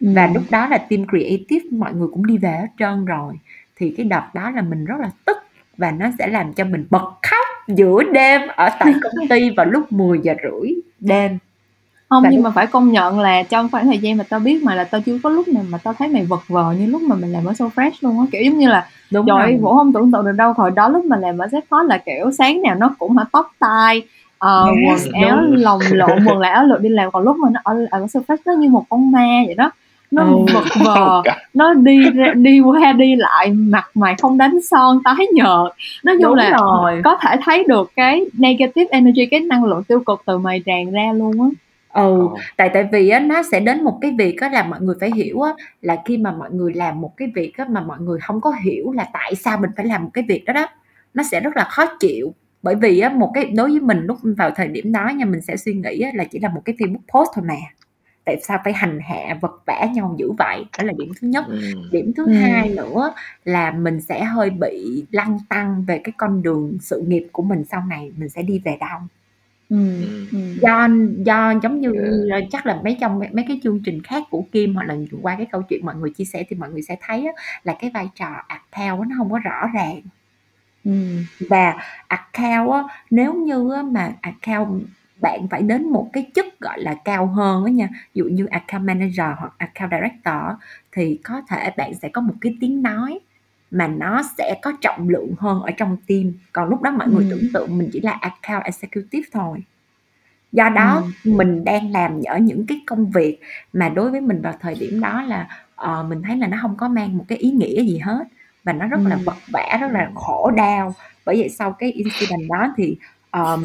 Và 0.00 0.30
lúc 0.34 0.42
đó 0.50 0.68
là 0.68 0.78
team 0.78 1.06
creative 1.10 1.64
mọi 1.70 1.94
người 1.94 2.08
cũng 2.12 2.26
đi 2.26 2.38
về 2.38 2.50
hết 2.50 2.68
trơn 2.78 3.04
rồi. 3.04 3.34
Thì 3.76 3.94
cái 3.96 4.06
đợt 4.06 4.24
đó 4.34 4.50
là 4.50 4.62
mình 4.62 4.84
rất 4.84 4.96
là 5.00 5.10
tức 5.24 5.36
và 5.76 5.90
nó 5.90 6.10
sẽ 6.18 6.26
làm 6.26 6.52
cho 6.52 6.64
mình 6.64 6.86
bật 6.90 7.12
khóc 7.22 7.46
giữa 7.76 8.02
đêm 8.12 8.40
ở 8.56 8.68
tại 8.78 8.94
công 9.02 9.28
ty 9.28 9.50
vào 9.50 9.66
lúc 9.66 9.92
10 9.92 10.18
giờ 10.22 10.34
rưỡi 10.42 10.74
đêm. 11.00 11.38
Không 12.08 12.24
nhưng 12.30 12.42
mà 12.42 12.50
phải 12.50 12.66
công 12.66 12.92
nhận 12.92 13.20
là 13.20 13.42
trong 13.42 13.68
khoảng 13.70 13.86
thời 13.86 13.98
gian 13.98 14.16
mà 14.16 14.24
tao 14.28 14.40
biết 14.40 14.62
mà 14.62 14.74
là 14.74 14.84
tao 14.84 15.00
chưa 15.00 15.18
có 15.22 15.30
lúc 15.30 15.48
nào 15.48 15.62
mà 15.68 15.78
tao 15.78 15.94
thấy 15.94 16.08
mày 16.08 16.24
vật 16.24 16.40
vờ 16.48 16.72
như 16.72 16.86
lúc 16.86 17.02
mà 17.02 17.16
mình 17.16 17.32
làm 17.32 17.44
ở 17.44 17.54
so 17.54 17.70
fresh 17.74 17.90
luôn 18.00 18.20
á. 18.20 18.26
Kiểu 18.32 18.42
giống 18.42 18.58
như 18.58 18.68
là 18.68 18.88
đúng 19.10 19.26
rồi. 19.26 19.58
vũ 19.60 19.74
không 19.74 19.92
tưởng 19.92 20.12
tượng 20.12 20.24
được 20.24 20.32
đâu 20.32 20.52
hồi 20.56 20.70
đó 20.70 20.88
lúc 20.88 21.04
mà 21.04 21.16
làm 21.16 21.38
ở 21.38 21.46
Z 21.46 21.86
là 21.86 21.98
kiểu 21.98 22.30
sáng 22.38 22.62
nào 22.62 22.74
nó 22.74 22.94
cũng 22.98 23.16
hả 23.16 23.24
tóc 23.32 23.50
tai 23.58 24.02
uh, 24.44 24.76
yes, 24.90 25.06
quần 25.06 25.22
áo 25.28 25.40
lồng 25.40 25.80
lộn 25.90 26.24
quần 26.26 26.38
lại 26.38 26.50
áo 26.50 26.64
lượt 26.64 26.80
đi 26.80 26.88
làm 26.88 27.10
còn 27.10 27.24
lúc 27.24 27.36
mà 27.36 27.48
nó 27.52 27.60
ở 27.64 27.86
ở 27.90 28.06
so 28.06 28.20
fresh 28.28 28.36
nó 28.46 28.52
như 28.52 28.68
một 28.68 28.84
con 28.88 29.12
ma 29.12 29.42
vậy 29.46 29.54
đó 29.54 29.70
nó 30.10 30.24
ừ. 30.24 30.54
vật 30.54 30.64
vờ 30.84 31.22
nó 31.54 31.74
đi 31.74 32.10
ra, 32.10 32.32
đi 32.34 32.60
qua 32.60 32.92
đi 32.92 33.16
lại 33.16 33.50
mặt 33.52 33.90
mày 33.94 34.14
không 34.22 34.38
đánh 34.38 34.58
son 34.70 34.98
tái 35.04 35.26
nhợt 35.32 35.72
nói 36.04 36.16
chung 36.22 36.34
là 36.34 36.50
rồi. 36.50 37.00
có 37.04 37.18
thể 37.22 37.36
thấy 37.44 37.64
được 37.68 37.92
cái 37.96 38.24
negative 38.32 38.86
energy 38.90 39.26
cái 39.26 39.40
năng 39.40 39.64
lượng 39.64 39.84
tiêu 39.84 40.00
cực 40.06 40.22
từ 40.26 40.38
mày 40.38 40.62
tràn 40.66 40.90
ra 40.90 41.12
luôn 41.12 41.42
á 41.42 41.48
ừ 42.02 42.28
ờ. 42.28 42.40
tại 42.56 42.70
tại 42.74 42.88
vì 42.92 43.08
á 43.08 43.20
nó 43.20 43.42
sẽ 43.42 43.60
đến 43.60 43.84
một 43.84 43.98
cái 44.00 44.14
việc 44.18 44.40
á 44.40 44.48
là 44.48 44.62
mọi 44.62 44.80
người 44.80 44.94
phải 45.00 45.10
hiểu 45.14 45.40
á 45.40 45.52
là 45.82 45.96
khi 46.04 46.18
mà 46.18 46.32
mọi 46.32 46.50
người 46.50 46.72
làm 46.74 47.00
một 47.00 47.16
cái 47.16 47.28
việc 47.34 47.56
á 47.56 47.66
mà 47.70 47.80
mọi 47.80 47.98
người 48.00 48.18
không 48.20 48.40
có 48.40 48.52
hiểu 48.64 48.92
là 48.92 49.06
tại 49.12 49.34
sao 49.34 49.58
mình 49.58 49.70
phải 49.76 49.86
làm 49.86 50.04
một 50.04 50.10
cái 50.12 50.24
việc 50.28 50.44
đó 50.44 50.52
đó 50.52 50.66
nó 51.14 51.22
sẽ 51.22 51.40
rất 51.40 51.56
là 51.56 51.64
khó 51.64 51.86
chịu 52.00 52.34
bởi 52.62 52.74
vì 52.74 53.00
á 53.00 53.08
một 53.08 53.30
cái 53.34 53.44
đối 53.44 53.70
với 53.70 53.80
mình 53.80 54.00
lúc 54.02 54.18
vào 54.22 54.50
thời 54.50 54.68
điểm 54.68 54.92
đó 54.92 55.08
nha 55.16 55.24
mình 55.24 55.40
sẽ 55.40 55.56
suy 55.56 55.72
nghĩ 55.72 56.00
á, 56.00 56.10
là 56.14 56.24
chỉ 56.24 56.38
là 56.38 56.48
một 56.48 56.62
cái 56.64 56.76
Facebook 56.78 57.18
post 57.18 57.28
thôi 57.34 57.44
mà 57.48 57.54
tại 58.30 58.40
sao 58.42 58.58
phải 58.64 58.72
hành 58.72 58.98
hạ 59.00 59.38
vật 59.40 59.62
vã 59.66 59.86
nhau 59.94 60.14
dữ 60.18 60.32
vậy 60.38 60.64
đó 60.78 60.84
là 60.84 60.92
điểm 60.98 61.12
thứ 61.20 61.28
nhất 61.28 61.44
ừ. 61.48 61.60
điểm 61.92 62.12
thứ 62.16 62.26
ừ. 62.26 62.32
hai 62.32 62.68
nữa 62.68 63.14
là 63.44 63.70
mình 63.70 64.00
sẽ 64.00 64.24
hơi 64.24 64.50
bị 64.50 65.04
lăng 65.10 65.38
tăng 65.48 65.84
về 65.84 66.00
cái 66.04 66.12
con 66.16 66.42
đường 66.42 66.78
sự 66.80 67.04
nghiệp 67.06 67.26
của 67.32 67.42
mình 67.42 67.64
sau 67.70 67.82
này 67.88 68.12
mình 68.16 68.28
sẽ 68.28 68.42
đi 68.42 68.58
về 68.64 68.76
đâu 68.80 68.98
ừ. 69.70 70.02
Ừ. 70.32 70.38
do 70.60 70.88
do 71.24 71.54
giống 71.62 71.80
như 71.80 71.92
yeah. 72.30 72.44
chắc 72.50 72.66
là 72.66 72.80
mấy 72.84 72.96
trong 73.00 73.18
mấy 73.18 73.44
cái 73.48 73.60
chương 73.62 73.80
trình 73.84 74.02
khác 74.02 74.22
của 74.30 74.44
Kim 74.52 74.74
hoặc 74.74 74.84
là 74.84 74.94
qua 75.22 75.34
cái 75.36 75.46
câu 75.52 75.62
chuyện 75.62 75.86
mọi 75.86 75.94
người 75.94 76.10
chia 76.10 76.24
sẻ 76.24 76.44
thì 76.48 76.56
mọi 76.56 76.70
người 76.70 76.82
sẽ 76.82 76.96
thấy 77.00 77.26
á, 77.26 77.32
là 77.64 77.76
cái 77.80 77.90
vai 77.94 78.08
trò 78.14 78.28
account 78.48 79.08
nó 79.08 79.16
không 79.18 79.30
có 79.30 79.38
rõ 79.38 79.66
ràng 79.74 80.00
ừ. 80.84 80.92
và 81.48 81.74
account 82.08 82.72
á, 82.72 82.82
nếu 83.10 83.34
như 83.34 83.72
á, 83.72 83.82
mà 83.82 84.12
account 84.20 84.82
bạn 85.22 85.48
phải 85.50 85.62
đến 85.62 85.88
một 85.92 86.10
cái 86.12 86.30
chức 86.34 86.46
gọi 86.60 86.80
là 86.82 86.94
cao 87.04 87.26
hơn 87.26 87.64
đó 87.64 87.68
nha 87.68 87.88
ví 87.92 87.98
dụ 88.14 88.24
như 88.24 88.46
account 88.46 88.84
manager 88.86 89.26
hoặc 89.38 89.52
account 89.58 89.90
director 89.92 90.60
thì 90.92 91.18
có 91.24 91.42
thể 91.48 91.70
bạn 91.76 91.94
sẽ 91.94 92.08
có 92.08 92.20
một 92.20 92.34
cái 92.40 92.56
tiếng 92.60 92.82
nói 92.82 93.20
mà 93.70 93.86
nó 93.86 94.22
sẽ 94.38 94.54
có 94.62 94.72
trọng 94.80 95.08
lượng 95.08 95.34
hơn 95.38 95.62
ở 95.62 95.70
trong 95.76 95.96
team 96.08 96.32
còn 96.52 96.68
lúc 96.68 96.82
đó 96.82 96.90
mọi 96.90 97.08
người 97.08 97.22
Ừm. 97.22 97.28
tưởng 97.30 97.48
tượng 97.52 97.78
mình 97.78 97.88
chỉ 97.92 98.00
là 98.00 98.12
account 98.12 98.64
executive 98.64 99.28
thôi 99.32 99.62
do 100.52 100.68
đó 100.68 101.02
Ừm. 101.24 101.36
mình 101.36 101.64
đang 101.64 101.90
làm 101.92 102.20
ở 102.26 102.38
những 102.38 102.66
cái 102.66 102.80
công 102.86 103.10
việc 103.10 103.40
mà 103.72 103.88
đối 103.88 104.10
với 104.10 104.20
mình 104.20 104.40
vào 104.42 104.54
thời 104.60 104.74
điểm 104.74 105.00
đó 105.00 105.22
là 105.22 105.48
ờ, 105.74 106.02
mình 106.08 106.22
thấy 106.22 106.36
là 106.36 106.46
nó 106.48 106.58
không 106.62 106.76
có 106.76 106.88
mang 106.88 107.18
một 107.18 107.24
cái 107.28 107.38
ý 107.38 107.50
nghĩa 107.50 107.82
gì 107.84 107.98
hết 107.98 108.24
và 108.64 108.72
nó 108.72 108.86
rất 108.88 109.06
là 109.06 109.16
Ừm. 109.16 109.24
vật 109.24 109.42
vã 109.52 109.78
rất 109.80 109.88
là 109.92 110.10
khổ 110.14 110.50
đau 110.56 110.94
bởi 111.24 111.36
vậy 111.40 111.48
sau 111.48 111.72
cái 111.72 111.92
incident 111.92 112.48
đó 112.50 112.74
thì 112.76 112.96
ờm, 113.30 113.64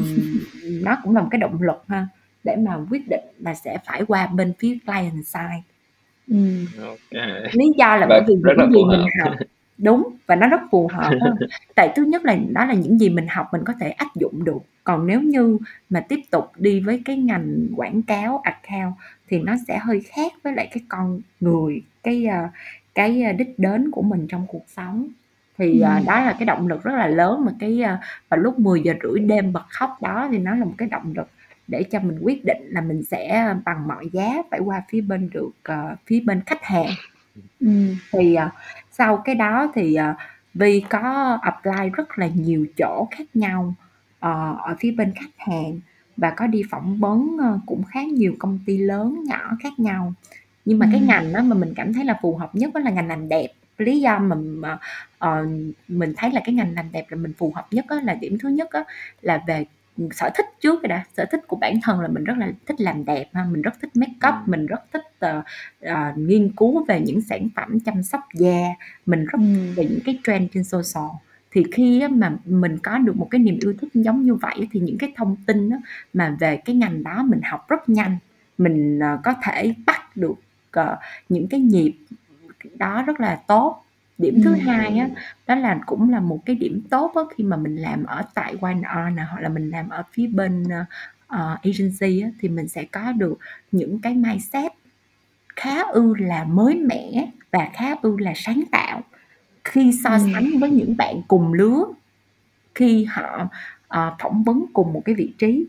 nó 0.82 0.98
cũng 1.02 1.14
là 1.16 1.22
một 1.22 1.28
cái 1.30 1.38
động 1.40 1.62
lực 1.62 1.84
ha 1.88 2.06
để 2.44 2.56
mà 2.56 2.76
quyết 2.90 3.08
định 3.08 3.24
là 3.38 3.54
sẽ 3.54 3.78
phải 3.86 4.02
qua 4.08 4.26
bên 4.26 4.52
phía 4.58 4.78
client 4.86 5.26
side 5.26 5.62
Ừm. 6.30 6.66
OK. 6.82 7.22
lý 7.52 7.64
do 7.78 7.96
là 7.96 8.00
Và 8.00 8.06
bởi 8.08 8.22
vì 8.28 8.34
rất 8.42 8.52
là 8.56 8.64
những 8.64 8.72
gì 8.72 8.80
phù 8.82 8.90
mình 8.90 9.00
hợp. 9.00 9.24
học 9.24 9.34
đúng 9.78 10.08
và 10.26 10.36
nó 10.36 10.48
rất 10.48 10.60
phù 10.70 10.88
hợp 10.92 11.10
tại 11.74 11.92
thứ 11.96 12.04
nhất 12.04 12.24
là 12.24 12.36
đó 12.52 12.64
là 12.64 12.74
những 12.74 12.98
gì 12.98 13.08
mình 13.08 13.26
học 13.30 13.46
mình 13.52 13.62
có 13.64 13.72
thể 13.80 13.90
áp 13.90 14.08
dụng 14.20 14.44
được 14.44 14.58
còn 14.84 15.06
nếu 15.06 15.20
như 15.22 15.58
mà 15.90 16.00
tiếp 16.08 16.20
tục 16.30 16.44
đi 16.56 16.80
với 16.80 17.02
cái 17.04 17.16
ngành 17.16 17.66
quảng 17.76 18.02
cáo 18.02 18.38
account 18.44 18.94
thì 19.28 19.38
nó 19.38 19.54
sẽ 19.68 19.78
hơi 19.78 20.00
khác 20.00 20.32
với 20.44 20.52
lại 20.52 20.68
cái 20.72 20.82
con 20.88 21.20
người 21.40 21.82
cái 22.02 22.26
ờ, 22.26 22.48
cái 22.94 23.22
ờ, 23.22 23.32
đích 23.32 23.58
đến 23.58 23.90
của 23.90 24.02
mình 24.02 24.26
trong 24.28 24.46
cuộc 24.48 24.64
sống 24.76 25.08
thì 25.58 25.80
Ừm. 25.80 26.04
đó 26.06 26.20
là 26.20 26.32
cái 26.38 26.46
động 26.46 26.68
lực 26.68 26.82
rất 26.82 26.94
là 26.94 27.06
lớn 27.06 27.44
mà 27.44 27.52
cái 27.60 27.82
ờ, 27.82 27.96
vào 28.28 28.40
lúc 28.40 28.58
10 28.58 28.80
giờ 28.80 28.94
rưỡi 29.02 29.20
đêm 29.20 29.52
bật 29.52 29.64
khóc 29.68 29.98
đó 30.02 30.28
thì 30.30 30.38
nó 30.38 30.54
là 30.54 30.64
một 30.64 30.74
cái 30.78 30.88
động 30.88 31.12
lực 31.16 31.28
để 31.68 31.82
cho 31.82 32.00
mình 32.00 32.18
quyết 32.22 32.44
định 32.44 32.62
là 32.68 32.80
mình 32.80 33.02
sẽ 33.04 33.54
bằng 33.64 33.88
mọi 33.88 34.08
giá 34.12 34.42
phải 34.50 34.60
qua 34.60 34.82
phía 34.88 35.00
bên 35.00 35.30
được 35.32 35.50
ờ, 35.62 35.96
phía 36.06 36.20
bên 36.20 36.40
khách 36.46 36.64
hàng 36.64 36.90
Ừm. 37.60 37.96
thì 38.12 38.34
ờ, 38.34 38.50
sau 38.92 39.16
cái 39.16 39.34
đó 39.34 39.72
thì 39.74 39.94
ờ, 39.94 40.14
Vi 40.54 40.84
có 40.90 41.38
apply 41.42 41.90
rất 41.92 42.18
là 42.18 42.26
nhiều 42.26 42.66
chỗ 42.78 43.08
khác 43.10 43.24
nhau 43.34 43.74
ờ, 44.20 44.56
ở 44.62 44.76
phía 44.80 44.90
bên 44.90 45.12
khách 45.14 45.34
hàng 45.38 45.80
và 46.16 46.30
có 46.30 46.46
đi 46.46 46.62
phỏng 46.70 46.98
vấn 46.98 47.36
ờ, 47.40 47.58
cũng 47.66 47.82
khá 47.84 48.02
nhiều 48.02 48.34
công 48.38 48.58
ty 48.66 48.78
lớn 48.78 49.24
nhỏ 49.24 49.56
khác 49.62 49.72
nhau 49.78 50.12
nhưng 50.64 50.78
mà 50.78 50.86
cái 50.90 51.00
Ừm. 51.00 51.08
ngành 51.08 51.32
đó 51.32 51.42
mà 51.42 51.56
mình 51.56 51.72
cảm 51.76 51.92
thấy 51.92 52.04
là 52.04 52.18
phù 52.22 52.36
hợp 52.36 52.54
nhất 52.54 52.70
đó 52.74 52.80
là 52.80 52.90
ngành 52.90 53.08
làm 53.08 53.28
đẹp 53.28 53.48
lý 53.78 54.00
do 54.00 54.18
mà 54.18 54.36
mà, 54.36 54.78
ờ, 55.18 55.46
mình 55.88 56.12
thấy 56.16 56.30
là 56.32 56.40
cái 56.44 56.54
ngành 56.54 56.74
làm 56.74 56.92
đẹp 56.92 57.06
là 57.08 57.16
mình 57.16 57.32
phù 57.38 57.52
hợp 57.54 57.66
nhất 57.70 57.84
á, 57.88 57.96
là 58.04 58.14
điểm 58.14 58.38
thứ 58.38 58.48
nhất 58.48 58.70
á, 58.70 58.84
là 59.22 59.42
về 59.46 59.64
sở 60.10 60.30
thích 60.34 60.46
trước 60.60 60.82
rồi 60.82 60.88
đã 60.88 61.04
sở 61.16 61.24
thích 61.32 61.40
của 61.46 61.56
bản 61.56 61.80
thân 61.82 62.00
là 62.00 62.08
mình 62.08 62.24
rất 62.24 62.34
là 62.38 62.52
thích 62.66 62.80
làm 62.80 63.04
đẹp 63.04 63.26
ha 63.32 63.44
mình 63.52 63.62
rất 63.62 63.74
thích 63.82 63.90
make 63.96 64.12
up 64.28 64.34
Ừm. 64.34 64.42
mình 64.46 64.66
rất 64.66 64.80
thích 64.92 65.02
ờ, 65.18 65.42
ờ, 65.80 66.12
nghiên 66.16 66.50
cứu 66.56 66.84
về 66.84 67.00
những 67.00 67.20
sản 67.20 67.48
phẩm 67.56 67.80
chăm 67.80 68.02
sóc 68.02 68.20
da 68.34 68.60
mình 69.06 69.24
rất 69.24 69.38
Ừm. 69.38 69.74
về 69.74 69.84
những 69.84 70.00
cái 70.04 70.18
trend 70.26 70.50
trên 70.54 70.64
social 70.64 71.04
thì 71.50 71.64
khi 71.72 72.00
á, 72.00 72.08
mà 72.08 72.32
mình 72.44 72.78
có 72.82 72.98
được 72.98 73.16
một 73.16 73.28
cái 73.30 73.38
niềm 73.38 73.58
yêu 73.62 73.74
thích 73.80 73.88
giống 73.94 74.22
như 74.22 74.34
vậy 74.34 74.68
thì 74.72 74.80
những 74.80 74.98
cái 74.98 75.12
thông 75.16 75.36
tin 75.46 75.70
á, 75.70 75.78
mà 76.12 76.36
về 76.40 76.56
cái 76.64 76.76
ngành 76.76 77.02
đó 77.02 77.22
mình 77.22 77.40
học 77.42 77.68
rất 77.68 77.88
nhanh 77.88 78.16
mình 78.58 78.98
ờ, 78.98 79.18
có 79.24 79.34
thể 79.42 79.74
bắt 79.86 80.16
được 80.16 80.34
ờ, 80.70 80.96
những 81.28 81.46
cái 81.48 81.60
nhịp 81.60 81.92
đó 82.74 83.02
rất 83.06 83.20
là 83.20 83.40
tốt 83.48 83.82
điểm 84.18 84.40
thứ 84.44 84.50
Ừm. 84.50 84.60
hai 84.66 84.98
á 84.98 85.08
đó 85.46 85.54
là 85.54 85.78
cũng 85.86 86.10
là 86.10 86.20
một 86.20 86.38
cái 86.46 86.56
điểm 86.56 86.82
tốt 86.90 87.12
á, 87.14 87.22
khi 87.36 87.44
mà 87.44 87.56
mình 87.56 87.76
làm 87.76 88.04
ở 88.04 88.22
tại 88.34 88.54
nè 89.16 89.22
hoặc 89.30 89.40
là 89.40 89.48
mình 89.48 89.70
làm 89.70 89.88
ở 89.88 90.02
phía 90.12 90.26
bên 90.26 90.64
ờ, 90.70 90.84
ờ, 91.26 91.56
agency 91.62 92.20
á, 92.20 92.28
thì 92.40 92.48
mình 92.48 92.68
sẽ 92.68 92.84
có 92.84 93.12
được 93.12 93.38
những 93.72 94.00
cái 94.00 94.14
mindset 94.14 94.72
khá 95.56 95.82
ư 95.92 96.14
là 96.18 96.44
mới 96.44 96.74
mẻ 96.76 97.30
và 97.52 97.68
khá 97.74 97.94
ư 98.02 98.16
là 98.18 98.32
sáng 98.36 98.62
tạo 98.72 99.02
khi 99.64 99.92
so 100.04 100.10
Ừm. 100.10 100.20
sánh 100.34 100.58
với 100.60 100.70
những 100.70 100.96
bạn 100.96 101.22
cùng 101.28 101.52
lứa 101.54 101.84
khi 102.74 103.04
họ 103.04 103.48
ờ, 103.88 104.16
phỏng 104.22 104.44
vấn 104.44 104.64
cùng 104.72 104.92
một 104.92 105.02
cái 105.04 105.14
vị 105.14 105.32
trí 105.38 105.66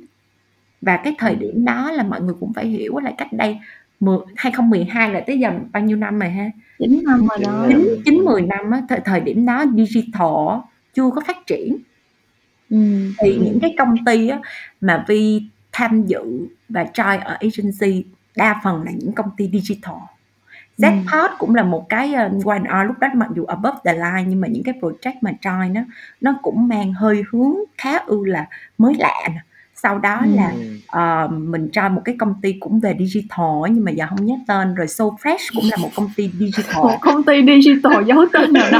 và 0.82 0.98
cái 0.98 1.16
thời 1.20 1.32
Ừm. 1.32 1.40
điểm 1.40 1.66
đó 1.66 1.92
là 1.92 2.04
mọi 2.04 2.22
người 2.22 2.36
cũng 2.40 2.54
phải 2.54 2.68
hiểu 2.68 3.00
là 3.00 3.12
cách 3.18 3.34
đây 3.34 3.60
10, 4.00 4.18
2012 4.36 5.12
là 5.12 5.20
tới 5.28 5.40
giờ 5.40 5.52
bao 5.72 5.84
nhiêu 5.84 5.98
năm 5.98 6.20
rồi 6.20 6.30
ha 6.30 6.50
9 6.80 7.02
năm 7.06 7.28
rồi 7.28 7.38
đó. 7.44 7.66
chín 7.70 7.78
năm. 7.78 7.98
chín 8.06 8.16
mười 8.16 8.42
năm 8.42 8.72
á 8.72 8.82
thời, 8.90 9.00
thời 9.06 9.20
điểm 9.20 9.46
đó 9.46 9.66
digital 9.76 10.60
chưa 10.94 11.10
có 11.16 11.22
phát 11.28 11.38
triển 11.48 11.78
Ừm. 12.70 13.14
thì 13.20 13.36
những 13.36 13.60
cái 13.60 13.76
công 13.78 14.06
ty 14.06 14.28
á, 14.30 14.40
mà 14.82 15.06
Vi 15.08 15.42
tham 15.72 16.06
dự 16.06 16.48
và 16.70 16.84
try 16.84 17.18
ở 17.24 17.38
agency 17.40 18.04
đa 18.36 18.62
phần 18.64 18.84
là 18.84 18.92
những 18.92 19.14
công 19.14 19.30
ty 19.38 19.50
digital 19.54 19.96
Ừm. 20.82 21.06
Zpod 21.08 21.32
cũng 21.38 21.56
là 21.56 21.64
một 21.64 21.90
cái 21.90 22.14
uh, 22.26 22.46
Y&R 22.46 22.88
lúc 22.88 23.00
đó 23.00 23.08
mặc 23.16 23.30
dù 23.36 23.46
above 23.46 23.78
the 23.86 23.94
line 23.94 24.24
nhưng 24.28 24.42
mà 24.42 24.48
những 24.48 24.64
cái 24.64 24.76
project 24.82 25.14
mà 25.22 25.32
try 25.42 25.70
nó 25.72 25.82
nó 26.22 26.40
cũng 26.42 26.68
mang 26.68 26.94
hơi 26.94 27.24
hướng 27.32 27.56
khá 27.78 27.98
ư 27.98 28.26
là 28.26 28.48
mới 28.78 28.94
lạ 28.94 29.28
nè 29.28 29.42
sau 29.84 29.98
đó 30.00 30.20
Ừm. 30.24 30.36
là 30.36 30.52
ờ, 30.88 31.28
mình 31.32 31.70
try 31.72 31.82
một 31.92 32.02
cái 32.06 32.16
công 32.20 32.34
ty 32.42 32.54
cũng 32.60 32.80
về 32.80 32.96
digital 33.00 33.48
nhưng 33.72 33.86
mà 33.86 33.92
giờ 33.92 34.06
không 34.10 34.26
nhớ 34.26 34.36
tên. 34.48 34.76
Rồi 34.76 34.88
So 34.88 35.06
Fresh 35.06 35.52
cũng 35.56 35.64
là 35.72 35.78
một 35.78 35.90
công 35.96 36.10
ty 36.16 36.30
digital. 36.40 36.76
Một 36.84 36.98
công 37.02 37.24
ty 37.24 37.34
digital 37.46 38.04
giấu 38.06 38.26
tên 38.34 38.54
nào 38.54 38.72
đó. 38.72 38.80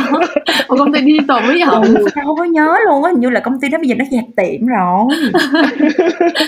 Một 0.70 0.76
công 0.78 0.94
ty 0.94 1.00
digital 1.06 1.50
bí 1.54 1.62
ẩn. 1.62 1.84
ừ, 1.84 2.06
sao 2.16 2.26
không 2.26 2.38
có 2.38 2.44
nhớ 2.44 2.78
luôn 2.88 3.04
á. 3.04 3.12
Hình 3.12 3.20
như 3.22 3.30
là 3.30 3.40
công 3.40 3.60
ty 3.60 3.70
đó 3.70 3.78
bây 3.78 3.88
giờ 3.88 3.96
nó 3.96 4.06
dẹp 4.12 4.24
tiệm 4.36 4.68
rồi. 4.68 5.06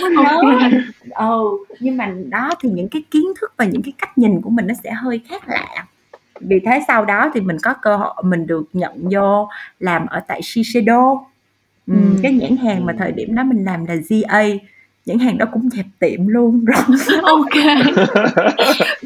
có 0.00 0.08
nhớ. 0.22 0.70
Ừ 1.14 1.40
nhưng 1.80 1.96
mà 1.96 2.12
đó 2.28 2.50
thì 2.60 2.68
những 2.70 2.88
cái 2.88 3.02
kiến 3.10 3.24
thức 3.40 3.52
và 3.56 3.64
những 3.64 3.82
cái 3.82 3.92
cách 3.98 4.18
nhìn 4.18 4.40
của 4.40 4.50
mình 4.50 4.66
nó 4.66 4.74
sẽ 4.84 4.90
hơi 4.92 5.20
khác 5.28 5.42
lạ. 5.48 5.86
Vì 6.40 6.60
thế 6.66 6.82
sau 6.88 7.04
đó 7.04 7.30
thì 7.34 7.40
mình 7.40 7.56
có 7.62 7.74
cơ 7.82 7.96
hội 7.96 8.14
mình 8.24 8.46
được 8.46 8.64
nhận 8.72 8.92
vô 9.10 9.48
làm 9.80 10.06
ở 10.06 10.20
tại 10.28 10.40
Shiseido 10.42 11.20
ừ, 11.90 12.18
cái 12.22 12.32
nhãn 12.32 12.56
hàng 12.56 12.86
mà 12.86 12.92
thời 12.98 13.12
điểm 13.12 13.34
đó 13.34 13.44
mình 13.44 13.64
làm 13.64 13.84
là 13.86 13.94
GA 13.94 14.42
nhãn 15.10 15.18
hàng 15.18 15.38
đó 15.38 15.46
cũng 15.52 15.70
dẹp 15.70 15.86
tiệm 15.98 16.26
luôn 16.26 16.64
rồi 16.64 16.98
OK. 17.22 17.54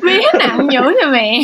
Vía 0.03 0.23
nặng 0.39 0.69
dữ 0.73 0.81
vậy 0.83 1.11
mẹ. 1.13 1.41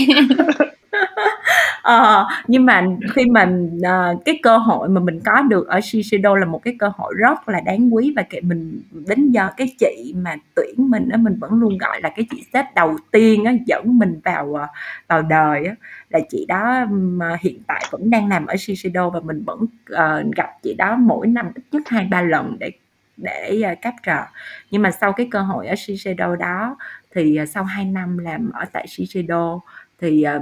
Ờ, 1.83 2.27
nhưng 2.47 2.67
mà 2.67 2.87
khi 3.15 3.27
mà 3.27 3.53
ờ, 3.83 4.15
cái 4.25 4.39
cơ 4.43 4.59
hội 4.59 4.89
mà 4.89 5.01
mình 5.01 5.21
có 5.25 5.43
được 5.43 5.69
ở 5.69 5.81
Shiseido 5.81 6.37
là 6.37 6.47
một 6.47 6.63
cái 6.65 6.77
cơ 6.79 6.93
hội 6.97 7.15
rất 7.17 7.49
là 7.49 7.61
đáng 7.61 7.95
quý 7.95 8.13
và 8.17 8.23
kệ 8.23 8.41
mình 8.41 8.83
đến 9.09 9.31
giờ 9.31 9.49
cái 9.57 9.75
chị 9.79 10.15
mà 10.17 10.37
tuyển 10.55 10.75
mình 10.91 11.09
á 11.09 11.17
mình 11.17 11.37
vẫn 11.41 11.55
luôn 11.55 11.79
gọi 11.79 12.01
là 12.03 12.09
cái 12.17 12.27
chị 12.31 12.45
sếp 12.53 12.65
đầu 12.75 12.97
tiên 13.11 13.45
á 13.45 13.53
dẫn 13.67 13.99
mình 13.99 14.21
vào 14.25 14.55
ờ, 14.55 14.67
vào 15.09 15.23
đời 15.23 15.67
á 15.67 15.75
là 16.11 16.21
chị 16.31 16.47
đó 16.49 16.87
mà 16.91 17.37
hiện 17.41 17.59
tại 17.67 17.85
vẫn 17.91 18.11
đang 18.11 18.29
làm 18.29 18.47
ở 18.47 18.57
Shiseido 18.59 19.11
và 19.11 19.21
mình 19.21 19.43
vẫn 19.45 19.67
ờ, 19.91 20.23
gặp 20.37 20.51
chị 20.63 20.75
đó 20.75 20.97
mỗi 20.97 21.27
năm 21.27 21.47
ít 21.55 21.63
nhất 21.73 21.83
hai 21.87 22.09
ba 22.11 22.23
lần 22.23 22.57
để 22.61 22.71
để 23.23 23.63
uh, 23.73 23.79
capture 23.83 24.27
nhưng 24.71 24.83
mà 24.83 24.91
sau 24.91 25.13
cái 25.13 25.29
cơ 25.31 25.41
hội 25.41 25.67
ở 25.67 25.75
Shiseido 25.77 26.37
đó 26.37 26.77
thì 27.15 27.37
ờ, 27.37 27.47
sau 27.47 27.65
2 27.65 27.85
năm 27.85 28.19
làm 28.19 28.51
ở 28.51 28.65
tại 28.73 28.87
Shiseido 28.89 29.61
thì 30.01 30.23
ờ, 30.23 30.41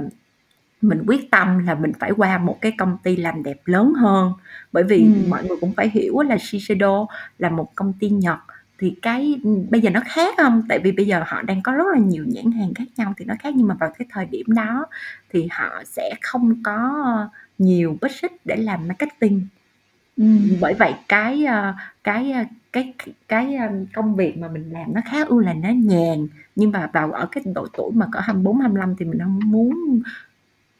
mình 0.81 1.03
quyết 1.07 1.31
tâm 1.31 1.59
là 1.65 1.75
mình 1.75 1.91
phải 1.99 2.11
qua 2.11 2.37
một 2.37 2.57
cái 2.61 2.71
công 2.77 2.97
ty 3.03 3.15
làm 3.15 3.43
đẹp 3.43 3.57
lớn 3.65 3.93
hơn. 3.93 4.33
Bởi 4.71 4.83
vì 4.83 5.03
Ừm. 5.03 5.29
mọi 5.29 5.43
người 5.43 5.57
cũng 5.61 5.73
phải 5.73 5.89
hiểu 5.89 6.21
là 6.21 6.37
Shiseido 6.39 7.07
là 7.37 7.49
một 7.49 7.75
công 7.75 7.93
ty 7.99 8.09
Nhật. 8.09 8.39
Thì 8.79 8.95
cái 9.01 9.41
bây 9.69 9.81
giờ 9.81 9.89
nó 9.89 10.01
khác 10.05 10.35
không? 10.37 10.63
Tại 10.69 10.79
vì 10.79 10.91
bây 10.91 11.07
giờ 11.07 11.23
họ 11.27 11.41
đang 11.41 11.61
có 11.61 11.71
rất 11.71 11.83
là 11.93 11.99
nhiều 11.99 12.25
nhãn 12.27 12.51
hàng 12.51 12.73
khác 12.73 12.83
nhau 12.97 13.13
thì 13.17 13.25
nó 13.25 13.33
khác. 13.39 13.53
Nhưng 13.55 13.67
mà 13.67 13.75
vào 13.79 13.91
cái 13.97 14.07
thời 14.11 14.25
điểm 14.25 14.45
đó 14.47 14.85
thì 15.29 15.47
họ 15.51 15.83
sẽ 15.85 16.13
không 16.21 16.63
có 16.63 16.89
nhiều 17.57 17.97
budget 18.01 18.31
để 18.45 18.55
làm 18.55 18.87
marketing 18.87 19.47
Ừm. 20.19 20.57
bởi 20.61 20.73
vậy 20.73 20.93
cái 21.09 21.45
ờ, 21.45 21.73
cái 22.03 22.31
ờ, 22.31 22.43
cái 22.73 22.93
cái 23.27 23.55
ờ, 23.55 23.67
công 23.93 24.15
việc 24.15 24.37
mà 24.37 24.47
mình 24.47 24.69
làm 24.73 24.93
nó 24.93 25.01
khá 25.05 25.23
ưu 25.25 25.39
là 25.39 25.53
nó 25.53 25.69
nhàn 25.69 26.27
nhưng 26.55 26.71
mà 26.71 26.89
vào 26.93 27.11
ở 27.11 27.25
cái 27.31 27.43
độ 27.55 27.67
tuổi 27.77 27.91
mà 27.95 28.07
cỡ 28.11 28.19
24 28.19 28.57
25 28.59 28.95
thì 28.99 29.05
mình 29.05 29.19
không 29.19 29.39
muốn 29.45 29.99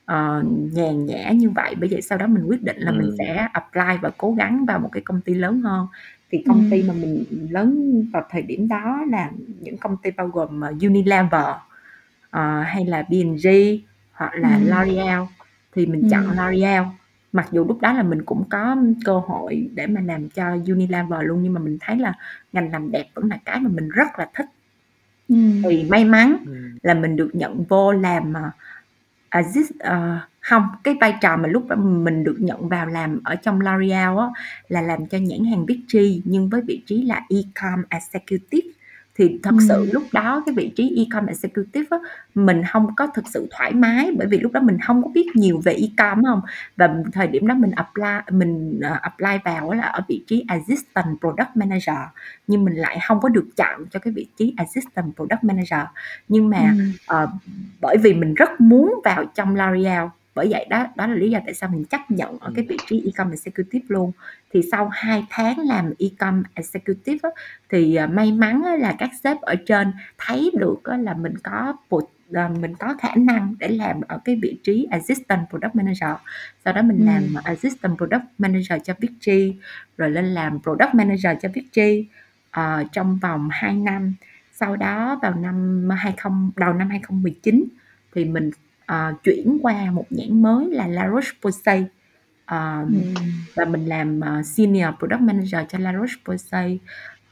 ờ, 0.06 0.44
nhàn 0.74 1.06
nhã 1.06 1.32
như 1.32 1.50
vậy 1.50 1.76
bởi 1.80 1.90
vậy 1.92 2.02
sau 2.02 2.18
đó 2.18 2.28
mình 2.28 2.44
quyết 2.48 2.64
định 2.64 2.78
là 2.80 2.92
mình 2.92 3.02
Ừm. 3.02 3.16
sẽ 3.20 3.48
apply 3.54 3.98
và 4.02 4.12
cố 4.18 4.32
gắng 4.34 4.66
vào 4.66 4.80
một 4.80 4.90
cái 4.92 5.02
công 5.06 5.22
ty 5.22 5.34
lớn 5.34 5.62
hơn 5.62 5.88
thì 6.32 6.44
công 6.48 6.70
ty 6.70 6.78
Ừm. 6.80 6.88
mà 6.88 6.94
mình 6.94 7.26
lớn 7.52 8.04
vào 8.14 8.24
thời 8.30 8.42
điểm 8.42 8.68
đó 8.68 9.02
là 9.12 9.32
những 9.62 9.78
công 9.78 9.98
ty 9.98 10.12
bao 10.12 10.28
gồm 10.28 10.62
ờ, 10.62 10.74
Unilever 10.82 11.46
ờ, 12.32 12.62
hay 12.64 12.86
là 12.86 13.04
P&G 13.04 13.48
hoặc 14.14 14.32
là 14.36 14.58
Ừm. 14.58 14.66
L'Oreal 14.68 15.26
thì 15.76 15.86
mình 15.86 16.02
Ừm. 16.02 16.10
chọn 16.10 16.36
L'Oreal 16.38 16.86
mặc 17.32 17.48
dù 17.52 17.66
lúc 17.66 17.82
đó 17.82 17.94
là 17.94 18.04
mình 18.04 18.22
cũng 18.26 18.44
có 18.50 18.78
cơ 19.06 19.20
hội 19.20 19.70
để 19.74 19.88
mà 19.88 20.02
làm 20.02 20.30
cho 20.30 20.50
Unilever 20.68 21.20
luôn 21.24 21.44
nhưng 21.44 21.54
mà 21.54 21.60
mình 21.62 21.78
thấy 21.82 21.98
là 21.98 22.14
ngành 22.54 22.72
làm 22.72 22.92
đẹp 22.92 23.06
vẫn 23.14 23.30
là 23.30 23.40
cái 23.46 23.60
mà 23.60 23.70
mình 23.74 23.90
rất 23.90 24.08
là 24.20 24.30
thích 24.34 24.46
Ừm. 25.30 25.62
thì 25.64 25.84
may 25.90 26.06
mắn 26.06 26.38
Ừm. 26.46 26.78
là 26.84 26.94
mình 26.94 27.16
được 27.16 27.30
nhận 27.34 27.64
vô 27.64 27.92
làm 27.92 28.34
assist 29.30 29.72
ờ, 29.80 30.20
không 30.40 30.64
cái 30.84 30.96
vai 31.02 31.16
trò 31.22 31.38
mà 31.38 31.48
lúc 31.48 31.68
đó 31.68 31.76
mình 31.76 32.24
được 32.24 32.36
nhận 32.40 32.70
vào 32.70 32.86
làm 32.86 33.20
ở 33.24 33.36
trong 33.36 33.60
L'Oreal 33.60 34.18
á 34.18 34.28
là 34.68 34.82
làm 34.82 35.08
cho 35.08 35.18
nhãn 35.18 35.46
hàng 35.46 35.66
Vichy 35.66 36.22
nhưng 36.26 36.50
với 36.50 36.62
vị 36.62 36.84
trí 36.86 37.02
là 37.04 37.22
e-com 37.30 37.84
executive 37.90 38.70
thì 39.20 39.40
thật 39.44 39.56
sự 39.68 39.90
lúc 39.92 40.04
đó 40.12 40.44
cái 40.46 40.56
vị 40.56 40.72
trí 40.76 40.96
e-com 40.98 41.26
executive 41.26 41.88
á, 41.90 41.98
mình 42.36 42.62
không 42.72 42.96
có 42.96 43.08
thực 43.08 43.26
sự 43.28 43.48
thoải 43.52 43.74
mái 43.74 44.12
bởi 44.18 44.28
vì 44.28 44.40
lúc 44.40 44.52
đó 44.52 44.62
mình 44.62 44.78
không 44.80 45.04
có 45.04 45.10
biết 45.10 45.28
nhiều 45.34 45.62
về 45.64 45.74
e-com 45.74 46.24
không 46.24 46.42
và 46.78 46.96
thời 47.14 47.28
điểm 47.28 47.48
đó 47.48 47.56
mình 47.56 47.72
apply 47.72 48.38
mình 48.38 48.82
uh, 48.94 49.02
apply 49.02 49.38
vào 49.46 49.72
là 49.74 49.84
ở 49.84 50.02
vị 50.08 50.24
trí 50.28 50.46
assistant 50.48 51.20
product 51.20 51.50
manager 51.56 51.98
nhưng 52.48 52.66
mình 52.66 52.76
lại 52.76 53.00
không 53.08 53.20
có 53.22 53.30
được 53.30 53.48
chọn 53.56 53.86
cho 53.92 54.00
cái 54.00 54.14
vị 54.14 54.28
trí 54.38 54.54
assistant 54.58 55.16
product 55.16 55.44
manager. 55.44 55.88
Nhưng 56.28 56.50
mà 56.50 56.76
uh, 57.24 57.30
bởi 57.82 57.98
vì 57.98 58.14
mình 58.14 58.34
rất 58.34 58.62
muốn 58.62 59.02
vào 59.04 59.26
trong 59.36 59.56
L'Oreal 59.56 60.10
bởi 60.40 60.48
vậy 60.50 60.66
đó 60.70 60.88
đó 60.96 61.08
là 61.08 61.16
lý 61.16 61.30
do 61.30 61.40
tại 61.46 61.54
sao 61.54 61.70
mình 61.70 61.86
chấp 61.86 62.12
nhận 62.12 62.40
ở 62.40 62.52
cái 62.56 62.66
vị 62.70 62.78
trí 62.88 63.04
e-com 63.06 63.32
executive 63.32 63.86
luôn. 63.88 64.12
Thì 64.54 64.62
sau 64.72 64.90
2 64.92 65.26
tháng 65.30 65.60
làm 65.60 65.94
e-com 66.00 66.44
executive 66.54 67.30
á, 67.30 67.30
thì 67.70 67.98
uh, 68.04 68.10
may 68.10 68.32
mắn 68.32 68.62
á, 68.66 68.76
là 68.76 68.96
các 69.00 69.10
sếp 69.24 69.42
ở 69.42 69.56
trên 69.56 69.92
thấy 70.18 70.52
được 70.60 70.84
á, 70.84 70.98
là 70.98 71.14
mình 71.14 71.34
có 71.44 71.74
là 72.30 72.48
mình 72.48 72.76
có 72.76 72.96
khả 73.00 73.16
năng 73.16 73.56
để 73.60 73.68
làm 73.68 74.02
ở 74.08 74.20
cái 74.26 74.36
vị 74.42 74.60
trí 74.64 74.88
assistant 74.92 75.50
product 75.50 75.76
manager. 75.76 76.16
Sau 76.66 76.74
đó 76.74 76.82
mình 76.82 76.98
ừ. 77.00 77.06
làm 77.06 77.24
assistant 77.44 77.98
product 77.98 78.24
manager 78.38 78.82
cho 78.84 78.94
Vichy 79.00 79.56
rồi 79.98 80.10
lên 80.10 80.26
làm 80.26 80.62
product 80.62 80.96
manager 80.96 81.38
cho 81.42 81.50
Vichy 81.54 82.08
uh, 82.60 82.92
trong 82.92 83.20
vòng 83.22 83.50
2 83.52 83.74
năm. 83.74 84.14
Sau 84.54 84.76
đó 84.76 85.20
vào 85.22 85.34
năm 85.36 85.90
20 85.98 86.32
đầu 86.56 86.74
năm 86.74 86.90
2019 86.90 87.66
thì 88.16 88.26
mình 88.26 88.52
uh, 88.94 89.24
chuyển 89.24 89.60
qua 89.62 89.92
một 89.92 90.06
nhãn 90.10 90.42
mới 90.42 90.72
là 90.72 90.88
La 90.88 91.08
Roche-Posay. 91.08 91.86
Uh, 92.56 92.94
ừ. 92.94 93.22
và 93.56 93.66
mình 93.66 93.86
làm 93.86 94.20
uh, 94.20 94.46
senior 94.46 94.90
product 95.00 95.22
manager 95.22 95.62
cho 95.70 95.80
La 95.80 95.94
Roche-Posay. 95.94 96.78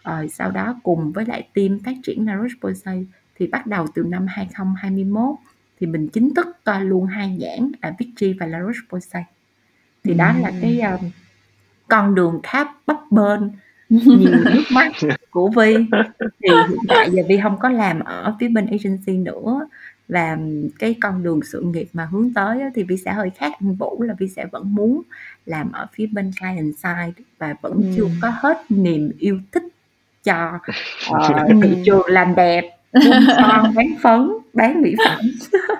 Uh, 0.10 0.32
sau 0.32 0.51
đó 0.51 0.80
cùng 0.84 1.12
với 1.12 1.26
lại 1.26 1.47
team 1.53 1.80
phát 1.86 1.95
triển 2.03 2.26
La 2.26 2.36
Roche-Posay 2.36 3.05
thì 3.39 3.47
bắt 3.47 3.68
đầu 3.68 3.88
từ 3.95 4.03
năm 4.03 4.26
2021 4.28 5.36
thì 5.80 5.88
mình 5.88 6.08
chính 6.08 6.34
thức 6.34 6.47
coi 6.64 6.86
luôn 6.86 7.05
hai 7.05 7.30
nhãn 7.30 7.72
là 7.82 7.93
Vichy 7.99 8.34
và 8.34 8.45
La 8.45 8.60
Roche-Posay. 8.60 9.24
Thì 10.03 10.12
ừ. 10.12 10.18
đó 10.18 10.34
là 10.41 10.51
cái 10.62 10.82
um, 10.82 11.10
con 11.88 12.16
đường 12.16 12.39
khá 12.43 12.64
bấp 12.88 13.12
bênh 13.12 13.41
nhiều 13.89 14.32
nước 14.45 14.64
mắt 14.72 14.91
của 15.30 15.49
Vi 15.55 15.76
thì 16.20 16.49
hiện 16.70 16.80
tại 16.88 17.12
giờ 17.12 17.24
Vi 17.28 17.39
không 17.43 17.60
có 17.60 17.70
làm 17.70 17.99
ở 17.99 18.36
phía 18.39 18.47
bên 18.47 18.66
agency 18.66 19.18
nữa 19.18 19.68
và 20.08 20.38
cái 20.80 20.95
con 21.01 21.24
đường 21.24 21.39
sự 21.51 21.62
nghiệp 21.62 21.88
mà 21.93 22.08
hướng 22.12 22.34
tới 22.34 22.60
thì 22.76 22.84
Vi 22.84 22.97
sẽ 22.97 23.14
hơi 23.14 23.30
khác 23.30 23.53
anh 23.60 23.76
Vũ 23.76 24.01
là 24.01 24.14
Vi 24.20 24.28
sẽ 24.28 24.45
vẫn 24.45 24.76
muốn 24.76 25.01
làm 25.45 25.72
ở 25.72 25.88
phía 25.93 26.05
bên 26.05 26.32
client 26.39 26.76
side 26.78 27.24
và 27.39 27.55
vẫn 27.62 27.74
ừ. 27.74 27.93
chưa 27.97 28.08
có 28.22 28.32
hết 28.36 28.58
niềm 28.70 29.12
yêu 29.20 29.39
thích 29.51 29.64
cho 30.24 30.60
uh, 31.12 31.62
thị 31.64 31.78
trường 31.86 32.05
làm 32.08 32.36
đẹp 32.36 32.78
son 33.38 33.72
bán 33.76 33.88
phấn 34.01 34.32
bán 34.53 34.82
mỹ 34.82 34.95
phẩm. 35.05 35.20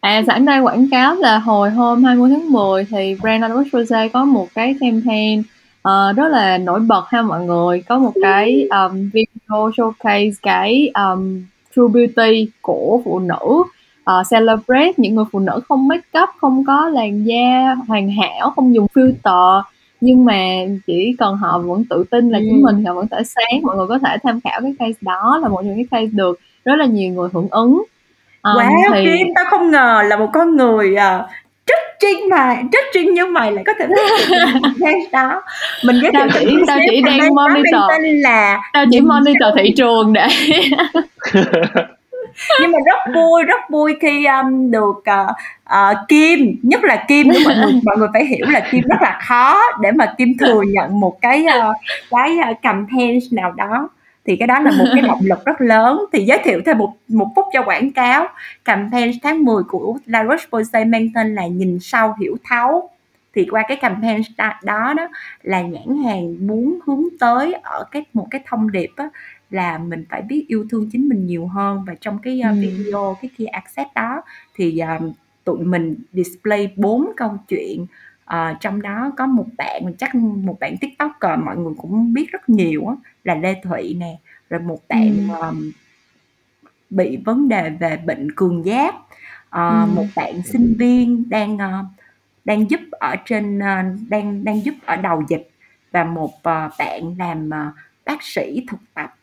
À 0.00 0.22
sẵn 0.26 0.44
đây 0.44 0.60
quảng 0.60 0.88
cáo 0.90 1.14
là 1.14 1.38
hồi 1.38 1.70
hôm 1.70 2.04
20 2.04 2.30
tháng 2.30 2.50
10 2.52 2.84
thì 2.84 3.16
brand 3.20 3.42
Aloe 3.42 3.64
Rose 3.72 4.08
có 4.08 4.24
một 4.24 4.48
cái 4.54 4.76
campaign 4.80 5.42
uh, 5.88 6.16
rất 6.16 6.28
là 6.28 6.58
nổi 6.58 6.80
bật 6.80 7.04
ha 7.08 7.22
mọi 7.22 7.44
người. 7.44 7.82
Có 7.88 7.98
một 7.98 8.12
cái 8.22 8.68
um, 8.70 9.10
video 9.12 9.70
showcase 9.70 10.32
cái 10.42 10.90
um, 10.94 11.42
True 11.76 11.88
Beauty 11.92 12.48
của 12.62 13.00
phụ 13.04 13.18
nữ 13.18 13.64
uh, 14.10 14.26
celebrate 14.30 14.92
những 14.96 15.14
người 15.14 15.24
phụ 15.32 15.38
nữ 15.38 15.60
không 15.68 15.88
make 15.88 16.20
up 16.22 16.28
không 16.36 16.64
có 16.66 16.88
làn 16.88 17.24
da 17.24 17.74
hoàn 17.88 18.10
hảo 18.10 18.50
không 18.50 18.74
dùng 18.74 18.86
filter. 18.94 19.62
Nhưng 20.00 20.24
mà 20.24 20.40
chỉ 20.86 21.16
cần 21.18 21.36
họ 21.36 21.58
vẫn 21.58 21.84
tự 21.90 22.04
tin 22.10 22.30
là 22.30 22.38
chính 22.38 22.62
mình 22.62 22.84
họ 22.84 22.94
vẫn 22.94 23.08
tỏa 23.08 23.22
sáng 23.22 23.62
mọi 23.62 23.76
người 23.76 23.86
có 23.86 23.98
thể 23.98 24.16
tham 24.22 24.40
khảo 24.40 24.60
cái 24.60 24.74
case 24.78 24.98
đó 25.00 25.38
là 25.42 25.48
một 25.48 25.56
trong 25.56 25.66
những 25.66 25.76
cái 25.76 25.86
case 25.90 26.10
được 26.12 26.40
rất 26.64 26.74
là 26.76 26.86
nhiều 26.86 27.12
người 27.12 27.28
hưởng 27.32 27.48
ứng. 27.50 27.82
Um, 28.42 28.56
wow 28.56 28.92
thì... 28.94 29.04
Kim 29.04 29.26
tao 29.34 29.44
không 29.50 29.70
ngờ 29.70 30.02
là 30.06 30.16
một 30.16 30.28
con 30.32 30.56
người 30.56 30.94
uh, 30.94 31.30
chuyên 32.00 32.28
mày 32.30 32.56
rất 32.72 32.84
chuyên 32.92 33.14
như 33.14 33.26
mày 33.26 33.52
lại 33.52 33.64
có 33.66 33.72
thể 33.78 33.86
biết 34.76 35.12
đó. 35.12 35.42
Mình 35.84 35.96
giới 36.02 36.12
thiệu 36.12 36.28
chỉ 36.40 36.56
tao 36.66 36.78
chỉ 36.90 37.02
đang 37.02 37.34
monitor. 37.34 37.82
là 38.02 38.60
tao 38.72 38.84
chỉ 38.90 39.00
monitor 39.00 39.48
thị 39.56 39.74
trường 39.76 40.12
để 40.12 40.26
nhưng 42.60 42.72
mà 42.72 42.78
rất 42.86 43.14
vui 43.14 43.42
rất 43.42 43.70
vui 43.70 43.96
khi 44.00 44.26
um, 44.26 44.70
được 44.70 44.96
uh, 44.96 45.30
uh, 45.64 46.08
kim 46.08 46.56
nhất 46.62 46.84
là 46.84 47.04
kim 47.08 47.28
mọi 47.44 47.54
người 47.54 47.72
mọi 47.84 47.96
người 47.96 48.08
phải 48.12 48.24
hiểu 48.24 48.46
là 48.48 48.68
kim 48.70 48.82
rất 48.88 49.02
là 49.02 49.20
khó 49.28 49.60
để 49.80 49.90
mà 49.92 50.14
kim 50.18 50.32
thừa 50.40 50.62
nhận 50.62 51.00
một 51.00 51.20
cái 51.20 51.46
uh, 51.46 51.76
cái 52.10 52.36
uh, 52.50 52.62
campaign 52.62 53.18
nào 53.30 53.52
đó 53.52 53.88
thì 54.24 54.36
cái 54.36 54.48
đó 54.48 54.60
là 54.60 54.70
một 54.70 54.84
cái 54.94 55.02
động 55.02 55.20
lực 55.24 55.44
rất 55.44 55.60
lớn. 55.60 56.04
Thì 56.12 56.24
giới 56.24 56.38
thiệu 56.44 56.60
thêm 56.66 56.78
một 56.78 56.92
một 57.08 57.32
phút 57.36 57.44
cho 57.52 57.62
quảng 57.62 57.92
cáo. 57.92 58.28
Campaign 58.64 59.10
tháng 59.22 59.44
10 59.44 59.62
của 59.68 59.98
La 60.06 60.24
Roche-Posay 60.24 60.90
mang 60.90 61.08
tên 61.14 61.34
là 61.34 61.46
nhìn 61.46 61.78
sâu 61.80 62.14
hiểu 62.20 62.36
thấu. 62.44 62.90
Thì 63.34 63.46
qua 63.50 63.64
cái 63.68 63.76
campaign 63.76 64.22
đó 64.38 64.52
đó 64.94 65.08
là 65.42 65.62
nhãn 65.62 66.02
hàng 66.04 66.46
muốn 66.46 66.78
hướng 66.86 67.02
tới 67.20 67.52
ở 67.52 67.84
cái 67.90 68.04
một 68.12 68.26
cái 68.30 68.40
thông 68.46 68.72
điệp 68.72 68.90
á, 68.96 69.08
là 69.50 69.78
mình 69.78 70.04
phải 70.10 70.22
biết 70.22 70.44
yêu 70.48 70.66
thương 70.70 70.88
chính 70.92 71.08
mình 71.08 71.26
nhiều 71.26 71.46
hơn. 71.46 71.84
Và 71.86 71.94
trong 72.00 72.18
cái 72.18 72.42
uh, 72.50 72.56
video 72.60 73.16
cái 73.22 73.30
kia 73.36 73.46
access 73.46 73.90
đó 73.94 74.22
thì 74.54 74.80
uh, 74.96 75.14
tụi 75.44 75.64
mình 75.64 75.96
display 76.12 76.72
bốn 76.76 77.12
câu 77.16 77.36
chuyện 77.48 77.86
uh, 78.30 78.60
trong 78.60 78.82
đó 78.82 79.12
có 79.16 79.26
một 79.26 79.46
bạn 79.58 79.94
chắc 79.98 80.14
một 80.14 80.56
bạn 80.60 80.76
tiktoker 80.80 81.38
mọi 81.44 81.56
người 81.56 81.74
cũng 81.78 82.12
biết 82.14 82.32
rất 82.32 82.48
nhiều 82.48 82.86
á, 82.86 82.94
là 83.24 83.34
lê 83.34 83.60
thụy 83.64 83.94
nè. 83.94 84.18
Rồi 84.50 84.60
một 84.60 84.78
bạn 84.88 85.28
um, 85.40 85.70
bị 86.90 87.16
vấn 87.24 87.48
đề 87.48 87.70
về 87.70 87.96
bệnh 87.96 88.32
cường 88.32 88.64
giáp. 88.64 88.94
Uh, 89.56 89.96
một 89.96 90.06
bạn 90.16 90.42
sinh 90.42 90.74
viên 90.78 91.28
đang 91.28 91.54
uh, 91.54 91.86
đang 92.44 92.70
giúp 92.70 92.80
ở 92.90 93.16
trên 93.24 93.58
uh, 93.58 94.08
đang 94.08 94.44
đang 94.44 94.64
giúp 94.64 94.74
ở 94.84 94.96
đầu 94.96 95.22
dịch. 95.28 95.50
Và 95.90 96.04
một 96.04 96.34
uh, 96.34 96.72
bạn 96.78 97.14
làm 97.18 97.48
uh, 97.48 97.74
bác 98.04 98.22
sĩ 98.22 98.66
thực 98.68 98.80
tập 98.94 99.14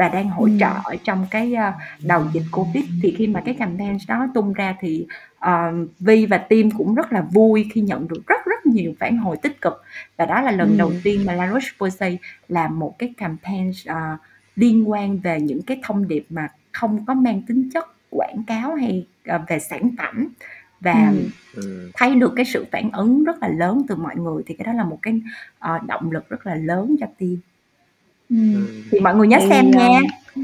và 0.00 0.08
đang 0.08 0.28
hỗ 0.28 0.48
trợ 0.60 0.72
ở 0.84 0.96
trong 1.04 1.26
cái 1.30 1.54
uh, 1.54 2.04
đầu 2.06 2.24
dịch 2.32 2.42
covid. 2.52 2.84
Thì 3.02 3.14
khi 3.18 3.26
mà 3.26 3.42
cái 3.44 3.54
campaign 3.54 3.98
đó 4.08 4.28
tung 4.34 4.52
ra 4.52 4.76
thì 4.80 5.06
uh, 5.46 5.88
Vi 5.98 6.26
và 6.26 6.38
team 6.38 6.70
cũng 6.70 6.94
rất 6.94 7.12
là 7.12 7.20
vui 7.32 7.68
khi 7.72 7.80
nhận 7.80 8.08
được 8.08 8.26
rất 8.26 8.44
rất 8.46 8.66
nhiều 8.66 8.94
phản 9.00 9.16
hồi 9.16 9.36
tích 9.42 9.60
cực. 9.60 9.82
Và 10.16 10.26
đó 10.26 10.40
là 10.40 10.50
lần 10.50 10.68
ừ. 10.68 10.76
đầu 10.78 10.92
tiên 11.04 11.26
mà 11.26 11.32
La 11.32 11.50
Roche-Posay 11.50 12.16
làm 12.48 12.78
một 12.78 12.98
cái 12.98 13.14
campaign 13.16 13.70
uh, 13.70 14.20
liên 14.56 14.90
quan 14.90 15.18
về 15.18 15.40
những 15.40 15.62
cái 15.62 15.80
thông 15.82 16.08
điệp 16.08 16.26
mà 16.30 16.48
không 16.72 17.06
có 17.06 17.14
mang 17.14 17.42
tính 17.42 17.70
chất 17.74 17.84
quảng 18.10 18.42
cáo 18.46 18.74
hay 18.74 19.06
uh, 19.34 19.40
về 19.48 19.58
sản 19.58 19.90
phẩm. 19.98 20.28
Và 20.80 21.12
ừ. 21.54 21.90
thấy 21.94 22.14
được 22.14 22.32
cái 22.36 22.44
sự 22.44 22.66
phản 22.72 22.90
ứng 22.90 23.24
rất 23.24 23.42
là 23.42 23.48
lớn 23.48 23.82
từ 23.88 23.96
mọi 23.96 24.16
người 24.16 24.42
thì 24.46 24.54
cái 24.54 24.66
đó 24.66 24.72
là 24.72 24.84
một 24.84 24.98
cái 25.02 25.20
uh, 25.74 25.86
động 25.86 26.10
lực 26.10 26.28
rất 26.28 26.46
là 26.46 26.54
lớn 26.54 26.96
cho 27.00 27.06
team 27.18 27.36
ừ. 28.30 28.36
thì 28.90 29.00
mọi 29.00 29.14
người 29.14 29.26
nhớ 29.26 29.36
thì, 29.40 29.48
xem 29.48 29.70
nha. 29.70 30.00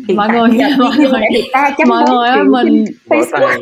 Hiện 0.09 0.17
mọi 0.17 0.29
người 0.29 0.49
mọi 0.79 0.97
người 0.97 1.11
mọi 1.87 2.05
người 2.11 2.29
ơi 2.29 2.45
mình 2.45 2.85
Facebook. 3.09 3.61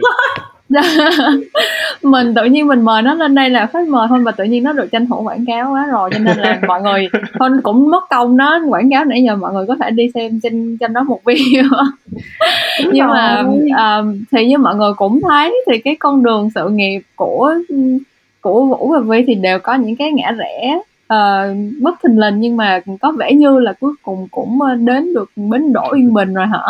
mình 2.02 2.34
tự 2.34 2.44
nhiên 2.44 2.66
mình 2.66 2.82
mời 2.82 3.02
nó 3.02 3.14
lên 3.14 3.34
đây 3.34 3.50
là 3.50 3.66
khách 3.66 3.88
mời 3.88 4.06
thôi 4.08 4.20
và 4.22 4.32
tự 4.32 4.44
nhiên 4.44 4.64
nó 4.64 4.72
được 4.72 4.86
tranh 4.92 5.06
thủ 5.06 5.22
quảng 5.22 5.44
cáo 5.46 5.72
quá 5.72 5.86
rồi 5.86 6.10
cho 6.12 6.18
nên 6.18 6.38
là 6.38 6.60
mọi 6.68 6.82
người 6.82 7.08
thôi 7.38 7.50
cũng 7.62 7.90
mất 7.90 8.04
công 8.10 8.36
nó 8.36 8.60
quảng 8.68 8.90
cáo 8.90 9.04
nãy 9.04 9.22
giờ 9.22 9.36
mọi 9.36 9.52
người 9.52 9.66
có 9.68 9.76
thể 9.80 9.90
đi 9.90 10.10
xem 10.14 10.40
trên 10.42 10.76
trên 10.80 10.92
đó 10.92 11.02
một 11.02 11.20
video. 11.26 11.64
Nhưng 12.92 13.06
mà 13.06 13.44
uh, 13.46 14.06
thì 14.32 14.46
như 14.46 14.58
mọi 14.58 14.76
người 14.76 14.92
cũng 14.96 15.20
thấy 15.28 15.64
thì 15.70 15.78
cái 15.78 15.96
con 15.96 16.22
đường 16.22 16.50
sự 16.54 16.68
nghiệp 16.68 17.00
của 17.16 17.54
của 18.40 18.66
vũ 18.66 18.92
và 18.92 19.00
vi 19.00 19.24
thì 19.26 19.34
đều 19.34 19.58
có 19.58 19.74
những 19.74 19.96
cái 19.96 20.12
ngã 20.12 20.32
rẽ 20.32 20.78
uh, 21.12 21.56
bất 21.80 21.94
thình 22.02 22.18
lình 22.18 22.40
nhưng 22.40 22.56
mà 22.56 22.80
có 23.00 23.12
vẻ 23.12 23.32
như 23.32 23.58
là 23.58 23.72
cuối 23.80 23.92
cùng 24.02 24.28
cũng 24.30 24.58
đến 24.78 25.14
được 25.14 25.30
bến 25.36 25.72
đỗ 25.72 25.92
yên 25.92 26.12
bình 26.12 26.34
rồi 26.34 26.46
hả? 26.46 26.62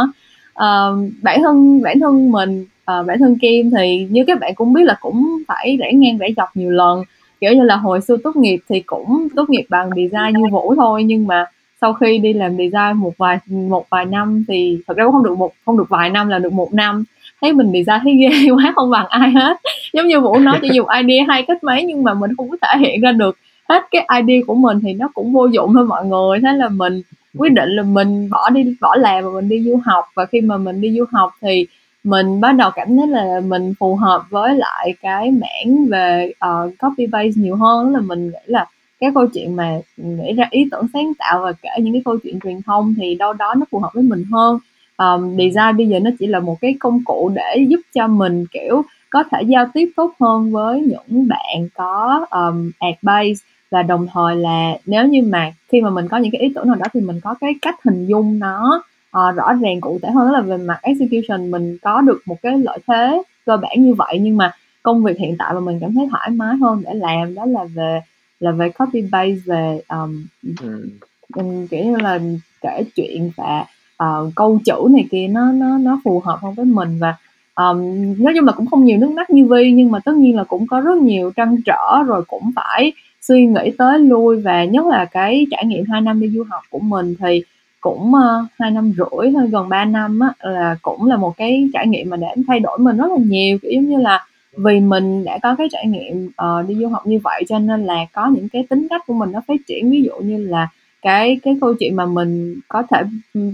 Uh, 0.52 1.12
bản 1.22 1.42
thân 1.42 1.82
bản 1.82 2.00
thân 2.00 2.32
mình 2.32 2.62
uh, 2.62 3.06
bản 3.06 3.18
thân 3.18 3.38
Kim 3.38 3.70
thì 3.70 4.06
như 4.10 4.24
các 4.26 4.40
bạn 4.40 4.54
cũng 4.54 4.72
biết 4.72 4.82
là 4.84 4.96
cũng 5.00 5.38
phải 5.48 5.76
rẽ 5.76 5.92
ngang 5.92 6.18
rẽ 6.18 6.28
dọc 6.36 6.48
nhiều 6.54 6.70
lần. 6.70 7.02
Kiểu 7.40 7.52
như 7.52 7.62
là 7.62 7.76
hồi 7.76 8.00
xưa 8.00 8.16
tốt 8.24 8.36
nghiệp 8.36 8.58
thì 8.68 8.80
cũng 8.80 9.28
tốt 9.36 9.50
nghiệp 9.50 9.64
bằng 9.68 9.90
design 9.90 10.42
như 10.42 10.48
Vũ 10.52 10.74
thôi 10.76 11.04
nhưng 11.04 11.26
mà 11.26 11.46
sau 11.80 11.92
khi 11.92 12.18
đi 12.18 12.32
làm 12.32 12.56
design 12.56 12.96
một 12.96 13.12
vài 13.18 13.38
một 13.46 13.86
vài 13.90 14.04
năm 14.04 14.44
thì 14.48 14.78
thật 14.86 14.96
ra 14.96 15.04
cũng 15.04 15.12
không 15.12 15.24
được 15.24 15.38
một 15.38 15.52
không 15.66 15.78
được 15.78 15.88
vài 15.88 16.10
năm 16.10 16.28
là 16.28 16.38
được 16.38 16.52
một 16.52 16.74
năm. 16.74 17.04
Thấy 17.40 17.52
mình 17.52 17.66
design 17.72 18.00
thấy 18.02 18.16
ghê 18.16 18.50
quá 18.56 18.72
không 18.74 18.90
bằng 18.90 19.06
ai 19.06 19.30
hết. 19.30 19.56
Giống 19.92 20.06
như 20.06 20.20
Vũ 20.20 20.38
nói 20.38 20.58
cho 20.62 20.68
dù 20.74 20.84
idea 20.84 21.24
hay 21.28 21.42
cách 21.42 21.64
mấy 21.64 21.84
nhưng 21.84 22.04
mà 22.04 22.14
mình 22.14 22.36
không 22.36 22.50
có 22.50 22.56
thể 22.62 22.78
hiện 22.78 23.00
ra 23.00 23.12
được 23.12 23.38
hết 23.68 23.82
cái 23.90 24.06
ID 24.20 24.46
của 24.46 24.54
mình 24.54 24.80
thì 24.80 24.92
nó 24.92 25.08
cũng 25.14 25.32
vô 25.32 25.46
dụng 25.46 25.74
thôi 25.74 25.84
mọi 25.84 26.06
người. 26.06 26.38
Thế 26.42 26.52
là 26.56 26.68
mình 26.68 27.02
quyết 27.38 27.52
định 27.52 27.68
là 27.68 27.82
mình 27.82 28.30
bỏ 28.30 28.50
đi 28.50 28.76
bỏ 28.80 28.96
làm 28.96 29.24
và 29.24 29.30
mình 29.30 29.48
đi 29.48 29.62
du 29.62 29.80
học. 29.84 30.04
Và 30.14 30.26
khi 30.26 30.40
mà 30.40 30.56
mình 30.56 30.80
đi 30.80 30.98
du 30.98 31.04
học 31.12 31.30
thì 31.40 31.66
mình 32.04 32.40
bắt 32.40 32.52
đầu 32.52 32.70
cảm 32.74 32.96
thấy 32.96 33.06
là 33.06 33.40
mình 33.40 33.74
phù 33.78 33.96
hợp 33.96 34.22
với 34.30 34.54
lại 34.56 34.94
cái 35.02 35.30
mảng 35.30 35.86
về 35.86 36.32
uh, 36.46 36.78
copy 36.78 37.06
paste 37.12 37.32
nhiều 37.36 37.56
hơn. 37.56 37.92
Là 37.92 38.00
mình 38.00 38.26
nghĩ 38.26 38.38
là 38.46 38.66
cái 39.00 39.10
câu 39.14 39.26
chuyện 39.26 39.56
mà 39.56 39.78
nghĩ 39.96 40.32
ra 40.32 40.48
ý 40.50 40.68
tưởng 40.70 40.86
sáng 40.92 41.12
tạo 41.18 41.42
và 41.42 41.52
kể 41.52 41.70
những 41.78 41.92
cái 41.92 42.02
câu 42.04 42.18
chuyện 42.22 42.40
truyền 42.40 42.62
thông 42.62 42.94
thì 42.96 43.14
đâu 43.14 43.32
đó 43.32 43.54
nó 43.54 43.66
phù 43.70 43.78
hợp 43.78 43.90
với 43.94 44.02
mình 44.02 44.24
hơn. 44.32 44.58
Um, 44.96 45.36
design 45.36 45.76
bây 45.76 45.86
giờ 45.86 45.98
nó 46.00 46.10
chỉ 46.18 46.26
là 46.26 46.40
một 46.40 46.56
cái 46.60 46.74
công 46.80 47.04
cụ 47.04 47.32
để 47.34 47.64
giúp 47.68 47.80
cho 47.94 48.08
mình 48.08 48.46
kiểu 48.52 48.82
có 49.10 49.24
thể 49.30 49.42
giao 49.42 49.66
tiếp 49.74 49.90
tốt 49.96 50.12
hơn 50.20 50.52
với 50.52 50.80
những 50.80 51.28
bạn 51.28 51.68
có 51.74 52.26
um, 52.30 52.70
ad 52.78 52.94
base 53.02 53.53
và 53.74 53.82
đồng 53.82 54.06
thời 54.12 54.36
là 54.36 54.76
nếu 54.86 55.06
như 55.06 55.22
mà 55.22 55.52
khi 55.68 55.80
mà 55.80 55.90
mình 55.90 56.08
có 56.08 56.16
những 56.16 56.30
cái 56.30 56.40
ý 56.40 56.52
tưởng 56.54 56.66
nào 56.66 56.76
đó 56.76 56.86
thì 56.94 57.00
mình 57.00 57.20
có 57.20 57.34
cái 57.40 57.54
cách 57.62 57.74
hình 57.84 58.06
dung 58.06 58.38
nó 58.38 58.82
uh, 59.18 59.36
rõ 59.36 59.52
ràng 59.52 59.80
cụ 59.80 59.98
thể 60.02 60.10
hơn 60.10 60.26
đó 60.26 60.32
là 60.32 60.40
về 60.40 60.56
mặt 60.56 60.78
execution 60.82 61.50
mình 61.50 61.78
có 61.82 62.00
được 62.00 62.22
một 62.26 62.36
cái 62.42 62.58
lợi 62.58 62.78
thế 62.86 63.22
cơ 63.46 63.56
bản 63.56 63.82
như 63.82 63.94
vậy 63.94 64.18
nhưng 64.20 64.36
mà 64.36 64.52
công 64.82 65.04
việc 65.04 65.18
hiện 65.18 65.36
tại 65.38 65.54
mà 65.54 65.60
mình 65.60 65.78
cảm 65.80 65.94
thấy 65.94 66.08
thoải 66.10 66.30
mái 66.30 66.56
hơn 66.56 66.82
để 66.84 66.94
làm 66.94 67.34
đó 67.34 67.46
là 67.46 67.64
về 67.74 68.00
là 68.40 68.50
về 68.50 68.68
copy 68.68 69.02
base 69.12 69.34
về 69.46 69.80
um, 69.88 70.26
ừ. 70.62 70.88
kiểu 71.70 71.84
như 71.84 71.96
là 71.96 72.18
kể 72.60 72.84
chuyện 72.96 73.30
và 73.36 73.64
uh, 74.04 74.32
câu 74.34 74.58
chữ 74.64 74.88
này 74.90 75.06
kia 75.10 75.28
nó 75.28 75.52
nó 75.52 75.78
nó 75.78 76.00
phù 76.04 76.20
hợp 76.20 76.38
hơn 76.42 76.54
với 76.54 76.64
mình 76.64 76.98
và 77.00 77.16
um, 77.54 77.78
nói 78.18 78.34
chung 78.36 78.46
là 78.46 78.52
cũng 78.52 78.66
không 78.66 78.84
nhiều 78.84 78.98
nước 78.98 79.10
mắt 79.10 79.30
như 79.30 79.44
vi 79.44 79.72
nhưng 79.72 79.90
mà 79.90 79.98
tất 80.04 80.14
nhiên 80.14 80.36
là 80.36 80.44
cũng 80.44 80.66
có 80.66 80.80
rất 80.80 80.96
nhiều 80.96 81.32
trăn 81.36 81.56
trở 81.66 82.02
rồi 82.06 82.22
cũng 82.26 82.50
phải 82.56 82.92
suy 83.28 83.46
nghĩ 83.46 83.70
tới 83.78 83.98
lui 83.98 84.40
và 84.40 84.64
nhất 84.64 84.86
là 84.86 85.04
cái 85.04 85.46
trải 85.50 85.64
nghiệm 85.66 85.84
2 85.90 86.00
năm 86.00 86.20
đi 86.20 86.28
du 86.28 86.44
học 86.50 86.62
của 86.70 86.78
mình 86.78 87.14
thì 87.20 87.42
cũng 87.80 88.12
uh, 88.14 88.50
hai 88.58 88.70
năm 88.70 88.92
rưỡi 88.96 89.32
thôi 89.32 89.48
gần 89.52 89.68
3 89.68 89.84
năm 89.84 90.20
á 90.20 90.50
là 90.50 90.76
cũng 90.82 91.06
là 91.06 91.16
một 91.16 91.36
cái 91.36 91.68
trải 91.72 91.86
nghiệm 91.86 92.10
mà 92.10 92.16
để 92.16 92.28
thay 92.48 92.60
đổi 92.60 92.78
mình 92.78 92.96
rất 92.96 93.10
là 93.10 93.18
nhiều. 93.18 93.58
Kiểu 93.62 93.70
giống 93.72 93.88
như 93.88 93.98
là 93.98 94.26
vì 94.56 94.80
mình 94.80 95.24
đã 95.24 95.38
có 95.42 95.54
cái 95.58 95.68
trải 95.72 95.86
nghiệm 95.86 96.26
uh, 96.26 96.68
đi 96.68 96.74
du 96.74 96.88
học 96.88 97.06
như 97.06 97.18
vậy 97.24 97.44
cho 97.48 97.58
nên 97.58 97.84
là 97.84 97.96
có 98.12 98.26
những 98.26 98.48
cái 98.48 98.66
tính 98.68 98.86
cách 98.90 99.02
của 99.06 99.14
mình 99.14 99.32
nó 99.32 99.40
phát 99.48 99.60
triển. 99.66 99.90
Ví 99.90 100.02
dụ 100.02 100.12
như 100.18 100.46
là 100.46 100.68
cái 101.02 101.40
cái 101.42 101.56
câu 101.60 101.74
chuyện 101.74 101.96
mà 101.96 102.06
mình 102.06 102.60
có 102.68 102.82
thể 102.90 103.02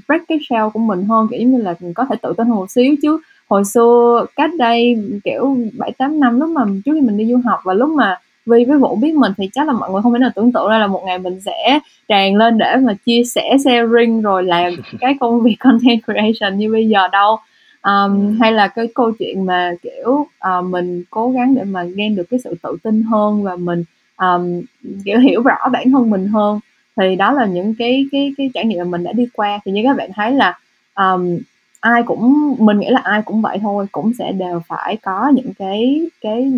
break 0.08 0.22
cái 0.28 0.38
shell 0.48 0.68
của 0.72 0.80
mình 0.80 1.04
hơn 1.04 1.28
kiểu 1.30 1.48
như 1.48 1.58
là 1.58 1.74
mình 1.80 1.94
có 1.94 2.04
thể 2.04 2.16
tự 2.22 2.32
tin 2.36 2.46
hơn 2.46 2.56
một 2.56 2.70
xíu. 2.70 2.94
Chứ 3.02 3.20
hồi 3.48 3.64
xưa 3.64 4.26
cách 4.36 4.50
đây 4.58 4.96
kiểu 5.24 5.56
bảy 5.78 5.92
tám 5.92 6.20
năm 6.20 6.40
lúc 6.40 6.50
mà 6.50 6.64
trước 6.84 6.92
khi 6.94 7.00
mình 7.00 7.16
đi 7.16 7.26
du 7.26 7.40
học 7.44 7.60
và 7.64 7.74
lúc 7.74 7.90
mà 7.90 8.16
vì 8.50 8.64
với 8.64 8.78
Vũ 8.78 8.96
biết 8.96 9.14
mình 9.14 9.32
thì 9.36 9.48
chắc 9.52 9.66
là 9.66 9.72
mọi 9.72 9.90
người 9.90 10.02
không 10.02 10.12
thể 10.12 10.18
nào 10.18 10.30
tưởng 10.34 10.52
tượng 10.52 10.68
ra 10.68 10.78
là 10.78 10.86
một 10.86 11.02
ngày 11.06 11.18
mình 11.18 11.40
sẽ 11.40 11.78
tràn 12.08 12.36
lên 12.36 12.58
để 12.58 12.76
mà 12.76 12.94
chia 13.06 13.22
sẻ 13.24 13.56
sharing 13.64 14.22
rồi 14.22 14.44
làm 14.44 14.72
cái 15.00 15.14
công 15.20 15.42
việc 15.42 15.56
content 15.60 16.00
creation 16.04 16.58
như 16.58 16.72
bây 16.72 16.88
giờ 16.88 17.08
đâu. 17.08 17.36
Um, 17.82 18.38
hay 18.40 18.52
là 18.52 18.68
cái 18.68 18.88
câu 18.94 19.12
chuyện 19.18 19.46
mà 19.46 19.72
kiểu 19.82 20.10
uh, 20.10 20.64
mình 20.64 21.02
cố 21.10 21.30
gắng 21.30 21.54
để 21.54 21.64
mà 21.64 21.82
gain 21.82 22.16
được 22.16 22.24
cái 22.30 22.40
sự 22.44 22.54
tự 22.62 22.76
tin 22.82 23.02
hơn 23.02 23.42
và 23.42 23.56
mình 23.56 23.84
um, 24.16 24.60
kiểu 25.04 25.18
hiểu 25.18 25.42
rõ 25.42 25.68
bản 25.72 25.90
thân 25.90 26.10
mình 26.10 26.26
hơn 26.26 26.60
thì 26.96 27.16
đó 27.16 27.32
là 27.32 27.46
những 27.46 27.74
cái 27.78 28.06
cái 28.12 28.34
cái 28.36 28.50
trải 28.54 28.64
nghiệm 28.64 28.78
mà 28.78 28.84
mình 28.84 29.04
đã 29.04 29.12
đi 29.12 29.26
qua. 29.32 29.60
Thì 29.64 29.72
như 29.72 29.80
các 29.84 29.96
bạn 29.96 30.10
thấy 30.14 30.32
là 30.32 30.58
um, 30.94 31.38
ai 31.80 32.02
cũng 32.02 32.54
mình 32.58 32.78
nghĩ 32.78 32.88
là 32.90 33.00
ai 33.04 33.22
cũng 33.22 33.42
vậy 33.42 33.58
thôi 33.62 33.86
cũng 33.92 34.12
sẽ 34.18 34.32
đều 34.32 34.62
phải 34.68 34.96
có 34.96 35.32
những 35.34 35.54
cái 35.58 36.00
cái 36.20 36.52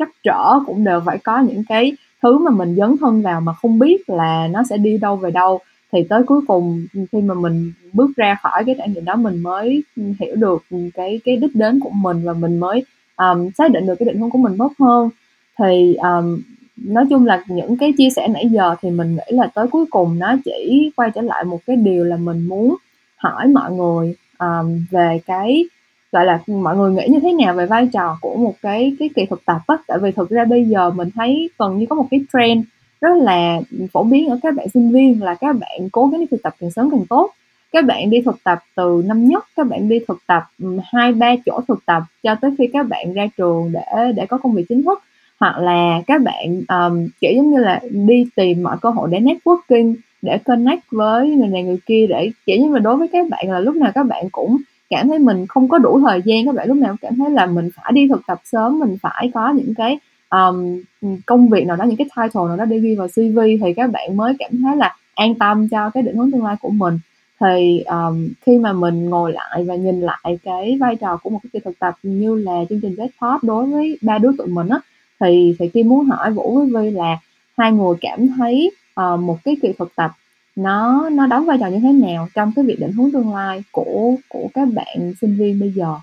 trắc 0.00 0.08
trở 0.22 0.60
cũng 0.66 0.84
đều 0.84 1.00
phải 1.06 1.18
có 1.18 1.40
những 1.40 1.62
cái 1.68 1.92
thứ 2.22 2.38
mà 2.38 2.50
mình 2.50 2.74
dấn 2.76 2.96
thân 3.00 3.22
vào 3.22 3.40
mà 3.40 3.52
không 3.52 3.78
biết 3.78 4.10
là 4.10 4.48
nó 4.50 4.62
sẽ 4.70 4.76
đi 4.76 4.98
đâu 4.98 5.16
về 5.16 5.30
đâu. 5.30 5.60
Thì 5.92 6.02
tới 6.08 6.22
cuối 6.22 6.40
cùng 6.48 6.86
khi 6.92 7.20
mà 7.20 7.34
mình 7.34 7.72
bước 7.92 8.10
ra 8.16 8.36
khỏi 8.42 8.64
cái 8.64 8.74
trải 8.78 8.88
nghiệm 8.88 9.04
đó 9.04 9.16
mình 9.16 9.42
mới 9.42 9.82
hiểu 9.96 10.36
được 10.36 10.64
cái 10.94 11.20
cái 11.24 11.36
đích 11.36 11.56
đến 11.56 11.80
của 11.80 11.90
mình 11.90 12.22
và 12.24 12.32
mình 12.32 12.60
mới 12.60 12.84
um, 13.16 13.50
xác 13.58 13.70
định 13.70 13.86
được 13.86 13.94
cái 13.98 14.06
định 14.06 14.20
hướng 14.20 14.30
của 14.30 14.38
mình 14.38 14.58
tốt 14.58 14.72
hơn. 14.78 15.10
Thì 15.58 15.94
um, 15.94 16.40
nói 16.76 17.04
chung 17.10 17.26
là 17.26 17.44
những 17.48 17.76
cái 17.76 17.92
chia 17.98 18.10
sẻ 18.16 18.28
nãy 18.28 18.48
giờ 18.50 18.74
thì 18.82 18.90
mình 18.90 19.16
nghĩ 19.16 19.36
là 19.36 19.46
tới 19.54 19.66
cuối 19.66 19.84
cùng 19.90 20.18
nó 20.18 20.36
chỉ 20.44 20.90
quay 20.96 21.10
trở 21.14 21.20
lại 21.20 21.44
một 21.44 21.60
cái 21.66 21.76
điều 21.76 22.04
là 22.04 22.16
mình 22.16 22.48
muốn 22.48 22.76
hỏi 23.16 23.48
mọi 23.48 23.72
người 23.72 24.14
um, 24.38 24.84
về 24.90 25.20
cái 25.26 25.64
gọi 26.12 26.24
là 26.24 26.40
mọi 26.46 26.76
người 26.76 26.92
nghĩ 26.92 27.06
như 27.08 27.20
thế 27.20 27.32
nào 27.32 27.54
về 27.54 27.66
vai 27.66 27.88
trò 27.92 28.18
của 28.20 28.36
một 28.36 28.54
cái 28.62 28.96
cái 28.98 29.10
kỳ 29.16 29.26
thực 29.26 29.44
tập 29.44 29.60
á? 29.66 29.76
Tại 29.86 29.98
vì 30.02 30.12
thực 30.12 30.30
ra 30.30 30.44
bây 30.44 30.64
giờ 30.64 30.90
mình 30.90 31.08
thấy 31.14 31.50
gần 31.58 31.78
như 31.78 31.86
có 31.86 31.96
một 31.96 32.06
cái 32.10 32.20
trend 32.32 32.64
rất 33.00 33.16
là 33.16 33.60
phổ 33.92 34.04
biến 34.04 34.28
ở 34.28 34.38
các 34.42 34.54
bạn 34.54 34.68
sinh 34.74 34.92
viên 34.92 35.22
là 35.22 35.34
các 35.34 35.56
bạn 35.56 35.88
cố 35.92 36.06
gắng 36.06 36.20
đi 36.20 36.26
thực 36.30 36.42
tập 36.42 36.54
càng 36.60 36.70
sớm 36.70 36.90
càng 36.90 37.06
tốt. 37.08 37.30
Các 37.72 37.84
bạn 37.84 38.10
đi 38.10 38.20
thực 38.20 38.44
tập 38.44 38.58
từ 38.76 39.02
năm 39.06 39.26
nhất 39.26 39.44
các 39.56 39.66
bạn 39.66 39.88
đi 39.88 39.98
thực 40.08 40.18
tập 40.26 40.42
hai 40.84 41.12
ba 41.12 41.34
chỗ 41.46 41.60
thực 41.68 41.86
tập 41.86 42.02
cho 42.22 42.34
tới 42.34 42.50
khi 42.58 42.66
các 42.72 42.88
bạn 42.88 43.12
ra 43.12 43.26
trường 43.36 43.72
để 43.72 44.12
để 44.16 44.26
có 44.26 44.38
công 44.38 44.52
việc 44.52 44.64
chính 44.68 44.82
thức. 44.82 45.02
Hoặc 45.40 45.58
là 45.58 46.00
các 46.06 46.22
bạn 46.22 46.62
um, 46.68 47.08
kiểu 47.20 47.32
giống 47.36 47.50
như 47.50 47.58
là 47.58 47.80
đi 47.90 48.26
tìm 48.36 48.62
mọi 48.62 48.76
cơ 48.82 48.90
hội 48.90 49.08
để 49.12 49.20
networking 49.20 49.94
để 50.22 50.38
connect 50.44 50.82
với 50.90 51.30
người 51.30 51.48
này 51.48 51.62
người 51.62 51.78
kia 51.86 52.06
để 52.08 52.30
kiểu 52.46 52.56
như 52.56 52.72
là 52.72 52.78
đối 52.78 52.96
với 52.96 53.08
các 53.08 53.28
bạn 53.30 53.50
là 53.50 53.60
lúc 53.60 53.76
nào 53.76 53.92
các 53.94 54.06
bạn 54.06 54.30
cũng 54.32 54.56
cảm 54.90 55.08
thấy 55.08 55.18
mình 55.18 55.46
không 55.46 55.68
có 55.68 55.78
đủ 55.78 56.00
thời 56.00 56.22
gian 56.24 56.46
các 56.46 56.54
bạn 56.54 56.68
lúc 56.68 56.76
nào 56.76 56.90
cũng 56.90 56.98
cảm 57.02 57.16
thấy 57.16 57.30
là 57.30 57.46
mình 57.46 57.70
phải 57.76 57.92
đi 57.92 58.08
thực 58.08 58.20
tập 58.26 58.40
sớm 58.44 58.78
mình 58.78 58.96
phải 59.02 59.30
có 59.34 59.50
những 59.50 59.74
cái 59.74 59.98
um, 60.30 60.82
công 61.26 61.48
việc 61.48 61.66
nào 61.66 61.76
đó 61.76 61.84
những 61.84 61.96
cái 61.96 62.08
title 62.16 62.42
nào 62.48 62.56
đó 62.56 62.64
để 62.64 62.78
ghi 62.78 62.94
vào 62.94 63.08
CV 63.08 63.38
thì 63.64 63.72
các 63.76 63.90
bạn 63.90 64.16
mới 64.16 64.34
cảm 64.38 64.50
thấy 64.62 64.76
là 64.76 64.96
an 65.14 65.34
tâm 65.34 65.68
cho 65.68 65.90
cái 65.90 66.02
định 66.02 66.16
hướng 66.16 66.30
tương 66.30 66.44
lai 66.44 66.56
của 66.60 66.70
mình. 66.70 66.98
Thì 67.40 67.80
um, 67.80 68.28
khi 68.46 68.58
mà 68.58 68.72
mình 68.72 69.10
ngồi 69.10 69.32
lại 69.32 69.64
và 69.64 69.74
nhìn 69.74 70.00
lại 70.00 70.38
cái 70.42 70.76
vai 70.80 70.96
trò 70.96 71.16
của 71.16 71.30
một 71.30 71.38
cái 71.42 71.50
kỳ 71.52 71.60
thực 71.64 71.78
tập 71.78 71.94
như 72.02 72.34
là 72.34 72.64
chương 72.68 72.80
trình 72.80 72.94
Jackpot 72.94 73.38
đối 73.42 73.66
với 73.66 73.98
ba 74.02 74.18
đứa 74.18 74.30
tụi 74.38 74.46
mình 74.46 74.68
á 74.68 74.80
thì 75.20 75.56
thì 75.58 75.68
Kim 75.68 75.88
muốn 75.88 76.04
hỏi 76.04 76.30
Vũ 76.30 76.54
với 76.54 76.66
Vi 76.66 76.90
là 76.90 77.18
hai 77.56 77.72
người 77.72 77.94
cảm 78.00 78.28
thấy 78.36 78.70
uh, 79.00 79.20
một 79.20 79.38
cái 79.44 79.56
kỳ 79.62 79.72
thực 79.78 79.96
tập 79.96 80.10
nó 80.56 81.08
nó 81.12 81.26
đóng 81.26 81.46
vai 81.46 81.58
trò 81.60 81.66
như 81.66 81.80
thế 81.82 81.92
nào 81.92 82.28
trong 82.34 82.52
cái 82.56 82.64
việc 82.64 82.76
định 82.80 82.92
hướng 82.92 83.12
tương 83.12 83.34
lai 83.34 83.62
của 83.72 84.14
của 84.28 84.48
các 84.54 84.68
bạn 84.74 85.12
sinh 85.20 85.36
viên 85.36 85.60
bây 85.60 85.70
giờ? 85.70 85.94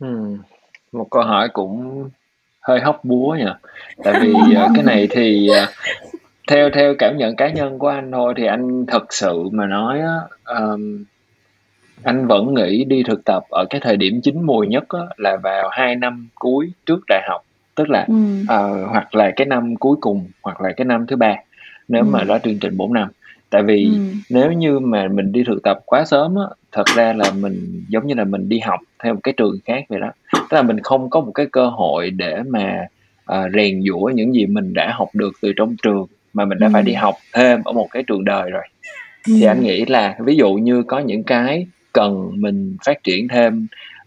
Hmm. 0.00 0.38
Một 0.92 1.06
câu 1.10 1.22
hỏi 1.22 1.48
cũng 1.52 2.08
hơi 2.60 2.80
hóc 2.80 3.04
búa 3.04 3.36
nhỉ. 3.38 3.52
Tại 4.04 4.14
vì 4.20 4.32
uh, 4.32 4.70
cái 4.74 4.84
này 4.84 5.08
thì 5.10 5.48
uh, 5.50 5.68
theo 6.48 6.70
theo 6.70 6.94
cảm 6.98 7.16
nhận 7.16 7.36
cá 7.36 7.48
nhân 7.48 7.78
của 7.78 7.88
anh 7.88 8.12
thôi 8.12 8.34
thì 8.36 8.46
anh 8.46 8.86
thật 8.86 9.12
sự 9.12 9.48
mà 9.52 9.66
nói 9.66 10.00
á, 10.00 10.16
um, 10.44 11.04
anh 12.02 12.26
vẫn 12.26 12.54
nghĩ 12.54 12.84
đi 12.84 13.02
thực 13.02 13.24
tập 13.24 13.42
ở 13.50 13.64
cái 13.70 13.80
thời 13.80 13.96
điểm 13.96 14.20
chín 14.20 14.42
mùi 14.42 14.66
nhất 14.66 14.84
á, 14.88 15.00
là 15.16 15.36
vào 15.42 15.68
hai 15.72 15.96
năm 15.96 16.28
cuối 16.34 16.72
trước 16.86 17.00
đại 17.08 17.22
học 17.28 17.44
tức 17.74 17.90
là 17.90 18.04
ừ. 18.08 18.14
uh, 18.42 18.90
hoặc 18.90 19.14
là 19.14 19.30
cái 19.36 19.46
năm 19.46 19.76
cuối 19.76 19.96
cùng 20.00 20.26
hoặc 20.42 20.60
là 20.60 20.72
cái 20.76 20.84
năm 20.84 21.06
thứ 21.06 21.16
ba 21.16 21.34
nếu 21.88 22.02
ừ. 22.02 22.06
mà 22.06 22.24
đó 22.24 22.38
chương 22.44 22.58
trình 22.58 22.76
4 22.76 22.92
năm 22.92 23.08
tại 23.50 23.62
vì 23.62 23.84
ừ. 23.84 24.00
nếu 24.30 24.52
như 24.52 24.78
mà 24.78 25.08
mình 25.08 25.32
đi 25.32 25.44
thực 25.46 25.62
tập 25.62 25.78
quá 25.86 26.04
sớm 26.04 26.36
á 26.36 26.44
thật 26.72 26.86
ra 26.96 27.12
là 27.12 27.30
mình 27.40 27.84
giống 27.88 28.06
như 28.06 28.14
là 28.14 28.24
mình 28.24 28.48
đi 28.48 28.58
học 28.58 28.80
theo 29.02 29.14
một 29.14 29.20
cái 29.22 29.34
trường 29.36 29.58
khác 29.64 29.84
vậy 29.88 30.00
đó 30.00 30.12
tức 30.32 30.56
là 30.56 30.62
mình 30.62 30.80
không 30.80 31.10
có 31.10 31.20
một 31.20 31.32
cái 31.34 31.46
cơ 31.52 31.66
hội 31.66 32.10
để 32.10 32.42
mà 32.48 32.86
uh, 33.32 33.52
rèn 33.54 33.82
giũa 33.82 34.10
những 34.14 34.34
gì 34.34 34.46
mình 34.46 34.74
đã 34.74 34.92
học 34.94 35.08
được 35.14 35.32
từ 35.42 35.52
trong 35.56 35.76
trường 35.82 36.06
mà 36.32 36.44
mình 36.44 36.58
đã 36.58 36.66
ừ. 36.66 36.70
phải 36.72 36.82
đi 36.82 36.92
học 36.92 37.14
thêm 37.32 37.62
ở 37.64 37.72
một 37.72 37.88
cái 37.90 38.02
trường 38.06 38.24
đời 38.24 38.50
rồi 38.50 38.62
ừ. 39.26 39.32
thì 39.36 39.42
anh 39.42 39.62
nghĩ 39.62 39.84
là 39.84 40.16
ví 40.24 40.36
dụ 40.36 40.52
như 40.52 40.82
có 40.82 40.98
những 40.98 41.22
cái 41.22 41.66
cần 41.92 42.30
mình 42.34 42.76
phát 42.84 43.04
triển 43.04 43.28
thêm 43.28 43.66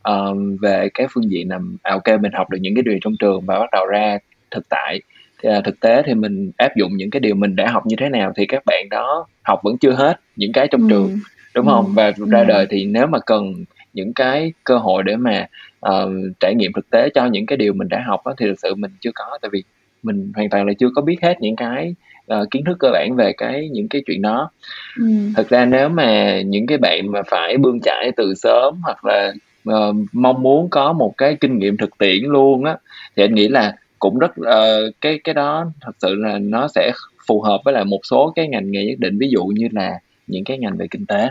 uh, 0.09 0.37
về 0.61 0.89
cái 0.93 1.07
phương 1.11 1.31
diện 1.31 1.49
là 1.49 1.59
à, 1.83 1.91
ok 1.91 2.21
mình 2.21 2.31
học 2.31 2.49
được 2.49 2.57
những 2.61 2.75
cái 2.75 2.83
điều 2.83 2.97
trong 3.01 3.17
trường 3.19 3.41
và 3.45 3.59
bắt 3.59 3.69
đầu 3.71 3.85
ra 3.85 4.17
thực 4.51 4.69
tại 4.69 5.01
thì, 5.41 5.49
uh, 5.57 5.63
thực 5.63 5.79
tế 5.79 6.01
thì 6.05 6.13
mình 6.13 6.51
áp 6.57 6.75
dụng 6.75 6.97
những 6.97 7.09
cái 7.09 7.19
điều 7.19 7.35
mình 7.35 7.55
đã 7.55 7.69
học 7.71 7.85
như 7.85 7.95
thế 7.99 8.09
nào 8.09 8.33
thì 8.35 8.45
các 8.45 8.63
bạn 8.65 8.87
đó 8.89 9.25
học 9.43 9.59
vẫn 9.63 9.77
chưa 9.77 9.91
hết 9.91 10.19
những 10.35 10.51
cái 10.53 10.67
trong 10.67 10.81
ừ. 10.81 10.87
trường 10.89 11.19
đúng 11.55 11.67
ừ. 11.67 11.71
không 11.71 11.93
và 11.95 12.11
ra 12.11 12.39
ừ. 12.39 12.45
đời 12.47 12.67
thì 12.69 12.85
nếu 12.85 13.07
mà 13.07 13.19
cần 13.25 13.53
những 13.93 14.13
cái 14.13 14.53
cơ 14.63 14.77
hội 14.77 15.03
để 15.03 15.15
mà 15.15 15.47
uh, 15.87 16.09
trải 16.39 16.55
nghiệm 16.55 16.71
thực 16.73 16.89
tế 16.89 17.09
cho 17.09 17.25
những 17.25 17.45
cái 17.45 17.57
điều 17.57 17.73
mình 17.73 17.89
đã 17.89 18.03
học 18.07 18.21
đó, 18.25 18.33
thì 18.37 18.45
thực 18.45 18.59
sự 18.59 18.75
mình 18.75 18.91
chưa 19.01 19.11
có 19.15 19.37
tại 19.41 19.49
vì 19.53 19.63
mình 20.03 20.31
hoàn 20.35 20.49
toàn 20.49 20.67
là 20.67 20.73
chưa 20.79 20.89
có 20.95 21.01
biết 21.01 21.17
hết 21.21 21.41
những 21.41 21.55
cái 21.55 21.95
uh, 22.33 22.51
kiến 22.51 22.63
thức 22.65 22.77
cơ 22.79 22.89
bản 22.93 23.15
về 23.15 23.33
cái 23.37 23.69
những 23.71 23.87
cái 23.89 24.01
chuyện 24.05 24.21
đó 24.21 24.51
ừ. 24.97 25.05
thực 25.35 25.49
ra 25.49 25.65
nếu 25.65 25.89
mà 25.89 26.41
những 26.41 26.67
cái 26.67 26.77
bạn 26.77 27.11
mà 27.11 27.21
phải 27.23 27.57
bươn 27.57 27.79
chải 27.81 28.11
từ 28.17 28.33
sớm 28.35 28.81
hoặc 28.83 29.05
là 29.05 29.33
uh, 29.69 29.95
mong 30.11 30.41
muốn 30.41 30.69
có 30.69 30.93
một 30.93 31.13
cái 31.17 31.35
kinh 31.39 31.59
nghiệm 31.59 31.77
thực 31.77 31.97
tiễn 31.97 32.23
luôn 32.23 32.65
á 32.65 32.77
thì 33.15 33.23
anh 33.23 33.35
nghĩ 33.35 33.47
là 33.47 33.75
cũng 34.01 34.19
rất 34.19 34.31
uh, 34.39 34.93
cái 35.01 35.19
cái 35.23 35.33
đó 35.33 35.71
thật 35.81 35.91
sự 35.99 36.15
là 36.15 36.37
nó 36.39 36.67
sẽ 36.67 36.91
phù 37.27 37.41
hợp 37.41 37.61
với 37.65 37.73
lại 37.73 37.85
một 37.85 37.99
số 38.03 38.33
cái 38.35 38.47
ngành 38.47 38.71
nghề 38.71 38.85
nhất 38.85 38.99
định 38.99 39.17
ví 39.17 39.29
dụ 39.29 39.45
như 39.45 39.67
là 39.71 39.99
những 40.27 40.43
cái 40.43 40.57
ngành 40.57 40.77
về 40.77 40.87
kinh 40.91 41.05
tế 41.05 41.29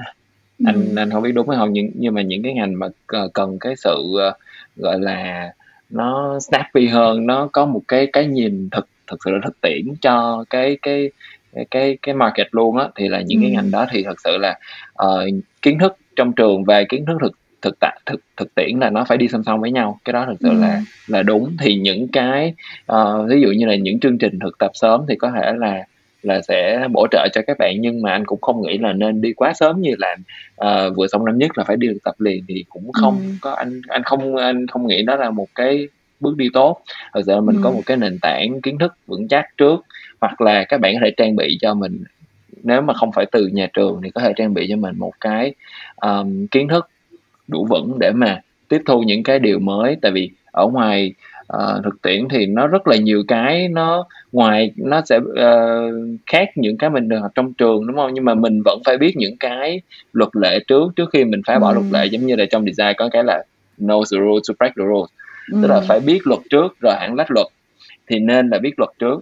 ừ. 0.58 0.64
anh 0.66 0.94
anh 0.96 1.10
không 1.10 1.22
biết 1.22 1.32
đúng 1.32 1.48
hay 1.48 1.58
không 1.58 1.72
nhưng 1.72 1.90
nhưng 1.94 2.14
mà 2.14 2.22
những 2.22 2.42
cái 2.42 2.54
ngành 2.54 2.78
mà 2.78 2.86
cần 3.32 3.58
cái 3.58 3.74
sự 3.76 3.96
uh, 4.28 4.34
gọi 4.76 5.00
là 5.00 5.52
nó 5.90 6.38
snappy 6.40 6.86
hơn 6.86 7.26
nó 7.26 7.48
có 7.52 7.66
một 7.66 7.82
cái 7.88 8.06
cái 8.12 8.26
nhìn 8.26 8.68
thực 8.70 8.88
thực 9.06 9.20
sự 9.24 9.30
là 9.30 9.38
thực 9.44 9.60
tiễn 9.60 9.94
cho 10.00 10.44
cái 10.50 10.78
cái 10.82 11.10
cái 11.70 11.98
cái 12.02 12.14
market 12.14 12.48
luôn 12.50 12.76
á 12.76 12.88
thì 12.96 13.08
là 13.08 13.20
những 13.20 13.38
ừ. 13.38 13.42
cái 13.42 13.50
ngành 13.50 13.70
đó 13.70 13.86
thì 13.90 14.02
thật 14.04 14.20
sự 14.24 14.36
là 14.36 14.58
uh, 15.04 15.42
kiến 15.62 15.78
thức 15.78 15.96
trong 16.16 16.32
trường 16.32 16.64
và 16.64 16.82
kiến 16.88 17.06
thức 17.06 17.18
thực 17.20 17.32
thực 17.62 17.76
tại 17.80 18.00
thực 18.06 18.20
thực 18.36 18.54
tiễn 18.54 18.78
là 18.78 18.90
nó 18.90 19.04
phải 19.04 19.18
đi 19.18 19.28
song 19.28 19.42
song 19.44 19.60
với 19.60 19.70
nhau 19.70 20.00
cái 20.04 20.12
đó 20.12 20.26
thực 20.26 20.36
sự 20.40 20.48
ừ. 20.48 20.60
là 20.60 20.82
là 21.06 21.22
đúng 21.22 21.56
thì 21.60 21.74
những 21.74 22.08
cái 22.08 22.54
uh, 22.92 23.28
ví 23.28 23.40
dụ 23.40 23.48
như 23.48 23.66
là 23.66 23.76
những 23.76 24.00
chương 24.00 24.18
trình 24.18 24.38
thực 24.38 24.58
tập 24.58 24.70
sớm 24.74 25.04
thì 25.08 25.16
có 25.16 25.30
thể 25.30 25.52
là 25.56 25.84
là 26.22 26.40
sẽ 26.42 26.86
bổ 26.92 27.06
trợ 27.10 27.28
cho 27.32 27.40
các 27.46 27.58
bạn 27.58 27.76
nhưng 27.80 28.02
mà 28.02 28.12
anh 28.12 28.24
cũng 28.26 28.40
không 28.40 28.62
nghĩ 28.62 28.78
là 28.78 28.92
nên 28.92 29.20
đi 29.20 29.32
quá 29.32 29.52
sớm 29.54 29.80
như 29.80 29.94
là 29.98 30.16
uh, 30.64 30.96
vừa 30.96 31.06
xong 31.06 31.24
năm 31.24 31.38
nhất 31.38 31.58
là 31.58 31.64
phải 31.64 31.76
đi 31.76 31.88
thực 31.88 32.04
tập 32.04 32.14
liền 32.18 32.44
thì 32.48 32.64
cũng 32.68 32.92
không 32.92 33.18
ừ. 33.20 33.32
có 33.40 33.50
anh 33.50 33.80
anh 33.88 34.02
không 34.02 34.36
anh 34.36 34.66
không 34.66 34.86
nghĩ 34.86 35.02
đó 35.02 35.16
là 35.16 35.30
một 35.30 35.48
cái 35.54 35.88
bước 36.20 36.36
đi 36.36 36.48
tốt 36.52 36.80
thật 37.12 37.20
sự 37.26 37.40
mình 37.40 37.56
ừ. 37.56 37.60
có 37.64 37.70
một 37.70 37.82
cái 37.86 37.96
nền 37.96 38.18
tảng 38.22 38.60
kiến 38.60 38.78
thức 38.78 38.94
vững 39.06 39.28
chắc 39.28 39.56
trước 39.56 39.84
hoặc 40.20 40.40
là 40.40 40.64
các 40.64 40.80
bạn 40.80 40.94
có 40.94 41.00
thể 41.04 41.10
trang 41.16 41.36
bị 41.36 41.58
cho 41.60 41.74
mình 41.74 42.04
nếu 42.62 42.80
mà 42.80 42.94
không 42.94 43.12
phải 43.12 43.26
từ 43.32 43.46
nhà 43.46 43.68
trường 43.72 44.00
thì 44.04 44.10
có 44.10 44.20
thể 44.20 44.32
trang 44.36 44.54
bị 44.54 44.66
cho 44.68 44.76
mình 44.76 44.98
một 44.98 45.12
cái 45.20 45.54
um, 45.96 46.46
kiến 46.46 46.68
thức 46.68 46.88
đủ 47.50 47.66
vững 47.70 47.98
để 47.98 48.12
mà 48.12 48.40
tiếp 48.68 48.82
thu 48.86 49.02
những 49.02 49.22
cái 49.22 49.38
điều 49.38 49.58
mới. 49.58 49.96
Tại 50.02 50.12
vì 50.12 50.30
ở 50.52 50.66
ngoài 50.66 51.14
uh, 51.56 51.84
thực 51.84 52.02
tiễn 52.02 52.28
thì 52.28 52.46
nó 52.46 52.66
rất 52.66 52.88
là 52.88 52.96
nhiều 52.96 53.22
cái 53.28 53.68
nó 53.68 54.04
ngoài 54.32 54.72
nó 54.76 55.02
sẽ 55.04 55.16
uh, 55.16 55.94
khác 56.26 56.48
những 56.54 56.78
cái 56.78 56.90
mình 56.90 57.08
được 57.08 57.18
học 57.18 57.30
trong 57.34 57.52
trường 57.52 57.86
đúng 57.86 57.96
không? 57.96 58.14
Nhưng 58.14 58.24
mà 58.24 58.34
mình 58.34 58.62
vẫn 58.64 58.80
phải 58.84 58.98
biết 58.98 59.16
những 59.16 59.36
cái 59.40 59.80
luật 60.12 60.30
lệ 60.36 60.58
trước 60.66 60.92
trước 60.96 61.10
khi 61.12 61.24
mình 61.24 61.42
phá 61.46 61.58
bỏ 61.58 61.68
ừ. 61.68 61.74
luật 61.74 61.86
lệ. 61.92 62.06
Giống 62.06 62.26
như 62.26 62.36
là 62.36 62.44
trong 62.50 62.64
design 62.64 62.94
có 62.96 63.08
cái 63.12 63.24
là 63.24 63.44
know 63.78 64.02
the 64.12 64.24
rules 64.24 64.48
to 64.48 64.54
break 64.58 64.72
the 64.76 64.84
rules. 64.84 65.10
Ừ. 65.52 65.58
tức 65.62 65.68
là 65.68 65.80
phải 65.88 66.00
biết 66.00 66.20
luật 66.24 66.40
trước 66.50 66.76
rồi 66.80 66.94
hẳn 67.00 67.14
lách 67.14 67.30
luật. 67.30 67.46
Thì 68.06 68.18
nên 68.18 68.48
là 68.48 68.58
biết 68.58 68.78
luật 68.78 68.90
trước 68.98 69.20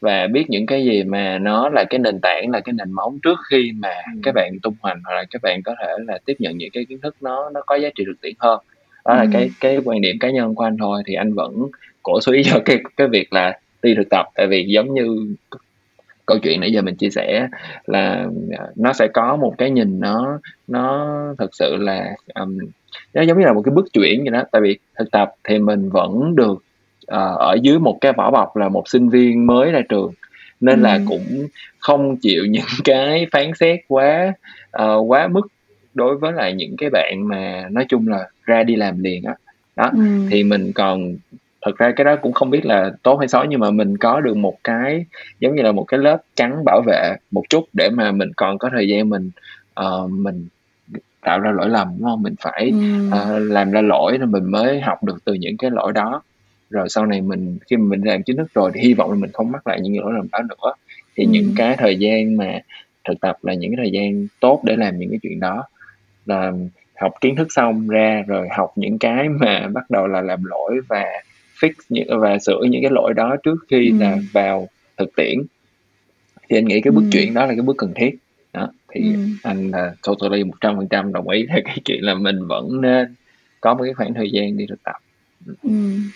và 0.00 0.26
biết 0.26 0.44
những 0.50 0.66
cái 0.66 0.84
gì 0.84 1.04
mà 1.04 1.38
nó 1.38 1.68
là 1.68 1.84
cái 1.84 1.98
nền 1.98 2.20
tảng 2.20 2.50
là 2.50 2.60
cái 2.60 2.72
nền 2.72 2.92
móng 2.92 3.18
trước 3.22 3.38
khi 3.50 3.72
mà 3.76 3.88
ừ. 3.88 4.20
các 4.22 4.34
bạn 4.34 4.52
tung 4.62 4.74
hoành 4.80 5.00
hoặc 5.04 5.14
là 5.14 5.24
các 5.30 5.42
bạn 5.42 5.62
có 5.62 5.74
thể 5.80 5.92
là 6.06 6.18
tiếp 6.24 6.36
nhận 6.38 6.56
những 6.58 6.70
cái 6.72 6.84
kiến 6.88 7.00
thức 7.00 7.16
nó 7.20 7.50
nó 7.50 7.60
có 7.66 7.76
giá 7.76 7.88
trị 7.94 8.04
thực 8.06 8.20
tiễn 8.20 8.34
hơn 8.38 8.60
đó 9.04 9.14
là 9.14 9.22
ừ. 9.22 9.28
cái 9.32 9.50
cái 9.60 9.78
quan 9.84 10.00
điểm 10.00 10.16
cá 10.20 10.30
nhân 10.30 10.54
của 10.54 10.64
anh 10.64 10.76
thôi 10.78 11.02
thì 11.06 11.14
anh 11.14 11.34
vẫn 11.34 11.52
cổ 12.02 12.20
suý 12.20 12.42
cho 12.44 12.60
cái 12.64 12.78
cái 12.96 13.08
việc 13.08 13.32
là 13.32 13.58
đi 13.82 13.94
thực 13.94 14.08
tập 14.10 14.26
tại 14.34 14.46
vì 14.46 14.64
giống 14.68 14.94
như 14.94 15.34
câu 16.26 16.38
chuyện 16.38 16.60
nãy 16.60 16.72
giờ 16.72 16.82
mình 16.82 16.96
chia 16.96 17.10
sẻ 17.10 17.48
là 17.86 18.26
à, 18.58 18.66
nó 18.76 18.92
sẽ 18.92 19.08
có 19.08 19.36
một 19.36 19.54
cái 19.58 19.70
nhìn 19.70 20.00
nó 20.00 20.40
nó 20.66 21.08
thực 21.38 21.54
sự 21.54 21.76
là 21.76 22.14
um, 22.34 22.58
nó 23.14 23.22
giống 23.22 23.38
như 23.38 23.46
là 23.46 23.52
một 23.52 23.62
cái 23.64 23.74
bước 23.74 23.92
chuyển 23.92 24.20
vậy 24.24 24.30
đó 24.30 24.42
tại 24.52 24.62
vì 24.62 24.78
thực 24.98 25.10
tập 25.10 25.30
thì 25.44 25.58
mình 25.58 25.90
vẫn 25.90 26.36
được 26.36 26.62
uh, 27.08 27.38
ở 27.38 27.56
dưới 27.62 27.78
một 27.78 27.98
cái 28.00 28.12
vỏ 28.12 28.30
bọc 28.30 28.56
là 28.56 28.68
một 28.68 28.88
sinh 28.88 29.08
viên 29.08 29.46
mới 29.46 29.70
ra 29.70 29.80
trường 29.88 30.12
nên 30.60 30.80
ừ. 30.80 30.82
là 30.82 31.00
cũng 31.08 31.46
không 31.78 32.16
chịu 32.16 32.46
những 32.48 32.64
cái 32.84 33.26
phán 33.32 33.50
xét 33.60 33.80
quá 33.88 34.32
uh, 34.82 35.10
quá 35.10 35.28
mức 35.28 35.46
đối 35.94 36.16
với 36.16 36.32
lại 36.32 36.54
những 36.54 36.76
cái 36.78 36.90
bạn 36.90 37.28
mà 37.28 37.68
nói 37.70 37.86
chung 37.88 38.08
là 38.08 38.28
ra 38.44 38.62
đi 38.62 38.76
làm 38.76 39.02
liền 39.02 39.24
á 39.24 39.34
đó, 39.76 39.84
đó. 39.84 39.90
Ừ. 40.04 40.28
thì 40.30 40.44
mình 40.44 40.72
còn 40.74 41.16
thật 41.62 41.76
ra 41.78 41.92
cái 41.96 42.04
đó 42.04 42.16
cũng 42.16 42.32
không 42.32 42.50
biết 42.50 42.66
là 42.66 42.90
tốt 43.02 43.16
hay 43.16 43.28
xấu 43.28 43.44
nhưng 43.44 43.60
mà 43.60 43.70
mình 43.70 43.96
có 43.96 44.20
được 44.20 44.36
một 44.36 44.56
cái 44.64 45.04
giống 45.40 45.56
như 45.56 45.62
là 45.62 45.72
một 45.72 45.84
cái 45.84 45.98
lớp 45.98 46.22
chắn 46.36 46.64
bảo 46.64 46.82
vệ 46.86 47.16
một 47.30 47.42
chút 47.48 47.64
để 47.72 47.90
mà 47.90 48.12
mình 48.12 48.30
còn 48.36 48.58
có 48.58 48.70
thời 48.72 48.88
gian 48.88 49.08
mình 49.08 49.30
uh, 49.80 50.10
mình 50.10 50.48
tạo 51.20 51.40
ra 51.40 51.50
lỗi 51.50 51.68
lầm 51.68 51.88
đúng 51.98 52.08
không 52.08 52.22
mình 52.22 52.34
phải 52.40 52.70
ừ. 52.70 53.08
uh, 53.08 53.50
làm 53.50 53.70
ra 53.70 53.80
lỗi 53.80 54.18
rồi 54.18 54.26
mình 54.26 54.44
mới 54.44 54.80
học 54.80 55.04
được 55.04 55.24
từ 55.24 55.34
những 55.34 55.56
cái 55.56 55.70
lỗi 55.70 55.92
đó 55.92 56.22
rồi 56.70 56.88
sau 56.88 57.06
này 57.06 57.20
mình 57.20 57.58
khi 57.70 57.76
mà 57.76 57.84
mình 57.84 58.00
làm 58.04 58.22
chính 58.22 58.36
thức 58.36 58.54
rồi 58.54 58.70
thì 58.74 58.80
hy 58.80 58.94
vọng 58.94 59.10
là 59.10 59.16
mình 59.16 59.30
không 59.32 59.52
mắc 59.52 59.66
lại 59.66 59.80
những 59.80 59.98
lỗi 59.98 60.12
lầm 60.12 60.28
đó 60.32 60.38
nữa 60.48 60.72
thì 61.16 61.24
ừ. 61.24 61.30
những 61.30 61.52
cái 61.56 61.76
thời 61.78 61.96
gian 61.96 62.36
mà 62.36 62.60
thực 63.08 63.20
tập 63.20 63.36
là 63.42 63.54
những 63.54 63.70
cái 63.70 63.84
thời 63.84 63.90
gian 63.90 64.26
tốt 64.40 64.62
để 64.64 64.76
làm 64.76 64.98
những 64.98 65.10
cái 65.10 65.18
chuyện 65.22 65.40
đó 65.40 65.64
là 66.26 66.52
học 67.00 67.12
kiến 67.20 67.36
thức 67.36 67.48
xong 67.50 67.88
ra 67.88 68.24
rồi 68.26 68.48
học 68.56 68.72
những 68.76 68.98
cái 68.98 69.28
mà 69.28 69.68
bắt 69.72 69.90
đầu 69.90 70.06
là 70.06 70.20
làm 70.20 70.44
lỗi 70.44 70.80
và 70.88 71.04
fix 71.60 71.70
những 71.88 72.20
và 72.20 72.38
sửa 72.38 72.60
những 72.70 72.82
cái 72.82 72.90
lỗi 72.90 73.14
đó 73.14 73.36
trước 73.42 73.56
khi 73.70 73.90
ừ. 73.90 73.96
là 74.00 74.16
vào 74.32 74.68
thực 74.96 75.16
tiễn 75.16 75.38
thì 76.48 76.58
anh 76.58 76.64
nghĩ 76.64 76.80
cái 76.80 76.90
bước 76.90 77.04
ừ. 77.04 77.08
chuyển 77.12 77.34
đó 77.34 77.46
là 77.46 77.52
cái 77.52 77.62
bước 77.62 77.76
cần 77.78 77.92
thiết 77.94 78.16
đó 78.52 78.72
thì 78.92 79.00
ừ. 79.00 79.20
anh 79.42 79.70
là 79.70 79.94
totally 80.02 80.44
một 80.44 80.54
trăm 80.60 80.76
phần 80.76 80.88
trăm 80.88 81.12
đồng 81.12 81.28
ý 81.28 81.46
theo 81.48 81.60
cái 81.64 81.76
chuyện 81.84 82.04
là 82.04 82.14
mình 82.14 82.46
vẫn 82.46 82.80
nên 82.80 83.14
có 83.60 83.74
một 83.74 83.84
cái 83.84 83.94
khoảng 83.94 84.14
thời 84.14 84.30
gian 84.30 84.56
đi 84.56 84.66
thực 84.68 84.82
tập 84.82 84.96
ừ. 85.46 85.70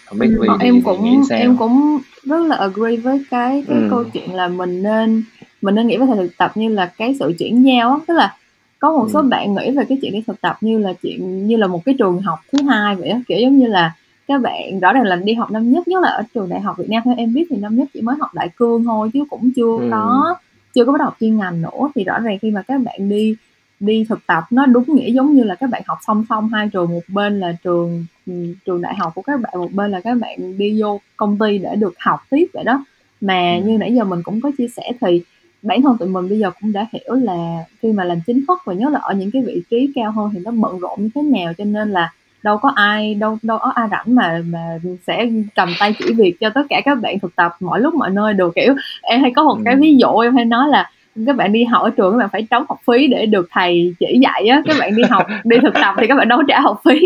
không 0.06 0.18
biết 0.18 0.28
ừ. 0.38 0.46
thì, 0.60 0.66
em 0.66 0.82
cũng 0.82 1.04
nghĩ 1.04 1.16
sao? 1.28 1.38
em 1.38 1.56
cũng 1.56 1.98
rất 2.22 2.46
là 2.46 2.56
agree 2.56 2.96
với 2.96 3.24
cái 3.30 3.64
cái 3.68 3.78
ừ. 3.78 3.86
câu 3.90 4.04
chuyện 4.04 4.34
là 4.34 4.48
mình 4.48 4.82
nên 4.82 5.22
mình 5.62 5.74
nên 5.74 5.86
nghĩ 5.86 5.96
về 5.96 6.06
thực 6.16 6.36
tập 6.38 6.52
như 6.54 6.68
là 6.68 6.86
cái 6.86 7.16
sự 7.18 7.32
chuyển 7.38 7.62
giao 7.62 8.00
tức 8.06 8.14
là 8.14 8.36
có 8.78 8.92
một 8.92 9.08
số 9.12 9.20
ừ. 9.20 9.28
bạn 9.28 9.54
nghĩ 9.54 9.70
về 9.70 9.84
cái 9.88 9.98
chuyện 10.02 10.12
đi 10.12 10.22
thực 10.26 10.40
tập 10.40 10.56
như 10.60 10.78
là 10.78 10.92
chuyện 11.02 11.46
như 11.46 11.56
là 11.56 11.66
một 11.66 11.84
cái 11.84 11.94
trường 11.98 12.20
học 12.20 12.38
thứ 12.52 12.58
hai 12.68 12.96
vậy 12.96 13.08
đó 13.08 13.16
kiểu 13.28 13.38
giống 13.40 13.58
như 13.58 13.66
là 13.66 13.94
các 14.28 14.40
bạn 14.40 14.80
rõ 14.80 14.92
ràng 14.92 15.04
là 15.04 15.16
đi 15.16 15.34
học 15.34 15.50
năm 15.50 15.72
nhất 15.72 15.88
nhất 15.88 16.02
là 16.02 16.08
ở 16.08 16.22
trường 16.34 16.48
đại 16.48 16.60
học 16.60 16.76
Việt 16.78 16.90
Nam 16.90 17.02
theo 17.04 17.14
em 17.16 17.34
biết 17.34 17.46
thì 17.50 17.56
năm 17.56 17.76
nhất 17.76 17.88
chỉ 17.94 18.00
mới 18.00 18.16
học 18.20 18.30
đại 18.34 18.48
cương 18.56 18.84
thôi 18.84 19.10
chứ 19.12 19.24
cũng 19.30 19.50
chưa 19.56 19.78
ừ. 19.80 19.88
có 19.90 20.34
chưa 20.74 20.84
có 20.84 20.92
bắt 20.92 20.98
đầu 20.98 21.04
học 21.04 21.16
chuyên 21.20 21.38
ngành 21.38 21.62
nữa 21.62 21.90
thì 21.94 22.04
rõ 22.04 22.18
ràng 22.18 22.38
khi 22.42 22.50
mà 22.50 22.62
các 22.62 22.80
bạn 22.80 23.08
đi 23.08 23.36
đi 23.80 24.04
thực 24.08 24.26
tập 24.26 24.44
nó 24.50 24.66
đúng 24.66 24.84
nghĩa 24.94 25.10
giống 25.10 25.34
như 25.34 25.42
là 25.42 25.54
các 25.54 25.70
bạn 25.70 25.82
học 25.86 25.98
song 26.06 26.24
song 26.28 26.48
hai 26.48 26.68
trường 26.72 26.90
một 26.90 27.02
bên 27.08 27.40
là 27.40 27.56
trường 27.64 28.04
ừ, 28.26 28.32
trường 28.64 28.82
đại 28.82 28.94
học 28.98 29.12
của 29.14 29.22
các 29.22 29.40
bạn 29.40 29.52
một 29.58 29.72
bên 29.72 29.90
là 29.90 30.00
các 30.00 30.14
bạn 30.20 30.58
đi 30.58 30.82
vô 30.82 31.00
công 31.16 31.38
ty 31.38 31.58
để 31.58 31.76
được 31.76 31.94
học 31.98 32.20
tiếp 32.30 32.46
vậy 32.52 32.64
đó. 32.64 32.84
Mà 33.20 33.58
ừ. 33.62 33.68
như 33.68 33.78
nãy 33.78 33.94
giờ 33.94 34.04
mình 34.04 34.22
cũng 34.22 34.40
có 34.40 34.50
chia 34.58 34.68
sẻ 34.68 34.92
thì 35.00 35.22
bản 35.62 35.82
thân 35.82 35.98
tụi 35.98 36.08
mình 36.08 36.28
bây 36.28 36.38
giờ 36.38 36.50
cũng 36.60 36.72
đã 36.72 36.86
hiểu 36.92 37.14
là 37.14 37.64
khi 37.82 37.92
mà 37.92 38.04
làm 38.04 38.18
chính 38.26 38.46
thức 38.46 38.58
và 38.64 38.74
nhớ 38.74 38.88
là 38.90 38.98
ở 38.98 39.14
những 39.14 39.30
cái 39.30 39.42
vị 39.42 39.62
trí 39.70 39.92
cao 39.94 40.10
hơn 40.12 40.30
thì 40.34 40.38
nó 40.44 40.50
bận 40.50 40.78
rộn 40.78 41.02
như 41.02 41.08
thế 41.14 41.22
nào 41.22 41.52
cho 41.58 41.64
nên 41.64 41.90
là 41.90 42.12
đâu 42.42 42.58
có 42.58 42.72
ai 42.74 43.14
đâu 43.14 43.38
đâu 43.42 43.58
có 43.58 43.72
ai 43.74 43.88
rảnh 43.90 44.14
mà 44.14 44.42
mà 44.46 44.78
sẽ 45.06 45.26
cầm 45.54 45.68
tay 45.78 45.94
chỉ 45.98 46.12
việc 46.12 46.36
cho 46.40 46.50
tất 46.50 46.62
cả 46.68 46.80
các 46.84 46.94
bạn 46.94 47.18
thực 47.18 47.36
tập 47.36 47.56
mọi 47.60 47.80
lúc 47.80 47.94
mọi 47.94 48.10
nơi 48.10 48.34
được 48.34 48.52
kiểu. 48.54 48.74
Em 49.02 49.20
hay 49.20 49.32
có 49.36 49.44
một 49.44 49.58
cái 49.64 49.76
ví 49.76 49.96
dụ 49.96 50.18
em 50.18 50.36
hay 50.36 50.44
nói 50.44 50.68
là 50.68 50.90
các 51.26 51.36
bạn 51.36 51.52
đi 51.52 51.64
học 51.64 51.82
ở 51.82 51.90
trường 51.90 52.12
các 52.12 52.18
bạn 52.18 52.28
phải 52.32 52.46
trống 52.50 52.64
học 52.68 52.78
phí 52.86 53.06
để 53.06 53.26
được 53.26 53.48
thầy 53.50 53.94
chỉ 54.00 54.18
dạy 54.22 54.46
á. 54.46 54.62
Các 54.64 54.76
bạn 54.80 54.96
đi 54.96 55.02
học 55.10 55.26
đi 55.44 55.56
thực 55.62 55.74
tập 55.74 55.94
thì 55.98 56.06
các 56.06 56.14
bạn 56.14 56.28
đâu 56.28 56.42
trả 56.48 56.60
học 56.60 56.80
phí 56.84 57.00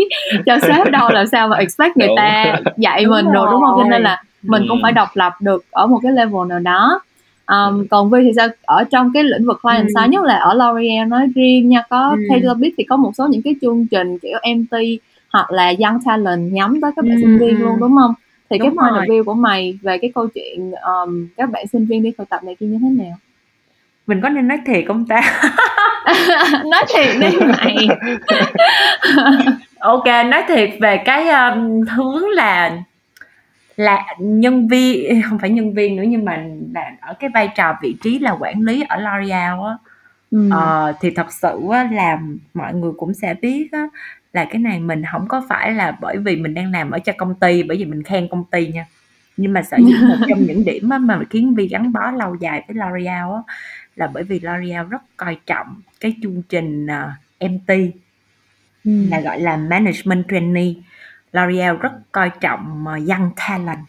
cho 0.45 0.57
sếp 0.61 0.91
đâu 0.91 1.09
làm 1.09 1.27
sao 1.27 1.47
mà 1.47 1.57
expect 1.57 1.97
người 1.97 2.09
ta 2.17 2.55
dạy 2.77 3.03
đúng 3.03 3.11
mình 3.11 3.25
rồi. 3.25 3.33
rồi 3.33 3.47
đúng 3.51 3.61
không? 3.61 3.79
Cho 3.83 3.89
nên 3.89 4.01
là 4.01 4.23
mình 4.43 4.65
cũng 4.69 4.79
phải 4.83 4.91
độc 4.91 5.09
lập 5.13 5.33
được 5.39 5.65
ở 5.71 5.87
một 5.87 5.99
cái 6.03 6.11
level 6.11 6.47
nào 6.49 6.59
đó. 6.59 7.01
Um, 7.47 7.87
còn 7.87 8.09
Vi 8.09 8.19
thì 8.23 8.31
sao? 8.35 8.47
Ở 8.65 8.83
trong 8.83 9.11
cái 9.13 9.23
lĩnh 9.23 9.45
vực 9.45 9.59
client 9.61 9.87
side 9.87 10.07
nhất 10.07 10.23
là 10.23 10.35
ở 10.35 10.53
L'Oreal 10.53 11.07
nói 11.07 11.27
riêng 11.35 11.69
nha 11.69 11.83
có 11.89 12.09
ừ. 12.09 12.23
Taylor 12.29 12.57
biết 12.57 12.73
thì 12.77 12.83
có 12.83 12.97
một 12.97 13.11
số 13.17 13.27
những 13.27 13.41
cái 13.41 13.55
chương 13.61 13.87
trình 13.87 14.19
kiểu 14.19 14.39
MT 14.55 14.77
hoặc 15.33 15.51
là 15.51 15.73
young 15.79 15.99
talent 16.05 16.53
nhắm 16.53 16.81
tới 16.81 16.91
các 16.95 17.05
bạn 17.05 17.15
ừ. 17.15 17.21
sinh 17.21 17.37
viên 17.37 17.61
luôn 17.61 17.79
đúng 17.79 17.95
không? 17.97 18.13
Thì 18.49 18.57
đúng 18.57 18.67
cái 18.67 18.75
point 18.77 18.95
of 18.95 19.15
view 19.15 19.23
của 19.23 19.33
mày 19.33 19.79
về 19.81 19.97
cái 19.97 20.11
câu 20.15 20.27
chuyện 20.27 20.71
um, 20.71 21.27
các 21.37 21.49
bạn 21.51 21.67
sinh 21.67 21.85
viên 21.85 22.03
đi 22.03 22.11
thực 22.17 22.29
tập 22.29 22.43
này 22.43 22.55
kia 22.59 22.65
như 22.65 22.79
thế 22.81 23.03
nào 23.03 23.17
mình 24.07 24.21
có 24.21 24.29
nên 24.29 24.47
nói 24.47 24.59
thiệt 24.65 24.83
không 24.87 25.05
ta? 25.07 25.21
Nói 26.71 26.83
thiệt 26.95 27.15
đi 27.21 27.37
mày. 27.47 27.87
Ok 29.79 30.05
nói 30.05 30.43
thiệt 30.47 30.69
về 30.79 30.97
cái 31.05 31.29
um, 31.29 31.81
hướng 31.81 32.29
là 32.29 32.77
là 33.75 34.05
nhân 34.19 34.67
viên 34.67 35.21
không 35.21 35.39
phải 35.39 35.49
nhân 35.49 35.73
viên 35.73 35.95
nữa 35.95 36.03
nhưng 36.07 36.25
mà 36.25 36.45
là 36.73 36.91
ở 37.01 37.13
cái 37.19 37.29
vai 37.33 37.49
trò 37.55 37.73
vị 37.81 37.95
trí 38.03 38.19
là 38.19 38.31
quản 38.31 38.61
lý 38.61 38.83
ở 38.89 38.97
L'Oreal 38.97 39.63
á. 39.63 39.77
Ừ. 40.31 40.49
ờ, 40.51 40.93
thì 41.01 41.11
thật 41.11 41.33
sự 41.33 41.59
á, 41.71 41.89
là 41.91 42.19
mọi 42.53 42.73
người 42.73 42.91
cũng 42.97 43.13
sẽ 43.13 43.33
biết 43.41 43.69
á, 43.71 43.87
là 44.33 44.45
cái 44.45 44.59
này 44.59 44.79
mình 44.79 45.03
không 45.11 45.27
có 45.27 45.43
phải 45.49 45.73
là 45.73 45.97
bởi 46.01 46.17
vì 46.17 46.35
mình 46.35 46.53
đang 46.53 46.71
làm 46.71 46.91
ở 46.91 46.99
cho 46.99 47.13
công 47.17 47.35
ty 47.35 47.63
bởi 47.63 47.77
vì 47.77 47.85
mình 47.85 48.03
khen 48.03 48.27
công 48.27 48.43
ty 48.51 48.67
nha. 48.67 48.85
Nhưng 49.37 49.53
mà 49.53 49.63
sở 49.63 49.77
dĩ 49.77 49.93
một 50.07 50.15
trong 50.29 50.39
những 50.47 50.65
điểm 50.65 50.89
mà 50.89 51.19
khiến 51.29 51.55
Vi 51.55 51.67
gắn 51.67 51.93
bó 51.93 52.11
lâu 52.11 52.35
dài 52.39 52.63
với 52.67 52.75
L'Oreal 52.75 53.35
á, 53.35 53.41
là 53.97 54.07
bởi 54.07 54.23
vì 54.23 54.39
L'Oreal 54.39 54.89
rất 54.89 55.01
coi 55.17 55.37
trọng 55.45 55.81
cái 55.99 56.15
chương 56.21 56.41
trình 56.49 56.85
uh, 56.85 56.89
ờ, 57.39 57.47
MT 57.47 57.69
ừ. 58.85 58.91
là 59.09 59.19
gọi 59.19 59.39
là 59.39 59.57
Management 59.57 60.25
Trainee 60.29 60.73
L'Oreal 61.31 61.77
rất 61.77 61.91
coi 62.11 62.31
trọng 62.41 62.85
uh, 62.87 63.09
young 63.09 63.31
talent 63.35 63.85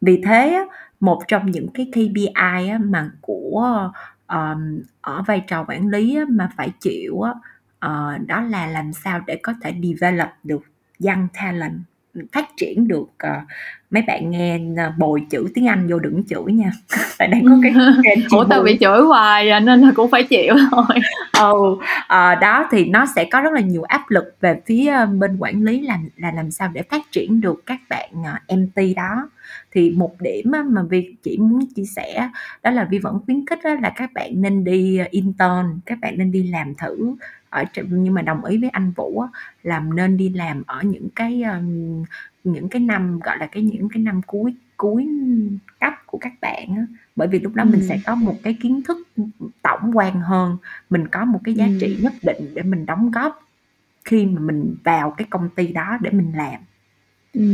vì 0.00 0.22
thế 0.26 0.66
một 1.00 1.22
trong 1.28 1.50
những 1.50 1.68
cái 1.74 1.90
KPI 1.92 2.72
mà 2.80 3.10
của 3.20 3.90
um, 4.28 4.82
ở 5.00 5.22
vai 5.26 5.40
trò 5.40 5.64
quản 5.68 5.88
lý 5.88 6.18
mà 6.28 6.50
phải 6.56 6.70
chịu 6.80 7.14
uh, 7.14 8.26
đó 8.26 8.40
là 8.40 8.66
làm 8.66 8.92
sao 8.92 9.20
để 9.26 9.40
có 9.42 9.54
thể 9.62 9.74
develop 9.82 10.28
được 10.42 10.62
young 11.00 11.28
talent 11.34 11.80
phát 12.32 12.48
triển 12.56 12.88
được 12.88 13.08
uh, 13.26 13.48
mấy 13.94 14.02
bạn 14.02 14.30
nghe 14.30 14.58
uh, 14.58 14.98
bồi 14.98 15.26
chữ 15.30 15.48
tiếng 15.54 15.68
Anh 15.68 15.86
vô 15.88 15.98
đừng 15.98 16.22
chửi 16.28 16.52
nha. 16.52 16.72
Tại 17.18 17.28
đang 17.28 17.44
có 17.44 17.58
cái 17.62 17.72
ủa 18.30 18.44
tao 18.44 18.62
bị 18.62 18.78
chửi 18.80 19.00
hoài 19.00 19.50
à, 19.50 19.60
nên 19.60 19.80
là 19.80 19.92
cũng 19.94 20.10
phải 20.10 20.22
chịu 20.22 20.54
thôi. 20.70 21.00
Ừ 21.38 21.52
uh, 21.52 22.40
đó 22.40 22.68
thì 22.70 22.84
nó 22.84 23.06
sẽ 23.16 23.24
có 23.24 23.40
rất 23.40 23.52
là 23.52 23.60
nhiều 23.60 23.82
áp 23.82 24.02
lực 24.08 24.36
về 24.40 24.60
phía 24.66 24.96
uh, 25.02 25.08
bên 25.18 25.36
quản 25.38 25.62
lý 25.64 25.80
là 25.80 25.98
là 26.16 26.32
làm 26.32 26.50
sao 26.50 26.70
để 26.72 26.82
phát 26.82 27.02
triển 27.12 27.40
được 27.40 27.62
các 27.66 27.78
bạn 27.88 28.10
MT 28.48 28.80
đó. 28.96 29.28
Thì 29.72 29.90
một 29.90 30.20
điểm 30.20 30.52
mà 30.68 30.82
Vi 30.82 31.14
chỉ 31.22 31.38
muốn 31.38 31.66
chia 31.76 31.84
sẻ 31.96 32.28
đó 32.62 32.70
là 32.70 32.84
Vi 32.84 32.98
vẫn 32.98 33.18
khuyến 33.26 33.46
khích 33.46 33.58
là 33.82 33.92
các 33.96 34.12
bạn 34.14 34.30
nên 34.34 34.64
đi 34.64 35.00
intern 35.10 35.80
các 35.86 35.98
bạn 36.00 36.18
nên 36.18 36.32
đi 36.32 36.42
làm 36.42 36.74
thử 36.74 37.14
ở 37.50 37.64
nhưng 37.90 38.14
mà 38.14 38.22
đồng 38.22 38.44
ý 38.44 38.58
với 38.58 38.70
anh 38.70 38.92
Vũ 38.96 39.20
á, 39.20 39.28
là 39.62 39.80
nên 39.94 40.16
đi 40.16 40.28
làm 40.28 40.62
ở 40.66 40.82
những 40.82 41.08
cái 41.16 41.42
những 42.44 42.68
cái 42.68 42.80
năm 42.80 43.20
gọi 43.24 43.38
là 43.38 43.46
cái 43.46 43.62
những 43.62 43.88
cái 43.88 44.02
năm 44.02 44.20
cuối 44.26 44.54
cuối 44.76 45.08
cấp 45.80 45.92
của 46.06 46.18
các 46.18 46.32
bạn 46.40 46.74
á, 46.76 46.86
bởi 47.16 47.28
vì 47.28 47.38
lúc 47.38 47.54
đó 47.54 47.64
mình 47.64 47.82
sẽ 47.88 48.00
có 48.06 48.14
một 48.14 48.34
cái 48.42 48.56
kiến 48.60 48.82
thức 48.82 49.08
tổng 49.62 49.90
quan 49.94 50.20
hơn, 50.20 50.56
mình 50.90 51.08
có 51.08 51.24
một 51.24 51.40
cái 51.44 51.54
giá 51.54 51.68
trị 51.80 51.98
nhất 52.00 52.12
định 52.22 52.54
để 52.54 52.62
mình 52.62 52.86
đóng 52.86 53.10
góp 53.10 53.40
khi 54.04 54.26
mà 54.26 54.40
mình 54.40 54.76
vào 54.84 55.10
cái 55.10 55.26
công 55.30 55.48
ty 55.48 55.66
đó 55.66 55.98
để 56.00 56.10
mình 56.10 56.32
làm. 56.36 56.60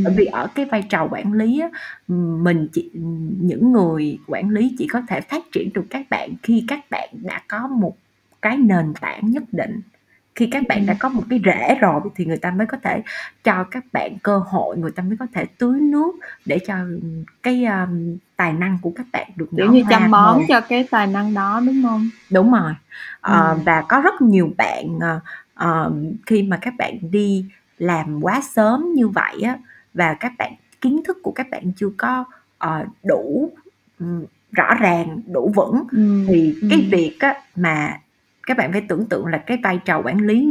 Bởi 0.04 0.14
vì 0.16 0.24
ở 0.24 0.46
cái 0.54 0.64
vai 0.64 0.82
trò 0.82 1.08
quản 1.10 1.32
lý 1.32 1.60
á, 1.60 1.68
mình 2.42 2.68
chỉ 2.72 2.90
những 3.40 3.72
người 3.72 4.18
quản 4.26 4.50
lý 4.50 4.74
chỉ 4.78 4.86
có 4.86 5.02
thể 5.08 5.20
phát 5.20 5.42
triển 5.52 5.70
được 5.74 5.84
các 5.90 6.06
bạn 6.10 6.30
khi 6.42 6.64
các 6.68 6.90
bạn 6.90 7.08
đã 7.12 7.42
có 7.48 7.68
một 7.68 7.96
cái 8.42 8.56
nền 8.56 8.94
tảng 9.00 9.30
nhất 9.30 9.42
định. 9.52 9.80
Khi 10.34 10.46
các 10.50 10.62
bạn 10.68 10.86
đã 10.86 10.94
có 11.00 11.08
một 11.08 11.22
cái 11.30 11.40
rễ 11.44 11.74
rồi 11.80 12.00
thì 12.16 12.24
người 12.24 12.36
ta 12.36 12.50
mới 12.50 12.66
có 12.66 12.76
thể 12.82 13.02
cho 13.44 13.64
các 13.70 13.84
bạn 13.92 14.18
cơ 14.22 14.38
hội, 14.38 14.76
người 14.76 14.90
ta 14.90 15.02
mới 15.02 15.16
có 15.16 15.26
thể 15.34 15.44
tưới 15.58 15.80
nước 15.80 16.12
để 16.44 16.58
cho 16.66 16.74
cái, 17.42 17.64
a, 17.64 17.86
tài 18.36 18.52
năng 18.52 18.78
của 18.82 18.92
các 18.96 19.06
bạn 19.12 19.30
được 19.36 19.46
Kiểu 19.56 19.72
như 19.72 19.82
chăm 19.90 20.10
bón 20.10 20.38
cho 20.48 20.60
cái 20.60 20.88
tài 20.90 21.06
năng 21.06 21.34
đó, 21.34 21.60
đúng 21.66 21.82
không 21.82 22.08
Đúng 22.30 22.52
rồi. 22.52 22.72
Ờ, 23.20 23.50
Ừm. 23.52 23.64
và 23.64 23.82
có 23.88 24.00
rất 24.00 24.22
nhiều 24.22 24.50
bạn, 24.58 24.98
ờ, 25.54 25.92
khi 26.26 26.42
mà 26.42 26.58
các 26.62 26.74
bạn 26.78 26.98
đi 27.10 27.44
làm 27.78 28.20
quá 28.22 28.40
sớm 28.54 28.92
như 28.94 29.08
vậy 29.08 29.40
á, 29.42 29.58
và 29.94 30.14
các 30.14 30.32
bạn 30.38 30.52
kiến 30.80 31.00
thức 31.04 31.18
của 31.22 31.32
các 31.32 31.46
bạn 31.50 31.72
chưa 31.76 31.90
có, 31.96 32.24
ờ, 32.58 32.84
đủ, 33.04 33.50
rõ 34.52 34.74
ràng, 34.80 35.20
đủ 35.32 35.52
vững 35.56 35.82
Ừm, 35.92 36.26
thì 36.28 36.54
cái 36.70 36.88
việc 36.92 37.16
á 37.20 37.34
mà 37.56 38.00
các 38.50 38.56
bạn 38.56 38.72
phải 38.72 38.80
tưởng 38.88 39.06
tượng 39.06 39.26
là 39.26 39.38
cái 39.38 39.58
vai 39.62 39.78
trò 39.84 40.02
quản 40.04 40.18
lý 40.18 40.46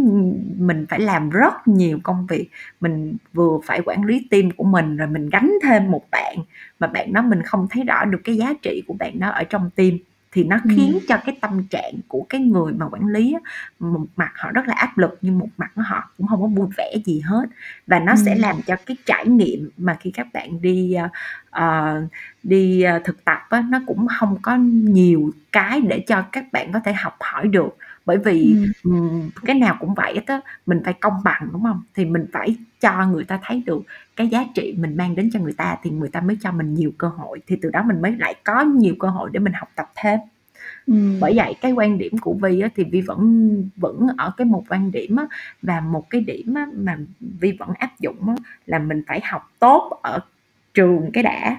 mình 0.58 0.86
phải 0.90 1.00
làm 1.00 1.30
rất 1.30 1.68
nhiều 1.68 2.00
công 2.04 2.26
việc 2.28 2.50
mình 2.80 3.18
vừa 3.34 3.60
phải 3.66 3.82
quản 3.86 4.04
lý 4.04 4.28
team 4.32 4.52
của 4.52 4.64
mình 4.64 4.98
rồi 4.98 5.08
mình 5.08 5.30
gánh 5.30 5.54
thêm 5.64 5.92
một 5.92 6.04
bạn 6.12 6.38
mà 6.80 6.88
bạn 6.88 7.14
đó 7.14 7.22
mình 7.22 7.44
không 7.44 7.68
thấy 7.70 7.84
rõ 7.84 8.06
được 8.06 8.22
cái 8.24 8.38
giá 8.38 8.54
trị 8.62 8.84
của 8.88 8.94
bạn 9.00 9.20
đó 9.20 9.30
ở 9.30 9.44
trong 9.44 9.70
team 9.76 9.92
thì 10.32 10.44
nó 10.44 10.58
khiến 10.64 10.94
ừ. 10.94 11.00
cho 11.08 11.18
cái 11.26 11.38
tâm 11.42 11.64
trạng 11.64 11.94
của 12.08 12.26
cái 12.30 12.42
người 12.42 12.74
mà 12.74 12.86
quản 12.90 13.08
lý 13.08 13.34
á, 13.34 13.40
một 13.80 14.06
mặt 14.16 14.32
họ 14.36 14.52
rất 14.52 14.68
là 14.68 14.74
áp 14.74 14.98
lực 14.98 15.18
nhưng 15.22 15.40
một 15.40 15.50
mặt 15.58 15.72
họ 15.76 16.12
cũng 16.18 16.28
không 16.28 16.42
có 16.42 16.48
vui 16.48 16.68
vẻ 16.78 16.94
gì 17.06 17.20
hết 17.20 17.46
và 17.88 18.00
nó 18.00 18.12
ừ. 18.12 18.18
sẽ 18.26 18.36
làm 18.36 18.56
cho 18.68 18.76
cái 18.86 18.98
trải 19.06 19.28
nghiệm 19.28 19.70
mà 19.78 19.98
khi 20.00 20.12
các 20.12 20.28
bạn 20.34 20.62
đi 20.62 20.96
uh, 21.58 22.10
đi 22.44 22.86
uh, 22.98 23.04
thực 23.04 23.26
tập 23.26 23.42
á, 23.50 23.64
nó 23.70 23.80
cũng 23.88 24.08
không 24.20 24.38
có 24.42 24.56
nhiều 24.84 25.32
cái 25.52 25.82
để 25.82 26.04
cho 26.08 26.22
các 26.32 26.52
bạn 26.52 26.72
có 26.72 26.80
thể 26.80 26.94
học 26.94 27.18
hỏi 27.20 27.48
được 27.48 27.78
bởi 28.06 28.18
vì 28.18 28.56
ừ. 28.84 28.92
cái 29.46 29.56
nào 29.56 29.78
cũng 29.80 29.94
vậy 29.94 30.22
á 30.26 30.42
mình 30.66 30.82
phải 30.86 30.94
công 30.94 31.14
bằng 31.24 31.50
đúng 31.52 31.64
không? 31.64 31.82
Thì 31.96 32.06
mình 32.06 32.26
phải 32.34 32.56
cho 32.80 33.06
người 33.06 33.24
ta 33.24 33.40
thấy 33.44 33.64
được 33.66 33.82
cái 34.16 34.28
giá 34.28 34.46
trị 34.56 34.76
mình 34.78 34.98
mang 34.98 35.16
đến 35.16 35.30
cho 35.34 35.40
người 35.40 35.54
ta 35.54 35.78
thì 35.84 35.90
người 35.90 36.10
ta 36.10 36.22
mới 36.22 36.38
cho 36.42 36.52
mình 36.52 36.74
nhiều 36.74 36.92
cơ 36.98 37.08
hội. 37.08 37.40
Thì 37.48 37.56
từ 37.62 37.70
đó 37.70 37.84
mình 37.84 38.02
mới 38.02 38.12
lại 38.12 38.36
có 38.44 38.62
nhiều 38.62 38.96
cơ 39.00 39.08
hội 39.08 39.30
để 39.34 39.40
mình 39.40 39.54
học 39.54 39.70
tập 39.76 39.92
thêm. 39.96 40.20
Ừ. 40.88 41.18
bởi 41.22 41.34
vậy 41.36 41.56
cái 41.62 41.72
quan 41.72 41.98
điểm 41.98 42.18
của 42.18 42.34
vi 42.34 42.60
á, 42.60 42.70
thì 42.76 42.84
vi 42.84 43.02
vẫn 43.02 43.70
vẫn 43.76 44.08
ở 44.18 44.32
cái 44.38 44.46
một 44.46 44.64
quan 44.70 44.92
điểm 44.92 45.16
á, 45.16 45.26
và 45.62 45.80
một 45.80 46.10
cái 46.10 46.22
điểm 46.22 46.54
á, 46.54 46.68
mà 46.76 46.98
vi 47.20 47.52
vẫn 47.60 47.70
áp 47.80 48.00
dụng 48.00 48.30
á, 48.30 48.36
là 48.66 48.80
mình 48.80 49.04
phải 49.08 49.22
học 49.24 49.52
tốt 49.60 50.00
ở 50.02 50.20
trường 50.74 51.10
cái 51.14 51.24
đã. 51.24 51.56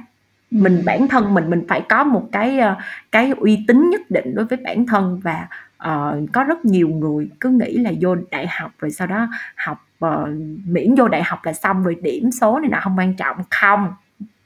Mình 0.50 0.82
bản 0.84 1.08
thân 1.08 1.34
mình 1.34 1.50
mình 1.50 1.64
phải 1.68 1.82
có 1.88 2.04
một 2.04 2.28
cái 2.32 2.58
ờ, 2.58 2.76
cái 3.12 3.30
uy 3.30 3.64
tín 3.68 3.90
nhất 3.90 4.00
định 4.10 4.34
đối 4.34 4.44
với 4.44 4.58
bản 4.64 4.86
thân 4.86 5.20
và 5.20 5.48
uh, 5.88 6.32
có 6.32 6.44
rất 6.44 6.64
nhiều 6.64 6.88
người 6.88 7.28
cứ 7.40 7.48
nghĩ 7.48 7.78
là 7.78 7.92
vô 8.00 8.16
đại 8.30 8.46
học 8.46 8.70
rồi 8.78 8.90
sau 8.90 9.06
đó 9.06 9.28
học 9.56 9.86
uh, 10.04 10.28
miễn 10.66 10.94
vô 10.94 11.08
đại 11.08 11.22
học 11.22 11.38
là 11.44 11.52
xong 11.52 11.84
rồi 11.84 11.96
điểm 12.02 12.30
số 12.30 12.58
này 12.58 12.70
là 12.70 12.80
không 12.80 12.98
quan 12.98 13.14
trọng. 13.14 13.36
Không 13.50 13.92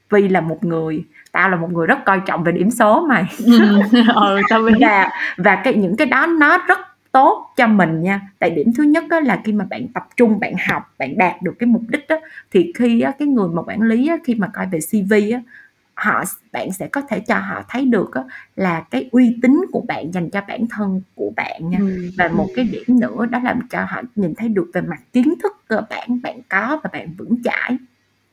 vì 0.09 0.27
là 0.27 0.41
một 0.41 0.63
người 0.63 1.05
tao 1.31 1.49
là 1.49 1.55
một 1.55 1.71
người 1.71 1.87
rất 1.87 2.05
coi 2.05 2.21
trọng 2.25 2.43
về 2.43 2.51
điểm 2.51 2.71
số 2.71 3.05
mày 3.09 3.23
ừ, 4.15 4.41
tao 4.49 4.61
biết. 4.61 4.73
và 4.81 5.09
và 5.37 5.55
cái 5.55 5.73
những 5.73 5.95
cái 5.95 6.07
đó 6.07 6.25
nó 6.25 6.57
rất 6.67 6.79
tốt 7.11 7.53
cho 7.55 7.67
mình 7.67 8.01
nha. 8.01 8.21
Tại 8.39 8.49
điểm 8.49 8.73
thứ 8.77 8.83
nhất 8.83 9.03
đó 9.09 9.19
là 9.19 9.41
khi 9.43 9.53
mà 9.53 9.65
bạn 9.69 9.87
tập 9.93 10.07
trung 10.17 10.39
bạn 10.39 10.53
học 10.67 10.93
bạn 10.99 11.17
đạt 11.17 11.41
được 11.41 11.53
cái 11.59 11.67
mục 11.67 11.81
đích 11.87 12.07
đó 12.09 12.15
thì 12.51 12.73
khi 12.75 13.01
á, 13.01 13.11
cái 13.19 13.27
người 13.27 13.49
mà 13.49 13.61
quản 13.61 13.81
lý 13.81 14.07
á, 14.07 14.17
khi 14.23 14.35
mà 14.35 14.47
coi 14.53 14.65
về 14.65 14.79
cv 14.91 15.13
á, 15.33 15.39
họ 15.95 16.23
bạn 16.51 16.73
sẽ 16.73 16.87
có 16.87 17.01
thể 17.01 17.19
cho 17.19 17.35
họ 17.35 17.63
thấy 17.69 17.85
được 17.85 18.13
á, 18.13 18.21
là 18.55 18.85
cái 18.91 19.09
uy 19.11 19.37
tín 19.41 19.61
của 19.71 19.81
bạn 19.87 20.13
dành 20.13 20.29
cho 20.29 20.41
bản 20.47 20.67
thân 20.69 21.01
của 21.15 21.31
bạn 21.35 21.69
nha 21.69 21.77
ừ. 21.79 22.11
và 22.17 22.27
một 22.27 22.47
cái 22.55 22.65
điểm 22.65 22.99
nữa 22.99 23.25
đó 23.25 23.39
là 23.43 23.55
cho 23.69 23.85
họ 23.89 24.01
nhìn 24.15 24.35
thấy 24.35 24.49
được 24.49 24.71
về 24.73 24.81
mặt 24.81 24.99
kiến 25.13 25.33
thức 25.43 25.53
cơ 25.67 25.81
bản 25.89 26.21
bạn 26.21 26.39
có 26.49 26.79
và 26.83 26.89
bạn 26.93 27.13
vững 27.17 27.43
chãi 27.43 27.77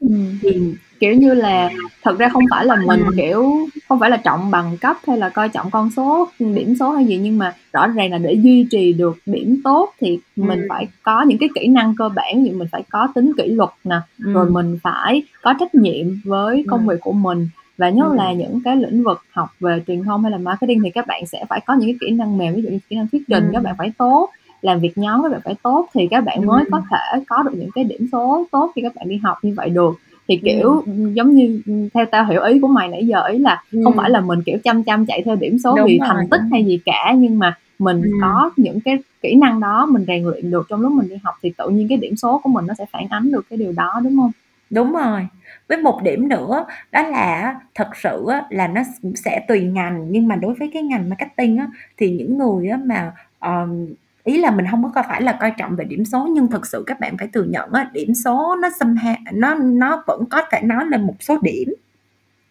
ừ. 0.01 0.09
thì 0.41 0.75
kiểu 1.03 1.15
như 1.15 1.35
là 1.35 1.71
thật 2.03 2.19
ra 2.19 2.29
không 2.29 2.43
phải 2.51 2.67
là 2.67 2.77
mình 2.87 3.05
ừ. 3.05 3.13
kiểu 3.17 3.69
không 3.89 3.99
phải 3.99 4.11
là 4.11 4.17
trọng 4.17 4.51
bằng 4.51 4.77
cấp 4.81 4.97
hay 5.07 5.19
là 5.19 5.29
coi 5.29 5.49
trọng 5.49 5.71
con 5.71 5.91
số 5.91 6.29
điểm 6.39 6.75
số 6.81 6.91
hay 6.91 7.05
gì 7.05 7.17
nhưng 7.17 7.39
mà 7.39 7.55
rõ 7.73 7.87
ràng 7.87 8.11
là 8.11 8.19
để 8.19 8.33
duy 8.33 8.67
trì 8.71 8.93
được 8.93 9.19
điểm 9.27 9.61
tốt 9.65 9.95
thì 10.01 10.19
ừ. 10.37 10.43
mình 10.43 10.67
phải 10.69 10.89
có 11.03 11.23
những 11.23 11.39
cái 11.39 11.49
kỹ 11.55 11.67
năng 11.67 11.95
cơ 11.99 12.09
bản 12.09 12.43
như 12.43 12.53
mình 12.57 12.69
phải 12.73 12.83
có 12.91 13.09
tính 13.15 13.33
kỷ 13.37 13.47
luật 13.49 13.71
nè 13.85 13.97
ừ. 14.25 14.33
rồi 14.33 14.51
mình 14.51 14.79
phải 14.83 15.23
có 15.43 15.55
trách 15.61 15.75
nhiệm 15.75 16.07
với 16.25 16.65
công 16.69 16.87
việc 16.87 17.01
của 17.01 17.13
mình 17.13 17.49
và 17.79 17.91
nhớ 17.91 18.05
ừ. 18.11 18.17
là 18.17 18.33
những 18.33 18.61
cái 18.65 18.77
lĩnh 18.77 19.03
vực 19.03 19.23
học 19.31 19.49
về 19.61 19.83
truyền 19.87 20.05
thông 20.05 20.23
hay 20.23 20.31
là 20.33 20.39
marketing 20.39 20.81
thì 20.85 20.91
các 20.91 21.07
bạn 21.07 21.27
sẽ 21.27 21.45
phải 21.49 21.61
có 21.67 21.75
những 21.75 21.89
cái 21.89 21.97
kỹ 22.01 22.11
năng 22.11 22.39
mềm 22.39 22.55
ví 22.55 22.63
dụ 22.63 22.69
như 22.69 22.79
kỹ 22.89 22.97
năng 22.97 23.09
thuyết 23.09 23.23
trình 23.29 23.45
ừ. 23.45 23.51
các 23.53 23.63
bạn 23.63 23.75
phải 23.79 23.93
tốt 23.99 24.31
làm 24.61 24.81
việc 24.81 24.99
nhóm 24.99 25.23
các 25.23 25.33
bạn 25.33 25.41
phải 25.45 25.55
tốt 25.63 25.89
thì 25.95 26.09
các 26.11 26.25
bạn 26.25 26.47
mới 26.47 26.65
có 26.71 26.83
thể 26.91 27.25
có 27.29 27.43
được 27.43 27.55
những 27.55 27.71
cái 27.75 27.85
điểm 27.85 28.09
số 28.13 28.47
tốt 28.51 28.73
khi 28.77 28.83
các 28.83 28.95
bạn 28.95 29.09
đi 29.09 29.17
học 29.17 29.39
như 29.43 29.55
vậy 29.57 29.71
được 29.71 29.95
thì 30.33 30.41
kiểu 30.45 30.83
ừ. 30.87 30.93
giống 31.15 31.35
như 31.35 31.63
theo 31.95 32.07
tao 32.11 32.27
hiểu 32.27 32.43
ý 32.43 32.61
của 32.61 32.69
mày 32.69 32.89
nãy 32.89 33.07
giờ 33.07 33.27
ý 33.27 33.39
là 33.39 33.63
ừ. 33.73 33.81
không 33.85 33.97
phải 33.97 34.11
là 34.11 34.21
mình 34.21 34.43
kiểu 34.43 34.59
chăm 34.65 34.85
chăm 34.85 35.07
chạy 35.07 35.23
theo 35.25 35.37
điểm 35.37 35.59
số 35.59 35.77
Đúng 35.77 35.87
vì 35.87 35.99
rồi. 35.99 36.09
thành 36.09 36.29
tích 36.31 36.41
hay 36.51 36.65
gì 36.65 36.81
cả 36.85 37.15
nhưng 37.17 37.39
mà 37.39 37.59
mình 37.79 38.03
ừ. 38.03 38.11
có 38.21 38.51
những 38.57 38.81
cái 38.81 38.99
kỹ 39.23 39.35
năng 39.35 39.61
đó 39.61 39.87
mình 39.87 40.05
rèn 40.07 40.25
luyện 40.25 40.51
được 40.51 40.67
trong 40.69 40.81
lúc 40.81 40.93
mình 40.93 41.09
đi 41.09 41.17
học 41.23 41.35
thì 41.43 41.53
tự 41.57 41.69
nhiên 41.69 41.89
cái 41.89 41.99
điểm 41.99 42.17
số 42.17 42.41
của 42.45 42.51
mình 42.51 42.67
nó 42.67 42.75
sẽ 42.79 42.87
phản 42.93 43.07
ánh 43.11 43.33
được 43.33 43.47
cái 43.51 43.57
điều 43.57 43.73
đó 43.73 44.01
đúng 44.05 44.17
không 44.17 44.31
Đúng 44.73 44.93
rồi. 44.93 45.27
Với 45.69 45.79
một 45.79 46.03
điểm 46.03 46.29
nữa 46.29 46.65
đó 46.93 47.03
là 47.03 47.55
thật 47.75 47.89
sự 48.03 48.27
là 48.51 48.69
nó 48.69 48.83
sẽ 49.25 49.45
tùy 49.49 49.61
ngành, 49.61 50.07
nhưng 50.11 50.29
mà 50.29 50.37
đối 50.37 50.55
với 50.55 50.71
cái 50.75 50.83
ngành 50.83 51.09
marketing 51.09 51.59
thì 51.97 52.11
những 52.11 52.39
người 52.39 52.69
mà, 52.85 53.13
ờm, 53.39 53.87
ý 54.25 54.39
là 54.39 54.51
mình 54.51 54.67
không 54.71 54.93
có 54.95 55.03
phải 55.09 55.23
là 55.23 55.37
coi 55.41 55.53
trọng 55.59 55.77
về 55.77 55.85
điểm 55.85 56.05
số, 56.05 56.29
nhưng 56.35 56.51
thực 56.51 56.67
sự 56.67 56.85
các 56.87 57.01
bạn 57.01 57.19
phải 57.19 57.29
thừa 57.29 57.45
nhận 57.45 57.73
á, 57.73 57.91
điểm 57.93 58.15
số 58.15 58.57
nó 58.63 58.69
xâm 58.81 58.97
ha 58.97 59.17
nó 59.33 59.55
nó 59.55 60.05
vẫn 60.07 60.25
có 60.31 60.43
thể 60.51 60.61
nói 60.63 60.87
lên 60.87 61.07
một 61.07 61.15
số 61.21 61.39
điểm. 61.43 61.75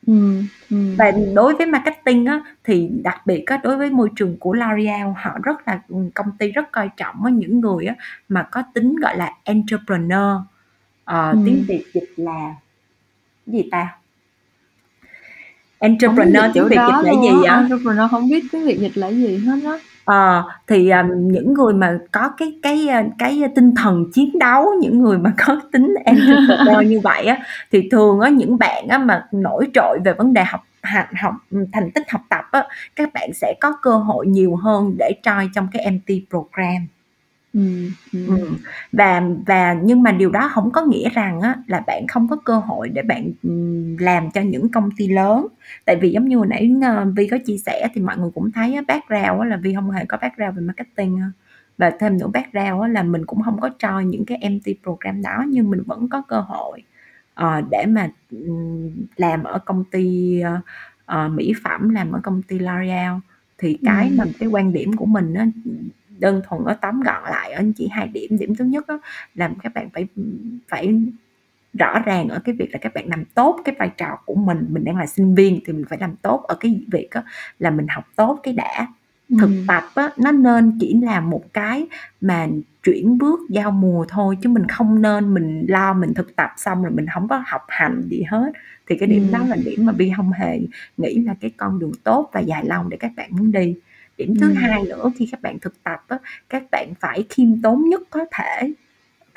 Ừm, 0.07 0.47
ừm. 0.69 0.95
Và 0.97 1.11
đối 1.33 1.55
với 1.55 1.65
marketing 1.65 2.25
á, 2.25 2.41
thì 2.63 2.89
đặc 3.03 3.21
biệt 3.25 3.43
á, 3.45 3.59
đối 3.63 3.77
với 3.77 3.89
môi 3.89 4.09
trường 4.15 4.37
của 4.39 4.55
L'Oreal 4.55 5.13
họ 5.17 5.37
rất 5.43 5.67
là 5.67 5.79
công 6.13 6.31
ty 6.37 6.51
rất 6.51 6.71
coi 6.71 6.89
trọng 6.97 7.25
á, 7.25 7.31
những 7.31 7.59
người 7.59 7.85
á 7.85 7.95
mà 8.29 8.47
có 8.51 8.63
tính, 8.73 8.95
gọi 8.95 9.17
là, 9.17 9.31
entrepreneur. 9.43 10.41
Ờ, 11.03 11.31
Ừm. 11.31 11.45
tiếng 11.45 11.65
Việt 11.67 11.85
dịch 11.93 12.09
là 12.15 12.55
gì 13.47 13.63
ta? 13.71 13.95
Entrepreneur 15.79 16.43
tiếng 16.53 16.67
Việt 16.67 16.77
dịch 16.87 17.03
là 17.03 17.11
gì 17.11 17.43
á? 17.47 17.55
Entrepreneur 17.55 18.11
không 18.11 18.29
biết 18.29 18.43
tiếng 18.51 18.65
Việt 18.65 18.79
dịch 18.79 18.97
là 18.97 19.07
gì 19.07 19.37
hết 19.37 19.59
á. 19.65 19.77
Ờ, 20.05 20.43
thì, 20.67 20.89
à, 20.89 21.07
những 21.17 21.53
người 21.53 21.73
mà 21.73 21.99
có 22.11 22.29
cái 22.37 22.59
cái, 22.63 22.87
a, 22.87 23.03
cái 23.19 23.41
tinh 23.55 23.75
thần 23.75 24.05
chiến 24.13 24.39
đấu, 24.39 24.67
những 24.81 24.99
người 24.99 25.17
mà 25.17 25.33
có 25.47 25.61
tính 25.71 25.93
entrepreneur 26.05 26.87
như 26.87 26.99
vậy 26.99 27.25
á, 27.25 27.37
thì 27.71 27.89
thường 27.91 28.19
á, 28.19 28.29
những 28.29 28.57
bạn 28.57 28.87
á 28.87 28.97
mà 28.97 29.27
nổi 29.31 29.67
trội 29.73 29.99
về 30.05 30.13
vấn 30.13 30.33
đề 30.33 30.43
học 30.43 30.61
học 30.83 31.05
học 31.21 31.33
thành 31.73 31.91
tích 31.91 32.11
học 32.11 32.21
tập 32.29 32.45
á, 32.51 32.63
các 32.95 33.13
bạn 33.13 33.29
sẽ 33.33 33.53
có 33.61 33.73
cơ 33.81 33.91
hội 33.91 34.27
nhiều 34.27 34.55
hơn 34.55 34.95
để 34.99 35.11
try 35.23 35.49
trong 35.55 35.67
cái 35.71 35.91
MT 35.91 36.13
program. 36.29 36.87
Ừm, 37.53 37.89
ừm. 38.13 38.57
và 38.91 39.21
và 39.45 39.73
nhưng 39.83 40.03
mà 40.03 40.11
điều 40.11 40.29
đó 40.31 40.49
không 40.53 40.71
có 40.71 40.81
nghĩa 40.85 41.09
rằng 41.09 41.41
á 41.41 41.55
là 41.67 41.79
bạn 41.87 42.07
không 42.07 42.27
có 42.27 42.35
cơ 42.45 42.57
hội 42.59 42.89
để 42.89 43.01
bạn, 43.01 43.31
làm 43.99 44.31
cho 44.31 44.41
những 44.41 44.69
công 44.71 44.89
ty 44.97 45.07
lớn. 45.07 45.47
Tại 45.85 45.95
vì 45.95 46.11
giống 46.11 46.27
như 46.27 46.37
hồi 46.37 46.47
nãy, 46.47 46.71
ờ, 46.83 47.05
Vi 47.15 47.27
có 47.27 47.37
chia 47.45 47.57
sẻ 47.57 47.87
thì 47.93 48.01
mọi 48.01 48.17
người 48.17 48.31
cũng 48.35 48.51
thấy 48.51 48.75
á, 48.75 48.81
background 48.87 49.41
á 49.41 49.45
là 49.47 49.57
Vi 49.57 49.73
không 49.73 49.91
hề 49.91 50.05
có 50.05 50.17
background 50.21 50.55
về 50.57 50.61
marketing 50.61 51.17
ha. 51.17 51.31
Và 51.77 51.91
thêm 51.99 52.17
nữa 52.17 52.27
background 52.33 52.81
á 52.81 52.87
là 52.87 53.03
mình 53.03 53.25
cũng 53.25 53.41
không 53.43 53.59
có 53.61 53.69
join 53.79 54.01
những 54.01 54.25
cái 54.25 54.37
MT 54.41 54.73
program 54.83 55.21
đó, 55.21 55.45
nhưng 55.49 55.69
mình 55.69 55.81
vẫn 55.85 56.09
có 56.09 56.21
cơ 56.27 56.39
hội, 56.41 56.83
ờ, 57.33 57.61
để 57.71 57.85
mà, 57.87 58.09
làm 59.17 59.43
ở 59.43 59.59
công 59.65 59.83
ty, 59.91 60.39
ơ, 60.39 60.59
ờ, 61.05 61.27
mỹ 61.29 61.53
phẩm, 61.63 61.89
làm 61.89 62.11
ở 62.11 62.19
công 62.23 62.41
ty 62.43 62.59
L'Oreal. 62.59 63.19
Thì 63.57 63.77
cái 63.83 64.11
mà 64.11 64.25
cái 64.39 64.49
quan 64.49 64.73
điểm 64.73 64.93
của 64.97 65.05
mình 65.05 65.33
á 65.33 65.47
đơn 66.21 66.41
thuần 66.47 66.61
nó 66.65 66.73
tóm 66.73 67.01
gọn 67.01 67.23
lại 67.23 67.51
ở 67.51 67.63
chỉ 67.75 67.87
hai 67.87 68.07
điểm. 68.07 68.37
Điểm 68.37 68.55
thứ 68.55 68.65
nhất 68.65 68.87
đó, 68.87 68.99
là 69.35 69.49
các 69.63 69.73
bạn 69.73 69.89
phải 69.89 70.07
phải 70.67 71.01
rõ 71.79 71.99
ràng 72.05 72.29
ở 72.29 72.39
cái 72.39 72.55
việc 72.55 72.69
là 72.71 72.79
các 72.81 72.93
bạn 72.93 73.07
làm 73.07 73.25
tốt 73.25 73.61
cái 73.65 73.75
vai 73.79 73.89
trò 73.97 74.17
của 74.25 74.35
mình. 74.35 74.65
Mình 74.69 74.83
đang 74.83 74.97
là 74.97 75.05
sinh 75.05 75.35
viên 75.35 75.59
thì 75.65 75.73
mình 75.73 75.85
phải 75.89 75.99
làm 76.01 76.15
tốt 76.15 76.43
ở 76.47 76.55
cái 76.59 76.83
việc 76.91 77.07
đó, 77.15 77.23
là 77.59 77.69
mình 77.69 77.87
học 77.87 78.03
tốt 78.15 78.39
cái 78.43 78.53
đã. 78.53 78.87
Thực 79.39 79.49
tập 79.67 79.83
á, 79.95 80.09
nó 80.17 80.31
nên 80.31 80.77
chỉ 80.79 80.93
là 81.01 81.19
một 81.19 81.53
cái 81.53 81.87
mà 82.21 82.47
chuyển 82.83 83.17
bước 83.17 83.39
giao 83.49 83.71
mùa 83.71 84.05
thôi 84.09 84.37
chứ 84.41 84.49
mình 84.49 84.67
không 84.67 85.01
nên 85.01 85.33
mình 85.33 85.65
lo 85.67 85.93
mình 85.93 86.13
thực 86.13 86.35
tập 86.35 86.49
xong 86.57 86.83
rồi 86.83 86.91
mình 86.91 87.05
không 87.13 87.27
có 87.27 87.43
học 87.45 87.61
hành 87.67 88.01
gì 88.09 88.23
hết. 88.29 88.51
Thì 88.87 88.97
cái 88.97 89.07
điểm 89.07 89.27
đó 89.31 89.39
là 89.47 89.55
điểm 89.65 89.85
mà 89.85 89.91
bi 89.91 90.11
không 90.17 90.31
hề 90.31 90.59
nghĩ 90.97 91.19
là 91.19 91.35
cái 91.41 91.51
con 91.57 91.79
đường 91.79 91.91
tốt 92.03 92.29
và 92.33 92.39
dài 92.39 92.65
lâu 92.65 92.83
để 92.89 92.97
các 92.97 93.11
bạn 93.17 93.29
muốn 93.31 93.51
đi 93.51 93.75
điểm 94.21 94.35
thứ 94.41 94.53
hai 94.53 94.83
nữa 94.83 95.11
khi 95.15 95.27
các 95.31 95.41
bạn 95.41 95.59
thực 95.59 95.83
tập 95.83 96.03
á, 96.07 96.17
các 96.49 96.63
bạn 96.71 96.93
phải 96.99 97.25
khiêm 97.29 97.61
tốn 97.61 97.89
nhất 97.89 98.01
có 98.09 98.25
thể 98.31 98.73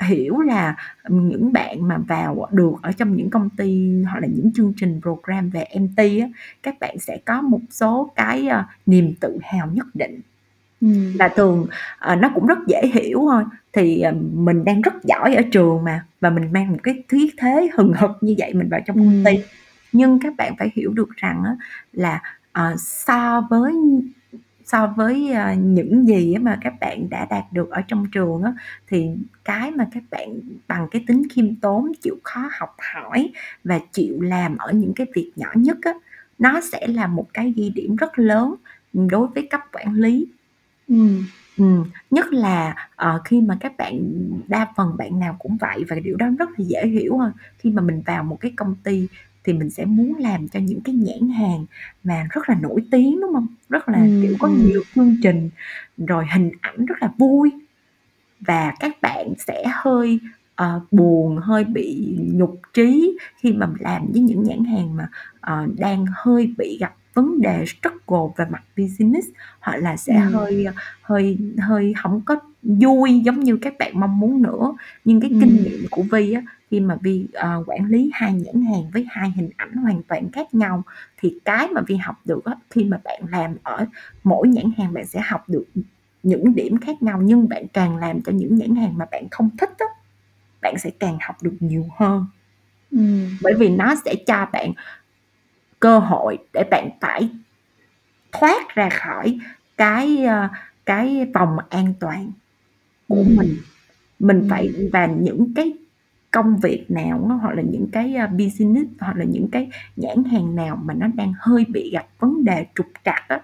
hiểu 0.01 0.39
là 0.39 0.75
những 1.07 1.53
bạn 1.53 1.87
mà 1.87 1.97
vào 1.97 2.47
được 2.51 2.73
ở 2.81 2.91
trong 2.91 3.15
những 3.15 3.29
công 3.29 3.49
ty 3.49 4.03
hoặc 4.03 4.19
là 4.19 4.27
những 4.27 4.51
chương 4.53 4.73
trình 4.77 5.01
program 5.01 5.49
về 5.49 5.65
MT 5.79 5.97
á, 5.97 6.27
các 6.63 6.79
bạn 6.79 6.99
sẽ 6.99 7.17
có 7.25 7.41
một 7.41 7.59
số 7.71 8.11
cái 8.15 8.47
uh, 8.59 8.65
niềm 8.85 9.13
tự 9.19 9.37
hào 9.43 9.67
nhất 9.73 9.87
định. 9.93 10.21
Ừ. 10.81 10.87
là 11.19 11.27
thường 11.27 11.61
uh, 12.11 12.19
nó 12.19 12.31
cũng 12.35 12.45
rất 12.45 12.57
dễ 12.67 12.81
hiểu 12.93 13.19
thôi. 13.21 13.43
Thì 13.73 14.03
uh, 14.09 14.15
mình 14.33 14.65
đang 14.65 14.81
rất 14.81 14.93
giỏi 15.03 15.35
ở 15.35 15.41
trường 15.51 15.83
mà 15.83 16.05
và 16.21 16.29
mình 16.29 16.51
mang 16.53 16.71
một 16.71 16.77
cái 16.83 17.03
thiết 17.09 17.33
thế 17.37 17.69
hừng 17.73 17.93
hực 17.93 18.11
như 18.21 18.35
vậy 18.37 18.53
mình 18.53 18.69
vào 18.69 18.79
trong 18.85 18.97
công 18.97 19.23
ty. 19.25 19.43
Nhưng 19.91 20.19
các 20.19 20.33
bạn 20.37 20.55
phải 20.59 20.71
hiểu 20.75 20.93
được 20.93 21.09
rằng 21.15 21.43
á, 21.45 21.55
là 21.93 22.21
uh, 22.59 22.79
so 22.79 23.47
với 23.49 23.73
so 24.65 24.93
với 24.97 25.31
ờ, 25.31 25.53
những 25.53 26.07
gì 26.07 26.37
mà 26.37 26.57
các 26.61 26.73
bạn 26.81 27.09
đã 27.09 27.25
đạt 27.29 27.43
được 27.51 27.69
ở 27.69 27.81
trong 27.87 28.05
trường 28.11 28.43
á, 28.43 28.53
thì 28.87 29.09
cái 29.43 29.71
mà 29.71 29.87
các 29.91 30.03
bạn 30.11 30.39
bằng 30.67 30.87
cái 30.91 31.03
tính 31.07 31.23
khiêm 31.33 31.55
tốn 31.55 31.91
chịu 32.01 32.15
khó 32.23 32.49
học 32.59 32.75
hỏi 32.95 33.31
và 33.63 33.79
chịu 33.91 34.21
làm 34.21 34.57
ở 34.57 34.71
những 34.71 34.93
cái 34.95 35.07
việc 35.15 35.31
nhỏ 35.35 35.47
nhất 35.55 35.77
á, 35.81 35.93
nó 36.39 36.61
sẽ 36.61 36.87
là 36.87 37.07
một 37.07 37.27
cái 37.33 37.53
ghi 37.55 37.69
điểm 37.75 37.95
rất 37.95 38.19
lớn 38.19 38.55
đối 38.93 39.27
với 39.27 39.47
cấp 39.51 39.61
quản 39.73 39.93
lý 39.93 40.27
Ừm. 40.87 41.27
Ừm, 41.57 41.83
nhất 42.11 42.33
là, 42.33 42.75
ờ, 42.95 43.21
khi 43.25 43.41
mà 43.41 43.57
các 43.59 43.77
bạn 43.77 43.99
đa 44.47 44.67
phần 44.77 44.97
bạn 44.97 45.19
nào 45.19 45.35
cũng 45.39 45.57
vậy 45.57 45.83
và 45.89 45.95
điều 46.03 46.15
đó 46.17 46.27
rất 46.39 46.49
là 46.49 46.65
dễ 46.67 46.87
hiểu 46.87 47.13
thôi. 47.19 47.31
Khi 47.57 47.71
mà 47.71 47.81
mình 47.81 48.01
vào 48.05 48.23
một 48.23 48.37
cái 48.39 48.53
công 48.55 48.75
ty 48.83 49.07
thì 49.45 49.53
mình 49.53 49.69
sẽ 49.69 49.85
muốn 49.85 50.13
làm 50.19 50.47
cho 50.47 50.59
những 50.59 50.81
cái 50.81 50.95
nhãn 50.95 51.29
hàng 51.29 51.65
mà 52.03 52.27
rất 52.31 52.49
là 52.49 52.55
nổi 52.61 52.81
tiếng, 52.91 53.21
đúng 53.21 53.33
không 53.33 53.47
Rất 53.69 53.89
là, 53.89 53.97
Ừm, 53.99 54.21
kiểu, 54.21 54.35
có 54.39 54.47
nhiều 54.47 54.83
chương 54.95 55.17
trình, 55.21 55.49
rồi 55.97 56.25
hình 56.33 56.51
ảnh 56.61 56.85
rất 56.85 56.95
là 57.01 57.11
vui. 57.17 57.51
Và 58.39 58.73
các 58.79 59.01
bạn 59.01 59.33
sẽ 59.47 59.63
hơi, 59.73 60.19
ờ, 60.55 60.81
buồn, 60.91 61.37
hơi 61.37 61.63
bị 61.63 62.17
nhục 62.33 62.61
trí 62.73 63.17
khi 63.37 63.53
mà 63.53 63.67
làm 63.79 64.01
với 64.11 64.21
những 64.21 64.43
nhãn 64.43 64.63
hàng 64.65 64.95
mà, 64.95 65.09
ờ, 65.41 65.67
đang 65.77 66.05
hơi 66.15 66.53
bị 66.57 66.77
gặp 66.79 66.95
vấn 67.13 67.41
đề 67.41 67.65
struggle 67.65 68.33
về 68.37 68.45
mặt 68.49 68.63
business, 68.77 69.27
hoặc 69.59 69.75
là 69.77 69.97
sẽ 69.97 70.13
Ừm. 70.13 70.33
hơi, 70.33 70.65
hơi 71.01 71.37
hơi 71.59 71.93
không 72.03 72.21
có 72.25 72.35
vui 72.65 73.19
giống 73.25 73.39
như 73.39 73.57
các 73.57 73.73
bạn 73.79 73.99
mong 73.99 74.19
muốn 74.19 74.41
nữa. 74.41 74.73
Nhưng 75.05 75.21
cái 75.21 75.29
kinh 75.39 75.63
nghiệm 75.63 75.85
của 75.91 76.03
Vi 76.11 76.33
á 76.33 76.41
khi 76.71 76.79
mà 76.79 76.97
Vi, 77.01 77.27
ờ, 77.33 77.63
quản 77.67 77.85
lý 77.85 78.11
hai 78.13 78.33
nhãn 78.33 78.61
hàng 78.65 78.83
với 78.93 79.05
hai 79.09 79.31
hình 79.35 79.49
ảnh 79.57 79.73
hoàn 79.73 80.03
toàn 80.03 80.31
khác 80.31 80.53
nhau, 80.53 80.83
thì 81.17 81.39
cái 81.45 81.67
mà 81.67 81.81
Vi 81.87 81.95
học 81.95 82.15
được 82.25 82.45
á, 82.45 82.55
khi 82.69 82.83
mà 82.83 82.99
bạn 83.03 83.21
làm 83.31 83.55
ở 83.63 83.85
mỗi 84.23 84.47
nhãn 84.47 84.65
hàng 84.77 84.93
bạn 84.93 85.05
sẽ 85.07 85.19
học 85.25 85.49
được 85.49 85.65
những 86.23 86.55
điểm 86.55 86.77
khác 86.77 87.03
nhau, 87.03 87.21
nhưng 87.23 87.49
bạn 87.49 87.67
càng 87.73 87.97
làm 87.97 88.21
cho 88.21 88.31
những 88.31 88.55
nhãn 88.55 88.75
hàng 88.75 88.97
mà 88.97 89.05
bạn 89.11 89.29
không 89.31 89.49
thích 89.57 89.69
á, 89.79 89.85
bạn 90.61 90.75
sẽ 90.77 90.89
càng 90.99 91.17
học 91.21 91.35
được 91.43 91.55
nhiều 91.59 91.85
hơn. 91.97 92.25
Ừm. 92.91 93.37
Bởi 93.41 93.53
vì 93.53 93.69
nó 93.69 93.95
sẽ 94.05 94.15
cho 94.27 94.47
bạn 94.53 94.73
cơ 95.79 95.99
hội 95.99 96.37
để 96.53 96.63
bạn 96.71 96.89
phải 97.01 97.29
thoát 98.31 98.75
ra 98.75 98.89
khỏi 98.89 99.39
cái, 99.77 100.25
ơ, 100.25 100.47
cái 100.85 101.27
vòng 101.33 101.57
an 101.69 101.93
toàn 101.99 102.31
của 103.07 103.23
mình. 103.23 103.57
Mình 104.19 104.47
phải 104.49 104.73
và 104.93 105.05
những 105.05 105.53
cái 105.53 105.73
công 106.31 106.57
việc 106.57 106.85
nào 106.89 107.27
á, 107.29 107.35
hoặc 107.35 107.53
là 107.55 107.61
những 107.61 107.87
cái, 107.91 108.15
a, 108.15 108.27
business 108.27 108.89
hoặc 108.99 109.17
là 109.17 109.23
những 109.23 109.47
cái 109.51 109.69
nhãn 109.95 110.23
hàng 110.23 110.55
nào 110.55 110.81
mà 110.83 110.93
nó 110.93 111.07
đang 111.15 111.33
hơi 111.39 111.65
bị 111.69 111.91
gặp 111.91 112.05
vấn 112.19 112.45
đề 112.45 112.65
trục 112.75 112.87
trặc 113.05 113.27
á, 113.27 113.41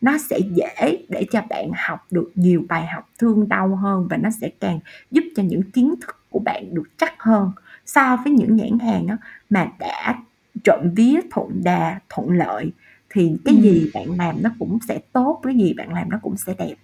nó 0.00 0.18
sẽ 0.18 0.38
dễ 0.54 0.98
để 1.08 1.26
cho 1.32 1.42
bạn 1.48 1.70
học 1.76 2.06
được 2.10 2.32
nhiều 2.34 2.64
bài 2.68 2.86
học 2.86 3.08
thương 3.18 3.48
đau 3.48 3.76
hơn 3.76 4.06
và 4.10 4.16
nó 4.16 4.30
sẽ 4.40 4.50
càng 4.60 4.78
giúp 5.10 5.24
cho 5.36 5.42
những 5.42 5.62
kiến 5.62 5.94
thức 6.06 6.16
của 6.30 6.38
bạn 6.38 6.74
được 6.74 6.98
chắc 6.98 7.22
hơn. 7.22 7.50
So 7.86 8.16
với 8.24 8.32
những 8.32 8.56
nhãn 8.56 8.78
hàng 8.78 9.06
á, 9.06 9.16
mà 9.50 9.68
đã 9.78 10.22
trộm 10.64 10.80
vía 10.96 11.20
thuận 11.30 11.60
đà 11.64 12.00
thuận 12.08 12.30
lợi 12.30 12.72
thì 13.10 13.36
cái 13.44 13.56
gì 13.56 13.90
bạn 13.94 14.10
làm 14.18 14.42
nó 14.42 14.50
cũng 14.58 14.78
sẽ 14.88 14.98
tốt 15.12 15.40
cái 15.42 15.54
gì 15.54 15.74
bạn 15.74 15.92
làm 15.92 16.10
nó 16.10 16.18
cũng 16.22 16.36
sẽ 16.36 16.54
đẹp. 16.58 16.74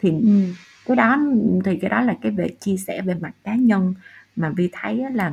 Thì 0.00 0.12
cái 0.86 0.96
đó 0.96 1.18
thì 1.64 1.76
cái 1.76 1.90
đó 1.90 2.00
là 2.00 2.14
cái 2.22 2.32
về 2.32 2.48
chia 2.60 2.76
sẻ 2.76 3.02
về 3.02 3.14
mặt 3.14 3.32
cá 3.44 3.54
nhân 3.54 3.94
mà 4.36 4.50
vi 4.50 4.68
thấy 4.72 5.04
là 5.14 5.32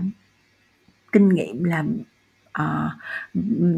kinh 1.12 1.30
nghiệm 1.30 1.64
làm 1.64 1.98
uh, 1.98 2.04
ờ, 2.52 2.90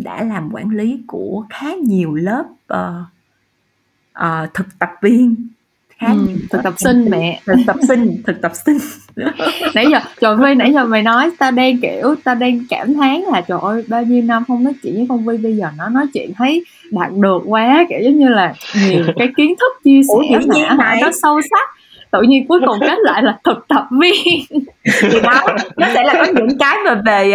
đã 0.03 0.23
làm 0.23 0.49
quản 0.53 0.69
lý 0.69 1.03
của 1.07 1.45
khá 1.49 1.67
nhiều 1.83 2.13
lớp 2.13 2.45
uh, 2.73 3.05
uh, 4.19 4.53
thực 4.53 4.79
tập 4.79 4.89
viên 5.01 5.47
khá 5.99 6.07
ừ, 6.07 6.27
thực 6.49 6.63
tập 6.63 6.73
sinh. 6.77 7.05
mẹ. 7.09 7.41
Thực 7.45 7.55
tập 7.67 7.75
sinh 7.87 8.21
thực 8.27 8.41
tập 8.41 8.51
sinh. 8.65 8.77
Nãy 9.75 9.85
giờ 9.91 9.99
trời 10.21 10.35
Vi 10.35 10.55
nãy 10.55 10.73
giờ 10.73 10.85
mày 10.85 11.01
nói 11.01 11.31
ta 11.39 11.51
đang 11.51 11.77
kiểu 11.81 12.15
ta 12.23 12.33
đang 12.33 12.59
cảm 12.69 12.93
thán 12.93 13.21
là 13.21 13.41
trời 13.41 13.59
ơi 13.61 13.83
bao 13.87 14.03
nhiêu 14.03 14.23
năm 14.23 14.43
không 14.47 14.63
nói 14.63 14.73
chuyện 14.83 14.95
với 14.95 15.05
con 15.09 15.25
Vi 15.25 15.37
bây 15.37 15.55
giờ 15.55 15.67
nó 15.77 15.89
nói 15.89 16.05
chuyện 16.13 16.31
thấy 16.37 16.63
đạt 16.91 17.11
được 17.15 17.41
quá 17.45 17.85
kiểu 17.89 17.99
giống 18.03 18.17
như 18.17 18.29
là 18.29 18.53
nhiều 18.87 19.03
cái 19.15 19.27
kiến 19.37 19.55
thức 19.59 19.83
chia 19.83 20.01
sẻ 20.03 20.69
mà 20.77 20.95
nó 21.01 21.11
sâu 21.21 21.41
sắc. 21.41 21.69
Tự 22.11 22.21
nhiên 22.21 22.47
cuối 22.47 22.59
cùng 22.65 22.79
kết 22.81 22.97
lại 22.99 23.23
là 23.23 23.39
thực 23.43 23.67
tập 23.67 23.87
viên. 24.01 24.45
Thì 25.01 25.19
đó 25.23 25.41
nó 25.77 25.87
sẽ 25.93 26.03
là 26.03 26.13
có 26.13 26.25
những 26.35 26.57
cái 26.59 26.77
mà 26.85 27.01
về 27.05 27.33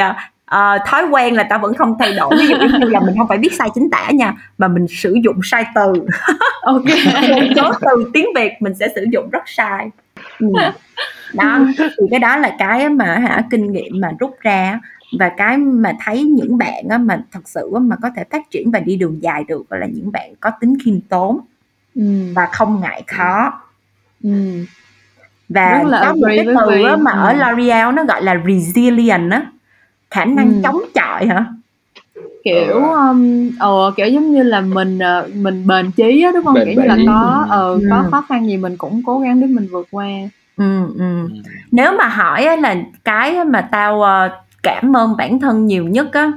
uh, 0.54 0.80
thói 0.86 1.06
quen 1.10 1.34
là 1.34 1.42
ta 1.42 1.58
vẫn 1.58 1.74
không 1.74 1.96
thay 1.98 2.14
đổi 2.14 2.30
ví 2.38 2.46
dụ 2.46 2.56
như 2.56 2.86
là 2.86 3.00
mình 3.00 3.14
không 3.18 3.28
phải 3.28 3.38
biết 3.38 3.52
sai 3.58 3.68
chính 3.74 3.90
tả 3.90 4.10
nha 4.10 4.34
mà 4.58 4.68
mình 4.68 4.86
sử 4.88 5.16
dụng 5.24 5.40
sai 5.42 5.64
từ 5.74 5.92
ok 6.62 6.84
một 7.36 7.42
số 7.56 7.72
từ 7.80 8.10
tiếng 8.12 8.26
việt 8.34 8.52
mình 8.60 8.74
sẽ 8.74 8.88
sử 8.94 9.06
dụng 9.12 9.30
rất 9.30 9.42
sai 9.46 9.90
ừ. 10.38 10.46
đó 11.34 11.58
thì 11.78 12.06
cái 12.10 12.20
đó 12.20 12.36
là 12.36 12.56
cái 12.58 12.88
mà 12.88 13.04
hả 13.04 13.42
kinh 13.50 13.72
nghiệm 13.72 14.00
mà 14.00 14.10
rút 14.20 14.36
ra 14.40 14.80
và 15.18 15.28
cái 15.28 15.56
mà 15.56 15.92
thấy 16.04 16.22
những 16.24 16.58
bạn 16.58 16.88
á, 16.90 16.98
mà 16.98 17.22
thật 17.32 17.40
sự 17.44 17.78
mà 17.78 17.96
có 18.02 18.10
thể 18.16 18.24
phát 18.30 18.50
triển 18.50 18.70
và 18.70 18.80
đi 18.80 18.96
đường 18.96 19.22
dài 19.22 19.44
được 19.48 19.72
là 19.72 19.86
những 19.86 20.12
bạn 20.12 20.34
có 20.40 20.50
tính 20.60 20.76
khiêm 20.84 21.00
tốn 21.00 21.40
ừ. 21.94 22.02
và 22.34 22.46
không 22.52 22.80
ngại 22.80 23.02
khó 23.06 23.62
ừ. 24.22 24.64
và 25.48 25.84
có 25.90 26.12
một 26.14 26.26
cái 26.26 26.46
từ 26.46 26.84
á, 26.84 26.96
mà 26.96 27.12
ừ. 27.12 27.18
ở 27.18 27.32
L'Oreal 27.32 27.94
nó 27.94 28.04
gọi 28.04 28.22
là 28.22 28.36
resilient 28.46 29.30
á 29.30 29.46
khả 30.10 30.24
năng 30.24 30.48
ừ. 30.54 30.60
chống 30.62 30.80
chọi 30.94 31.26
hả 31.26 31.46
kiểu 32.44 32.74
um, 32.74 33.50
ờ 33.58 33.92
kiểu 33.96 34.06
giống 34.06 34.32
như 34.32 34.42
là 34.42 34.60
mình 34.60 34.98
ờ, 34.98 35.28
mình 35.34 35.66
bền 35.66 35.90
chí 35.90 36.22
á 36.22 36.30
đúng 36.34 36.44
không 36.44 36.54
bền 36.54 36.64
kiểu 36.64 36.74
như 36.82 36.88
là 36.88 36.96
có 37.06 37.46
ờ 37.48 37.72
ừ. 37.72 37.80
có 37.90 38.04
khó 38.10 38.24
khăn 38.28 38.46
gì 38.46 38.56
mình 38.56 38.76
cũng 38.76 39.02
cố 39.06 39.18
gắng 39.18 39.40
để 39.40 39.46
mình 39.46 39.68
vượt 39.70 39.88
qua 39.90 40.08
ừ, 40.56 40.86
ừ. 40.98 41.28
nếu 41.72 41.92
mà 41.98 42.08
hỏi 42.08 42.56
là 42.56 42.76
cái 43.04 43.44
mà 43.44 43.68
tao 43.72 44.02
ờ, 44.02 44.28
cảm 44.62 44.96
ơn 44.96 45.16
bản 45.16 45.40
thân 45.40 45.66
nhiều 45.66 45.84
nhất 45.84 46.12
á 46.12 46.32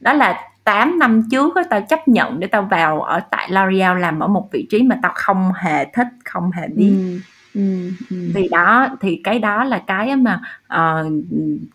đó 0.00 0.12
là 0.12 0.50
8 0.64 0.98
năm 0.98 1.22
trước 1.30 1.56
á, 1.56 1.62
tao 1.70 1.80
chấp 1.80 2.08
nhận 2.08 2.40
để 2.40 2.46
tao 2.46 2.62
vào 2.62 3.02
ở 3.02 3.20
tại 3.30 3.50
L'Oreal 3.50 3.98
làm 3.98 4.20
ở 4.20 4.26
một 4.26 4.48
vị 4.52 4.66
trí 4.70 4.82
mà 4.82 4.98
tao 5.02 5.12
không 5.14 5.52
hề 5.56 5.84
thích, 5.84 6.06
không 6.24 6.50
hề 6.50 6.68
biết. 6.68 6.94
Ừ. 6.98 7.18
Ừ, 7.54 7.90
ừ. 8.10 8.16
Vì 8.34 8.48
đó 8.48 8.88
thì 9.00 9.20
cái 9.24 9.38
đó 9.38 9.64
là 9.64 9.78
cái 9.86 10.16
mà 10.16 10.40
uh, 10.74 11.12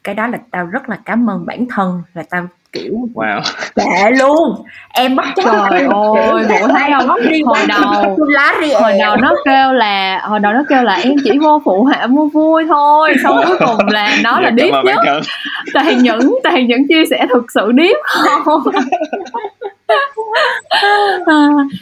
cái 0.03 0.15
đó 0.15 0.27
là 0.27 0.37
tao 0.51 0.65
rất 0.65 0.89
là 0.89 0.97
cảm 1.05 1.29
ơn 1.29 1.45
bản 1.45 1.65
thân 1.69 2.01
là 2.13 2.23
tao 2.29 2.47
kiểu 2.75 3.09
wow. 3.13 3.41
kệ 3.75 4.11
luôn. 4.19 4.65
Em 4.93 5.15
mất 5.15 5.23
trời 5.35 5.55
ơi 5.55 5.87
bộ 5.89 6.67
thấy 6.67 6.91
không? 7.07 7.19
Đi 7.29 7.41
hồi 7.41 7.57
đầu 7.67 8.15
hồi 8.81 8.93
đầu 8.99 9.15
nó 9.15 9.35
kêu 9.45 9.73
là 9.73 10.19
hồi 10.23 10.39
đầu 10.39 10.53
nó 10.53 10.63
kêu 10.69 10.83
là 10.83 10.95
em 10.95 11.13
chỉ 11.23 11.39
vô 11.39 11.61
phụ 11.65 11.83
hạ 11.83 12.07
mua 12.07 12.27
vui 12.27 12.65
thôi 12.67 13.13
xong 13.23 13.41
cuối 13.47 13.57
cùng 13.59 13.87
là 13.87 14.17
nó 14.23 14.39
là 14.39 14.49
điếp 14.49 14.73
nhất 14.85 14.97
toàn 15.73 15.97
những 16.03 16.39
toàn 16.43 16.67
những 16.67 16.87
chia 16.87 17.05
sẻ 17.09 17.27
thực 17.33 17.51
sự 17.51 17.71
điếp 17.71 17.97
không? 18.45 18.61
à, 18.73 18.81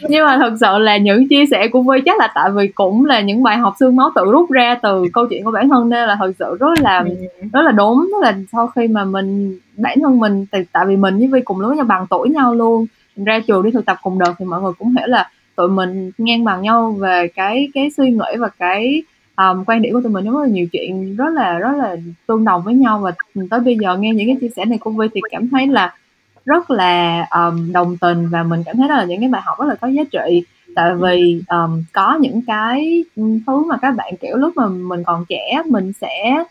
nhưng 0.08 0.24
mà 0.24 0.36
thật 0.36 0.54
sự 0.60 0.78
là 0.78 0.96
những 0.96 1.28
chia 1.28 1.46
sẻ 1.50 1.68
của 1.68 1.82
Vi 1.82 2.00
chắc 2.04 2.18
là 2.18 2.32
tại 2.34 2.50
vì 2.50 2.68
cũng 2.68 3.04
là 3.04 3.20
những 3.20 3.42
bài 3.42 3.56
học 3.56 3.74
xương 3.80 3.96
máu 3.96 4.10
tự 4.14 4.24
rút 4.32 4.50
ra 4.50 4.78
từ 4.82 5.04
câu 5.12 5.26
chuyện 5.30 5.44
của 5.44 5.50
bản 5.50 5.68
thân 5.68 5.88
nên 5.88 6.08
là 6.08 6.16
thật 6.18 6.32
sự 6.38 6.56
rất 6.60 6.78
là 6.80 6.98
ừ. 6.98 7.14
rất 7.52 7.62
là 7.62 7.70
đúng 7.70 8.08
tức 8.12 8.22
là 8.22 8.36
sau 8.52 8.66
khi 8.66 8.88
mà 8.88 9.04
mình 9.04 9.58
bản 9.76 9.98
thân 10.02 10.18
mình 10.18 10.46
tại, 10.50 10.64
tại 10.72 10.86
vì 10.86 10.96
mình 10.96 11.18
với 11.18 11.26
Vi 11.26 11.40
cùng 11.40 11.60
lớn 11.60 11.76
nhau 11.76 11.84
bằng 11.84 12.06
tuổi 12.10 12.28
nhau 12.28 12.54
luôn 12.54 12.86
ra 13.16 13.40
trường 13.46 13.62
đi 13.62 13.70
thực 13.70 13.86
tập 13.86 13.96
cùng 14.02 14.18
đợt 14.18 14.32
thì 14.38 14.44
mọi 14.44 14.62
người 14.62 14.72
cũng 14.78 14.88
hiểu 14.88 15.06
là 15.06 15.30
tụi 15.56 15.68
mình 15.68 16.10
ngang 16.18 16.44
bằng 16.44 16.62
nhau 16.62 16.92
về 16.92 17.28
cái 17.34 17.68
cái 17.74 17.90
suy 17.96 18.10
nghĩ 18.10 18.36
và 18.38 18.48
cái 18.58 19.02
um, 19.36 19.64
quan 19.66 19.82
điểm 19.82 19.92
của 19.92 20.00
tụi 20.00 20.12
mình 20.12 20.24
rất 20.24 20.40
là 20.40 20.46
nhiều 20.46 20.66
chuyện 20.72 21.16
rất 21.16 21.28
là 21.34 21.58
rất 21.58 21.72
là 21.76 21.96
tương 22.26 22.44
đồng 22.44 22.62
với 22.62 22.74
nhau 22.74 22.98
và 22.98 23.12
tới 23.50 23.60
bây 23.60 23.76
giờ 23.80 23.96
nghe 23.96 24.12
những 24.14 24.26
cái 24.26 24.36
chia 24.40 24.48
sẻ 24.56 24.64
này 24.64 24.78
của 24.78 24.90
Vi 24.90 25.06
thì 25.14 25.20
cảm 25.30 25.48
thấy 25.48 25.66
là 25.66 25.94
rất 26.44 26.70
là 26.70 27.26
um, 27.30 27.72
đồng 27.72 27.96
tình 27.96 28.28
và 28.28 28.42
mình 28.42 28.62
cảm 28.66 28.76
thấy 28.76 28.88
đó 28.88 28.94
là 28.94 29.04
những 29.04 29.20
cái 29.20 29.28
bài 29.28 29.42
học 29.44 29.60
rất 29.60 29.66
là 29.66 29.74
có 29.74 29.88
giá 29.88 30.02
trị 30.12 30.44
tại 30.74 30.94
vì 30.94 31.42
um, 31.48 31.82
có 31.92 32.14
những 32.20 32.42
cái 32.46 33.04
thứ 33.46 33.64
mà 33.64 33.76
các 33.76 33.90
bạn 33.96 34.14
kiểu 34.20 34.36
lúc 34.36 34.56
mà 34.56 34.68
mình 34.68 35.04
còn 35.04 35.24
trẻ 35.28 35.62
mình 35.66 35.92
sẽ 36.00 36.44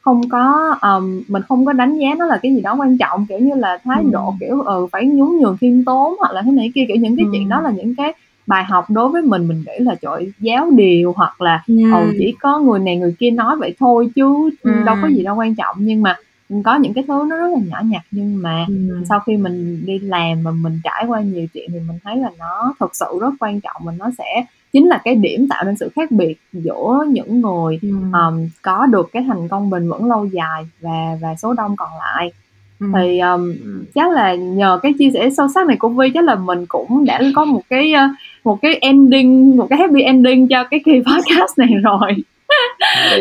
không 0.00 0.28
có 0.28 0.76
um, 0.82 1.22
mình 1.28 1.42
không 1.48 1.64
có 1.64 1.72
đánh 1.72 1.98
giá 1.98 2.08
nó 2.18 2.26
là 2.26 2.38
cái 2.42 2.54
gì 2.54 2.60
đó 2.60 2.74
quan 2.78 2.98
trọng 2.98 3.26
kiểu 3.26 3.38
như 3.38 3.54
là 3.54 3.78
thái 3.84 4.02
độ 4.12 4.26
ừ. 4.26 4.32
kiểu 4.40 4.60
ừ 4.60 4.86
phải 4.92 5.06
nhún 5.06 5.38
nhường 5.38 5.56
khiêm 5.56 5.84
tốn 5.84 6.14
hoặc 6.18 6.32
là 6.32 6.42
thế 6.42 6.50
này 6.50 6.72
kia 6.74 6.84
kiểu 6.88 6.96
những 6.96 7.16
cái 7.16 7.24
ừ. 7.24 7.30
chuyện 7.32 7.48
đó 7.48 7.60
là 7.60 7.70
những 7.70 7.94
cái 7.94 8.12
bài 8.46 8.64
học 8.64 8.84
đối 8.90 9.08
với 9.08 9.22
mình 9.22 9.48
mình 9.48 9.64
nghĩ 9.66 9.84
là 9.84 9.94
trời 9.94 10.32
giáo 10.40 10.70
điều 10.70 11.12
hoặc 11.16 11.40
là 11.40 11.62
ừ. 11.66 11.74
ừ 11.92 12.12
chỉ 12.18 12.34
có 12.40 12.58
người 12.58 12.78
này 12.78 12.96
người 12.96 13.14
kia 13.18 13.30
nói 13.30 13.56
vậy 13.56 13.74
thôi 13.78 14.08
chứ 14.16 14.50
ừ. 14.62 14.70
đâu 14.86 14.96
có 15.02 15.08
gì 15.08 15.22
đâu 15.22 15.36
quan 15.36 15.54
trọng 15.54 15.76
nhưng 15.78 16.02
mà 16.02 16.16
có 16.64 16.76
những 16.76 16.94
cái 16.94 17.04
thứ 17.08 17.26
nó 17.28 17.36
rất 17.36 17.48
là 17.48 17.60
nhỏ 17.68 17.80
nhặt 17.84 18.02
nhưng 18.10 18.42
mà 18.42 18.64
ừ. 18.68 19.02
sau 19.08 19.20
khi 19.20 19.36
mình 19.36 19.86
đi 19.86 19.98
làm 19.98 20.42
mà 20.42 20.50
mình 20.50 20.80
trải 20.84 21.04
qua 21.08 21.20
nhiều 21.20 21.46
chuyện 21.54 21.70
thì 21.72 21.78
mình 21.88 21.98
thấy 22.04 22.16
là 22.16 22.30
nó 22.38 22.74
thực 22.80 22.96
sự 22.96 23.06
rất 23.20 23.34
quan 23.40 23.60
trọng 23.60 23.82
và 23.84 23.92
nó 23.98 24.10
sẽ 24.18 24.44
chính 24.72 24.88
là 24.88 25.00
cái 25.04 25.14
điểm 25.14 25.48
tạo 25.48 25.64
nên 25.64 25.76
sự 25.76 25.88
khác 25.96 26.10
biệt 26.10 26.34
giữa 26.52 27.04
những 27.08 27.40
người 27.40 27.78
ừ. 27.82 27.88
um, 27.88 28.48
có 28.62 28.86
được 28.86 29.10
cái 29.12 29.24
thành 29.28 29.48
công 29.48 29.70
bền 29.70 29.90
vững 29.90 30.08
lâu 30.08 30.26
dài 30.26 30.66
và 30.80 31.18
và 31.22 31.34
số 31.34 31.52
đông 31.52 31.76
còn 31.76 31.90
lại 31.98 32.32
ừ. 32.80 32.86
thì 32.94 33.18
ừ. 33.18 33.84
chắc 33.94 34.10
là 34.12 34.34
nhờ 34.34 34.78
cái 34.82 34.92
chia 34.98 35.10
sẻ 35.14 35.30
sâu 35.36 35.48
sắc 35.54 35.66
này 35.66 35.76
của 35.76 35.88
Vi 35.88 36.10
chắc 36.14 36.24
là 36.24 36.34
mình 36.34 36.66
cũng 36.68 37.04
đã 37.04 37.20
có 37.34 37.44
một 37.44 37.62
cái 37.70 37.92
một 38.44 38.58
cái 38.62 38.74
ending 38.74 39.56
một 39.56 39.66
cái 39.70 39.78
happy 39.78 40.02
ending 40.02 40.48
cho 40.48 40.64
cái 40.64 40.80
kỳ 40.84 40.92
podcast 41.06 41.58
này 41.58 41.74
rồi 41.82 42.24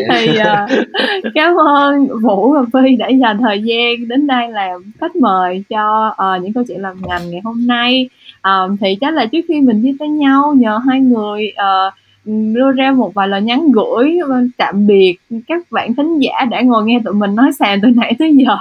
thì 0.10 0.30
uh, 0.30 0.86
cảm 1.34 1.56
ơn 1.56 2.08
vũ 2.22 2.54
và 2.54 2.62
phi 2.74 2.96
đã 2.96 3.08
dành 3.08 3.38
thời 3.38 3.62
gian 3.62 4.08
đến 4.08 4.28
đây 4.28 4.50
làm 4.50 4.92
khách 5.02 5.16
mời 5.16 5.64
cho 5.70 6.08
uh, 6.08 6.44
những 6.44 6.54
câu 6.54 6.64
chuyện 6.68 6.82
làm 6.82 6.98
ngành 7.02 7.30
ngày 7.30 7.42
hôm 7.44 7.68
nay. 7.68 8.10
Um, 8.44 8.78
thì 8.78 8.96
chắc 9.02 9.14
là 9.14 9.26
trước 9.26 9.46
khi 9.48 9.62
mình 9.62 9.82
chia 9.84 9.96
tay 10.00 10.10
nhau 10.10 10.54
nhờ 10.58 10.80
hai 10.88 11.00
người 11.00 11.52
uh, 11.52 11.94
đưa 12.26 12.72
ra 12.72 12.92
một 12.92 13.14
vài 13.14 13.28
lời 13.28 13.42
nhắn 13.42 13.72
gửi 13.72 14.18
tạm 14.58 14.88
biệt 14.88 15.16
các 15.48 15.72
bạn 15.72 15.96
thính 15.96 16.20
giả 16.20 16.46
đã 16.52 16.62
ngồi 16.62 16.86
nghe 16.86 17.00
tụi 17.06 17.14
mình 17.14 17.36
nói 17.36 17.52
xàm 17.60 17.80
từ 17.82 17.88
nãy 17.96 18.14
tới 18.20 18.36
giờ. 18.36 18.56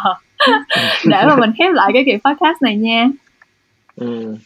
Để 1.07 1.25
mà 1.27 1.37
mình 1.37 1.51
khép 1.59 1.73
lại 1.73 1.91
cái 1.95 2.05
kỳ 2.07 2.13
podcast 2.13 2.63
này 2.63 2.77
nha. 2.77 3.09
Ừ. 3.97 4.37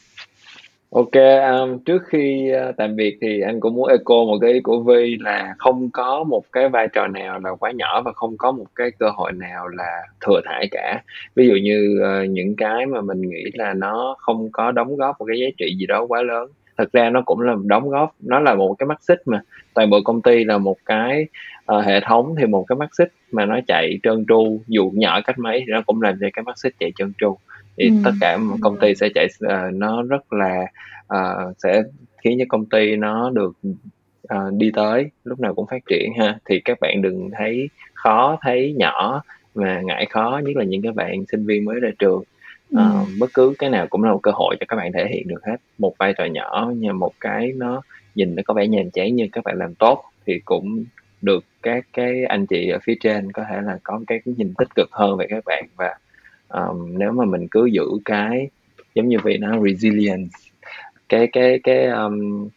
Ok, 0.96 1.12
um, 1.60 1.78
trước 1.78 2.02
khi 2.06 2.52
uh, 2.68 2.76
tạm 2.76 2.96
biệt 2.96 3.18
thì 3.20 3.40
anh 3.40 3.60
cũng 3.60 3.74
muốn 3.74 3.88
echo 3.88 4.14
một 4.14 4.38
cái 4.40 4.52
ý 4.52 4.60
của 4.60 4.80
Vi 4.80 5.16
là 5.20 5.54
không 5.58 5.90
có 5.90 6.24
một 6.24 6.44
cái 6.52 6.68
vai 6.68 6.88
trò 6.88 7.06
nào 7.06 7.40
là 7.44 7.50
quá 7.54 7.70
nhỏ 7.70 8.02
và 8.02 8.12
không 8.12 8.36
có 8.36 8.52
một 8.52 8.64
cái 8.74 8.90
cơ 8.98 9.10
hội 9.10 9.32
nào 9.32 9.68
là 9.68 10.02
thừa 10.26 10.40
thãi 10.44 10.68
cả. 10.70 11.02
Ví 11.34 11.48
dụ 11.48 11.54
như 11.54 12.00
uh, 12.02 12.30
những 12.30 12.56
cái 12.56 12.86
mà 12.86 13.00
mình 13.00 13.20
nghĩ 13.20 13.44
là 13.54 13.74
nó 13.74 14.16
không 14.18 14.48
có 14.52 14.70
đóng 14.70 14.96
góp 14.96 15.20
một 15.20 15.24
cái 15.28 15.38
giá 15.38 15.46
trị 15.58 15.76
gì 15.78 15.86
đó 15.86 16.06
quá 16.08 16.22
lớn. 16.22 16.50
Thật 16.78 16.92
ra 16.92 17.10
nó 17.10 17.22
cũng 17.26 17.40
là 17.40 17.54
đóng 17.64 17.90
góp, 17.90 18.14
nó 18.20 18.40
là 18.40 18.54
một 18.54 18.74
cái 18.78 18.86
mắt 18.86 19.02
xích 19.02 19.22
mà. 19.26 19.40
Toàn 19.74 19.90
bộ 19.90 20.00
công 20.04 20.22
ty 20.22 20.44
là 20.44 20.58
một 20.58 20.76
cái 20.86 21.26
uh, 21.72 21.84
hệ 21.84 22.00
thống 22.00 22.34
thì 22.38 22.46
một 22.46 22.64
cái 22.68 22.76
mắt 22.76 22.88
xích 22.92 23.12
mà 23.32 23.44
nó 23.44 23.60
chạy 23.66 23.98
trơn 24.02 24.24
tru, 24.28 24.60
dù 24.66 24.92
nhỏ 24.94 25.20
cách 25.24 25.38
mấy 25.38 25.58
thì 25.58 25.72
nó 25.72 25.82
cũng 25.86 26.02
làm 26.02 26.14
cho 26.20 26.26
cái 26.32 26.42
mắt 26.42 26.58
xích 26.58 26.74
chạy 26.78 26.92
trơn 26.96 27.12
tru 27.18 27.36
thì 27.76 27.88
ừ. 27.88 27.94
tất 28.04 28.12
cả 28.20 28.38
công 28.60 28.78
ty 28.80 28.94
sẽ 28.94 29.08
chạy 29.14 29.26
uh, 29.44 29.74
nó 29.74 30.02
rất 30.02 30.32
là 30.32 30.66
uh, 31.14 31.56
sẽ 31.58 31.82
khiến 32.24 32.38
cho 32.38 32.44
công 32.48 32.66
ty 32.66 32.96
nó 32.96 33.30
được 33.30 33.56
uh, 34.34 34.54
đi 34.56 34.70
tới 34.74 35.10
lúc 35.24 35.40
nào 35.40 35.54
cũng 35.54 35.66
phát 35.66 35.82
triển 35.86 36.12
ha 36.18 36.38
thì 36.44 36.60
các 36.60 36.78
bạn 36.80 37.02
đừng 37.02 37.30
thấy 37.38 37.68
khó 37.94 38.38
thấy 38.42 38.74
nhỏ 38.78 39.22
mà 39.54 39.80
ngại 39.84 40.06
khó 40.10 40.40
nhất 40.44 40.56
là 40.56 40.64
những 40.64 40.82
cái 40.82 40.92
bạn 40.92 41.24
sinh 41.32 41.46
viên 41.46 41.64
mới 41.64 41.80
ra 41.80 41.90
trường 41.98 42.18
uh, 42.18 42.24
ừ. 42.70 42.82
bất 43.20 43.30
cứ 43.34 43.54
cái 43.58 43.70
nào 43.70 43.86
cũng 43.90 44.04
là 44.04 44.12
một 44.12 44.20
cơ 44.22 44.30
hội 44.34 44.56
cho 44.60 44.66
các 44.68 44.76
bạn 44.76 44.92
thể 44.92 45.06
hiện 45.10 45.28
được 45.28 45.44
hết 45.46 45.56
một 45.78 45.94
vai 45.98 46.14
trò 46.18 46.24
nhỏ 46.24 46.72
như 46.76 46.92
một 46.92 47.12
cái 47.20 47.52
nó 47.56 47.82
nhìn 48.14 48.34
nó 48.34 48.42
có 48.46 48.54
vẻ 48.54 48.66
nhàm 48.66 48.90
chán 48.90 49.16
nhưng 49.16 49.30
các 49.30 49.44
bạn 49.44 49.58
làm 49.58 49.74
tốt 49.74 50.04
thì 50.26 50.40
cũng 50.44 50.84
được 51.22 51.44
các 51.62 51.86
cái 51.92 52.24
anh 52.24 52.46
chị 52.46 52.68
ở 52.68 52.78
phía 52.82 52.94
trên 53.00 53.32
có 53.32 53.44
thể 53.50 53.60
là 53.62 53.78
có 53.82 54.00
cái 54.06 54.20
nhìn 54.24 54.54
tích 54.58 54.74
cực 54.74 54.88
hơn 54.92 55.16
về 55.16 55.26
các 55.30 55.44
bạn 55.44 55.64
và 55.76 55.94
um, 56.48 56.98
nếu 56.98 57.12
mà 57.12 57.24
mình 57.24 57.48
cứ 57.50 57.66
giữ 57.66 57.86
cái 58.04 58.48
giống 58.94 59.08
như 59.08 59.16
vậy 59.22 59.38
nó 59.38 59.60
resilience 59.64 60.38
cái 61.08 61.26
cái 61.32 61.60
cái 61.62 61.86
um, 61.86 62.48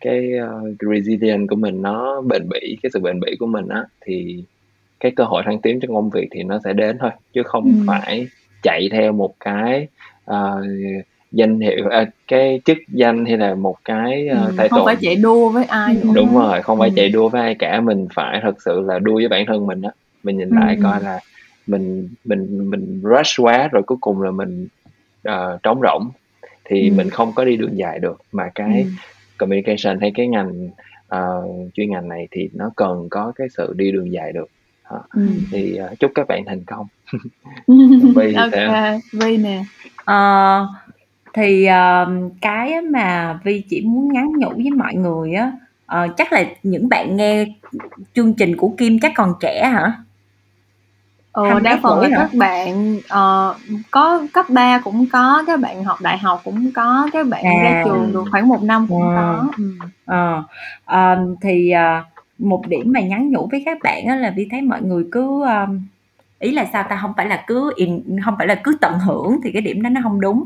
cái 0.00 0.30
uh, 0.44 0.76
resilient 0.80 1.48
của 1.48 1.56
mình 1.56 1.82
nó 1.82 2.20
bền 2.20 2.48
bỉ 2.48 2.78
cái 2.82 2.90
sự 2.92 3.00
bền 3.00 3.20
bỉ 3.20 3.36
của 3.38 3.46
mình 3.46 3.68
á 3.68 3.84
thì 4.00 4.44
cái 5.00 5.12
cơ 5.16 5.24
hội 5.24 5.42
thăng 5.46 5.60
tiến 5.60 5.80
trong 5.80 5.94
công 5.94 6.10
việc 6.10 6.28
thì 6.30 6.42
nó 6.42 6.58
sẽ 6.64 6.72
đến 6.72 6.98
thôi 7.00 7.10
chứ 7.32 7.42
không 7.42 7.64
ừ. 7.64 7.84
phải 7.86 8.28
chạy 8.62 8.88
theo 8.92 9.12
một 9.12 9.34
cái 9.40 9.88
uh, 10.30 10.64
danh 11.32 11.60
hiệu 11.60 11.86
uh, 11.86 12.08
cái 12.28 12.60
chức 12.64 12.78
danh 12.88 13.24
hay 13.24 13.36
là 13.36 13.54
một 13.54 13.76
cái 13.84 14.28
uh, 14.48 14.58
ừ, 14.58 14.66
không 14.70 14.84
phải 14.84 14.96
chạy 15.00 15.16
đua 15.16 15.48
với 15.48 15.64
ai 15.64 15.94
nữa. 15.94 16.12
đúng 16.14 16.34
rồi 16.34 16.62
không 16.62 16.78
phải 16.78 16.88
ừ. 16.88 16.92
chạy 16.96 17.08
đua 17.08 17.28
với 17.28 17.42
ai 17.42 17.54
cả 17.54 17.80
mình 17.80 18.06
phải 18.14 18.40
thật 18.42 18.62
sự 18.64 18.80
là 18.80 18.98
đua 18.98 19.14
với 19.14 19.28
bản 19.28 19.44
thân 19.46 19.66
mình 19.66 19.82
á 19.82 19.90
mình 20.22 20.38
nhìn 20.38 20.48
lại 20.48 20.76
ừ. 20.76 20.80
coi 20.82 21.02
là 21.02 21.20
mình 21.68 22.08
mình 22.24 22.70
mình 22.70 23.02
rush 23.02 23.40
quá 23.40 23.68
rồi 23.72 23.82
cuối 23.86 23.98
cùng 24.00 24.22
là 24.22 24.30
mình 24.30 24.68
uh, 25.28 25.62
trống 25.62 25.80
rỗng 25.82 26.10
thì 26.64 26.88
ừ. 26.88 26.94
mình 26.96 27.10
không 27.10 27.32
có 27.32 27.44
đi 27.44 27.56
đường 27.56 27.78
dài 27.78 27.98
được 27.98 28.20
mà 28.32 28.50
cái 28.54 28.82
ừ. 28.82 28.90
communication 29.38 30.00
hay 30.00 30.12
cái 30.14 30.28
ngành 30.28 30.68
uh, 31.14 31.72
chuyên 31.74 31.90
ngành 31.90 32.08
này 32.08 32.28
thì 32.30 32.50
nó 32.52 32.70
cần 32.76 33.08
có 33.10 33.32
cái 33.36 33.48
sự 33.56 33.74
đi 33.76 33.92
đường 33.92 34.12
dài 34.12 34.32
được 34.32 34.48
uh, 34.94 35.10
ừ. 35.10 35.28
thì 35.50 35.78
uh, 35.92 35.98
chúc 35.98 36.12
các 36.14 36.26
bạn 36.28 36.44
thành 36.46 36.64
công 36.64 36.86
Vi 38.16 38.34
okay. 38.34 39.00
Vi 39.12 39.36
nè 39.36 39.64
uh, 40.10 40.68
thì 41.34 41.68
uh, 41.68 42.32
cái 42.40 42.80
mà 42.80 43.38
Vi 43.44 43.60
chỉ 43.60 43.80
muốn 43.80 44.12
nhắn 44.12 44.32
nhủ 44.36 44.50
với 44.50 44.70
mọi 44.70 44.94
người 44.94 45.32
á 45.32 45.52
uh, 46.04 46.16
chắc 46.16 46.32
là 46.32 46.44
những 46.62 46.88
bạn 46.88 47.16
nghe 47.16 47.46
chương 48.14 48.34
trình 48.34 48.56
của 48.56 48.74
Kim 48.78 48.98
chắc 49.00 49.12
còn 49.16 49.34
trẻ 49.40 49.64
hả 49.64 49.92
Ờ, 51.32 51.60
đa 51.60 51.78
phần 51.82 52.00
là 52.00 52.08
các 52.18 52.34
bạn, 52.34 52.98
ờ, 53.08 53.54
có 53.90 54.20
cấp 54.32 54.46
3 54.50 54.78
cũng 54.84 55.06
có, 55.12 55.44
các 55.46 55.60
bạn 55.60 55.84
học 55.84 55.98
đại 56.02 56.18
học 56.18 56.40
cũng 56.44 56.70
có, 56.74 57.08
các 57.12 57.26
bạn 57.28 57.44
ra 57.62 57.68
À. 57.70 57.82
trường 57.84 58.12
được 58.12 58.24
khoảng 58.30 58.48
1 58.48 58.62
năm 58.62 58.86
cũng 58.88 59.00
có. 59.00 59.44
Ừm. 59.58 59.78
Ờ, 60.06 60.42
ờm, 60.84 61.34
thì, 61.40 61.70
ờ, 61.70 62.04
một 62.38 62.62
điểm 62.68 62.92
mà 62.92 63.00
nhắn 63.00 63.30
nhủ 63.30 63.48
với 63.50 63.62
các 63.66 63.78
bạn 63.82 64.04
á 64.06 64.16
là 64.16 64.30
Vi 64.36 64.48
thấy 64.50 64.62
mọi 64.62 64.82
người 64.82 65.04
cứ, 65.12 65.44
ờm 65.46 65.80
ý 66.40 66.52
là 66.52 66.66
sao 66.72 66.82
ta? 66.90 66.98
không 67.02 67.12
phải 67.16 67.26
là 67.26 67.44
cứ 67.46 67.72
in 67.76 68.18
hông 68.24 68.34
phải 68.38 68.46
là 68.46 68.54
cứ 68.64 68.76
tận 68.80 68.98
hưởng 68.98 69.40
thì 69.44 69.52
cái 69.52 69.62
điểm 69.62 69.82
đó 69.82 69.90
nó 69.90 70.00
không 70.04 70.20
đúng. 70.20 70.44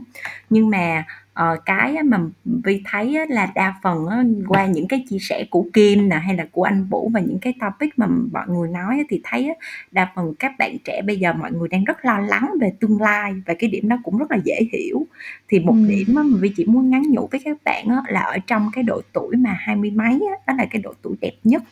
Nhưng 0.50 0.70
mà 0.70 1.04
Ờ, 1.34 1.56
cái 1.66 2.02
mà 2.02 2.18
Vi 2.64 2.82
thấy 2.84 3.18
là 3.28 3.52
đa 3.54 3.74
phần 3.82 4.06
qua 4.48 4.66
những 4.66 4.88
cái 4.88 5.04
chia 5.08 5.18
sẻ 5.20 5.44
của 5.50 5.66
Kim 5.72 6.08
nè, 6.08 6.16
hay 6.16 6.36
là 6.36 6.46
của 6.52 6.62
anh 6.62 6.84
Vũ 6.90 7.10
và 7.14 7.20
những 7.20 7.38
cái 7.38 7.54
topic 7.60 7.98
mà 7.98 8.06
mọi 8.32 8.48
người 8.48 8.68
nói 8.68 9.04
thì 9.08 9.20
thấy 9.24 9.54
đa 9.90 10.12
phần 10.14 10.34
các 10.38 10.52
bạn 10.58 10.76
trẻ 10.84 11.02
bây 11.06 11.16
giờ 11.16 11.32
mọi 11.32 11.52
người 11.52 11.68
đang 11.68 11.84
rất 11.84 12.04
lo 12.04 12.18
lắng 12.18 12.50
về 12.60 12.72
tương 12.80 13.00
lai 13.00 13.34
và 13.46 13.54
cái 13.58 13.70
điểm 13.70 13.88
đó 13.88 13.96
cũng 14.02 14.18
rất 14.18 14.30
là 14.30 14.38
dễ 14.44 14.60
hiểu. 14.72 15.06
Thì 15.48 15.58
một 15.60 15.72
Ừm. 15.72 15.88
điểm 15.88 16.08
mà 16.14 16.22
Vi 16.40 16.48
chỉ 16.56 16.64
muốn 16.64 16.90
nhắn 16.90 17.02
nhủ 17.10 17.28
với 17.30 17.40
các 17.44 17.56
bạn 17.64 17.86
là 18.08 18.20
ở 18.20 18.38
trong 18.46 18.70
cái 18.72 18.84
độ 18.84 19.00
tuổi 19.12 19.36
mà 19.36 19.56
hai 19.60 19.76
mươi 19.76 19.90
mấy 19.90 20.12
á, 20.30 20.36
đó 20.46 20.54
là 20.58 20.66
cái 20.70 20.82
độ 20.82 20.92
tuổi 21.02 21.14
đẹp 21.20 21.34
nhất, 21.44 21.62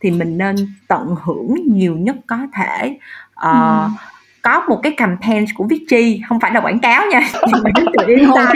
thì 0.00 0.10
mình 0.10 0.38
nên 0.38 0.56
tận 0.88 1.14
hưởng 1.22 1.54
nhiều 1.66 1.96
nhất 1.96 2.16
có 2.26 2.38
thể. 2.54 2.98
Ờ, 3.34 3.82
Ừm 3.84 3.96
có 4.42 4.64
một 4.68 4.80
cái 4.82 4.92
campaign 4.92 5.44
của 5.54 5.64
Vichy 5.64 6.20
không 6.28 6.40
phải 6.40 6.52
là 6.52 6.60
quảng 6.60 6.78
cáo 6.78 7.06
nha 7.10 7.20
nhưng 7.46 7.62
mà 7.64 7.70
tự 7.76 8.06
yên 8.06 8.30
tâm. 8.34 8.46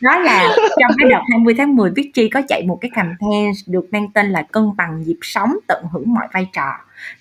Đó 0.00 0.18
là 0.18 0.56
trong 0.80 0.90
cái 0.98 1.10
đợt 1.10 1.20
20 1.30 1.54
tháng 1.58 1.76
10 1.76 1.90
Vichy 1.90 2.28
có 2.28 2.42
chạy 2.48 2.62
một 2.66 2.78
cái 2.80 2.90
campaign 2.94 3.52
được 3.66 3.86
mang 3.92 4.12
tên 4.12 4.30
là 4.30 4.42
cân 4.42 4.76
bằng 4.76 5.02
nhịp 5.02 5.18
sống 5.22 5.56
tận 5.66 5.84
hưởng 5.92 6.14
mọi 6.14 6.26
vai 6.32 6.48
trò. 6.52 6.72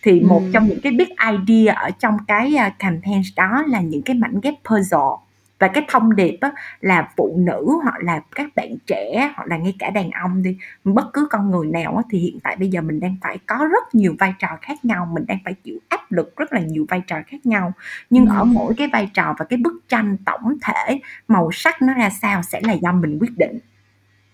Thì 0.03 0.19
một 0.19 0.41
ừ. 0.45 0.49
trong 0.53 0.67
những 0.67 0.81
cái 0.81 0.91
big 0.91 1.09
idea 1.31 1.73
ở 1.75 1.89
trong 1.99 2.17
cái 2.27 2.55
à, 2.55 2.69
campaign 2.79 3.21
đó 3.35 3.63
là 3.67 3.81
những 3.81 4.01
cái 4.01 4.15
mảnh 4.15 4.39
ghép 4.43 4.53
puzzle 4.63 5.17
và 5.59 5.67
cái 5.67 5.85
thông 5.87 6.15
điệp 6.15 6.37
á, 6.41 6.51
là 6.81 7.09
phụ 7.17 7.35
nữ 7.37 7.79
hoặc 7.83 7.95
là 8.03 8.21
các 8.35 8.49
bạn 8.55 8.75
trẻ 8.87 9.31
hoặc 9.35 9.47
là 9.47 9.57
ngay 9.57 9.75
cả 9.79 9.89
đàn 9.89 10.11
ông 10.11 10.43
đi 10.43 10.57
bất 10.83 11.13
cứ 11.13 11.27
con 11.31 11.51
người 11.51 11.67
nào 11.67 11.97
á, 11.97 12.03
thì 12.09 12.19
hiện 12.19 12.39
tại 12.43 12.55
bây 12.55 12.69
giờ 12.69 12.81
mình 12.81 12.99
đang 12.99 13.15
phải 13.21 13.37
có 13.45 13.67
rất 13.71 13.95
nhiều 13.95 14.15
vai 14.19 14.33
trò 14.39 14.47
khác 14.61 14.85
nhau 14.85 15.07
mình 15.13 15.25
đang 15.27 15.37
phải 15.45 15.53
chịu 15.53 15.79
áp 15.89 16.11
lực 16.11 16.37
rất 16.37 16.53
là 16.53 16.59
nhiều 16.59 16.85
vai 16.89 17.01
trò 17.07 17.15
khác 17.27 17.45
nhau 17.45 17.73
nhưng 18.09 18.25
ừ. 18.25 18.35
ở 18.37 18.43
mỗi 18.43 18.73
cái 18.77 18.87
vai 18.93 19.09
trò 19.13 19.35
và 19.39 19.45
cái 19.45 19.57
bức 19.57 19.73
tranh 19.89 20.17
tổng 20.25 20.57
thể 20.61 20.99
màu 21.27 21.49
sắc 21.51 21.81
nó 21.81 21.93
ra 21.93 22.09
sao 22.09 22.41
sẽ 22.43 22.61
là 22.63 22.73
do 22.73 22.91
mình 22.91 23.17
quyết 23.19 23.37
định 23.37 23.59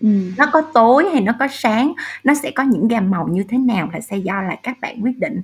Ừ. 0.02 0.08
nó 0.38 0.46
có 0.52 0.62
tối 0.74 1.10
hay 1.12 1.20
nó 1.20 1.32
có 1.38 1.48
sáng 1.50 1.92
nó 2.24 2.34
sẽ 2.34 2.50
có 2.50 2.62
những 2.62 2.88
gam 2.88 3.10
màu 3.10 3.28
như 3.28 3.44
thế 3.48 3.58
nào 3.58 3.88
là 3.92 4.00
sẽ 4.00 4.16
do 4.16 4.42
là 4.42 4.56
các 4.62 4.80
bạn 4.80 5.02
quyết 5.02 5.18
định 5.18 5.40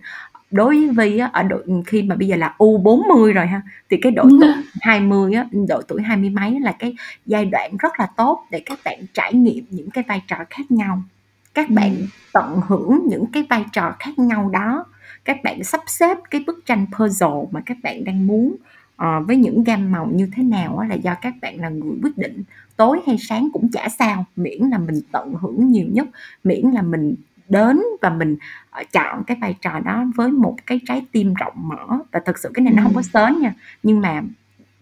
đối 0.51 0.89
với 0.89 1.11
Vi 1.11 1.19
á, 1.19 1.31
ở 1.33 1.43
độ 1.43 1.57
khi 1.87 2.03
mà 2.03 2.15
bây 2.15 2.29
giờ 2.29 2.37
là 2.37 2.55
U40 2.59 3.33
rồi 3.33 3.47
ha 3.47 3.63
thì 3.91 3.97
cái 4.03 4.13
độ 4.13 4.23
tuổi 4.41 4.51
20 4.81 5.35
á, 5.35 5.47
độ 5.69 5.83
tuổi 5.89 6.03
hai 6.03 6.17
mươi 6.17 6.31
mấy 6.31 6.61
là 6.61 6.73
cái 6.79 6.95
giai 7.27 7.45
đoạn 7.45 7.77
rất 7.79 7.93
là 7.99 8.09
tốt 8.17 8.47
để 8.51 8.63
các 8.67 8.79
bạn 8.85 8.99
trải 9.15 9.35
nghiệm 9.35 9.65
những 9.71 9.91
cái 9.91 10.05
vai 10.09 10.23
trò 10.27 10.37
khác 10.51 10.71
nhau. 10.71 11.03
Các 11.55 11.71
bạn 11.71 11.97
tận 12.33 12.61
hưởng 12.67 13.01
những 13.11 13.27
cái 13.33 13.47
vai 13.51 13.65
trò 13.73 13.95
khác 13.99 14.19
nhau 14.19 14.51
đó. 14.53 14.85
Các 15.25 15.37
bạn 15.45 15.65
sắp 15.65 15.81
xếp 15.87 16.19
cái 16.31 16.45
bức 16.47 16.67
tranh 16.67 16.87
puzzle 16.93 17.47
mà 17.51 17.61
các 17.67 17.77
bạn 17.83 18.05
đang 18.05 18.27
muốn 18.27 18.57
uh, 19.03 19.27
với 19.27 19.37
những 19.37 19.65
gam 19.65 19.93
màu 19.93 20.07
như 20.13 20.31
thế 20.37 20.43
nào 20.43 20.87
là 20.89 20.95
do 20.95 21.15
các 21.15 21.35
bạn 21.43 21.61
là 21.61 21.69
người 21.69 21.99
quyết 22.03 22.19
định. 22.19 22.43
Tối 22.77 23.01
hay 23.07 23.17
sáng 23.19 23.49
cũng 23.53 23.69
chả 23.73 23.89
sao 23.89 24.25
miễn 24.37 24.63
là 24.63 24.79
mình 24.79 25.01
tận 25.13 25.35
hưởng 25.35 25.69
nhiều 25.69 25.87
nhất 25.93 26.09
miễn 26.45 26.71
là 26.71 26.83
mình 26.83 27.15
đến 27.49 27.83
và 28.03 28.11
mình 28.11 28.37
uh, 28.81 28.93
chọn 28.93 29.25
cái 29.25 29.37
vai 29.41 29.55
trò 29.61 29.81
đó 29.85 30.05
với 30.17 30.29
một 30.29 30.57
cái 30.67 30.81
trái 30.87 31.07
tim 31.13 31.35
rộng 31.35 31.55
mở. 31.57 31.99
Và 32.13 32.21
thật 32.25 32.39
sự 32.39 32.51
cái 32.55 32.65
này 32.65 32.75
nó 32.77 32.83
không 32.83 32.95
có 32.95 33.03
sớm 33.03 33.41
nha. 33.41 33.55
Nhưng 33.83 34.01
mà 34.01 34.23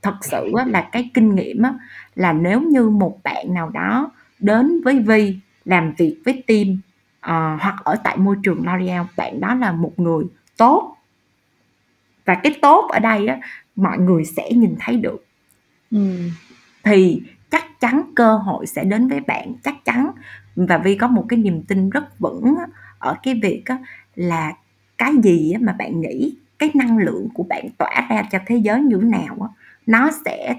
thật 0.02 0.14
sự 0.22 0.52
là 0.66 0.88
cái 0.92 1.10
kinh 1.14 1.34
nghiệm 1.34 1.62
là 2.14 2.32
nếu 2.32 2.60
như 2.60 2.90
một 2.90 3.18
bạn 3.24 3.54
nào 3.54 3.70
đó 3.70 4.10
đến 4.38 4.80
với 4.84 4.98
Vi 4.98 5.38
làm 5.64 5.92
việc 5.98 6.20
với 6.24 6.42
team 6.46 6.68
uh, 6.72 7.60
hoặc 7.62 7.76
ở 7.84 7.96
tại 8.04 8.16
môi 8.16 8.36
trường 8.42 8.62
L'Oreal 8.62 9.04
bạn 9.16 9.40
đó 9.40 9.54
là 9.54 9.72
một 9.72 9.92
người 9.96 10.24
tốt. 10.56 10.96
Và 12.24 12.34
cái 12.34 12.58
tốt 12.62 12.90
ở 12.92 12.98
đây 12.98 13.26
á, 13.26 13.38
mọi 13.76 13.98
người 13.98 14.24
sẽ 14.24 14.50
nhìn 14.52 14.74
thấy 14.80 14.96
được. 14.96 15.26
Ừ. 15.90 16.18
thì 16.84 17.22
chắc 17.50 17.80
chắn 17.80 18.02
cơ 18.14 18.36
hội 18.36 18.66
sẽ 18.66 18.84
đến 18.84 19.08
với 19.08 19.20
bạn 19.20 19.54
chắc 19.64 19.84
chắn. 19.84 20.10
Và 20.56 20.78
Vi 20.78 20.94
có 20.94 21.08
một 21.08 21.24
cái 21.28 21.38
niềm 21.38 21.62
tin 21.62 21.90
rất 21.90 22.18
vững 22.18 22.54
ở 22.98 23.16
cái 23.22 23.40
việc 23.42 23.64
là 24.14 24.52
cái 24.98 25.12
gì 25.22 25.54
mà 25.60 25.72
bạn 25.72 26.00
nghĩ 26.00 26.34
cái 26.58 26.70
năng 26.74 26.98
lượng 26.98 27.28
của 27.34 27.42
bạn 27.42 27.68
tỏa 27.78 28.06
ra 28.10 28.22
cho 28.30 28.38
thế 28.46 28.56
giới 28.56 28.80
như 28.80 28.98
thế 29.02 29.08
nào 29.08 29.54
nó 29.86 30.10
sẽ 30.24 30.54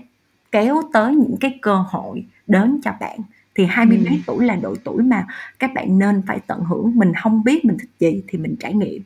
kéo 0.51 0.81
tới 0.93 1.15
những 1.15 1.35
cái 1.39 1.59
cơ 1.61 1.75
hội 1.75 2.25
đến 2.47 2.79
cho 2.83 2.91
bạn. 2.99 3.19
Thì 3.55 3.65
hai 3.65 3.85
mươi 3.85 4.05
mấy 4.09 4.21
tuổi 4.25 4.45
là 4.45 4.55
độ 4.55 4.75
tuổi 4.83 5.03
mà 5.03 5.27
các 5.59 5.73
bạn 5.73 5.99
nên 5.99 6.21
phải 6.27 6.39
tận 6.47 6.63
hưởng. 6.63 6.91
Mình 6.95 7.13
không 7.13 7.43
biết 7.43 7.65
mình 7.65 7.77
thích 7.79 7.89
gì 7.99 8.23
thì 8.27 8.37
mình 8.37 8.55
trải 8.59 8.73
nghiệm. 8.73 9.01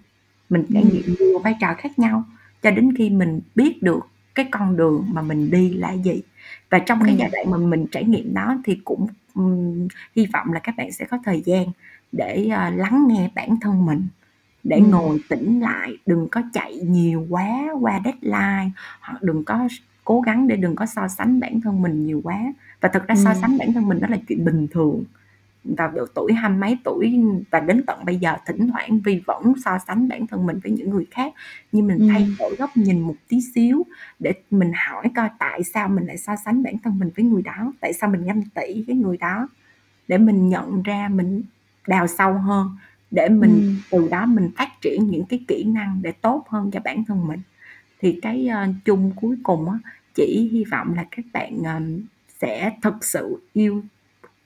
Mình 0.49 0.66
trải 0.74 0.84
nghiệm 0.84 1.16
nhiều 1.20 1.40
vai 1.40 1.56
trò 1.62 1.74
khác 1.78 1.99
nhau 1.99 2.24
cho 2.62 2.72
đến 2.72 2.95
khi 2.98 3.10
mình 3.10 3.40
biết 3.56 3.84
được 3.84 4.08
cái 4.36 4.48
con 4.52 4.78
đường 4.78 5.06
mà 5.14 5.22
mình 5.22 5.52
đi 5.52 5.74
là 5.74 5.91
gì 5.91 6.22
và 6.72 6.80
trong 6.80 6.99
cái 7.06 7.15
giai 7.19 7.30
đoạn 7.34 7.52
mà 7.52 7.57
mình 7.57 7.85
trải 7.91 8.03
nghiệm 8.03 8.34
đó 8.34 8.57
thì 8.65 8.81
cũng 8.85 9.07
um, 9.34 9.88
hy 10.15 10.27
vọng 10.34 10.53
là 10.53 10.60
các 10.60 10.76
bạn 10.77 10.91
sẽ 10.91 11.06
có 11.06 11.18
thời 11.26 11.41
gian 11.45 11.65
để 12.11 12.48
uh, 12.48 12.80
lắng 12.80 13.06
nghe 13.07 13.30
bản 13.35 13.60
thân 13.61 13.85
mình 13.85 14.07
để 14.64 14.77
ừ. 14.77 14.84
ngồi 14.89 15.19
tĩnh 15.30 15.60
lại 15.60 15.98
đừng 16.06 16.27
có 16.31 16.41
chạy 16.53 16.73
nhiều 16.73 17.26
quá 17.30 17.68
qua 17.81 18.02
deadline 18.06 18.69
hoặc 19.02 19.23
đừng 19.23 19.43
có 19.43 19.68
cố 20.03 20.22
gắng 20.22 20.48
để 20.48 20.56
đừng 20.56 20.76
có 20.76 20.85
so 20.85 21.07
sánh 21.07 21.39
bản 21.39 21.61
thân 21.61 21.81
mình 21.81 22.06
nhiều 22.06 22.22
quá. 22.23 22.53
Và 22.81 22.89
thực 22.89 23.07
ra 23.07 23.15
so 23.15 23.34
sánh 23.34 23.57
bản 23.57 23.73
thân 23.73 23.88
mình 23.88 23.99
đó 23.99 24.07
là 24.11 24.18
chuyện 24.27 24.45
bình 24.45 24.68
thường 24.72 25.03
vào 25.63 25.91
độ 25.91 26.05
tuổi 26.13 26.33
hai 26.33 26.49
mấy 26.49 26.77
tuổi 26.83 27.19
và 27.51 27.59
đến 27.59 27.83
tận 27.88 28.05
bây 28.05 28.15
giờ 28.15 28.35
thỉnh 28.45 28.67
thoảng 28.71 28.99
Vi 29.05 29.21
vẫn 29.25 29.53
so 29.65 29.77
sánh 29.88 30.07
bản 30.07 30.27
thân 30.27 30.45
mình 30.45 30.59
với 30.63 30.71
những 30.71 30.89
người 30.89 31.05
khác. 31.11 31.33
Nhưng 31.71 31.88
mình 31.88 32.07
thay 32.09 32.27
đổi 32.39 32.55
góc 32.55 32.77
nhìn 32.77 32.99
một 32.99 33.15
tí 33.27 33.38
xíu 33.55 33.85
để 34.19 34.33
mình 34.51 34.71
hỏi 34.88 35.11
coi 35.15 35.29
tại 35.39 35.63
sao 35.63 35.88
mình 35.88 36.05
lại 36.05 36.17
so 36.17 36.35
sánh 36.45 36.63
bản 36.63 36.77
thân 36.83 36.99
mình 36.99 37.09
với 37.15 37.25
người 37.25 37.41
đó 37.41 37.73
tại 37.79 37.93
sao 37.93 38.09
mình 38.09 38.23
ganh 38.23 38.41
tị 38.55 38.83
cái 38.88 38.95
người 38.95 39.17
đó 39.17 39.47
để 40.07 40.17
mình 40.17 40.49
nhận 40.49 40.83
ra 40.83 41.09
mình 41.13 41.43
đào 41.88 42.07
sâu 42.07 42.33
hơn 42.33 42.69
để 43.11 43.29
mình 43.29 43.77
ừ. 43.91 43.97
từ 43.97 44.07
đó 44.07 44.25
mình 44.25 44.49
phát 44.57 44.69
triển 44.81 45.07
những 45.09 45.25
cái 45.25 45.39
kỹ 45.47 45.63
năng 45.63 45.99
để 46.01 46.11
tốt 46.11 46.45
hơn 46.49 46.71
cho 46.71 46.79
bản 46.83 47.05
thân 47.05 47.27
mình. 47.27 47.39
Thì 47.99 48.19
cái 48.21 48.49
uh, 48.49 48.75
chung 48.85 49.11
cuối 49.15 49.38
cùng 49.43 49.69
á 49.69 49.77
chỉ 50.15 50.49
hy 50.51 50.63
vọng 50.71 50.93
là 50.95 51.05
các 51.11 51.25
bạn 51.33 51.59
uh, 51.59 52.01
sẽ 52.41 52.71
thực 52.81 53.05
sự 53.05 53.41
yêu 53.53 53.83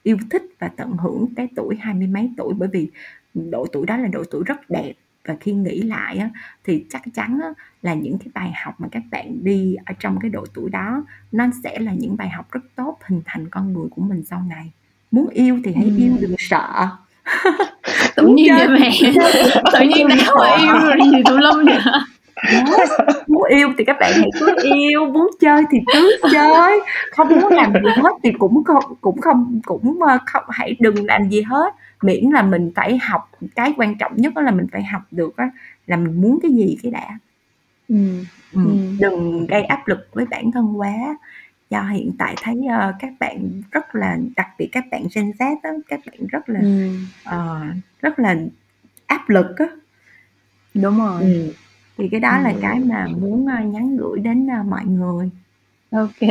yêu 0.06 0.16
thích 0.30 0.42
và 0.58 0.68
tận 0.68 0.96
hưởng 0.96 1.26
cái 1.36 1.48
tuổi 1.56 1.76
hai 1.80 1.94
mươi 1.94 2.06
mấy 2.06 2.30
tuổi. 2.36 2.54
Bởi 2.54 2.68
vì 2.72 2.88
độ 3.34 3.66
tuổi 3.72 3.86
đó 3.86 3.96
là 3.96 4.08
độ 4.08 4.24
tuổi 4.30 4.42
rất 4.46 4.70
đẹp. 4.70 4.92
Và 5.24 5.36
khi 5.40 5.52
nghĩ 5.52 5.82
lại 5.82 6.18
á, 6.18 6.30
thì 6.64 6.84
chắc 6.90 7.02
chắn 7.14 7.38
á, 7.42 7.48
là 7.82 7.94
những 7.94 8.18
cái 8.18 8.28
bài 8.34 8.52
học 8.64 8.74
mà 8.78 8.88
các 8.90 9.02
bạn 9.10 9.44
đi 9.44 9.76
ở 9.86 9.94
trong 10.00 10.18
cái 10.20 10.30
độ 10.30 10.44
tuổi 10.54 10.70
đó 10.70 11.04
nó 11.32 11.44
sẽ 11.64 11.78
là 11.78 11.92
những 11.92 12.16
bài 12.16 12.28
học 12.28 12.50
rất 12.52 12.60
tốt 12.76 12.98
hình 13.06 13.22
thành 13.24 13.48
con 13.50 13.72
người 13.72 13.88
của 13.90 14.02
mình 14.02 14.22
sau 14.24 14.42
này. 14.48 14.72
Muốn 15.10 15.28
yêu 15.28 15.60
thì 15.64 15.72
hãy 15.74 15.84
ừ. 15.84 15.96
yêu 15.96 16.12
đừng 16.20 16.34
sợ. 16.38 16.88
Tự 18.16 18.26
nhiên 18.26 18.54
vậy 18.56 18.68
mẹ. 18.68 18.90
tự 19.72 19.80
nhiên 19.94 20.08
đã 20.08 20.56
yêu 20.58 20.74
rồi 20.78 20.96
gì 21.12 21.22
tụi 21.24 21.40
lâm 21.40 21.64
vậy 21.64 21.78
Yes. 22.42 22.90
muốn 23.26 23.42
yêu 23.48 23.68
thì 23.78 23.84
các 23.84 23.96
bạn 24.00 24.12
hãy 24.14 24.30
cứ 24.40 24.54
yêu 24.62 25.06
muốn 25.06 25.30
chơi 25.40 25.62
thì 25.70 25.78
cứ 25.92 26.16
chơi 26.32 26.80
không 27.10 27.28
muốn 27.28 27.52
làm 27.52 27.72
gì 27.72 27.90
hết 27.96 28.12
thì 28.22 28.32
cũng 28.38 28.64
không 28.64 28.84
cũng 29.00 29.20
không 29.20 29.60
cũng 29.64 30.02
ờ, 30.02 30.18
không 30.26 30.44
hãy 30.48 30.76
đừng 30.78 31.06
làm 31.06 31.28
gì 31.28 31.42
hết 31.42 31.74
miễn 32.02 32.30
là 32.30 32.42
mình 32.42 32.72
phải 32.74 32.98
học 32.98 33.30
cái 33.54 33.74
quan 33.76 33.98
trọng 33.98 34.16
nhất 34.16 34.34
đó 34.34 34.42
là 34.42 34.50
mình 34.50 34.66
phải 34.72 34.84
học 34.84 35.02
được 35.10 35.36
á 35.36 35.50
là 35.86 35.96
mình 35.96 36.20
muốn 36.20 36.38
cái 36.42 36.50
gì 36.50 36.78
cái 36.82 36.92
đã 36.92 37.18
ừ. 37.88 37.96
Ừ. 38.52 38.60
Ừ. 38.64 38.76
đừng 39.00 39.46
gây 39.46 39.62
áp 39.62 39.88
lực 39.88 40.08
với 40.12 40.26
bản 40.26 40.52
thân 40.52 40.80
quá 40.80 40.94
do 41.70 41.82
hiện 41.82 42.12
tại 42.18 42.34
thấy 42.42 42.54
uh, 42.54 42.94
các 42.98 43.12
bạn 43.20 43.62
rất 43.70 43.94
là 43.94 44.16
đặc 44.36 44.48
biệt 44.58 44.68
các 44.72 44.84
bạn 44.90 45.06
Gen 45.14 45.30
Z 45.30 45.56
đó, 45.62 45.70
các 45.88 46.00
bạn 46.06 46.26
rất 46.28 46.48
là 46.48 46.60
ừ. 46.60 46.90
uh, 47.28 47.76
rất 48.02 48.18
là 48.18 48.36
áp 49.06 49.28
lực 49.28 49.46
á 49.58 49.66
đúng 50.74 50.98
rồi 50.98 51.22
ừ 51.22 51.52
thì 51.98 52.08
cái 52.08 52.20
đó 52.20 52.38
là 52.38 52.52
cái 52.62 52.78
mà 52.80 53.06
muốn 53.20 53.44
uh, 53.44 53.74
nhắn 53.74 53.96
gửi 53.96 54.18
đến 54.18 54.46
uh, 54.60 54.66
mọi 54.66 54.84
người. 54.84 55.30
Ok. 55.92 56.28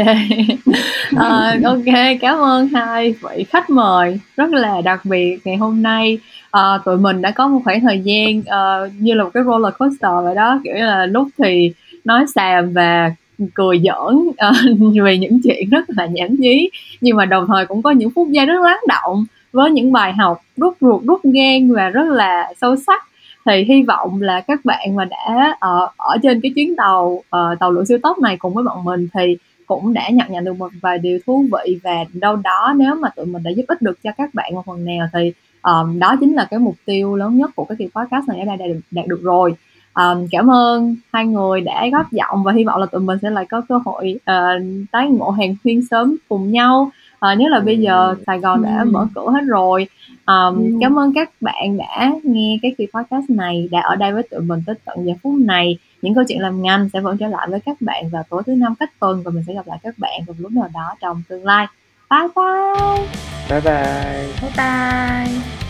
À, 1.16 1.58
ok 1.64 2.18
cảm 2.22 2.38
ơn 2.38 2.68
hai 2.68 3.12
vị 3.12 3.44
khách 3.44 3.70
mời 3.70 4.20
rất 4.38 4.50
là 4.50 4.82
đặc 4.82 5.06
biệt 5.06 5.38
ngày 5.46 5.56
hôm 5.56 5.84
nay. 5.84 6.20
À, 6.52 6.62
tụi 6.86 6.98
mình 6.98 7.22
đã 7.22 7.32
có 7.32 7.48
một 7.48 7.60
khoảng 7.64 7.82
thời 7.82 8.00
gian 8.00 8.40
uh, 8.40 8.92
như 9.00 9.14
là 9.14 9.24
một 9.24 9.30
cái 9.34 9.44
roller 9.44 9.74
coaster 9.78 10.24
vậy 10.24 10.36
đó 10.36 10.62
kiểu 10.64 10.74
là 10.74 11.06
lúc 11.06 11.28
thì 11.38 11.72
nói 12.06 12.26
xàm 12.36 12.74
và 12.74 13.12
cười 13.54 13.80
giỡn 13.80 14.16
uh, 14.18 14.96
về 15.04 15.18
những 15.18 15.40
chuyện 15.44 15.70
rất 15.70 15.86
là 15.88 16.06
nhảm 16.06 16.36
nhí. 16.36 16.70
Nhưng 17.02 17.18
mà 17.18 17.26
đồng 17.26 17.48
thời 17.48 17.66
cũng 17.66 17.82
có 17.82 17.92
những 17.92 18.10
phút 18.10 18.28
giây 18.30 18.46
rất 18.46 18.62
lắng 18.62 18.80
động 18.88 19.26
với 19.54 19.72
những 19.72 19.92
bài 19.92 20.14
học 20.14 20.42
rút 20.58 20.78
ruột 20.82 21.04
rút 21.04 21.22
gan 21.24 21.74
và 21.74 21.90
rất 21.90 22.08
là 22.10 22.54
sâu 22.62 22.76
sắc 22.76 23.04
thì 23.46 23.64
hy 23.64 23.84
vọng 23.84 24.22
là 24.22 24.42
các 24.42 24.66
bạn 24.66 24.96
mà 24.96 25.06
đã 25.06 25.50
uh, 25.54 25.98
ở 25.98 26.18
trên 26.24 26.42
cái 26.42 26.52
chuyến 26.56 26.76
tàu 26.76 27.06
uh, 27.06 27.60
tàu 27.60 27.72
lượn 27.72 27.86
siêu 27.86 27.98
tốc 28.04 28.20
này 28.20 28.38
cùng 28.38 28.54
với 28.54 28.64
bọn 28.64 28.84
mình 28.84 29.08
thì 29.14 29.38
cũng 29.66 29.94
đã 29.94 30.10
nhận 30.10 30.32
nhận 30.32 30.44
được 30.44 30.58
một 30.58 30.72
vài 30.82 30.98
điều 30.98 31.20
thú 31.26 31.46
vị 31.52 31.80
và 31.84 32.06
đâu 32.14 32.36
đó 32.36 32.74
nếu 32.78 32.96
mà 32.96 33.10
tụi 33.16 33.26
mình 33.26 33.44
đã 33.44 33.52
giúp 33.52 33.66
ích 33.68 33.82
được 33.82 34.04
cho 34.04 34.12
các 34.18 34.34
bạn 34.34 34.56
một 34.56 34.66
phần 34.66 34.86
nào 34.86 35.08
thì 35.14 35.34
um, 35.62 36.00
đó 36.00 36.16
chính 36.20 36.34
là 36.34 36.48
cái 36.52 36.60
mục 36.60 36.76
tiêu 36.86 37.16
lớn 37.16 37.38
nhất 37.38 37.52
của 37.56 37.66
cái 37.66 37.76
kỳ 37.80 37.88
podcast 37.96 38.28
này 38.28 38.40
ở 38.40 38.56
đây 38.56 38.68
được, 38.68 38.80
đạt 38.92 39.08
được 39.08 39.20
rồi. 39.24 39.56
Um, 39.94 40.28
cảm 40.32 40.52
ơn 40.52 40.96
hai 41.14 41.26
người 41.26 41.62
đã 41.62 41.88
góp 41.92 42.12
giọng 42.12 42.44
và 42.44 42.52
hy 42.52 42.64
vọng 42.64 42.80
là 42.80 42.86
tụi 42.86 43.02
mình 43.02 43.18
sẽ 43.22 43.30
lại 43.30 43.46
có 43.46 43.62
cơ 43.70 43.80
hội 43.86 44.16
uh, 44.16 44.64
tái 44.92 45.10
ngộ 45.10 45.30
hàng 45.30 45.56
huyên 45.64 45.82
sớm 45.90 46.16
cùng 46.30 46.52
nhau 46.52 46.92
uh, 47.32 47.40
nhất 47.40 47.52
là 47.52 47.60
bây 47.60 47.78
giờ 47.78 48.16
Sài 48.28 48.40
Gòn 48.40 48.64
đã 48.64 48.84
mở 48.84 49.08
cửa 49.16 49.32
hết 49.32 49.42
rồi 49.48 49.88
um, 50.26 50.58
ừ. 50.58 50.78
cảm 50.82 51.00
ơn 51.00 51.14
các 51.14 51.30
bạn 51.42 51.78
đã 51.78 52.12
nghe 52.24 52.60
cái 52.62 52.76
kỳ 52.78 52.88
podcast 52.94 53.30
này 53.30 53.70
đã 53.72 53.80
ở 53.80 53.96
đây 53.96 54.14
với 54.14 54.24
tụi 54.24 54.42
mình 54.42 54.62
tới 54.66 54.76
tận 54.86 55.06
giờ 55.06 55.14
phút 55.24 55.34
này. 55.40 55.78
Những 56.02 56.16
câu 56.16 56.24
chuyện 56.28 56.40
làm 56.40 56.62
ngành 56.62 56.90
sẽ 56.94 57.00
vẫn 57.00 57.18
trở 57.18 57.28
lại 57.28 57.48
với 57.50 57.60
các 57.60 57.78
bạn 57.80 58.10
vào 58.10 58.24
tối 58.30 58.44
thứ 58.46 58.56
năm 58.56 58.76
cách 58.80 59.00
tuần 59.00 59.24
và 59.24 59.32
mình 59.32 59.44
sẽ 59.48 59.54
gặp 59.54 59.68
lại 59.68 59.78
các 59.84 59.98
bạn 59.98 60.22
vào 60.28 60.36
lúc 60.40 60.52
nào 60.52 60.70
đó 60.74 60.96
trong 61.02 61.24
tương 61.30 61.46
lai. 61.46 61.68
Bye 62.10 62.28
bye! 62.36 63.08
Bye 63.50 63.62
bye. 63.62 64.28
Bye 64.42 64.52
bye 64.58 65.65